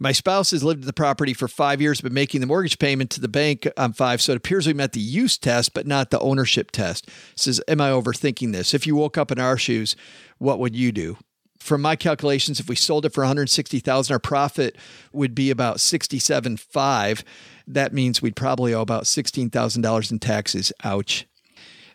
My 0.00 0.12
spouse 0.12 0.52
has 0.52 0.64
lived 0.64 0.80
in 0.80 0.86
the 0.86 0.92
property 0.92 1.34
for 1.34 1.46
five 1.46 1.80
years, 1.80 2.00
but 2.00 2.12
making 2.12 2.40
the 2.40 2.46
mortgage 2.46 2.78
payment 2.78 3.10
to 3.10 3.20
the 3.20 3.28
bank 3.28 3.68
on 3.76 3.92
five. 3.92 4.22
So 4.22 4.32
it 4.32 4.36
appears 4.36 4.66
we 4.66 4.72
met 4.72 4.92
the 4.92 5.00
use 5.00 5.36
test, 5.36 5.74
but 5.74 5.86
not 5.86 6.10
the 6.10 6.20
ownership 6.20 6.70
test. 6.70 7.10
says, 7.34 7.60
Am 7.68 7.80
I 7.80 7.90
overthinking 7.90 8.52
this? 8.52 8.72
If 8.72 8.86
you 8.86 8.96
woke 8.96 9.18
up 9.18 9.30
in 9.30 9.38
our 9.38 9.58
shoes, 9.58 9.96
what 10.38 10.58
would 10.60 10.74
you 10.74 10.92
do? 10.92 11.18
From 11.60 11.82
my 11.82 11.96
calculations, 11.96 12.60
if 12.60 12.68
we 12.68 12.76
sold 12.76 13.04
it 13.04 13.12
for 13.12 13.22
160,000, 13.22 14.12
our 14.12 14.18
profit 14.18 14.76
would 15.12 15.34
be 15.34 15.50
about 15.50 15.78
67.5. 15.78 17.22
That 17.66 17.92
means 17.92 18.22
we'd 18.22 18.36
probably 18.36 18.72
owe 18.72 18.80
about 18.80 19.04
$16,000 19.04 20.10
in 20.10 20.18
taxes. 20.18 20.72
Ouch. 20.84 21.26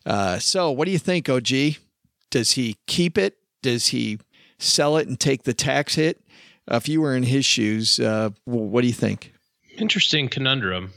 Uh, 0.05 0.37
so, 0.39 0.69
what 0.71 0.85
do 0.85 0.91
you 0.91 0.99
think, 0.99 1.29
OG? 1.29 1.77
Does 2.29 2.51
he 2.51 2.77
keep 2.87 3.17
it? 3.17 3.37
Does 3.61 3.87
he 3.87 4.19
sell 4.59 4.97
it 4.97 5.07
and 5.07 5.19
take 5.19 5.43
the 5.43 5.53
tax 5.53 5.95
hit? 5.95 6.21
Uh, 6.69 6.75
if 6.75 6.87
you 6.87 7.01
were 7.01 7.15
in 7.15 7.23
his 7.23 7.45
shoes, 7.45 7.99
uh, 7.99 8.29
what 8.45 8.81
do 8.81 8.87
you 8.87 8.93
think? 8.93 9.33
Interesting 9.77 10.29
conundrum. 10.29 10.93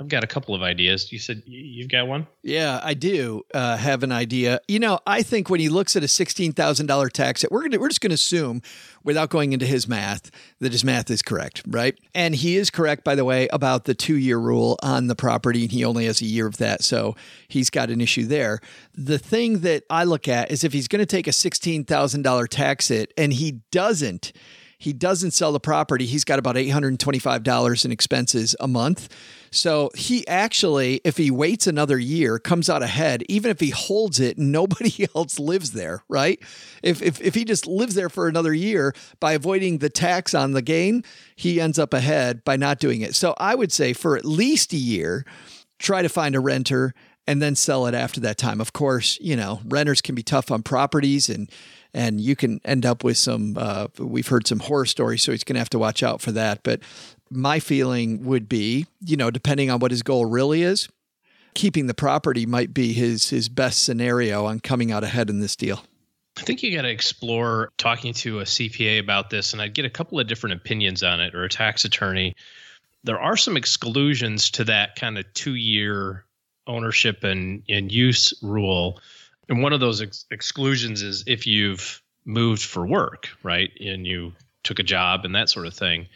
I've 0.00 0.08
got 0.08 0.24
a 0.24 0.26
couple 0.26 0.54
of 0.54 0.62
ideas. 0.62 1.12
You 1.12 1.18
said 1.18 1.42
you've 1.44 1.90
got 1.90 2.08
one? 2.08 2.26
Yeah, 2.42 2.80
I 2.82 2.94
do 2.94 3.44
uh, 3.52 3.76
have 3.76 4.02
an 4.02 4.12
idea. 4.12 4.60
You 4.66 4.78
know, 4.78 4.98
I 5.06 5.22
think 5.22 5.50
when 5.50 5.60
he 5.60 5.68
looks 5.68 5.94
at 5.94 6.02
a 6.02 6.08
sixteen 6.08 6.52
thousand 6.52 6.86
dollar 6.86 7.10
tax, 7.10 7.44
we're 7.50 7.60
gonna 7.60 7.78
we're 7.78 7.88
just 7.88 8.00
going 8.00 8.10
to 8.10 8.14
assume, 8.14 8.62
without 9.04 9.28
going 9.28 9.52
into 9.52 9.66
his 9.66 9.86
math, 9.86 10.30
that 10.60 10.72
his 10.72 10.84
math 10.84 11.10
is 11.10 11.20
correct, 11.20 11.62
right? 11.66 11.98
And 12.14 12.34
he 12.34 12.56
is 12.56 12.70
correct, 12.70 13.04
by 13.04 13.14
the 13.14 13.26
way, 13.26 13.46
about 13.48 13.84
the 13.84 13.94
two 13.94 14.16
year 14.16 14.38
rule 14.38 14.78
on 14.82 15.08
the 15.08 15.16
property, 15.16 15.62
and 15.64 15.72
he 15.72 15.84
only 15.84 16.06
has 16.06 16.22
a 16.22 16.26
year 16.26 16.46
of 16.46 16.56
that, 16.56 16.82
so 16.82 17.14
he's 17.46 17.68
got 17.68 17.90
an 17.90 18.00
issue 18.00 18.24
there. 18.24 18.60
The 18.94 19.18
thing 19.18 19.58
that 19.60 19.82
I 19.90 20.04
look 20.04 20.28
at 20.28 20.50
is 20.50 20.64
if 20.64 20.72
he's 20.72 20.88
going 20.88 21.00
to 21.00 21.06
take 21.06 21.26
a 21.26 21.32
sixteen 21.32 21.84
thousand 21.84 22.22
dollar 22.22 22.46
tax 22.46 22.88
hit, 22.88 23.12
and 23.18 23.34
he 23.34 23.60
doesn't 23.70 24.32
he 24.80 24.94
doesn't 24.94 25.32
sell 25.32 25.52
the 25.52 25.60
property, 25.60 26.06
he's 26.06 26.24
got 26.24 26.38
about 26.38 26.56
$825 26.56 27.84
in 27.84 27.92
expenses 27.92 28.56
a 28.58 28.66
month. 28.66 29.14
So 29.52 29.90
he 29.94 30.26
actually, 30.26 31.02
if 31.04 31.18
he 31.18 31.30
waits 31.30 31.66
another 31.66 31.98
year, 31.98 32.38
comes 32.38 32.70
out 32.70 32.82
ahead, 32.82 33.22
even 33.28 33.50
if 33.50 33.60
he 33.60 33.70
holds 33.70 34.18
it, 34.18 34.38
nobody 34.38 35.06
else 35.14 35.38
lives 35.38 35.72
there, 35.72 36.02
right? 36.08 36.40
If, 36.82 37.02
if, 37.02 37.20
if 37.20 37.34
he 37.34 37.44
just 37.44 37.66
lives 37.66 37.94
there 37.94 38.08
for 38.08 38.26
another 38.26 38.54
year 38.54 38.94
by 39.20 39.34
avoiding 39.34 39.78
the 39.78 39.90
tax 39.90 40.32
on 40.32 40.52
the 40.52 40.62
gain, 40.62 41.04
he 41.36 41.60
ends 41.60 41.78
up 41.78 41.92
ahead 41.92 42.42
by 42.42 42.56
not 42.56 42.80
doing 42.80 43.02
it. 43.02 43.14
So 43.14 43.34
I 43.36 43.54
would 43.54 43.72
say 43.72 43.92
for 43.92 44.16
at 44.16 44.24
least 44.24 44.72
a 44.72 44.78
year, 44.78 45.26
try 45.78 46.00
to 46.00 46.08
find 46.08 46.34
a 46.34 46.40
renter 46.40 46.94
and 47.26 47.42
then 47.42 47.54
sell 47.54 47.86
it 47.86 47.94
after 47.94 48.18
that 48.20 48.38
time. 48.38 48.62
Of 48.62 48.72
course, 48.72 49.18
you 49.20 49.36
know, 49.36 49.60
renters 49.66 50.00
can 50.00 50.14
be 50.14 50.22
tough 50.22 50.50
on 50.50 50.62
properties 50.62 51.28
and 51.28 51.50
and 51.94 52.20
you 52.20 52.36
can 52.36 52.60
end 52.64 52.86
up 52.86 53.04
with 53.04 53.16
some 53.16 53.56
uh, 53.58 53.88
we've 53.98 54.28
heard 54.28 54.46
some 54.46 54.60
horror 54.60 54.86
stories 54.86 55.22
so 55.22 55.32
he's 55.32 55.44
going 55.44 55.54
to 55.54 55.60
have 55.60 55.70
to 55.70 55.78
watch 55.78 56.02
out 56.02 56.20
for 56.20 56.32
that. 56.32 56.62
But 56.62 56.80
my 57.30 57.60
feeling 57.60 58.24
would 58.24 58.48
be 58.48 58.86
you 59.04 59.16
know 59.16 59.30
depending 59.30 59.70
on 59.70 59.80
what 59.80 59.90
his 59.90 60.02
goal 60.02 60.26
really 60.26 60.62
is 60.62 60.88
keeping 61.54 61.86
the 61.86 61.94
property 61.94 62.46
might 62.46 62.72
be 62.72 62.92
his 62.92 63.30
his 63.30 63.48
best 63.48 63.82
scenario 63.84 64.46
on 64.46 64.60
coming 64.60 64.92
out 64.92 65.04
ahead 65.04 65.30
in 65.30 65.40
this 65.40 65.56
deal. 65.56 65.84
I 66.38 66.42
think 66.42 66.62
you 66.62 66.74
got 66.74 66.82
to 66.82 66.90
explore 66.90 67.70
talking 67.76 68.14
to 68.14 68.40
a 68.40 68.44
CPA 68.44 69.00
about 69.00 69.30
this, 69.30 69.52
and 69.52 69.60
I'd 69.60 69.74
get 69.74 69.84
a 69.84 69.90
couple 69.90 70.18
of 70.18 70.26
different 70.26 70.54
opinions 70.54 71.02
on 71.02 71.20
it 71.20 71.34
or 71.34 71.44
a 71.44 71.48
tax 71.48 71.84
attorney. 71.84 72.34
There 73.04 73.20
are 73.20 73.36
some 73.36 73.56
exclusions 73.56 74.50
to 74.52 74.64
that 74.64 74.96
kind 74.96 75.18
of 75.18 75.32
two 75.34 75.54
year 75.54 76.24
ownership 76.66 77.24
and, 77.24 77.62
and 77.68 77.90
use 77.90 78.32
rule 78.42 79.00
and 79.50 79.62
one 79.62 79.74
of 79.74 79.80
those 79.80 80.00
ex- 80.00 80.24
exclusions 80.30 81.02
is 81.02 81.24
if 81.26 81.46
you've 81.46 82.00
moved 82.24 82.62
for 82.62 82.86
work, 82.86 83.28
right? 83.42 83.70
And 83.80 84.06
you 84.06 84.32
took 84.62 84.78
a 84.78 84.82
job 84.82 85.24
and 85.24 85.34
that 85.34 85.50
sort 85.50 85.66
of 85.66 85.74
thing. 85.74 86.06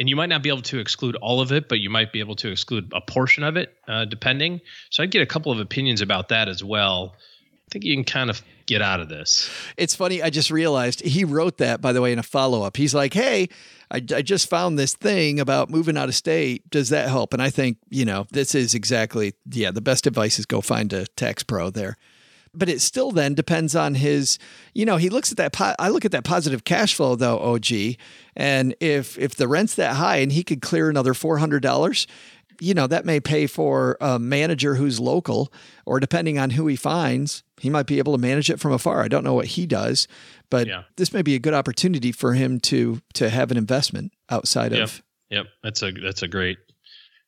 and 0.00 0.08
you 0.08 0.16
might 0.16 0.28
not 0.28 0.42
be 0.42 0.48
able 0.48 0.62
to 0.62 0.80
exclude 0.80 1.14
all 1.16 1.40
of 1.40 1.52
it, 1.52 1.68
but 1.68 1.78
you 1.78 1.88
might 1.88 2.12
be 2.12 2.18
able 2.18 2.34
to 2.34 2.50
exclude 2.50 2.92
a 2.92 3.00
portion 3.00 3.44
of 3.44 3.56
it, 3.56 3.72
uh, 3.86 4.04
depending. 4.04 4.60
So 4.90 5.04
I'd 5.04 5.12
get 5.12 5.22
a 5.22 5.26
couple 5.26 5.52
of 5.52 5.60
opinions 5.60 6.00
about 6.00 6.30
that 6.30 6.48
as 6.48 6.64
well. 6.64 7.14
I 7.16 7.70
think 7.70 7.84
you 7.84 7.94
can 7.94 8.02
kind 8.02 8.28
of 8.28 8.42
get 8.66 8.82
out 8.82 8.98
of 8.98 9.08
this. 9.08 9.48
It's 9.76 9.94
funny. 9.94 10.20
I 10.20 10.30
just 10.30 10.50
realized 10.50 11.00
he 11.02 11.24
wrote 11.24 11.58
that, 11.58 11.80
by 11.80 11.92
the 11.92 12.02
way, 12.02 12.12
in 12.12 12.18
a 12.18 12.24
follow 12.24 12.62
up. 12.62 12.76
He's 12.76 12.92
like, 12.92 13.14
hey, 13.14 13.48
I, 13.88 13.98
I, 13.98 14.22
just 14.22 14.50
found 14.50 14.78
this 14.78 14.94
thing 14.94 15.38
about 15.38 15.70
moving 15.70 15.96
out 15.96 16.08
of 16.08 16.16
state. 16.16 16.68
Does 16.70 16.88
that 16.88 17.08
help? 17.08 17.32
And 17.32 17.40
I 17.40 17.50
think, 17.50 17.78
you 17.88 18.04
know, 18.04 18.26
this 18.32 18.54
is 18.56 18.74
exactly, 18.74 19.34
yeah, 19.48 19.70
the 19.70 19.80
best 19.80 20.08
advice 20.08 20.40
is 20.40 20.46
go 20.46 20.60
find 20.60 20.92
a 20.92 21.06
tax 21.08 21.44
pro 21.44 21.70
there. 21.70 21.96
But 22.54 22.68
it 22.68 22.80
still 22.80 23.10
then 23.10 23.34
depends 23.34 23.74
on 23.74 23.94
his, 23.94 24.38
you 24.74 24.86
know, 24.86 24.96
he 24.96 25.08
looks 25.08 25.30
at 25.32 25.38
that. 25.38 25.52
Po- 25.52 25.74
I 25.78 25.88
look 25.88 26.04
at 26.04 26.12
that 26.12 26.24
positive 26.24 26.64
cash 26.64 26.94
flow 26.94 27.16
though, 27.16 27.38
OG, 27.38 27.96
and 28.36 28.74
if 28.80 29.18
if 29.18 29.34
the 29.34 29.48
rent's 29.48 29.74
that 29.74 29.96
high 29.96 30.18
and 30.18 30.30
he 30.30 30.44
could 30.44 30.62
clear 30.62 30.88
another 30.88 31.14
four 31.14 31.38
hundred 31.38 31.62
dollars, 31.62 32.06
you 32.60 32.74
know, 32.74 32.86
that 32.86 33.04
may 33.04 33.20
pay 33.20 33.46
for 33.46 33.96
a 34.00 34.18
manager 34.18 34.74
who's 34.76 35.00
local, 35.00 35.52
or 35.86 36.00
depending 36.00 36.38
on 36.38 36.50
who 36.50 36.66
he 36.66 36.76
finds, 36.76 37.42
he 37.60 37.70
might 37.70 37.86
be 37.86 37.98
able 37.98 38.12
to 38.12 38.18
manage 38.18 38.50
it 38.50 38.60
from 38.60 38.72
afar. 38.72 39.02
I 39.02 39.08
don't 39.08 39.24
know 39.24 39.34
what 39.34 39.46
he 39.46 39.66
does, 39.66 40.08
but 40.50 40.66
yeah. 40.66 40.82
this 40.96 41.12
may 41.12 41.22
be 41.22 41.34
a 41.34 41.38
good 41.38 41.54
opportunity 41.54 42.12
for 42.12 42.34
him 42.34 42.60
to 42.60 43.00
to 43.14 43.30
have 43.30 43.50
an 43.50 43.56
investment 43.56 44.12
outside 44.30 44.72
yep. 44.72 44.82
of. 44.82 45.02
Yep, 45.30 45.46
that's 45.62 45.82
a 45.82 45.90
that's 45.92 46.22
a 46.22 46.28
great, 46.28 46.58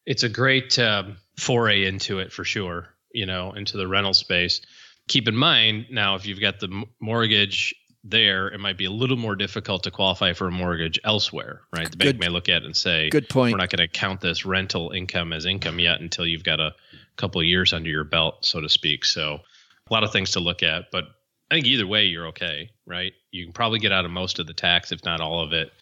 it's 0.04 0.22
a 0.22 0.28
great 0.28 0.78
um, 0.78 1.16
foray 1.36 1.84
into 1.84 2.18
it 2.18 2.32
for 2.32 2.44
sure. 2.44 2.88
You 3.12 3.26
know, 3.26 3.52
into 3.52 3.78
the 3.78 3.88
rental 3.88 4.14
space. 4.14 4.60
Keep 5.08 5.28
in 5.28 5.36
mind 5.36 5.86
now, 5.90 6.14
if 6.14 6.26
you've 6.26 6.40
got 6.40 6.60
the 6.60 6.84
mortgage 7.00 7.74
there, 8.02 8.48
it 8.48 8.58
might 8.58 8.78
be 8.78 8.84
a 8.84 8.90
little 8.90 9.16
more 9.16 9.36
difficult 9.36 9.82
to 9.84 9.90
qualify 9.90 10.32
for 10.32 10.48
a 10.48 10.52
mortgage 10.52 10.98
elsewhere, 11.04 11.62
right? 11.74 11.90
The 11.90 11.96
bank 11.96 12.18
may 12.18 12.28
look 12.28 12.48
at 12.48 12.62
it 12.62 12.66
and 12.66 12.76
say, 12.76 13.10
"Good 13.10 13.28
point. 13.28 13.52
We're 13.52 13.58
not 13.58 13.70
going 13.70 13.86
to 13.86 13.88
count 13.88 14.20
this 14.20 14.44
rental 14.44 14.90
income 14.90 15.32
as 15.32 15.44
income 15.44 15.78
yet 15.78 16.00
until 16.00 16.26
you've 16.26 16.44
got 16.44 16.60
a 16.60 16.74
couple 17.16 17.40
of 17.40 17.46
years 17.46 17.72
under 17.72 17.90
your 17.90 18.04
belt, 18.04 18.44
so 18.44 18.60
to 18.60 18.68
speak." 18.68 19.04
So, 19.04 19.40
a 19.88 19.92
lot 19.92 20.04
of 20.04 20.12
things 20.12 20.32
to 20.32 20.40
look 20.40 20.62
at, 20.62 20.90
but 20.90 21.04
I 21.50 21.54
think 21.54 21.66
either 21.66 21.86
way, 21.86 22.06
you're 22.06 22.26
okay, 22.28 22.70
right? 22.86 23.12
You 23.30 23.44
can 23.44 23.52
probably 23.52 23.78
get 23.78 23.92
out 23.92 24.04
of 24.04 24.10
most 24.10 24.38
of 24.38 24.46
the 24.46 24.54
tax, 24.54 24.90
if 24.90 25.04
not 25.04 25.20
all 25.20 25.40
of 25.40 25.52
it, 25.52 25.72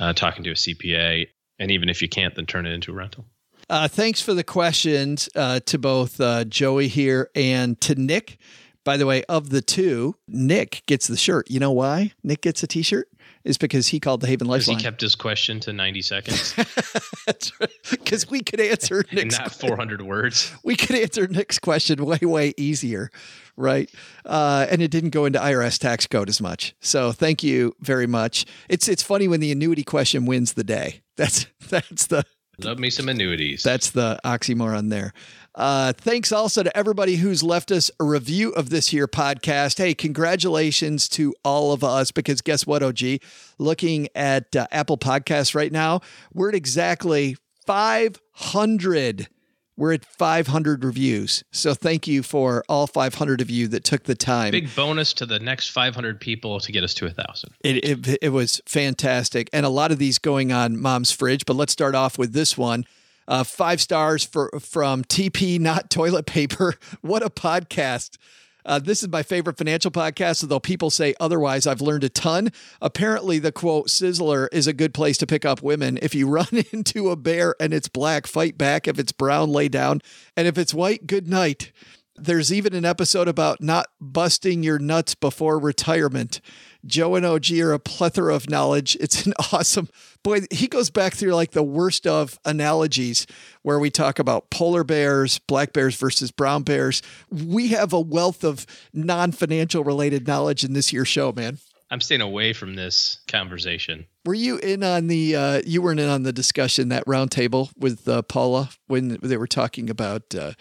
uh, 0.00 0.12
talking 0.14 0.44
to 0.44 0.50
a 0.50 0.54
CPA, 0.54 1.26
and 1.58 1.70
even 1.70 1.88
if 1.88 2.00
you 2.00 2.08
can't, 2.08 2.34
then 2.34 2.46
turn 2.46 2.66
it 2.66 2.72
into 2.72 2.92
a 2.92 2.94
rental. 2.94 3.26
Uh, 3.68 3.88
thanks 3.88 4.20
for 4.20 4.34
the 4.34 4.44
questions 4.44 5.28
uh, 5.36 5.60
to 5.60 5.78
both 5.78 6.20
uh, 6.20 6.44
Joey 6.44 6.88
here 6.88 7.30
and 7.34 7.80
to 7.82 7.94
Nick. 7.94 8.38
By 8.84 8.96
the 8.96 9.06
way, 9.06 9.22
of 9.24 9.50
the 9.50 9.62
two, 9.62 10.16
Nick 10.26 10.82
gets 10.86 11.06
the 11.06 11.16
shirt. 11.16 11.50
You 11.50 11.60
know 11.60 11.70
why 11.70 12.12
Nick 12.24 12.42
gets 12.42 12.62
a 12.62 12.66
T-shirt? 12.66 13.08
Is 13.44 13.58
because 13.58 13.88
he 13.88 13.98
called 13.98 14.20
the 14.20 14.28
Haven 14.28 14.46
Lifeline. 14.46 14.78
He 14.78 14.82
kept 14.84 15.00
his 15.00 15.16
question 15.16 15.58
to 15.60 15.72
ninety 15.72 16.00
seconds. 16.02 16.54
That's 17.26 17.60
right. 17.60 17.70
Because 17.90 18.30
we 18.30 18.40
could 18.40 18.60
answer 18.60 19.04
Nick's 19.12 19.36
not 19.36 19.52
four 19.52 19.76
hundred 19.76 20.02
words. 20.02 20.52
We 20.64 20.76
could 20.76 20.94
answer 20.94 21.26
Nick's 21.26 21.58
question 21.58 22.04
way 22.04 22.20
way 22.22 22.54
easier, 22.56 23.10
right? 23.56 23.90
Uh, 24.24 24.66
and 24.70 24.80
it 24.80 24.92
didn't 24.92 25.10
go 25.10 25.24
into 25.24 25.40
IRS 25.40 25.78
tax 25.78 26.06
code 26.06 26.28
as 26.28 26.40
much. 26.40 26.74
So 26.80 27.10
thank 27.10 27.42
you 27.42 27.74
very 27.80 28.06
much. 28.06 28.46
It's 28.68 28.88
it's 28.88 29.02
funny 29.02 29.26
when 29.26 29.40
the 29.40 29.50
annuity 29.50 29.82
question 29.82 30.24
wins 30.24 30.52
the 30.52 30.64
day. 30.64 31.02
That's 31.16 31.46
that's 31.68 32.06
the 32.06 32.24
love 32.58 32.78
me 32.78 32.90
some 32.90 33.08
annuities. 33.08 33.62
That's 33.62 33.90
the 33.90 34.20
oxymoron 34.24 34.90
there. 34.90 35.12
Uh, 35.54 35.92
thanks 35.92 36.32
also 36.32 36.62
to 36.62 36.76
everybody 36.76 37.16
who's 37.16 37.42
left 37.42 37.70
us 37.70 37.90
a 38.00 38.04
review 38.04 38.50
of 38.52 38.70
this 38.70 38.88
here 38.88 39.06
podcast. 39.06 39.78
Hey, 39.78 39.94
congratulations 39.94 41.08
to 41.10 41.34
all 41.44 41.72
of 41.72 41.84
us 41.84 42.10
because 42.10 42.40
guess 42.40 42.66
what, 42.66 42.82
OG? 42.82 43.20
Looking 43.58 44.08
at 44.14 44.54
uh, 44.56 44.66
Apple 44.70 44.96
Podcasts 44.96 45.54
right 45.54 45.72
now, 45.72 46.00
we're 46.32 46.48
at 46.48 46.54
exactly 46.54 47.36
500. 47.66 49.28
We're 49.76 49.94
at 49.94 50.04
500 50.04 50.84
reviews. 50.84 51.44
So 51.50 51.74
thank 51.74 52.06
you 52.06 52.22
for 52.22 52.62
all 52.68 52.86
500 52.86 53.40
of 53.40 53.50
you 53.50 53.68
that 53.68 53.84
took 53.84 54.04
the 54.04 54.14
time. 54.14 54.52
Big 54.52 54.74
bonus 54.74 55.12
to 55.14 55.26
the 55.26 55.38
next 55.38 55.68
500 55.68 56.20
people 56.20 56.60
to 56.60 56.72
get 56.72 56.84
us 56.84 56.94
to 56.94 57.06
a 57.06 57.10
thousand. 57.10 57.52
It, 57.64 58.06
it, 58.06 58.18
it 58.22 58.28
was 58.30 58.60
fantastic. 58.66 59.48
And 59.52 59.64
a 59.64 59.70
lot 59.70 59.90
of 59.90 59.98
these 59.98 60.18
going 60.18 60.52
on 60.52 60.80
Mom's 60.80 61.10
Fridge, 61.10 61.46
but 61.46 61.56
let's 61.56 61.72
start 61.72 61.94
off 61.94 62.18
with 62.18 62.32
this 62.32 62.56
one. 62.56 62.84
Uh, 63.28 63.44
five 63.44 63.80
stars 63.80 64.24
for 64.24 64.50
from 64.60 65.04
TP, 65.04 65.58
not 65.58 65.90
toilet 65.90 66.26
paper. 66.26 66.74
What 67.00 67.22
a 67.22 67.30
podcast! 67.30 68.16
Uh, 68.64 68.78
this 68.78 69.02
is 69.02 69.08
my 69.08 69.22
favorite 69.22 69.58
financial 69.58 69.90
podcast, 69.90 70.42
although 70.42 70.60
people 70.60 70.90
say 70.90 71.14
otherwise. 71.18 71.66
I've 71.66 71.80
learned 71.80 72.04
a 72.04 72.08
ton. 72.08 72.52
Apparently, 72.80 73.38
the 73.38 73.52
quote 73.52 73.88
Sizzler 73.88 74.48
is 74.52 74.66
a 74.66 74.72
good 74.72 74.94
place 74.94 75.18
to 75.18 75.26
pick 75.26 75.44
up 75.44 75.62
women. 75.62 75.98
If 76.00 76.14
you 76.14 76.28
run 76.30 76.64
into 76.72 77.10
a 77.10 77.16
bear 77.16 77.56
and 77.60 77.74
it's 77.74 77.88
black, 77.88 78.26
fight 78.26 78.56
back. 78.56 78.86
If 78.86 78.98
it's 78.98 79.12
brown, 79.12 79.50
lay 79.50 79.68
down. 79.68 80.00
And 80.36 80.46
if 80.46 80.58
it's 80.58 80.74
white, 80.74 81.06
good 81.06 81.28
night. 81.28 81.72
There's 82.14 82.52
even 82.52 82.74
an 82.74 82.84
episode 82.84 83.26
about 83.26 83.62
not 83.62 83.86
busting 84.00 84.62
your 84.62 84.78
nuts 84.78 85.14
before 85.14 85.58
retirement. 85.58 86.40
Joe 86.84 87.14
and 87.14 87.24
OG 87.24 87.52
are 87.52 87.72
a 87.72 87.78
plethora 87.78 88.34
of 88.34 88.50
knowledge. 88.50 88.96
It's 89.00 89.26
an 89.26 89.34
awesome 89.52 89.88
boy. 90.22 90.40
He 90.50 90.66
goes 90.66 90.90
back 90.90 91.14
through 91.14 91.34
like 91.34 91.52
the 91.52 91.62
worst 91.62 92.06
of 92.06 92.38
analogies 92.44 93.26
where 93.62 93.78
we 93.78 93.90
talk 93.90 94.18
about 94.18 94.50
polar 94.50 94.84
bears, 94.84 95.38
black 95.38 95.72
bears 95.72 95.96
versus 95.96 96.30
brown 96.30 96.62
bears. 96.62 97.02
We 97.30 97.68
have 97.68 97.92
a 97.92 98.00
wealth 98.00 98.44
of 98.44 98.66
non 98.92 99.32
financial 99.32 99.84
related 99.84 100.26
knowledge 100.26 100.64
in 100.64 100.72
this 100.72 100.92
year's 100.92 101.08
show, 101.08 101.32
man. 101.32 101.58
I'm 101.90 102.00
staying 102.00 102.22
away 102.22 102.54
from 102.54 102.74
this 102.74 103.18
conversation. 103.28 104.06
Were 104.24 104.34
you 104.34 104.56
in 104.56 104.82
on 104.82 105.08
the? 105.08 105.36
Uh, 105.36 105.62
you 105.66 105.82
weren't 105.82 106.00
in 106.00 106.08
on 106.08 106.22
the 106.22 106.32
discussion 106.32 106.88
that 106.88 107.04
roundtable 107.04 107.70
with 107.76 108.08
uh, 108.08 108.22
Paula 108.22 108.70
when 108.86 109.18
they 109.22 109.36
were 109.36 109.46
talking 109.46 109.90
about 109.90 110.34
uh, 110.34 110.52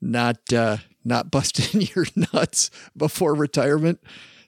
not 0.00 0.52
uh, 0.52 0.78
not 1.04 1.30
busting 1.30 1.82
your 1.94 2.06
nuts 2.32 2.70
before 2.96 3.34
retirement 3.34 4.00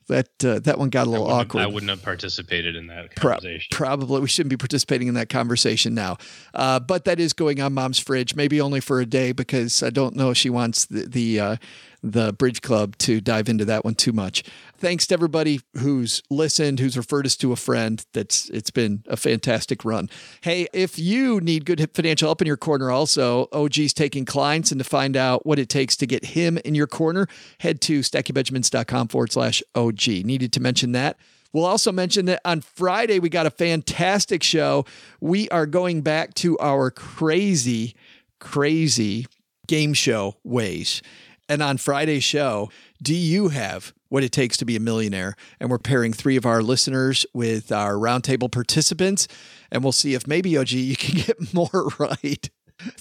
that 0.09 0.29
uh, 0.45 0.59
that 0.61 0.79
one 0.79 0.91
got 0.91 1.07
a 1.07 1.11
little 1.11 1.29
I 1.29 1.41
awkward. 1.43 1.61
I 1.63 1.67
wouldn't 1.67 1.91
have 1.91 2.03
participated 2.03 2.77
in 2.77 2.89
that 2.89 3.15
conversation. 3.15 3.69
Pro- 3.71 3.87
probably 3.87 4.21
we 4.21 4.29
shouldn't 4.29 4.51
be 4.51 4.57
participating 4.57 5.09
in 5.09 5.15
that 5.15 5.29
conversation 5.29 5.95
now. 5.95 6.17
Uh, 6.53 6.81
but 6.81 7.05
that 7.05 7.21
is 7.21 7.33
going 7.33 7.61
on 7.61 7.73
Mom's 7.73 7.99
fridge, 7.99 8.35
maybe 8.35 8.61
only 8.61 8.81
for 8.81 9.01
a 9.01 9.07
day 9.07 9.33
because 9.33 9.83
I 9.83 9.91
don't 9.91 10.17
know 10.17 10.31
if 10.31 10.37
she 10.37 10.51
wants 10.51 10.87
the 10.87 11.07
the, 11.07 11.41
uh, 11.41 11.57
the 12.05 12.33
Bridge 12.33 12.63
Club 12.63 12.97
to 12.99 13.21
dive 13.21 13.49
into 13.49 13.65
that 13.65 13.85
one 13.85 13.95
too 13.95 14.13
much 14.13 14.45
thanks 14.85 15.07
to 15.07 15.15
everybody 15.15 15.63
who's 15.79 16.23
listened, 16.29 16.79
who's 16.79 16.95
referred 16.95 17.25
us 17.25 17.37
to 17.37 17.53
a 17.53 17.57
friend. 17.57 18.05
That's 18.13 18.51
it's 18.51 18.71
been 18.71 19.03
a 19.09 19.17
fantastic 19.17 19.83
run. 19.83 20.11
Hey, 20.43 20.67
if 20.75 20.99
you 20.99 21.41
need 21.41 21.65
good 21.65 21.89
financial 21.95 22.29
help 22.29 22.43
in 22.43 22.47
your 22.47 22.59
corner, 22.59 22.91
also 22.91 23.49
OG's 23.51 23.95
taking 23.95 24.27
clients, 24.27 24.71
and 24.71 24.79
to 24.79 24.85
find 24.85 25.17
out 25.17 25.47
what 25.47 25.59
it 25.59 25.71
takes 25.71 25.97
to 25.97 26.07
get 26.07 26.27
him 26.27 26.59
in 26.67 26.75
your 26.75 26.87
corner, 26.87 27.27
head 27.61 27.81
to 27.83 28.01
stackingbenjamins.com 28.01 29.09
forward 29.09 29.33
slash 29.33 29.63
OG. 29.75 30.07
Needed 30.07 30.53
to 30.53 30.61
mention 30.61 30.93
that. 30.93 31.17
We'll 31.55 31.65
also 31.65 31.91
mention 31.91 32.27
that 32.27 32.43
on 32.45 32.61
Friday, 32.61 33.21
we 33.21 33.31
got 33.31 33.47
a 33.47 33.51
fantastic 33.51 34.43
show. 34.43 34.85
We 35.23 35.49
are 35.49 35.65
going 35.65 36.03
back 36.03 36.35
to 36.35 36.59
our 36.59 36.91
crazy, 36.91 37.95
crazy 38.39 39.27
game 39.67 39.95
show 39.95 40.37
ways. 40.45 41.01
And 41.49 41.63
on 41.63 41.77
Friday's 41.77 42.25
show, 42.25 42.71
do 43.03 43.15
you 43.15 43.49
have 43.49 43.93
what 44.09 44.25
it 44.25 44.33
takes 44.33 44.57
to 44.59 44.65
be 44.65 44.77
a 44.77 44.81
millionaire? 44.81 45.37
And 45.61 45.71
we're 45.71 45.79
pairing 45.79 46.13
three 46.13 46.37
of 46.37 46.47
our 46.47 46.63
listeners 46.63 47.27
with 47.35 47.71
our 47.71 47.95
roundtable 47.95 48.51
participants. 48.51 49.29
And 49.71 49.83
we'll 49.83 49.93
see 49.93 50.15
if 50.15 50.27
maybe, 50.27 50.57
OG, 50.57 50.71
you 50.71 50.97
can 50.97 51.21
get 51.27 51.55
more 51.55 51.91
right 51.99 52.49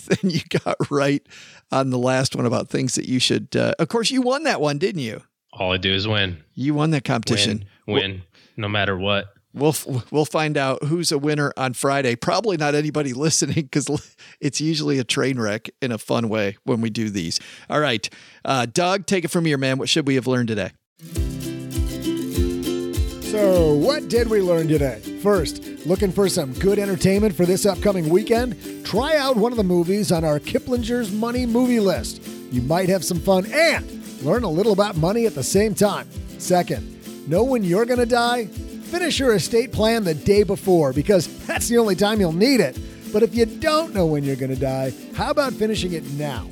than 0.07 0.29
you 0.29 0.41
got 0.65 0.75
right 0.89 1.25
on 1.71 1.89
the 1.89 1.97
last 1.97 2.35
one 2.35 2.45
about 2.45 2.69
things 2.69 2.95
that 2.95 3.07
you 3.07 3.19
should. 3.19 3.55
Uh, 3.55 3.73
of 3.79 3.87
course, 3.87 4.11
you 4.11 4.21
won 4.21 4.43
that 4.43 4.59
one, 4.59 4.77
didn't 4.77 5.01
you? 5.01 5.21
All 5.53 5.71
I 5.71 5.77
do 5.77 5.93
is 5.93 6.07
win. 6.07 6.43
You 6.53 6.73
won 6.73 6.91
that 6.91 7.03
competition. 7.03 7.65
Win, 7.87 7.95
win 7.95 8.11
well, 8.11 8.21
no 8.57 8.69
matter 8.69 8.97
what. 8.97 9.33
We'll 9.53 9.75
we'll 10.09 10.25
find 10.25 10.57
out 10.57 10.83
who's 10.83 11.11
a 11.11 11.17
winner 11.17 11.53
on 11.55 11.73
Friday. 11.73 12.15
Probably 12.15 12.57
not 12.57 12.73
anybody 12.73 13.13
listening 13.13 13.69
because 13.71 13.89
it's 14.39 14.59
usually 14.59 14.99
a 14.99 15.03
train 15.03 15.39
wreck 15.39 15.69
in 15.81 15.91
a 15.91 15.97
fun 15.97 16.29
way 16.29 16.57
when 16.63 16.81
we 16.81 16.89
do 16.89 17.09
these. 17.09 17.39
All 17.69 17.79
right, 17.79 18.09
uh, 18.43 18.65
Doug, 18.65 19.05
take 19.05 19.25
it 19.25 19.29
from 19.29 19.45
here, 19.45 19.57
man. 19.57 19.77
What 19.77 19.89
should 19.89 20.07
we 20.07 20.15
have 20.15 20.27
learned 20.27 20.47
today? 20.47 20.71
So, 23.33 23.73
what 23.73 24.09
did 24.09 24.29
we 24.29 24.41
learn 24.41 24.67
today? 24.67 24.99
First, 25.23 25.63
looking 25.87 26.11
for 26.11 26.29
some 26.29 26.53
good 26.53 26.77
entertainment 26.77 27.35
for 27.35 27.47
this 27.47 27.65
upcoming 27.65 28.09
weekend? 28.09 28.85
Try 28.85 29.17
out 29.17 29.37
one 29.37 29.51
of 29.51 29.57
the 29.57 29.63
movies 29.63 30.11
on 30.11 30.23
our 30.23 30.39
Kiplinger's 30.39 31.11
Money 31.11 31.47
movie 31.47 31.79
list. 31.79 32.21
You 32.51 32.61
might 32.61 32.89
have 32.89 33.03
some 33.03 33.19
fun 33.19 33.47
and 33.51 33.89
learn 34.21 34.43
a 34.43 34.49
little 34.49 34.71
about 34.71 34.97
money 34.97 35.25
at 35.25 35.33
the 35.33 35.41
same 35.43 35.73
time. 35.73 36.07
Second, 36.37 37.27
know 37.27 37.43
when 37.43 37.63
you're 37.63 37.85
going 37.85 37.99
to 37.99 38.05
die? 38.05 38.49
Finish 38.93 39.17
your 39.17 39.33
estate 39.33 39.71
plan 39.71 40.03
the 40.03 40.13
day 40.13 40.43
before 40.43 40.93
because 40.93 41.25
that's 41.47 41.67
the 41.67 41.79
only 41.79 41.95
time 41.95 42.19
you'll 42.19 42.31
need 42.31 42.59
it. 42.59 42.77
But 43.11 43.23
if 43.23 43.33
you 43.33 43.47
don't 43.47 43.91
know 43.91 44.05
when 44.05 44.23
you're 44.23 44.35
going 44.35 44.53
to 44.53 44.59
die, 44.59 44.93
how 45.15 45.31
about 45.31 45.53
finishing 45.53 45.93
it 45.93 46.05
now? 46.11 46.47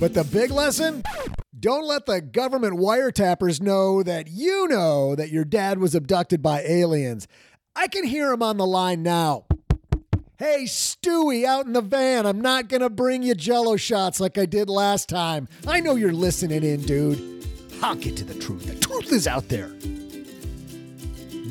But 0.00 0.12
the 0.12 0.24
big 0.24 0.50
lesson? 0.50 1.04
Don't 1.60 1.86
let 1.86 2.06
the 2.06 2.20
government 2.20 2.74
wiretappers 2.74 3.60
know 3.60 4.02
that 4.02 4.26
you 4.26 4.66
know 4.66 5.14
that 5.14 5.30
your 5.30 5.44
dad 5.44 5.78
was 5.78 5.94
abducted 5.94 6.42
by 6.42 6.62
aliens. 6.62 7.28
I 7.76 7.86
can 7.86 8.02
hear 8.02 8.32
him 8.32 8.42
on 8.42 8.56
the 8.56 8.66
line 8.66 9.04
now. 9.04 9.44
Hey, 10.38 10.64
Stewie 10.64 11.44
out 11.44 11.66
in 11.66 11.72
the 11.72 11.82
van, 11.82 12.26
I'm 12.26 12.40
not 12.40 12.68
going 12.68 12.82
to 12.82 12.90
bring 12.90 13.22
you 13.22 13.36
jello 13.36 13.76
shots 13.76 14.18
like 14.18 14.36
I 14.38 14.46
did 14.46 14.68
last 14.68 15.08
time. 15.08 15.46
I 15.68 15.78
know 15.78 15.94
you're 15.94 16.12
listening 16.12 16.64
in, 16.64 16.82
dude. 16.82 17.46
I'll 17.80 17.94
get 17.94 18.16
to 18.16 18.24
the 18.24 18.34
truth. 18.34 18.66
The 18.66 18.74
truth 18.74 19.12
is 19.12 19.28
out 19.28 19.48
there. 19.48 19.70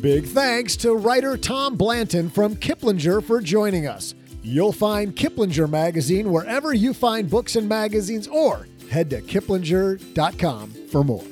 Big 0.05 0.27
thanks 0.27 0.75
to 0.75 0.93
writer 0.93 1.35
Tom 1.35 1.75
Blanton 1.75 2.29
from 2.29 2.55
Kiplinger 2.57 3.23
for 3.23 3.41
joining 3.41 3.87
us. 3.87 4.13
You'll 4.43 4.71
find 4.71 5.15
Kiplinger 5.15 5.67
Magazine 5.67 6.31
wherever 6.31 6.75
you 6.75 6.93
find 6.93 7.27
books 7.27 7.55
and 7.55 7.67
magazines, 7.67 8.27
or 8.27 8.67
head 8.91 9.09
to 9.09 9.21
kiplinger.com 9.23 10.73
for 10.91 11.03
more. 11.03 11.23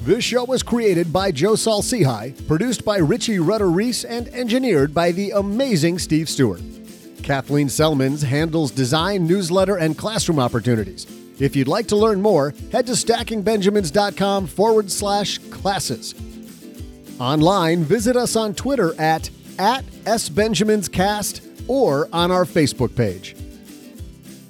This 0.00 0.24
show 0.24 0.44
was 0.44 0.62
created 0.62 1.12
by 1.12 1.30
Joe 1.30 1.56
Saul-Sehy, 1.56 2.48
produced 2.48 2.86
by 2.86 2.96
Richie 2.96 3.38
Rudder 3.38 3.68
Reese, 3.68 4.04
and 4.04 4.28
engineered 4.28 4.94
by 4.94 5.12
the 5.12 5.32
amazing 5.32 5.98
Steve 5.98 6.30
Stewart. 6.30 6.62
Kathleen 7.22 7.68
Selmans 7.68 8.22
handles 8.24 8.70
design, 8.70 9.26
newsletter, 9.26 9.76
and 9.76 9.98
classroom 9.98 10.38
opportunities. 10.38 11.06
If 11.38 11.54
you'd 11.54 11.68
like 11.68 11.88
to 11.88 11.96
learn 11.96 12.22
more, 12.22 12.54
head 12.72 12.86
to 12.86 12.92
stackingbenjamins.com 12.92 14.46
forward 14.46 14.90
slash 14.90 15.36
classes. 15.50 16.14
Online, 17.22 17.84
visit 17.84 18.16
us 18.16 18.34
on 18.34 18.52
Twitter 18.52 19.00
at, 19.00 19.30
at 19.56 19.84
SBenjaminsCast 19.84 21.68
or 21.68 22.08
on 22.12 22.32
our 22.32 22.44
Facebook 22.44 22.96
page. 22.96 23.36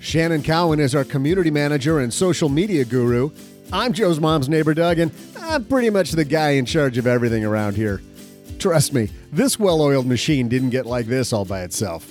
Shannon 0.00 0.42
Cowan 0.42 0.80
is 0.80 0.94
our 0.94 1.04
community 1.04 1.50
manager 1.50 2.00
and 2.00 2.10
social 2.10 2.48
media 2.48 2.86
guru. 2.86 3.28
I'm 3.74 3.92
Joe's 3.92 4.20
mom's 4.20 4.48
neighbor, 4.48 4.72
Doug, 4.72 5.00
and 5.00 5.12
I'm 5.38 5.66
pretty 5.66 5.90
much 5.90 6.12
the 6.12 6.24
guy 6.24 6.52
in 6.52 6.64
charge 6.64 6.96
of 6.96 7.06
everything 7.06 7.44
around 7.44 7.76
here. 7.76 8.00
Trust 8.58 8.94
me, 8.94 9.10
this 9.30 9.58
well 9.58 9.82
oiled 9.82 10.06
machine 10.06 10.48
didn't 10.48 10.70
get 10.70 10.86
like 10.86 11.04
this 11.04 11.34
all 11.34 11.44
by 11.44 11.64
itself. 11.64 12.10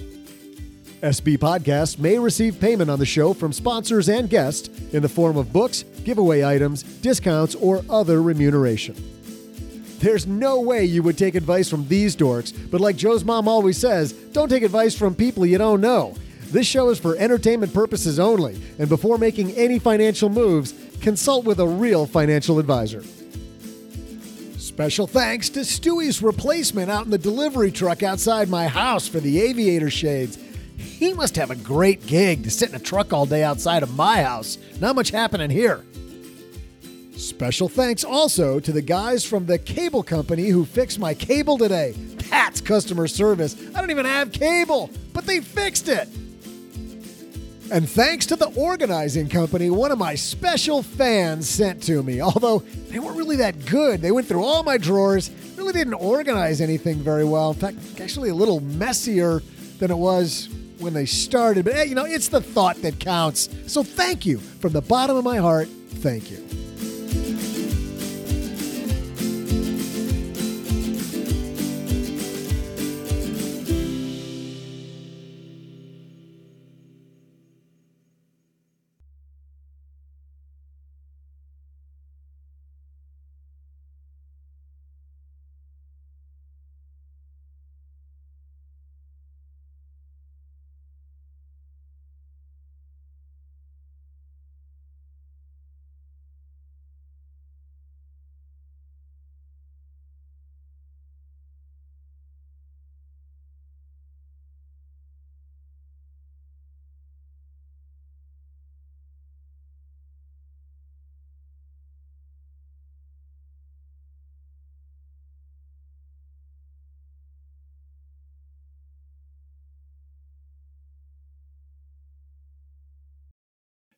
SB 1.01 1.39
Podcast 1.39 1.97
may 1.97 2.19
receive 2.19 2.59
payment 2.59 2.91
on 2.91 2.99
the 2.99 3.05
show 3.07 3.33
from 3.33 3.51
sponsors 3.51 4.09
and 4.09 4.29
guests 4.29 4.69
in 4.93 5.01
the 5.01 5.09
form 5.09 5.37
of 5.37 5.51
books, 5.51 5.81
giveaway 6.03 6.43
items, 6.43 6.83
discounts, 6.83 7.55
or 7.55 7.83
other 7.89 8.21
remuneration. 8.21 8.95
There's 10.01 10.25
no 10.25 10.59
way 10.59 10.83
you 10.83 11.03
would 11.03 11.15
take 11.15 11.35
advice 11.35 11.69
from 11.69 11.87
these 11.87 12.15
dorks, 12.15 12.51
but 12.71 12.81
like 12.81 12.95
Joe's 12.95 13.23
mom 13.23 13.47
always 13.47 13.77
says, 13.77 14.13
don't 14.13 14.49
take 14.49 14.63
advice 14.63 14.95
from 14.95 15.13
people 15.13 15.45
you 15.45 15.59
don't 15.59 15.79
know. 15.79 16.15
This 16.45 16.65
show 16.65 16.89
is 16.89 16.99
for 16.99 17.15
entertainment 17.17 17.71
purposes 17.71 18.19
only, 18.19 18.59
and 18.79 18.89
before 18.89 19.19
making 19.19 19.51
any 19.51 19.77
financial 19.77 20.27
moves, 20.27 20.73
consult 21.01 21.45
with 21.45 21.59
a 21.59 21.67
real 21.67 22.07
financial 22.07 22.57
advisor. 22.57 23.03
Special 24.57 25.05
thanks 25.05 25.49
to 25.49 25.59
Stewie's 25.59 26.23
replacement 26.23 26.89
out 26.89 27.05
in 27.05 27.11
the 27.11 27.17
delivery 27.19 27.71
truck 27.71 28.01
outside 28.01 28.49
my 28.49 28.67
house 28.67 29.07
for 29.07 29.19
the 29.19 29.39
aviator 29.39 29.91
shades. 29.91 30.39
He 30.77 31.13
must 31.13 31.35
have 31.35 31.51
a 31.51 31.55
great 31.55 32.07
gig 32.07 32.43
to 32.43 32.49
sit 32.49 32.69
in 32.69 32.75
a 32.75 32.79
truck 32.79 33.13
all 33.13 33.27
day 33.27 33.43
outside 33.43 33.83
of 33.83 33.95
my 33.95 34.23
house. 34.23 34.57
Not 34.79 34.95
much 34.95 35.11
happening 35.11 35.51
here. 35.51 35.83
Special 37.21 37.69
thanks 37.69 38.03
also 38.03 38.59
to 38.59 38.71
the 38.71 38.81
guys 38.81 39.23
from 39.23 39.45
the 39.45 39.59
cable 39.59 40.01
company 40.01 40.49
who 40.49 40.65
fixed 40.65 40.97
my 40.97 41.13
cable 41.13 41.55
today. 41.55 41.91
That's 42.31 42.59
customer 42.61 43.07
service. 43.07 43.55
I 43.75 43.79
don't 43.79 43.91
even 43.91 44.07
have 44.07 44.31
cable, 44.31 44.89
but 45.13 45.27
they 45.27 45.39
fixed 45.39 45.87
it. 45.87 46.09
And 47.71 47.87
thanks 47.87 48.25
to 48.25 48.35
the 48.35 48.47
organizing 48.55 49.29
company, 49.29 49.69
one 49.69 49.91
of 49.91 49.99
my 49.99 50.15
special 50.15 50.81
fans 50.81 51.47
sent 51.47 51.83
to 51.83 52.01
me. 52.01 52.21
Although 52.21 52.63
they 52.89 52.97
weren't 52.97 53.17
really 53.17 53.35
that 53.35 53.67
good. 53.67 54.01
They 54.01 54.11
went 54.11 54.27
through 54.27 54.43
all 54.43 54.63
my 54.63 54.79
drawers, 54.79 55.29
really 55.57 55.73
didn't 55.73 55.93
organize 55.93 56.59
anything 56.59 56.97
very 56.97 57.23
well. 57.23 57.51
In 57.51 57.57
fact, 57.57 57.77
actually 58.01 58.29
a 58.29 58.35
little 58.35 58.61
messier 58.61 59.43
than 59.77 59.91
it 59.91 59.97
was 59.97 60.49
when 60.79 60.95
they 60.95 61.05
started. 61.05 61.65
But 61.65 61.75
hey, 61.75 61.85
you 61.85 61.93
know, 61.93 62.05
it's 62.05 62.29
the 62.29 62.41
thought 62.41 62.81
that 62.81 62.99
counts. 62.99 63.47
So 63.67 63.83
thank 63.83 64.25
you 64.25 64.39
from 64.39 64.73
the 64.73 64.81
bottom 64.81 65.15
of 65.15 65.23
my 65.23 65.37
heart. 65.37 65.67
Thank 65.67 66.31
you. 66.31 66.70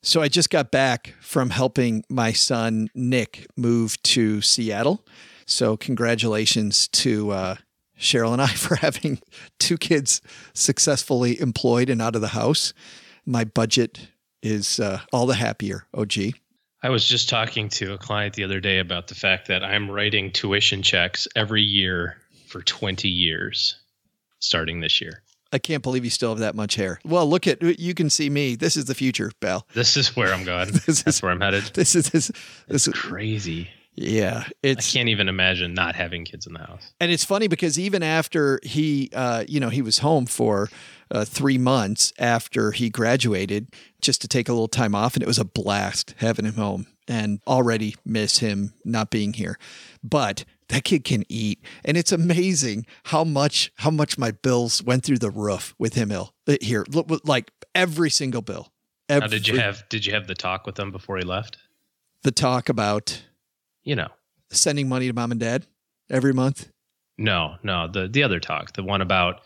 So 0.05 0.21
I 0.21 0.27
just 0.27 0.49
got 0.49 0.69
back 0.69 1.15
from 1.21 1.49
helping 1.49 2.03
my 2.09 2.33
son 2.33 2.89
Nick 2.93 3.47
move 3.55 4.01
to 4.03 4.41
Seattle. 4.41 5.05
So 5.45 5.77
congratulations 5.77 6.89
to 6.89 7.31
uh, 7.31 7.55
Cheryl 7.97 8.33
and 8.33 8.41
I 8.41 8.47
for 8.53 8.75
having 8.75 9.21
two 9.59 9.77
kids 9.77 10.21
successfully 10.53 11.39
employed 11.39 11.89
and 11.89 12.01
out 12.01 12.15
of 12.15 12.21
the 12.21 12.27
house. 12.29 12.73
My 13.25 13.45
budget 13.45 14.09
is 14.41 14.77
uh, 14.77 14.99
all 15.13 15.25
the 15.25 15.35
happier. 15.35 15.87
OG. 15.93 16.13
I 16.81 16.89
was 16.89 17.07
just 17.07 17.29
talking 17.29 17.69
to 17.69 17.93
a 17.93 17.97
client 17.97 18.33
the 18.33 18.43
other 18.43 18.59
day 18.59 18.79
about 18.79 19.07
the 19.07 19.15
fact 19.15 19.47
that 19.47 19.63
I'm 19.63 19.89
writing 19.89 20.33
tuition 20.33 20.81
checks 20.81 21.29
every 21.33 21.63
year 21.63 22.17
for 22.47 22.61
20 22.61 23.07
years 23.07 23.77
starting 24.39 24.81
this 24.81 24.99
year. 24.99 25.23
I 25.53 25.59
can't 25.59 25.83
believe 25.83 26.03
you 26.03 26.09
still 26.09 26.29
have 26.31 26.39
that 26.39 26.55
much 26.55 26.75
hair. 26.75 26.99
Well, 27.05 27.29
look 27.29 27.45
at 27.45 27.61
you 27.61 27.93
can 27.93 28.09
see 28.09 28.29
me. 28.29 28.55
This 28.55 28.75
is 28.75 28.85
the 28.85 28.95
future, 28.95 29.31
Bal. 29.39 29.67
This 29.73 29.95
is 29.95 30.15
where 30.15 30.33
I'm 30.33 30.43
going. 30.43 30.71
this 30.85 31.03
That's 31.03 31.17
is 31.17 31.21
where 31.21 31.31
I'm 31.31 31.41
headed. 31.41 31.63
This 31.73 31.95
is 31.95 32.09
this. 32.09 32.31
This 32.67 32.87
is 32.87 32.93
crazy. 32.93 33.69
Yeah, 33.95 34.45
it's. 34.63 34.89
I 34.89 34.97
can't 34.97 35.09
even 35.09 35.29
imagine 35.29 35.73
not 35.75 35.95
having 35.95 36.25
kids 36.25 36.47
in 36.47 36.53
the 36.53 36.59
house. 36.59 36.91
And 36.99 37.11
it's 37.11 37.23
funny 37.23 37.47
because 37.47 37.77
even 37.77 38.01
after 38.01 38.59
he, 38.63 39.11
uh, 39.13 39.43
you 39.47 39.59
know, 39.59 39.69
he 39.69 39.83
was 39.83 39.99
home 39.99 40.25
for 40.25 40.69
uh, 41.11 41.25
three 41.25 41.59
months 41.59 42.11
after 42.17 42.71
he 42.71 42.89
graduated, 42.89 43.69
just 44.01 44.21
to 44.21 44.27
take 44.27 44.49
a 44.49 44.53
little 44.53 44.67
time 44.67 44.95
off, 44.95 45.13
and 45.13 45.21
it 45.21 45.27
was 45.27 45.37
a 45.37 45.45
blast 45.45 46.15
having 46.17 46.45
him 46.45 46.55
home. 46.55 46.87
And 47.05 47.41
already 47.45 47.95
miss 48.05 48.39
him 48.39 48.73
not 48.85 49.09
being 49.09 49.33
here, 49.33 49.59
but 50.01 50.45
that 50.73 50.83
kid 50.83 51.03
can 51.03 51.23
eat. 51.29 51.63
And 51.85 51.95
it's 51.97 52.11
amazing 52.11 52.85
how 53.05 53.23
much 53.23 53.71
how 53.75 53.91
much 53.91 54.17
my 54.17 54.31
bills 54.31 54.81
went 54.83 55.03
through 55.03 55.19
the 55.19 55.29
roof 55.29 55.75
with 55.77 55.93
him 55.93 56.11
ill 56.11 56.33
uh, 56.47 56.55
here 56.61 56.85
like 57.23 57.51
every 57.75 58.09
single 58.09 58.41
bill. 58.41 58.71
Every, 59.09 59.27
now, 59.27 59.31
did 59.31 59.47
you 59.47 59.59
have 59.59 59.87
did 59.89 60.05
you 60.05 60.13
have 60.13 60.27
the 60.27 60.35
talk 60.35 60.65
with 60.65 60.79
him 60.79 60.91
before 60.91 61.17
he 61.17 61.23
left? 61.23 61.57
The 62.23 62.31
talk 62.31 62.69
about 62.69 63.23
you 63.83 63.95
know. 63.95 64.07
sending 64.49 64.89
money 64.89 65.07
to 65.07 65.13
mom 65.13 65.31
and 65.31 65.39
dad 65.39 65.67
every 66.09 66.33
month? 66.33 66.69
No 67.17 67.55
no 67.63 67.87
the 67.87 68.07
the 68.07 68.23
other 68.23 68.39
talk 68.39 68.73
the 68.73 68.83
one 68.83 69.01
about 69.01 69.41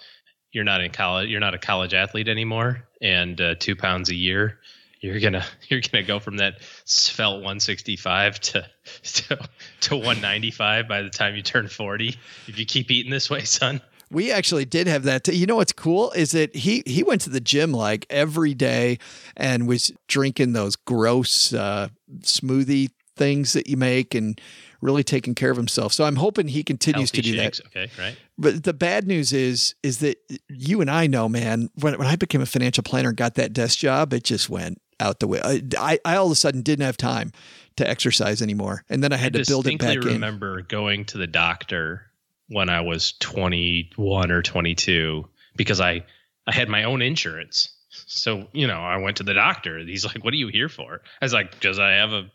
you're 0.52 0.64
not 0.64 0.82
in 0.82 0.92
college 0.92 1.30
you're 1.30 1.42
not 1.42 1.54
a 1.54 1.60
college 1.60 1.94
athlete 1.94 2.30
anymore 2.30 2.88
and 3.02 3.40
uh, 3.42 3.56
two 3.60 3.76
pounds 3.76 4.10
a 4.10 4.16
year 4.16 4.60
you're 5.02 5.20
gonna 5.20 5.46
you're 5.70 5.82
gonna 5.82 6.04
go 6.04 6.20
from 6.20 6.38
that 6.38 6.56
svelte 6.86 7.38
165 7.38 8.40
to 8.42 8.70
to, 9.04 9.50
to 9.82 9.96
195 9.96 10.88
by 10.88 11.02
the 11.02 11.10
time 11.10 11.36
you 11.36 11.42
turn 11.42 11.68
40 11.68 12.16
if 12.48 12.60
you 12.60 12.66
keep 12.66 12.92
eating 12.92 13.12
this 13.12 13.30
way 13.30 13.44
son 13.44 13.82
we 14.10 14.32
actually 14.32 14.66
did 14.66 14.88
have 14.88 15.04
that. 15.04 15.26
T- 15.26 15.36
you 15.36 15.46
know 15.46 15.58
what's 15.58 15.74
cool 15.74 16.12
is 16.12 16.32
that 16.32 16.56
he 16.56 16.84
he 16.86 17.04
went 17.04 17.22
to 17.22 17.30
the 17.30 17.42
gym 17.42 17.72
like 17.72 18.06
every 18.10 18.54
day 18.54 19.00
and 19.36 19.68
was 19.68 19.92
drinking 20.08 20.54
those 20.54 20.76
gross 20.76 21.54
uh, 21.54 21.90
smoothie 22.22 22.90
things 23.16 23.54
that 23.54 23.68
you 23.68 23.76
make 23.76 24.16
and 24.16 24.40
really 24.80 25.04
taking 25.04 25.36
care 25.36 25.52
of 25.52 25.58
himself. 25.58 25.92
So 25.92 26.06
I'm 26.06 26.18
hoping 26.18 26.48
he 26.48 26.64
continues 26.64 27.10
Healthy 27.10 27.22
to 27.22 27.32
do 27.32 27.38
shakes. 27.38 27.58
that. 27.58 27.68
Okay, 27.68 27.92
right. 28.00 28.18
But 28.38 28.64
the 28.64 28.74
bad 28.74 29.08
news 29.08 29.34
is 29.34 29.76
is 29.84 30.00
that 30.00 30.18
you 30.48 30.82
and 30.82 30.90
I 30.90 31.08
know, 31.08 31.28
man. 31.28 31.70
When 31.76 31.98
when 31.98 32.08
I 32.08 32.16
became 32.16 32.42
a 32.42 32.46
financial 32.46 32.84
planner 32.84 33.10
and 33.10 33.18
got 33.18 33.36
that 33.36 33.54
desk 33.54 33.80
job, 33.80 34.14
it 34.14 34.24
just 34.24 34.50
went 34.50 34.82
out 35.00 35.20
the 35.20 35.28
way. 35.28 35.42
I, 35.78 36.00
I 36.04 36.16
all 36.16 36.28
of 36.28 36.32
a 36.32 36.36
sudden 36.36 36.62
didn't 36.62 36.86
have 36.86 36.98
time 36.98 37.32
to 37.78 37.90
exercise 37.90 38.42
anymore, 38.42 38.84
and 38.90 39.04
then 39.04 39.14
I 39.14 39.18
had 39.18 39.36
I 39.36 39.44
to 39.44 39.50
build 39.50 39.68
it 39.68 39.80
back 39.80 39.88
distinctly 39.88 40.12
in. 40.12 40.16
remember 40.16 40.62
going 40.64 41.06
to 41.06 41.18
the 41.18 41.28
doctor 41.28 42.08
when 42.50 42.70
I 42.70 42.82
was 42.82 43.14
21 43.20 44.32
or 44.32 44.42
22 44.42 45.28
because 45.56 45.82
I 45.82 46.04
I 46.48 46.54
had 46.54 46.70
my 46.70 46.84
own 46.84 47.02
insurance. 47.02 47.74
So, 47.90 48.48
you 48.54 48.68
know, 48.68 48.80
I 48.80 48.98
went 48.98 49.18
to 49.18 49.24
the 49.24 49.34
doctor. 49.34 49.80
He's 49.80 50.06
like, 50.06 50.24
"What 50.24 50.34
are 50.34 50.38
you 50.38 50.48
here 50.48 50.70
for?" 50.70 51.02
I 51.22 51.26
was 51.26 51.34
like, 51.34 51.52
"Because 51.52 51.80
I 51.80 51.92
have 51.92 52.14
a 52.14 52.30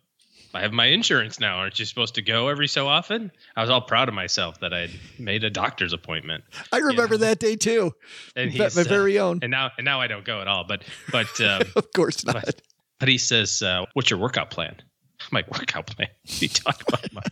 I 0.54 0.60
have 0.60 0.72
my 0.72 0.86
insurance 0.86 1.40
now. 1.40 1.56
Aren't 1.58 1.78
you 1.78 1.84
supposed 1.84 2.14
to 2.16 2.22
go 2.22 2.48
every 2.48 2.68
so 2.68 2.88
often?" 2.88 3.30
I 3.56 3.60
was 3.62 3.70
all 3.70 3.80
proud 3.80 4.08
of 4.08 4.14
myself 4.14 4.60
that 4.60 4.72
I 4.74 4.88
made 5.18 5.44
a 5.44 5.50
doctor's 5.50 5.92
appointment. 5.92 6.44
I 6.72 6.78
remember 6.78 7.16
that 7.18 7.38
day 7.38 7.56
too. 7.56 7.94
And 8.36 8.50
he's, 8.50 8.76
my 8.76 8.82
uh, 8.82 8.84
very 8.84 9.18
own. 9.18 9.38
And 9.42 9.50
now 9.50 9.70
and 9.78 9.84
now 9.84 10.00
I 10.00 10.06
don't 10.06 10.24
go 10.24 10.40
at 10.40 10.48
all. 10.48 10.64
But 10.64 10.84
but 11.10 11.40
um, 11.40 11.62
of 11.76 11.92
course 11.92 12.24
not. 12.24 12.44
But, 12.44 12.62
but 12.98 13.08
he 13.08 13.18
says, 13.18 13.62
uh, 13.62 13.86
"What's 13.94 14.10
your 14.10 14.18
workout 14.18 14.50
plan?" 14.50 14.74
I'm 15.20 15.28
like, 15.32 15.50
"Workout 15.50 15.86
plan? 15.86 16.08
What 16.24 16.40
are 16.40 16.44
you 16.44 16.48
talking 16.48 16.84
about? 16.88 17.12
My- 17.12 17.22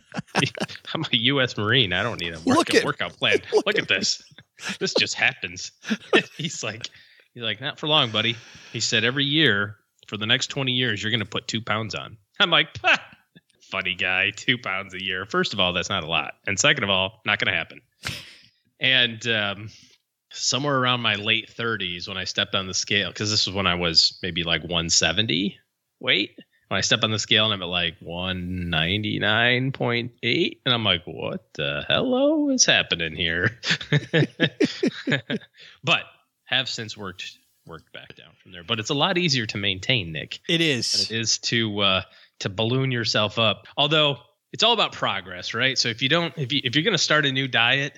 I'm 0.93 1.03
a 1.03 1.07
U.S. 1.17 1.57
Marine. 1.57 1.93
I 1.93 2.03
don't 2.03 2.19
need 2.21 2.33
a 2.33 2.39
Look 2.39 2.57
workout, 2.57 2.75
at- 2.75 2.85
workout 2.85 3.13
plan. 3.17 3.39
Look 3.65 3.77
at 3.77 3.87
this. 3.87 4.21
This 4.79 4.93
just 4.93 5.13
happens." 5.15 5.71
he's 6.37 6.63
like, 6.63 6.89
he's 7.33 7.43
like, 7.43 7.61
"Not 7.61 7.79
for 7.79 7.87
long, 7.87 8.11
buddy." 8.11 8.35
He 8.73 8.79
said, 8.79 9.03
"Every 9.03 9.25
year 9.25 9.75
for 10.07 10.17
the 10.17 10.25
next 10.25 10.47
20 10.47 10.71
years, 10.71 11.01
you're 11.03 11.11
going 11.11 11.19
to 11.21 11.25
put 11.25 11.47
two 11.47 11.61
pounds 11.61 11.95
on." 11.95 12.17
I'm 12.41 12.49
like, 12.49 12.69
funny 13.71 13.95
guy, 13.95 14.31
two 14.31 14.57
pounds 14.57 14.93
a 14.93 15.01
year. 15.01 15.25
First 15.25 15.53
of 15.53 15.59
all, 15.59 15.73
that's 15.73 15.89
not 15.89 16.03
a 16.03 16.07
lot, 16.07 16.33
and 16.45 16.59
second 16.59 16.83
of 16.83 16.89
all, 16.89 17.21
not 17.25 17.39
going 17.39 17.51
to 17.51 17.57
happen." 17.57 17.81
And 18.79 19.25
um, 19.27 19.69
somewhere 20.31 20.77
around 20.77 21.01
my 21.01 21.15
late 21.15 21.53
30s, 21.55 22.07
when 22.07 22.17
I 22.17 22.23
stepped 22.23 22.55
on 22.55 22.65
the 22.67 22.73
scale, 22.73 23.09
because 23.09 23.29
this 23.29 23.45
was 23.45 23.55
when 23.55 23.67
I 23.67 23.75
was 23.75 24.17
maybe 24.23 24.43
like 24.43 24.61
170 24.61 25.57
weight. 25.99 26.39
When 26.67 26.77
I 26.77 26.81
step 26.81 27.03
on 27.03 27.11
the 27.11 27.19
scale 27.19 27.45
and 27.45 27.53
I'm 27.53 27.61
at 27.61 27.67
like 27.67 27.99
199.8, 27.99 30.57
and 30.65 30.73
I'm 30.73 30.85
like, 30.85 31.03
what 31.05 31.53
the 31.53 31.83
hello 31.87 32.49
is 32.49 32.65
happening 32.65 33.13
here? 33.13 33.59
but 35.83 36.03
have 36.45 36.69
since 36.69 36.95
worked 36.95 37.37
worked 37.65 37.91
back 37.93 38.15
down 38.15 38.31
from 38.41 38.53
there. 38.53 38.63
But 38.63 38.79
it's 38.79 38.89
a 38.89 38.95
lot 38.95 39.17
easier 39.17 39.45
to 39.47 39.57
maintain, 39.57 40.13
Nick. 40.13 40.39
It 40.47 40.61
is. 40.61 41.11
it 41.11 41.11
is 41.11 41.39
to 41.39 41.81
uh, 41.81 42.03
to 42.41 42.49
balloon 42.49 42.91
yourself 42.91 43.39
up. 43.39 43.67
Although 43.77 44.17
it's 44.51 44.63
all 44.63 44.73
about 44.73 44.91
progress, 44.91 45.53
right? 45.53 45.77
So 45.77 45.89
if 45.89 46.01
you 46.01 46.09
don't, 46.09 46.33
if 46.37 46.51
you 46.51 46.61
if 46.63 46.75
you're 46.75 46.83
gonna 46.83 46.97
start 46.97 47.25
a 47.25 47.31
new 47.31 47.47
diet, 47.47 47.93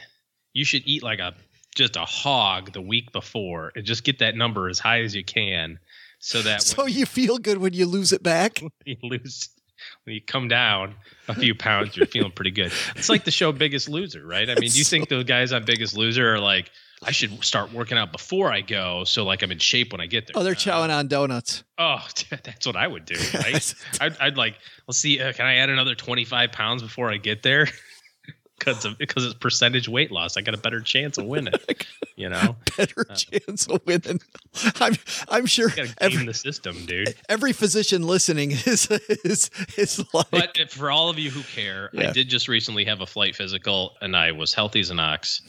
you 0.54 0.66
should 0.66 0.84
eat 0.86 1.04
like 1.04 1.20
a 1.20 1.34
just 1.76 1.96
a 1.96 2.06
hog 2.06 2.72
the 2.74 2.82
week 2.82 3.12
before 3.12 3.72
and 3.76 3.86
just 3.86 4.04
get 4.04 4.20
that 4.20 4.36
number 4.36 4.70
as 4.70 4.78
high 4.80 5.02
as 5.02 5.16
you 5.16 5.24
can, 5.24 5.80
so 6.20 6.42
that 6.42 6.62
So 6.62 6.86
you 6.86 7.06
feel 7.06 7.38
good 7.38 7.58
when 7.58 7.74
you 7.74 7.86
lose 7.86 8.14
it 8.14 8.24
back? 8.24 8.62
you 8.86 8.98
lose 9.02 9.50
when 10.06 10.16
you 10.16 10.22
come 10.22 10.48
down 10.48 10.96
a 11.28 11.36
few 11.36 11.56
pounds, 11.56 11.98
you're 11.98 12.06
feeling 12.06 12.32
pretty 12.32 12.52
good. 12.52 12.72
It's 12.96 13.10
like 13.10 13.26
the 13.26 13.32
show 13.32 13.52
Biggest 13.52 13.90
Loser, 13.90 14.26
right? 14.26 14.50
I 14.50 14.56
mean, 14.56 14.70
do 14.70 14.78
you 14.78 14.86
think 14.86 15.10
the 15.10 15.24
guys 15.24 15.52
on 15.52 15.66
Biggest 15.66 15.98
Loser 15.98 16.36
are 16.36 16.40
like, 16.40 16.72
I 17.06 17.12
should 17.12 17.44
start 17.44 17.72
working 17.74 17.98
out 17.98 18.12
before 18.12 18.52
I 18.52 18.62
go, 18.62 19.04
so 19.04 19.24
like 19.24 19.44
I'm 19.44 19.52
in 19.52 19.60
shape 19.60 19.92
when 19.92 20.02
I 20.02 20.06
get 20.08 20.28
there? 20.28 20.34
Oh, 20.38 20.44
they're 20.44 20.54
chowing 20.56 20.90
on 20.90 21.08
donuts. 21.08 21.64
Oh, 21.78 22.06
that's 22.44 22.66
what 22.66 22.76
I 22.76 22.88
would 22.88 23.06
do, 23.06 23.16
right? 23.34 23.76
I'd, 24.02 24.18
I'd 24.20 24.38
like, 24.38 24.56
let's 24.88 25.00
see, 25.00 25.20
uh, 25.20 25.34
can 25.34 25.46
I 25.46 25.56
add 25.56 25.70
another 25.70 25.96
25 25.96 26.52
pounds 26.52 26.82
before 26.82 27.12
I 27.12 27.18
get 27.18 27.44
there? 27.44 27.68
Because 28.60 28.86
of 28.86 28.98
because 28.98 29.26
it's 29.26 29.34
percentage 29.34 29.90
weight 29.90 30.10
loss, 30.10 30.38
I 30.38 30.42
got 30.42 30.54
a 30.54 30.58
better 30.58 30.80
chance 30.80 31.18
of 31.18 31.26
winning. 31.26 31.56
You 32.16 32.30
know, 32.30 32.56
Better 32.78 33.04
chance 33.04 33.68
of 33.68 33.82
winning. 33.86 34.22
I'm 34.80 34.94
I'm 35.28 35.46
sure 35.48 35.68
got 35.68 35.76
to 35.76 35.84
game 35.88 35.94
every, 36.00 36.26
the 36.28 36.34
system, 36.34 36.86
dude. 36.86 37.14
every 37.28 37.52
physician 37.52 38.04
listening 38.08 38.52
is 38.52 38.90
is 39.26 39.50
is 39.76 40.06
like 40.14 40.28
But 40.32 40.70
for 40.72 40.92
all 40.92 41.10
of 41.10 41.20
you 41.20 41.30
who 41.30 41.42
care, 41.42 41.90
Yeah. 41.92 42.10
I 42.10 42.12
did 42.14 42.30
just 42.30 42.48
recently 42.48 42.86
have 42.86 43.02
a 43.02 43.06
flight 43.06 43.36
physical, 43.36 43.96
and 44.00 44.16
I 44.16 44.32
was 44.32 44.54
healthy 44.54 44.80
as 44.80 44.92
an 44.92 45.00
ox 45.00 45.42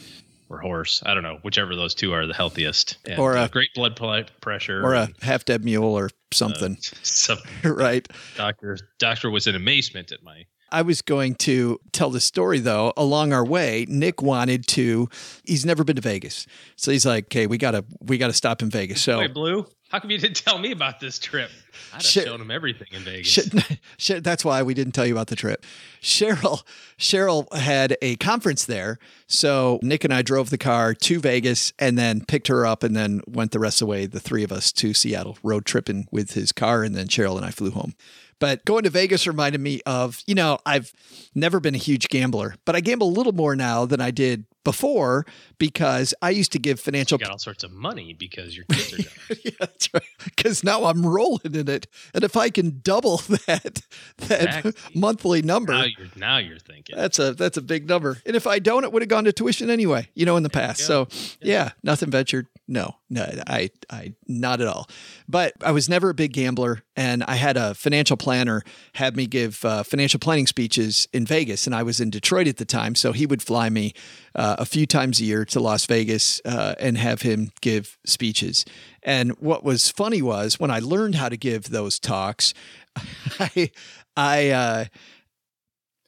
or 0.49 0.59
horse. 0.59 1.03
I 1.05 1.15
don't 1.15 1.23
know, 1.23 1.39
whichever 1.43 1.73
of 1.73 1.79
those 1.79 1.95
two 1.95 2.13
are 2.13 2.27
the 2.27 2.35
healthiest. 2.35 2.99
And, 3.07 3.19
Or 3.19 3.37
uh, 3.37 3.47
a- 3.47 3.49
great 3.49 3.71
blood 3.75 3.97
pressure, 4.41 4.85
or 4.85 4.95
a 4.95 5.09
half 5.23 5.45
dead 5.45 5.65
mule 5.65 5.97
or 5.99 6.11
something. 6.33 6.77
some 7.03 7.39
right. 7.65 8.07
doctor 8.37 8.79
doctor 8.99 9.31
was 9.31 9.47
in 9.47 9.55
amazement 9.55 10.13
at 10.13 10.23
my 10.23 10.45
I 10.75 10.83
was 10.83 11.03
going 11.03 11.37
to 11.37 11.79
tell 11.93 12.11
the 12.11 12.21
story 12.21 12.59
though. 12.59 12.93
Along 12.97 13.33
our 13.33 13.45
way, 13.45 13.87
Nick 13.89 14.21
wanted 14.23 14.67
to. 14.69 15.09
He's 15.45 15.65
never 15.65 15.85
been 15.85 15.95
to 15.97 16.03
Vegas, 16.03 16.47
so 16.75 16.91
he's 16.91 17.07
like, 17.07 17.27
"Okay, 17.27 17.47
we 17.47 17.59
gotta 17.59 17.85
we 18.01 18.19
gotta 18.19 18.33
stop 18.33 18.61
in 18.61 18.71
Vegas." 18.71 19.01
So 19.01 19.29
Blue, 19.29 19.67
how 19.95 20.01
come 20.01 20.11
you 20.11 20.19
didn't 20.19 20.35
tell 20.45 20.59
me 20.59 20.73
about 20.73 20.99
this 20.99 21.21
trip? 21.21 21.53
I'd 21.93 21.99
have 21.99 22.03
Shit. 22.03 22.25
shown 22.27 22.41
him 22.41 22.51
everything 22.51 22.89
in 22.91 23.03
Vegas. 23.03 23.29
Sh- 23.29 23.77
Sh- 23.97 24.21
that's 24.21 24.45
why 24.45 24.61
we 24.65 24.75
didn't 24.75 24.93
tell 24.93 25.07
you 25.07 25.15
about 25.15 25.29
the 25.29 25.37
trip. 25.37 25.65
Cheryl, 26.03 26.65
Cheryl 26.99 27.47
had 27.57 27.97
a 28.03 28.17
conference 28.17 28.65
there, 28.65 28.99
so 29.29 29.79
Nick 29.83 30.03
and 30.03 30.13
I 30.13 30.23
drove 30.23 30.51
the 30.51 30.59
car 30.59 30.95
to 30.95 31.21
Vegas 31.21 31.73
and 31.79 31.97
then 31.97 32.25
picked 32.25 32.49
her 32.49 32.67
up, 32.67 32.83
and 32.83 32.97
then 32.97 33.21
went 33.29 33.53
the 33.53 33.61
rest 33.61 33.81
of 33.81 33.87
the 33.87 33.91
way, 33.91 34.07
the 34.07 34.19
three 34.19 34.43
of 34.43 34.51
us 34.51 34.73
to 34.73 34.95
Seattle, 34.95 35.39
road 35.45 35.65
tripping 35.65 36.09
with 36.11 36.33
his 36.33 36.51
car, 36.51 36.83
and 36.83 36.97
then 36.97 37.07
Cheryl 37.07 37.37
and 37.37 37.47
I 37.47 37.53
flew 37.53 37.71
home. 37.71 37.95
But 38.41 38.65
going 38.65 38.83
to 38.83 38.91
Vegas 38.91 39.29
reminded 39.29 39.61
me 39.61 39.81
of, 39.87 40.21
you 40.27 40.35
know, 40.35 40.59
I've 40.67 40.93
never 41.37 41.61
been 41.61 41.77
a 41.77 41.79
huge 41.79 42.09
gambler, 42.09 42.57
but 42.65 42.75
I 42.75 42.81
gamble 42.81 43.11
a 43.11 43.15
little 43.17 43.33
more 43.33 43.55
now 43.55 43.87
than 43.87 44.01
I 44.01 44.11
did 44.11 44.45
before 44.65 45.25
because 45.59 46.15
I 46.23 46.31
used 46.31 46.53
to 46.53 46.59
give 46.59 46.81
financial 46.81 47.17
You 47.19 47.25
got 47.27 47.33
all 47.33 47.39
sorts 47.39 47.63
of 47.65 47.71
money 47.73 48.13
because 48.13 48.57
your 48.57 48.65
kids 48.67 48.93
are 48.95 48.97
done. 49.29 49.39
yeah, 49.45 49.51
that's 49.61 49.93
right. 49.95 50.03
Because 50.25 50.65
now 50.65 50.85
I'm 50.85 51.05
rolling 51.07 51.55
in 51.55 51.69
it, 51.69 51.87
and 52.15 52.25
if 52.25 52.37
I 52.37 52.51
can 52.51 52.81
double 52.83 53.17
that 53.47 53.83
that 54.19 54.43
Exactly. 54.43 54.73
monthly 54.95 55.43
number, 55.43 55.73
now 55.75 55.85
you're 55.85 56.09
now 56.17 56.39
you're 56.39 56.59
thinking. 56.59 56.97
that's 56.97 57.19
a 57.19 57.35
that's 57.35 57.57
a 57.57 57.63
big 57.63 57.89
number. 57.89 58.19
And 58.27 58.35
if 58.35 58.47
I 58.47 58.59
don't, 58.59 58.85
it 58.85 58.93
would 58.93 59.03
have 59.03 59.09
gone 59.09 59.25
to 59.25 59.33
tuition 59.33 59.71
anyway. 59.71 60.09
You 60.15 60.27
know, 60.27 60.37
in 60.37 60.43
the 60.43 60.51
past. 60.51 60.81
So 60.87 61.09
yeah, 61.41 61.71
nothing 61.83 62.11
ventured. 62.11 62.47
No, 62.67 62.97
no, 63.11 63.27
I 63.47 63.71
I 63.91 64.15
not 64.27 64.63
at 64.63 64.67
all. 64.67 64.89
But 65.29 65.53
I 65.63 65.71
was 65.71 65.87
never 65.87 66.09
a 66.09 66.15
big 66.15 66.33
gambler, 66.33 66.83
and 66.97 67.23
I 67.25 67.35
had 67.35 67.59
a 67.59 67.75
financial 67.75 68.17
planner 68.17 68.63
had 68.95 69.17
me 69.17 69.27
give 69.27 69.63
uh, 69.67 69.83
financial 69.83 70.19
planning 70.19 70.47
speeches 70.47 71.07
in 71.13 71.27
Vegas, 71.27 71.67
and 71.67 71.75
I 71.75 71.83
was 71.83 72.01
in 72.01 72.09
Detroit 72.09 72.49
at 72.49 72.57
the 72.57 72.65
time, 72.65 72.95
so 72.95 73.13
he 73.13 73.27
would 73.27 73.43
fly 73.43 73.69
me 73.69 73.93
uh, 74.35 74.57
a 74.59 74.65
few 74.65 74.87
times 74.87 75.21
a 75.21 75.25
year 75.25 75.45
to 75.45 75.61
Las 75.61 75.85
Vegas 75.85 76.41
uh, 76.47 76.75
and 76.81 76.97
have 76.97 77.21
him 77.21 77.53
give 77.61 77.99
speeches. 78.07 78.65
And 79.03 79.33
what 79.33 79.63
was 79.63 79.91
funny 79.91 80.23
was 80.23 80.59
when 80.59 80.71
I 80.71 80.79
learned 80.79 81.17
how 81.17 81.29
to 81.29 81.37
give 81.37 81.65
those 81.65 81.99
talks, 81.99 82.55
I 83.39 83.71
I. 84.17 84.51
Uh, 84.51 84.85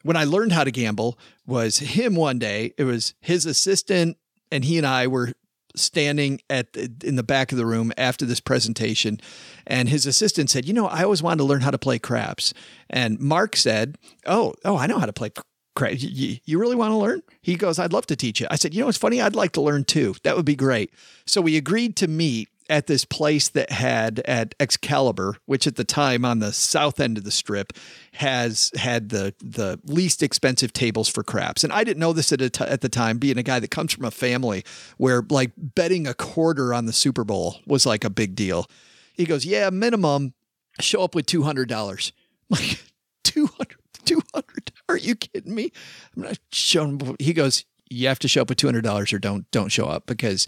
when 0.05 0.17
I 0.17 0.23
learned 0.23 0.53
how 0.53 0.63
to 0.63 0.71
gamble 0.71 1.19
was 1.47 1.79
him 1.79 2.15
one 2.15 2.39
day. 2.39 2.73
It 2.79 2.85
was 2.85 3.15
his 3.21 3.45
assistant 3.45 4.17
and 4.53 4.65
he 4.65 4.79
and 4.79 4.87
I 4.87 5.07
were 5.09 5.33
standing 5.77 6.41
at 6.51 6.73
the, 6.73 6.91
in 7.05 7.17
the 7.17 7.23
back 7.23 7.53
of 7.53 7.59
the 7.59 7.67
room 7.67 7.93
after 7.97 8.25
this 8.25 8.41
presentation 8.41 9.21
and 9.67 9.89
his 9.89 10.07
assistant 10.07 10.51
said, 10.51 10.67
"You 10.67 10.73
know, 10.73 10.87
I 10.87 11.03
always 11.03 11.23
wanted 11.23 11.39
to 11.39 11.45
learn 11.45 11.61
how 11.61 11.71
to 11.71 11.79
play 11.79 11.99
craps." 11.99 12.53
And 12.89 13.19
Mark 13.21 13.57
said, 13.57 13.99
"Oh, 14.27 14.55
oh, 14.65 14.77
I 14.77 14.87
know 14.87 14.99
how 14.99 15.07
to 15.07 15.13
play 15.13 15.31
craps. 15.75 16.03
You, 16.03 16.39
you 16.45 16.59
really 16.59 16.77
want 16.77 16.93
to 16.93 16.97
learn?" 16.97 17.23
He 17.43 17.57
goes, 17.57 17.79
"I'd 17.79 17.93
love 17.93 18.07
to 18.07 18.17
teach 18.17 18.41
you." 18.41 18.47
I 18.51 18.57
said, 18.57 18.75
"You 18.75 18.83
know, 18.83 18.89
it's 18.89 18.99
funny. 18.99 19.21
I'd 19.21 19.37
like 19.37 19.53
to 19.53 19.61
learn 19.61 19.85
too. 19.85 20.15
That 20.25 20.37
would 20.37 20.47
be 20.47 20.57
great." 20.57 20.93
So 21.27 21.41
we 21.41 21.57
agreed 21.57 21.97
to 21.97 22.09
meet 22.09 22.49
at 22.69 22.87
this 22.87 23.05
place 23.05 23.49
that 23.51 23.71
had 23.71 24.21
at 24.21 24.55
Excalibur, 24.61 25.37
which 25.47 25.67
at 25.67 25.77
the 25.77 25.85
time 25.85 26.25
on 26.25 26.39
the 26.39 26.53
south 26.53 27.01
end 27.01 27.19
of 27.19 27.25
the 27.25 27.31
strip 27.31 27.73
has 28.13 28.71
had 28.77 29.11
the 29.11 29.35
the 29.41 29.81
least 29.85 30.23
expensive 30.23 30.73
tables 30.73 31.09
for 31.09 31.23
craps. 31.23 31.65
And 31.65 31.73
I 31.73 31.85
didn't 31.85 32.01
know 32.01 32.13
this 32.13 32.33
at 32.33 32.61
at 32.61 32.81
the 32.81 32.89
time, 32.89 33.19
being 33.19 33.39
a 33.39 33.43
guy 33.43 33.61
that 33.61 33.71
comes 33.71 33.93
from 33.93 34.05
a 34.05 34.11
family 34.11 34.65
where 34.97 35.23
like 35.29 35.53
betting 35.57 36.07
a 36.07 36.15
quarter 36.15 36.73
on 36.75 36.87
the 36.87 36.93
Super 36.93 37.25
Bowl 37.25 37.61
was 37.67 37.87
like 37.87 38.05
a 38.05 38.11
big 38.11 38.35
deal. 38.35 38.67
He 39.15 39.25
goes, 39.25 39.45
"Yeah, 39.45 39.71
minimum 39.71 40.35
show 40.81 41.03
up 41.03 41.15
with 41.15 41.27
two 41.27 41.43
hundred 41.43 41.69
dollars." 41.69 42.13
Like 42.49 42.81
200 43.25 43.77
200 44.07 44.73
Are 44.89 44.97
you 44.97 45.15
kidding 45.17 45.55
me? 45.55 45.73
I'm 46.15 46.23
not 46.23 46.39
showing. 46.53 47.17
He 47.19 47.33
goes, 47.33 47.65
you 47.89 48.09
have 48.09 48.19
to 48.21 48.29
show 48.29 48.43
up 48.43 48.49
with 48.49 48.59
two 48.59 48.67
hundred 48.67 48.83
dollars 48.85 49.13
or 49.13 49.19
don't 49.19 49.51
don't 49.51 49.69
show 49.71 49.87
up 49.87 50.07
because 50.07 50.47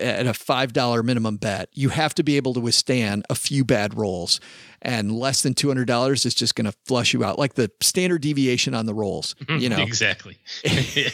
at 0.00 0.26
a 0.26 0.34
five 0.34 0.72
dollar 0.72 1.02
minimum 1.02 1.36
bet, 1.36 1.68
you 1.72 1.88
have 1.90 2.14
to 2.14 2.22
be 2.22 2.36
able 2.36 2.54
to 2.54 2.60
withstand 2.60 3.24
a 3.28 3.34
few 3.34 3.64
bad 3.64 3.94
rolls, 3.94 4.40
and 4.82 5.12
less 5.12 5.42
than 5.42 5.54
two 5.54 5.68
hundred 5.68 5.86
dollars 5.86 6.24
is 6.26 6.34
just 6.34 6.54
going 6.54 6.64
to 6.70 6.76
flush 6.86 7.12
you 7.12 7.22
out, 7.24 7.38
like 7.38 7.54
the 7.54 7.70
standard 7.80 8.22
deviation 8.22 8.74
on 8.74 8.86
the 8.86 8.94
rolls. 8.94 9.34
Mhm, 9.44 9.60
you 9.60 9.68
know, 9.68 9.78
exactly. 9.82 10.38
yeah, 10.64 11.10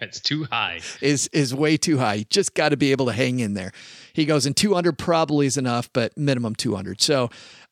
it's 0.00 0.20
too 0.20 0.44
high. 0.44 0.80
is 1.00 1.28
is 1.32 1.54
way 1.54 1.76
too 1.76 1.98
high. 1.98 2.14
You 2.14 2.24
just 2.24 2.54
got 2.54 2.68
to 2.70 2.76
be 2.76 2.92
able 2.92 3.06
to 3.06 3.12
hang 3.12 3.40
in 3.40 3.54
there. 3.54 3.72
He 4.12 4.24
goes, 4.24 4.46
and 4.46 4.56
200 4.56 4.96
probably 4.98 5.46
is 5.46 5.56
enough, 5.58 5.92
but 5.92 6.16
minimum 6.16 6.54
200. 6.54 7.00
So 7.02 7.28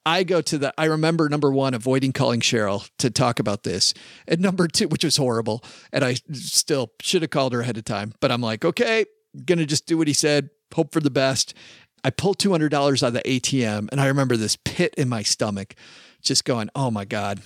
I 0.07 0.23
go 0.23 0.41
to 0.43 0.59
the, 0.59 0.75
I 0.77 0.85
remember 0.85 1.29
number 1.29 1.51
one, 1.51 1.75
avoiding 1.75 2.13
calling 2.13 2.41
Cheryl 2.41 2.89
to 2.99 3.11
talk 3.11 3.39
about 3.39 3.63
this. 3.63 3.95
And 4.29 4.41
number 4.41 4.69
two, 4.69 4.89
which 4.89 5.05
was 5.05 5.17
horrible. 5.17 5.65
And 5.93 6.05
I 6.05 6.17
still 6.33 6.93
should 7.01 7.23
have 7.23 7.31
called 7.31 7.53
her 7.53 7.61
ahead 7.61 7.79
of 7.79 7.85
time, 7.85 8.13
but 8.21 8.31
I'm 8.31 8.43
like, 8.43 8.65
okay, 8.65 9.07
going 9.45 9.59
to 9.59 9.67
just 9.67 9.87
do 9.87 9.97
what 9.99 10.09
he 10.09 10.15
said, 10.15 10.51
hope 10.75 10.93
for 10.93 11.01
the 11.01 11.11
best. 11.11 11.55
I 12.05 12.11
pulled 12.11 12.39
$200 12.39 12.75
out 12.75 13.03
of 13.03 13.15
the 13.15 13.23
ATM 13.23 13.89
and 13.91 14.01
I 14.01 14.07
remember 14.07 14.37
this 14.37 14.57
pit 14.57 14.95
in 14.99 15.09
my 15.09 15.23
stomach 15.23 15.75
just 16.21 16.45
going, 16.45 16.71
oh 16.75 16.91
my 16.91 17.05
God. 17.05 17.41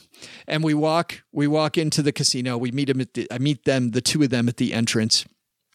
And 0.47 0.65
we 0.65 0.75
walk, 0.75 1.23
we 1.33 1.47
walk 1.47 1.79
into 1.79 2.03
the 2.03 2.13
casino. 2.13 2.57
We 2.57 2.71
meet 2.71 2.89
him 2.89 3.01
at 3.01 3.15
the, 3.15 3.29
I 3.31 3.39
meet 3.39 3.65
them, 3.65 3.91
the 3.91 4.01
two 4.01 4.23
of 4.23 4.31
them 4.31 4.49
at 4.49 4.57
the 4.57 4.73
entrance. 4.73 5.25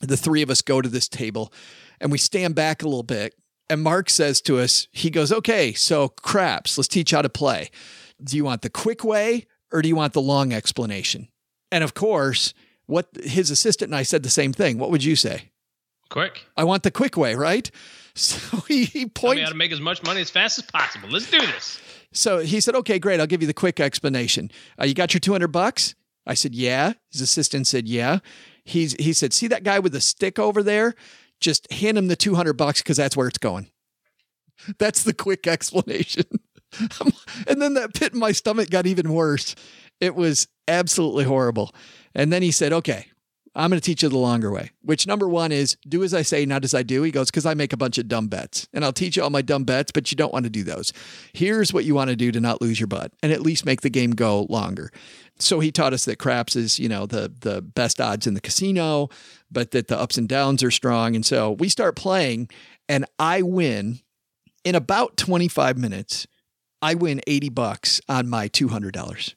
the 0.02 0.18
three 0.18 0.42
of 0.42 0.50
us 0.50 0.62
go 0.62 0.82
to 0.82 0.90
this 0.90 1.08
table 1.08 1.54
and 2.00 2.12
we 2.12 2.18
stand 2.18 2.56
back 2.56 2.82
a 2.82 2.86
little 2.86 3.04
bit. 3.04 3.36
And 3.70 3.82
Mark 3.82 4.10
says 4.10 4.42
to 4.42 4.60
us, 4.60 4.88
he 4.92 5.10
goes, 5.10 5.32
Okay, 5.32 5.74
so 5.74 6.10
craps, 6.10 6.78
let's 6.78 6.88
teach 6.88 7.12
how 7.12 7.22
to 7.22 7.30
play. 7.30 7.70
Do 8.24 8.36
you 8.38 8.44
want 8.44 8.62
the 8.62 8.70
quick 8.70 9.04
way 9.04 9.46
or 9.72 9.82
do 9.82 9.88
you 9.88 9.96
want 9.96 10.14
the 10.14 10.22
long 10.22 10.54
explanation? 10.54 11.30
And 11.72 11.84
of 11.84 11.94
course, 11.94 12.54
what 12.86 13.08
his 13.24 13.50
assistant 13.50 13.90
and 13.90 13.96
I 13.96 14.04
said 14.04 14.24
the 14.24 14.30
same 14.30 14.54
thing. 14.54 14.78
What 14.78 14.92
would 14.92 15.04
you 15.04 15.16
say? 15.16 15.50
Quick. 16.10 16.46
I 16.56 16.64
want 16.66 16.84
the 16.84 16.92
quick 16.92 17.18
way, 17.18 17.36
right? 17.36 17.70
So 18.16 18.58
he, 18.68 18.86
he 18.86 19.06
Tell 19.06 19.30
points. 19.30 19.42
how 19.42 19.50
to 19.50 19.56
make 19.56 19.72
as 19.72 19.82
much 19.82 20.04
money 20.04 20.22
as 20.22 20.30
fast 20.30 20.60
as 20.60 20.66
possible. 20.66 21.10
Let's 21.10 21.32
do 21.32 21.40
this. 21.40 21.82
So 22.12 22.38
he 22.42 22.62
said, 22.62 22.76
"Okay, 22.76 23.00
great. 23.00 23.20
I'll 23.20 23.26
give 23.26 23.42
you 23.42 23.48
the 23.48 23.56
quick 23.56 23.80
explanation. 23.80 24.52
Uh, 24.80 24.86
you 24.86 24.94
got 24.94 25.16
your 25.16 25.20
two 25.20 25.32
hundred 25.32 25.48
bucks." 25.48 25.96
I 26.28 26.36
said, 26.36 26.54
"Yeah." 26.54 26.94
His 27.12 27.22
assistant 27.22 27.66
said, 27.66 27.88
"Yeah." 27.88 28.20
He's 28.66 28.94
he 29.00 29.14
said, 29.14 29.34
"See 29.34 29.48
that 29.48 29.64
guy 29.64 29.80
with 29.80 29.94
the 29.94 30.00
stick 30.00 30.38
over 30.38 30.62
there? 30.62 30.94
Just 31.44 31.72
hand 31.72 31.98
him 31.98 32.08
the 32.08 32.16
two 32.16 32.36
hundred 32.36 32.54
bucks 32.54 32.82
because 32.82 32.98
that's 32.98 33.18
where 33.18 33.28
it's 33.28 33.38
going." 33.38 33.68
That's 34.80 35.04
the 35.04 35.14
quick 35.14 35.46
explanation. 35.56 36.26
and 37.48 37.62
then 37.62 37.76
that 37.76 37.94
pit 37.94 38.14
in 38.14 38.20
my 38.20 38.32
stomach 38.32 38.70
got 38.70 38.88
even 38.88 39.14
worse. 39.14 39.56
It 40.00 40.16
was 40.16 40.48
absolutely 40.68 41.26
horrible. 41.26 41.74
And 42.16 42.32
then 42.32 42.42
he 42.42 42.52
said, 42.52 42.74
"Okay." 42.74 43.08
I'm 43.56 43.70
going 43.70 43.80
to 43.80 43.86
teach 43.86 44.02
you 44.02 44.10
the 44.10 44.18
longer 44.18 44.52
way, 44.52 44.72
which 44.82 45.06
number 45.06 45.30
one 45.30 45.52
is 45.52 45.78
do 45.88 46.04
as 46.04 46.14
I 46.14 46.24
say, 46.24 46.44
not 46.46 46.64
as 46.64 46.74
I 46.74 46.82
do. 46.82 47.04
He 47.04 47.12
goes, 47.12 47.30
because 47.30 47.46
I 47.46 47.54
make 47.54 47.72
a 47.72 47.78
bunch 47.78 48.00
of 48.00 48.08
dumb 48.08 48.28
bets 48.28 48.68
and 48.74 48.84
I'll 48.84 48.94
teach 48.94 49.16
you 49.16 49.22
all 49.24 49.30
my 49.30 49.44
dumb 49.44 49.64
bets, 49.64 49.92
but 49.92 50.12
you 50.12 50.16
don't 50.16 50.34
want 50.34 50.46
to 50.46 50.50
do 50.50 50.64
those. 50.64 50.92
Here's 51.34 51.72
what 51.72 51.86
you 51.86 51.94
want 51.94 52.10
to 52.10 52.16
do 52.16 52.32
to 52.32 52.40
not 52.40 52.62
lose 52.62 52.80
your 52.80 52.88
butt 52.88 53.14
and 53.22 53.32
at 53.32 53.42
least 53.42 53.64
make 53.64 53.82
the 53.82 53.92
game 53.92 54.12
go 54.12 54.48
longer. 54.50 54.92
So 55.38 55.60
he 55.60 55.72
taught 55.72 55.94
us 55.94 56.06
that 56.06 56.18
craps 56.18 56.56
is, 56.56 56.80
you 56.80 56.90
know, 56.90 57.06
the 57.06 57.32
the 57.42 57.62
best 57.62 58.02
odds 58.02 58.26
in 58.26 58.34
the 58.34 58.42
casino, 58.42 59.10
but 59.54 59.72
that 59.72 59.88
the 59.88 59.98
ups 59.98 60.18
and 60.18 60.28
downs 60.28 60.64
are 60.64 60.72
strong. 60.72 61.16
And 61.16 61.26
so 61.26 61.52
we 61.52 61.70
start 61.70 61.96
playing 61.96 62.50
and 62.90 63.06
I 63.20 63.42
win 63.42 64.00
in 64.64 64.76
about 64.76 65.18
25 65.18 65.78
minutes. 65.78 66.28
I 66.82 66.96
win 66.96 67.22
80 67.28 67.50
bucks 67.50 68.02
on 68.10 68.28
my 68.28 68.50
$200. 68.50 69.36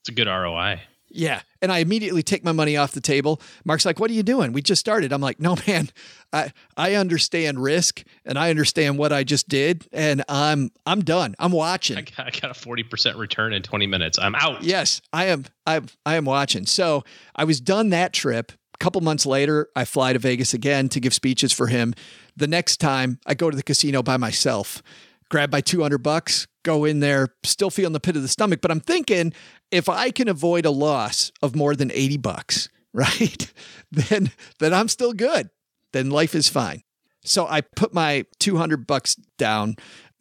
It's 0.00 0.08
a 0.08 0.12
good 0.12 0.28
ROI. 0.28 0.80
Yeah. 1.12 1.42
And 1.60 1.72
I 1.72 1.78
immediately 1.78 2.22
take 2.22 2.44
my 2.44 2.52
money 2.52 2.76
off 2.76 2.92
the 2.92 3.00
table. 3.00 3.42
Mark's 3.64 3.84
like, 3.84 3.98
What 3.98 4.10
are 4.10 4.14
you 4.14 4.22
doing? 4.22 4.52
We 4.52 4.62
just 4.62 4.80
started. 4.80 5.12
I'm 5.12 5.20
like, 5.20 5.40
No, 5.40 5.56
man, 5.66 5.90
I 6.32 6.52
I 6.76 6.94
understand 6.94 7.60
risk 7.60 8.02
and 8.24 8.38
I 8.38 8.50
understand 8.50 8.96
what 8.96 9.12
I 9.12 9.24
just 9.24 9.48
did. 9.48 9.86
And 9.92 10.22
I'm 10.28 10.70
I'm 10.86 11.00
done. 11.00 11.34
I'm 11.38 11.52
watching. 11.52 11.98
I 11.98 12.02
got, 12.02 12.26
I 12.26 12.30
got 12.30 12.50
a 12.50 12.54
40% 12.54 13.18
return 13.18 13.52
in 13.52 13.62
20 13.62 13.86
minutes. 13.88 14.18
I'm 14.18 14.36
out. 14.36 14.62
Yes, 14.62 15.02
I 15.12 15.26
am 15.26 15.44
I 15.66 15.80
I 16.06 16.14
am 16.14 16.24
watching. 16.24 16.64
So 16.64 17.02
I 17.34 17.44
was 17.44 17.60
done 17.60 17.90
that 17.90 18.12
trip. 18.12 18.52
Couple 18.80 19.02
months 19.02 19.26
later, 19.26 19.68
I 19.76 19.84
fly 19.84 20.14
to 20.14 20.18
Vegas 20.18 20.54
again 20.54 20.88
to 20.88 21.00
give 21.00 21.12
speeches 21.12 21.52
for 21.52 21.66
him. 21.66 21.92
The 22.34 22.46
next 22.46 22.78
time 22.78 23.20
I 23.26 23.34
go 23.34 23.50
to 23.50 23.56
the 23.56 23.62
casino 23.62 24.02
by 24.02 24.16
myself, 24.16 24.82
grab 25.28 25.52
my 25.52 25.60
200 25.60 25.98
bucks, 25.98 26.46
go 26.62 26.86
in 26.86 27.00
there, 27.00 27.28
still 27.44 27.68
feeling 27.68 27.92
the 27.92 28.00
pit 28.00 28.16
of 28.16 28.22
the 28.22 28.28
stomach. 28.28 28.60
But 28.62 28.70
I'm 28.70 28.80
thinking 28.80 29.34
if 29.70 29.90
I 29.90 30.10
can 30.10 30.28
avoid 30.28 30.64
a 30.64 30.70
loss 30.70 31.30
of 31.42 31.54
more 31.54 31.76
than 31.76 31.92
80 31.92 32.16
bucks, 32.16 32.70
right? 32.92 33.52
Then 33.92 34.32
then 34.58 34.72
I'm 34.72 34.88
still 34.88 35.12
good. 35.12 35.50
Then 35.92 36.10
life 36.10 36.34
is 36.34 36.48
fine. 36.48 36.82
So 37.22 37.46
I 37.46 37.60
put 37.60 37.92
my 37.92 38.24
200 38.38 38.86
bucks 38.86 39.14
down. 39.36 39.76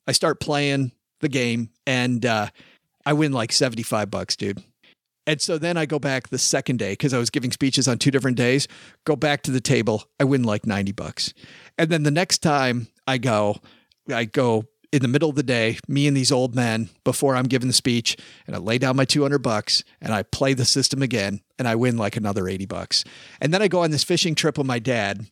I 0.06 0.12
start 0.12 0.42
playing 0.42 0.92
the 1.22 1.30
game 1.30 1.70
and 1.88 2.26
uh, 2.26 2.48
I 3.06 3.14
win 3.14 3.32
like 3.32 3.54
75 3.54 4.12
bucks, 4.12 4.36
dude. 4.36 4.62
And 5.30 5.40
so 5.40 5.60
then 5.60 5.78
I 5.78 5.86
go 5.86 6.00
back 6.00 6.30
the 6.30 6.40
second 6.40 6.80
day 6.80 6.94
because 6.94 7.14
I 7.14 7.20
was 7.20 7.30
giving 7.30 7.52
speeches 7.52 7.88
on 7.88 8.00
two 8.00 8.10
different 8.10 8.36
days. 8.36 8.68
Go 9.06 9.16
back 9.16 9.44
to 9.44 9.52
the 9.52 9.62
table. 9.62 10.06
I 10.20 10.24
win 10.24 10.42
like 10.42 10.66
90 10.66 10.92
bucks. 10.94 11.36
And 11.78 11.92
then 11.92 12.02
the 12.02 12.10
next 12.10 12.40
time 12.40 12.88
I 13.06 13.20
go, 13.20 13.58
I 14.12 14.26
go 14.26 14.66
in 14.92 15.04
the 15.04 15.08
middle 15.08 15.30
of 15.30 15.36
the 15.36 15.44
day, 15.44 15.78
me 15.88 16.08
and 16.08 16.18
these 16.18 16.32
old 16.32 16.56
men 16.56 16.90
before 17.04 17.36
I'm 17.36 17.46
giving 17.46 17.68
the 17.68 17.76
speech, 17.76 18.18
and 18.48 18.56
I 18.56 18.60
lay 18.60 18.80
down 18.80 18.96
my 18.96 19.06
200 19.06 19.38
bucks 19.38 19.84
and 20.02 20.12
I 20.12 20.24
play 20.24 20.56
the 20.56 20.66
system 20.66 21.04
again 21.04 21.42
and 21.60 21.68
I 21.68 21.76
win 21.76 21.96
like 21.96 22.18
another 22.18 22.48
80 22.48 22.66
bucks. 22.66 23.04
And 23.40 23.54
then 23.54 23.62
I 23.62 23.68
go 23.68 23.84
on 23.84 23.92
this 23.92 24.04
fishing 24.04 24.34
trip 24.34 24.58
with 24.58 24.66
my 24.66 24.80
dad 24.80 25.28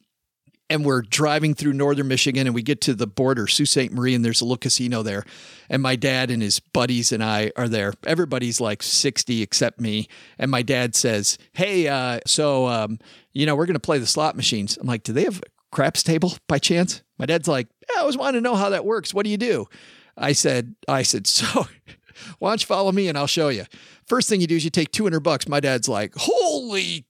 and 0.70 0.86
we're 0.86 1.02
driving 1.02 1.54
through 1.54 1.74
northern 1.74 2.08
Michigan 2.08 2.48
and 2.48 2.54
we 2.54 2.62
get 2.62 2.82
to 2.82 2.94
the 2.94 3.08
border, 3.08 3.48
Sault 3.48 3.70
Ste. 3.70 3.92
Marie, 3.92 4.14
and 4.16 4.24
there's 4.24 4.42
a 4.42 4.46
little 4.46 4.58
casino 4.58 5.02
there. 5.02 5.24
And 5.70 5.82
my 5.82 5.96
dad 5.96 6.30
and 6.30 6.42
his 6.42 6.60
buddies 6.60 7.12
and 7.12 7.24
I 7.24 7.52
are 7.56 7.70
there. 7.70 7.94
Everybody's 8.06 8.60
like 8.60 8.84
60 8.84 9.42
except 9.42 9.80
me. 9.80 10.08
And 10.38 10.52
my 10.52 10.62
dad 10.62 10.96
says, 10.96 11.38
Hey, 11.54 11.88
uh, 11.88 12.20
so, 12.26 12.68
um, 12.68 13.00
you 13.34 13.46
know, 13.46 13.56
we're 13.56 13.66
going 13.66 13.76
to 13.76 13.80
play 13.80 13.98
the 13.98 14.08
slot 14.08 14.36
machines. 14.36 14.78
I'm 14.78 14.88
like, 14.88 15.04
Do 15.04 15.14
they 15.14 15.24
have 15.24 15.40
a 15.40 15.50
craps 15.72 16.04
table 16.04 16.34
by 16.48 16.60
chance? 16.60 17.02
My 17.18 17.26
dad's 17.26 17.48
like, 17.48 17.68
yeah, 17.90 17.98
I 17.98 18.02
always 18.02 18.18
wanted 18.18 18.38
to 18.38 18.42
know 18.42 18.56
how 18.56 18.70
that 18.70 18.86
works. 18.86 19.14
What 19.14 19.24
do 19.24 19.30
you 19.30 19.38
do? 19.38 19.68
I 20.16 20.34
said, 20.34 20.76
I 20.88 21.04
said, 21.04 21.28
so 21.28 21.68
why 22.40 22.50
don't 22.50 22.62
you 22.62 22.68
follow 22.68 22.92
me 22.92 23.08
and 23.08 23.18
I'll 23.18 23.28
show 23.28 23.50
you. 23.50 23.66
First 24.06 24.30
thing 24.30 24.42
you 24.42 24.48
do 24.48 24.56
is 24.56 24.64
you 24.64 24.70
take 24.70 24.92
200 24.92 25.20
bucks. 25.20 25.48
My 25.48 25.60
dad's 25.60 25.90
like, 25.90 26.14
holy 26.16 27.06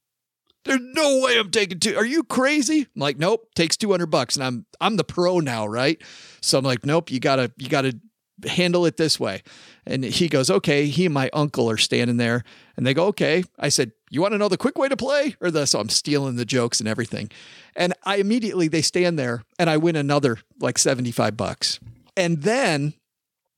there's 0.67 0.81
no 0.81 1.21
way 1.23 1.37
I'm 1.37 1.51
taking 1.51 1.79
two. 1.79 1.95
Are 1.95 2.05
you 2.05 2.23
crazy? 2.23 2.81
I'm 2.81 2.99
like, 3.01 3.17
nope, 3.17 3.49
takes 3.55 3.77
200 3.77 4.07
bucks. 4.07 4.35
And 4.35 4.43
I'm, 4.43 4.65
I'm 4.79 4.97
the 4.97 5.03
pro 5.03 5.39
now, 5.39 5.65
right? 5.67 6.01
So 6.41 6.57
I'm 6.57 6.65
like, 6.65 6.85
nope, 6.85 7.11
you 7.11 7.19
gotta, 7.19 7.51
you 7.57 7.69
gotta 7.69 7.99
handle 8.45 8.85
it 8.85 8.97
this 8.97 9.19
way. 9.19 9.41
And 9.85 10.03
he 10.03 10.27
goes, 10.27 10.49
okay. 10.49 10.87
He 10.87 11.05
and 11.05 11.13
my 11.13 11.29
uncle 11.33 11.69
are 11.69 11.77
standing 11.77 12.17
there 12.17 12.43
and 12.75 12.85
they 12.85 12.93
go, 12.93 13.05
okay. 13.07 13.43
I 13.57 13.69
said, 13.69 13.93
you 14.09 14.21
want 14.21 14.33
to 14.33 14.37
know 14.37 14.49
the 14.49 14.57
quick 14.57 14.77
way 14.77 14.87
to 14.89 14.97
play 14.97 15.35
or 15.41 15.49
the, 15.49 15.65
so 15.65 15.79
I'm 15.79 15.89
stealing 15.89 16.35
the 16.35 16.45
jokes 16.45 16.79
and 16.79 16.87
everything. 16.87 17.31
And 17.75 17.93
I 18.03 18.17
immediately, 18.17 18.67
they 18.67 18.81
stand 18.81 19.17
there 19.17 19.43
and 19.57 19.69
I 19.69 19.77
win 19.77 19.95
another 19.95 20.37
like 20.59 20.77
75 20.77 21.35
bucks. 21.35 21.79
And 22.15 22.43
then 22.43 22.93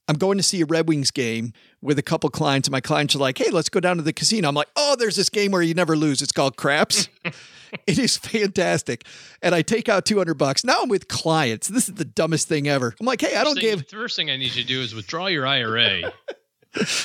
I'm 0.09 0.15
going 0.15 0.37
to 0.37 0.43
see 0.43 0.59
a 0.61 0.65
Red 0.65 0.89
Wings 0.89 1.11
game 1.11 1.53
with 1.81 1.99
a 1.99 2.01
couple 2.01 2.31
clients, 2.31 2.67
and 2.67 2.71
my 2.71 2.81
clients 2.81 3.15
are 3.15 3.19
like, 3.19 3.37
hey, 3.37 3.51
let's 3.51 3.69
go 3.69 3.79
down 3.79 3.97
to 3.97 4.01
the 4.01 4.11
casino. 4.11 4.49
I'm 4.49 4.55
like, 4.55 4.69
oh, 4.75 4.95
there's 4.97 5.15
this 5.15 5.29
game 5.29 5.51
where 5.51 5.61
you 5.61 5.75
never 5.75 5.95
lose. 5.95 6.23
It's 6.23 6.31
called 6.31 6.57
Craps. 6.57 7.07
it 7.85 7.99
is 7.99 8.17
fantastic. 8.17 9.05
And 9.43 9.53
I 9.53 9.61
take 9.61 9.87
out 9.87 10.05
200 10.05 10.33
bucks. 10.33 10.63
Now 10.63 10.81
I'm 10.81 10.89
with 10.89 11.07
clients. 11.09 11.67
This 11.67 11.87
is 11.87 11.93
the 11.93 12.05
dumbest 12.05 12.47
thing 12.47 12.67
ever. 12.67 12.95
I'm 12.99 13.05
like, 13.05 13.21
hey, 13.21 13.35
I 13.35 13.43
don't 13.43 13.53
So 13.53 13.61
give, 13.61 13.87
The 13.87 13.95
first 13.95 14.15
thing 14.15 14.31
I 14.31 14.37
need 14.37 14.55
you 14.55 14.63
to 14.63 14.67
do 14.67 14.81
is 14.81 14.95
withdraw 14.95 15.27
your 15.27 15.45
IRA. 15.45 16.11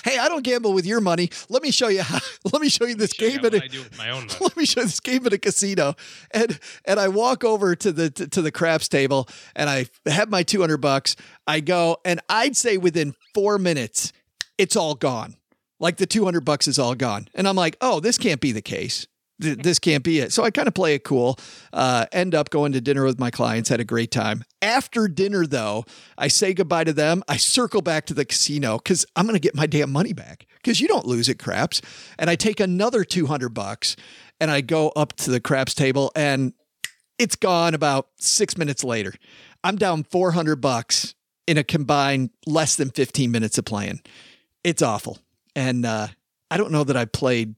hey, 0.05 0.19
I 0.19 0.29
don't 0.29 0.43
gamble 0.45 0.73
with 0.73 0.87
your 0.87 1.01
money. 1.01 1.31
Let 1.49 1.63
me 1.63 1.71
show 1.71 1.89
you 1.89 2.03
how, 2.03 2.19
let 2.53 2.61
me 2.61 2.69
show 2.69 2.85
you 2.87 2.95
this 2.95 3.13
game. 3.13 3.37
what 3.43 3.55
at 3.55 3.63
a- 3.63 3.65
I 3.65 3.69
do 3.69 3.79
with 3.83 3.97
my 3.99 4.11
own 4.11 4.27
money. 4.27 4.39
let 4.41 4.57
me 4.57 4.65
show 4.67 4.83
this 4.83 5.01
game 5.01 5.25
at 5.27 5.33
a 5.33 5.39
casino. 5.39 5.95
And 6.31 6.59
and 6.85 7.01
I 7.01 7.09
walk 7.09 7.45
over 7.45 7.75
to 7.77 7.93
the 7.93 8.11
to, 8.11 8.29
to 8.29 8.43
the 8.43 8.53
craps 8.53 8.89
table 8.89 9.29
and 9.57 9.69
I 9.71 9.87
have 10.07 10.29
my 10.29 10.43
200 10.43 10.79
bucks. 10.79 11.17
I 11.47 11.61
go 11.61 11.99
and 12.05 12.21
I'd 12.29 12.57
say 12.57 12.77
within 12.77 13.15
4 13.35 13.59
minutes 13.59 14.13
it's 14.59 14.77
all 14.77 14.95
gone. 14.95 15.37
Like 15.81 15.97
the 15.97 16.07
200 16.07 16.43
bucks 16.45 16.69
is 16.69 16.79
all 16.79 16.95
gone. 16.95 17.29
And 17.35 17.49
I'm 17.49 17.57
like, 17.57 17.77
"Oh, 17.81 17.99
this 18.01 18.17
can't 18.19 18.41
be 18.41 18.53
the 18.53 18.63
case. 18.63 19.07
Th- 19.41 19.59
This 19.59 19.79
can't 19.79 20.05
be 20.05 20.21
it. 20.21 20.33
So 20.33 20.45
I 20.45 20.51
kind 20.51 20.69
of 20.69 20.75
play 20.75 20.95
it 20.95 21.05
cool. 21.05 21.39
Uh, 21.73 22.07
end 22.13 22.35
up 22.35 22.51
going 22.51 22.73
to 22.73 22.81
dinner 22.81 23.05
with 23.05 23.19
my 23.19 23.31
clients, 23.31 23.69
had 23.69 23.81
a 23.81 23.85
great 23.85 24.11
time. 24.11 24.45
After 24.63 25.09
dinner, 25.09 25.47
though, 25.47 25.85
I 26.17 26.29
say 26.29 26.55
goodbye 26.55 26.85
to 26.85 26.93
them. 26.93 27.23
I 27.29 27.37
circle 27.37 27.83
back 27.83 28.07
to 28.07 28.15
the 28.15 28.25
casino 28.25 28.79
because 28.79 29.05
I'm 29.17 29.27
going 29.27 29.35
to 29.35 29.41
get 29.41 29.55
my 29.55 29.67
damn 29.67 29.91
money 29.93 30.13
back 30.13 30.47
because 30.57 30.81
you 30.81 30.89
don't 30.89 31.07
lose 31.07 31.29
at 31.29 31.39
craps. 31.39 31.81
And 32.19 32.31
I 32.31 32.37
take 32.37 32.61
another 32.61 33.05
200 33.05 33.51
bucks 33.51 33.97
and 34.41 34.51
I 34.51 34.61
go 34.61 34.89
up 34.91 35.15
to 35.17 35.31
the 35.31 35.41
craps 35.41 35.75
table 35.75 36.13
and 36.17 36.53
it's 37.19 37.37
gone 37.37 37.75
about 37.75 38.09
six 38.19 38.57
minutes 38.57 38.83
later. 38.83 39.15
I'm 39.63 39.77
down 39.77 40.05
400 40.05 40.57
bucks 40.57 41.15
in 41.47 41.59
a 41.59 41.65
combined 41.65 42.31
less 42.47 42.77
than 42.77 42.91
15 42.91 43.31
minutes 43.31 43.59
of 43.59 43.65
playing. 43.65 44.01
It's 44.63 44.83
awful. 44.83 45.19
And 45.55 45.85
uh, 45.87 46.09
I 46.51 46.57
don't 46.57 46.73
know 46.73 46.85
that 46.85 46.97
I 46.97 47.05
played 47.05 47.55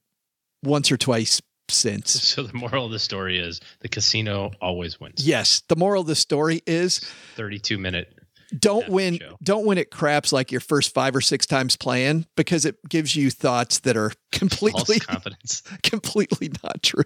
once 0.63 0.91
or 0.91 0.97
twice 0.97 1.41
since. 1.71 2.15
So 2.37 2.43
the 2.43 2.55
moral 2.55 2.87
of 2.87 2.93
the 2.93 2.99
story 2.99 3.39
is 3.39 3.61
the 3.81 3.89
casino 3.89 4.51
always 4.61 5.01
wins. 5.01 5.27
Yes, 5.27 5.63
the 5.69 5.77
moral 5.77 6.03
of 6.03 6.07
the 6.07 6.15
story 6.15 6.61
is 6.67 6.99
32 7.37 7.79
minute. 7.79 8.13
don't 8.59 8.89
win 8.89 9.19
don't 9.43 9.65
win 9.67 9.79
at 9.79 9.91
craps 9.91 10.33
like 10.33 10.53
your 10.53 10.61
first 10.61 10.93
5 10.95 11.17
or 11.17 11.21
6 11.21 11.47
times 11.47 11.77
playing 11.77 12.27
because 12.37 12.65
it 12.65 12.77
gives 12.89 13.17
you 13.17 13.31
thoughts 13.31 13.81
that 13.81 13.97
are 13.97 14.13
completely 14.33 14.99
False 14.99 15.07
confidence. 15.07 15.63
completely 15.83 16.51
not 16.63 16.83
true. 16.83 17.05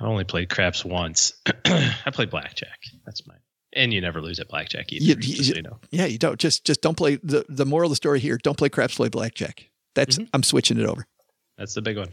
I've 0.00 0.06
only 0.06 0.24
played 0.24 0.48
craps 0.48 0.84
once. 0.84 1.32
I 1.64 2.10
played 2.12 2.30
blackjack. 2.30 2.78
That's 3.04 3.26
my 3.26 3.34
And 3.72 3.92
you 3.92 4.00
never 4.00 4.20
lose 4.20 4.38
at 4.40 4.48
blackjack 4.48 4.92
either. 4.92 5.04
You- 5.04 5.16
you- 5.20 5.44
so 5.44 5.54
you 5.54 5.62
know. 5.62 5.78
Yeah, 5.90 6.06
you 6.06 6.18
don't 6.18 6.38
just 6.38 6.64
just 6.64 6.80
don't 6.82 6.96
play 6.96 7.16
the 7.16 7.44
the 7.48 7.66
moral 7.66 7.86
of 7.86 7.92
the 7.92 7.96
story 7.96 8.20
here, 8.20 8.38
don't 8.38 8.56
play 8.58 8.68
craps 8.68 8.96
play 8.96 9.08
blackjack. 9.08 9.70
That's 9.94 10.16
mm-hmm. 10.16 10.28
I'm 10.34 10.42
switching 10.42 10.78
it 10.78 10.86
over. 10.86 11.06
That's 11.58 11.74
the 11.74 11.82
big 11.82 11.96
one. 11.96 12.12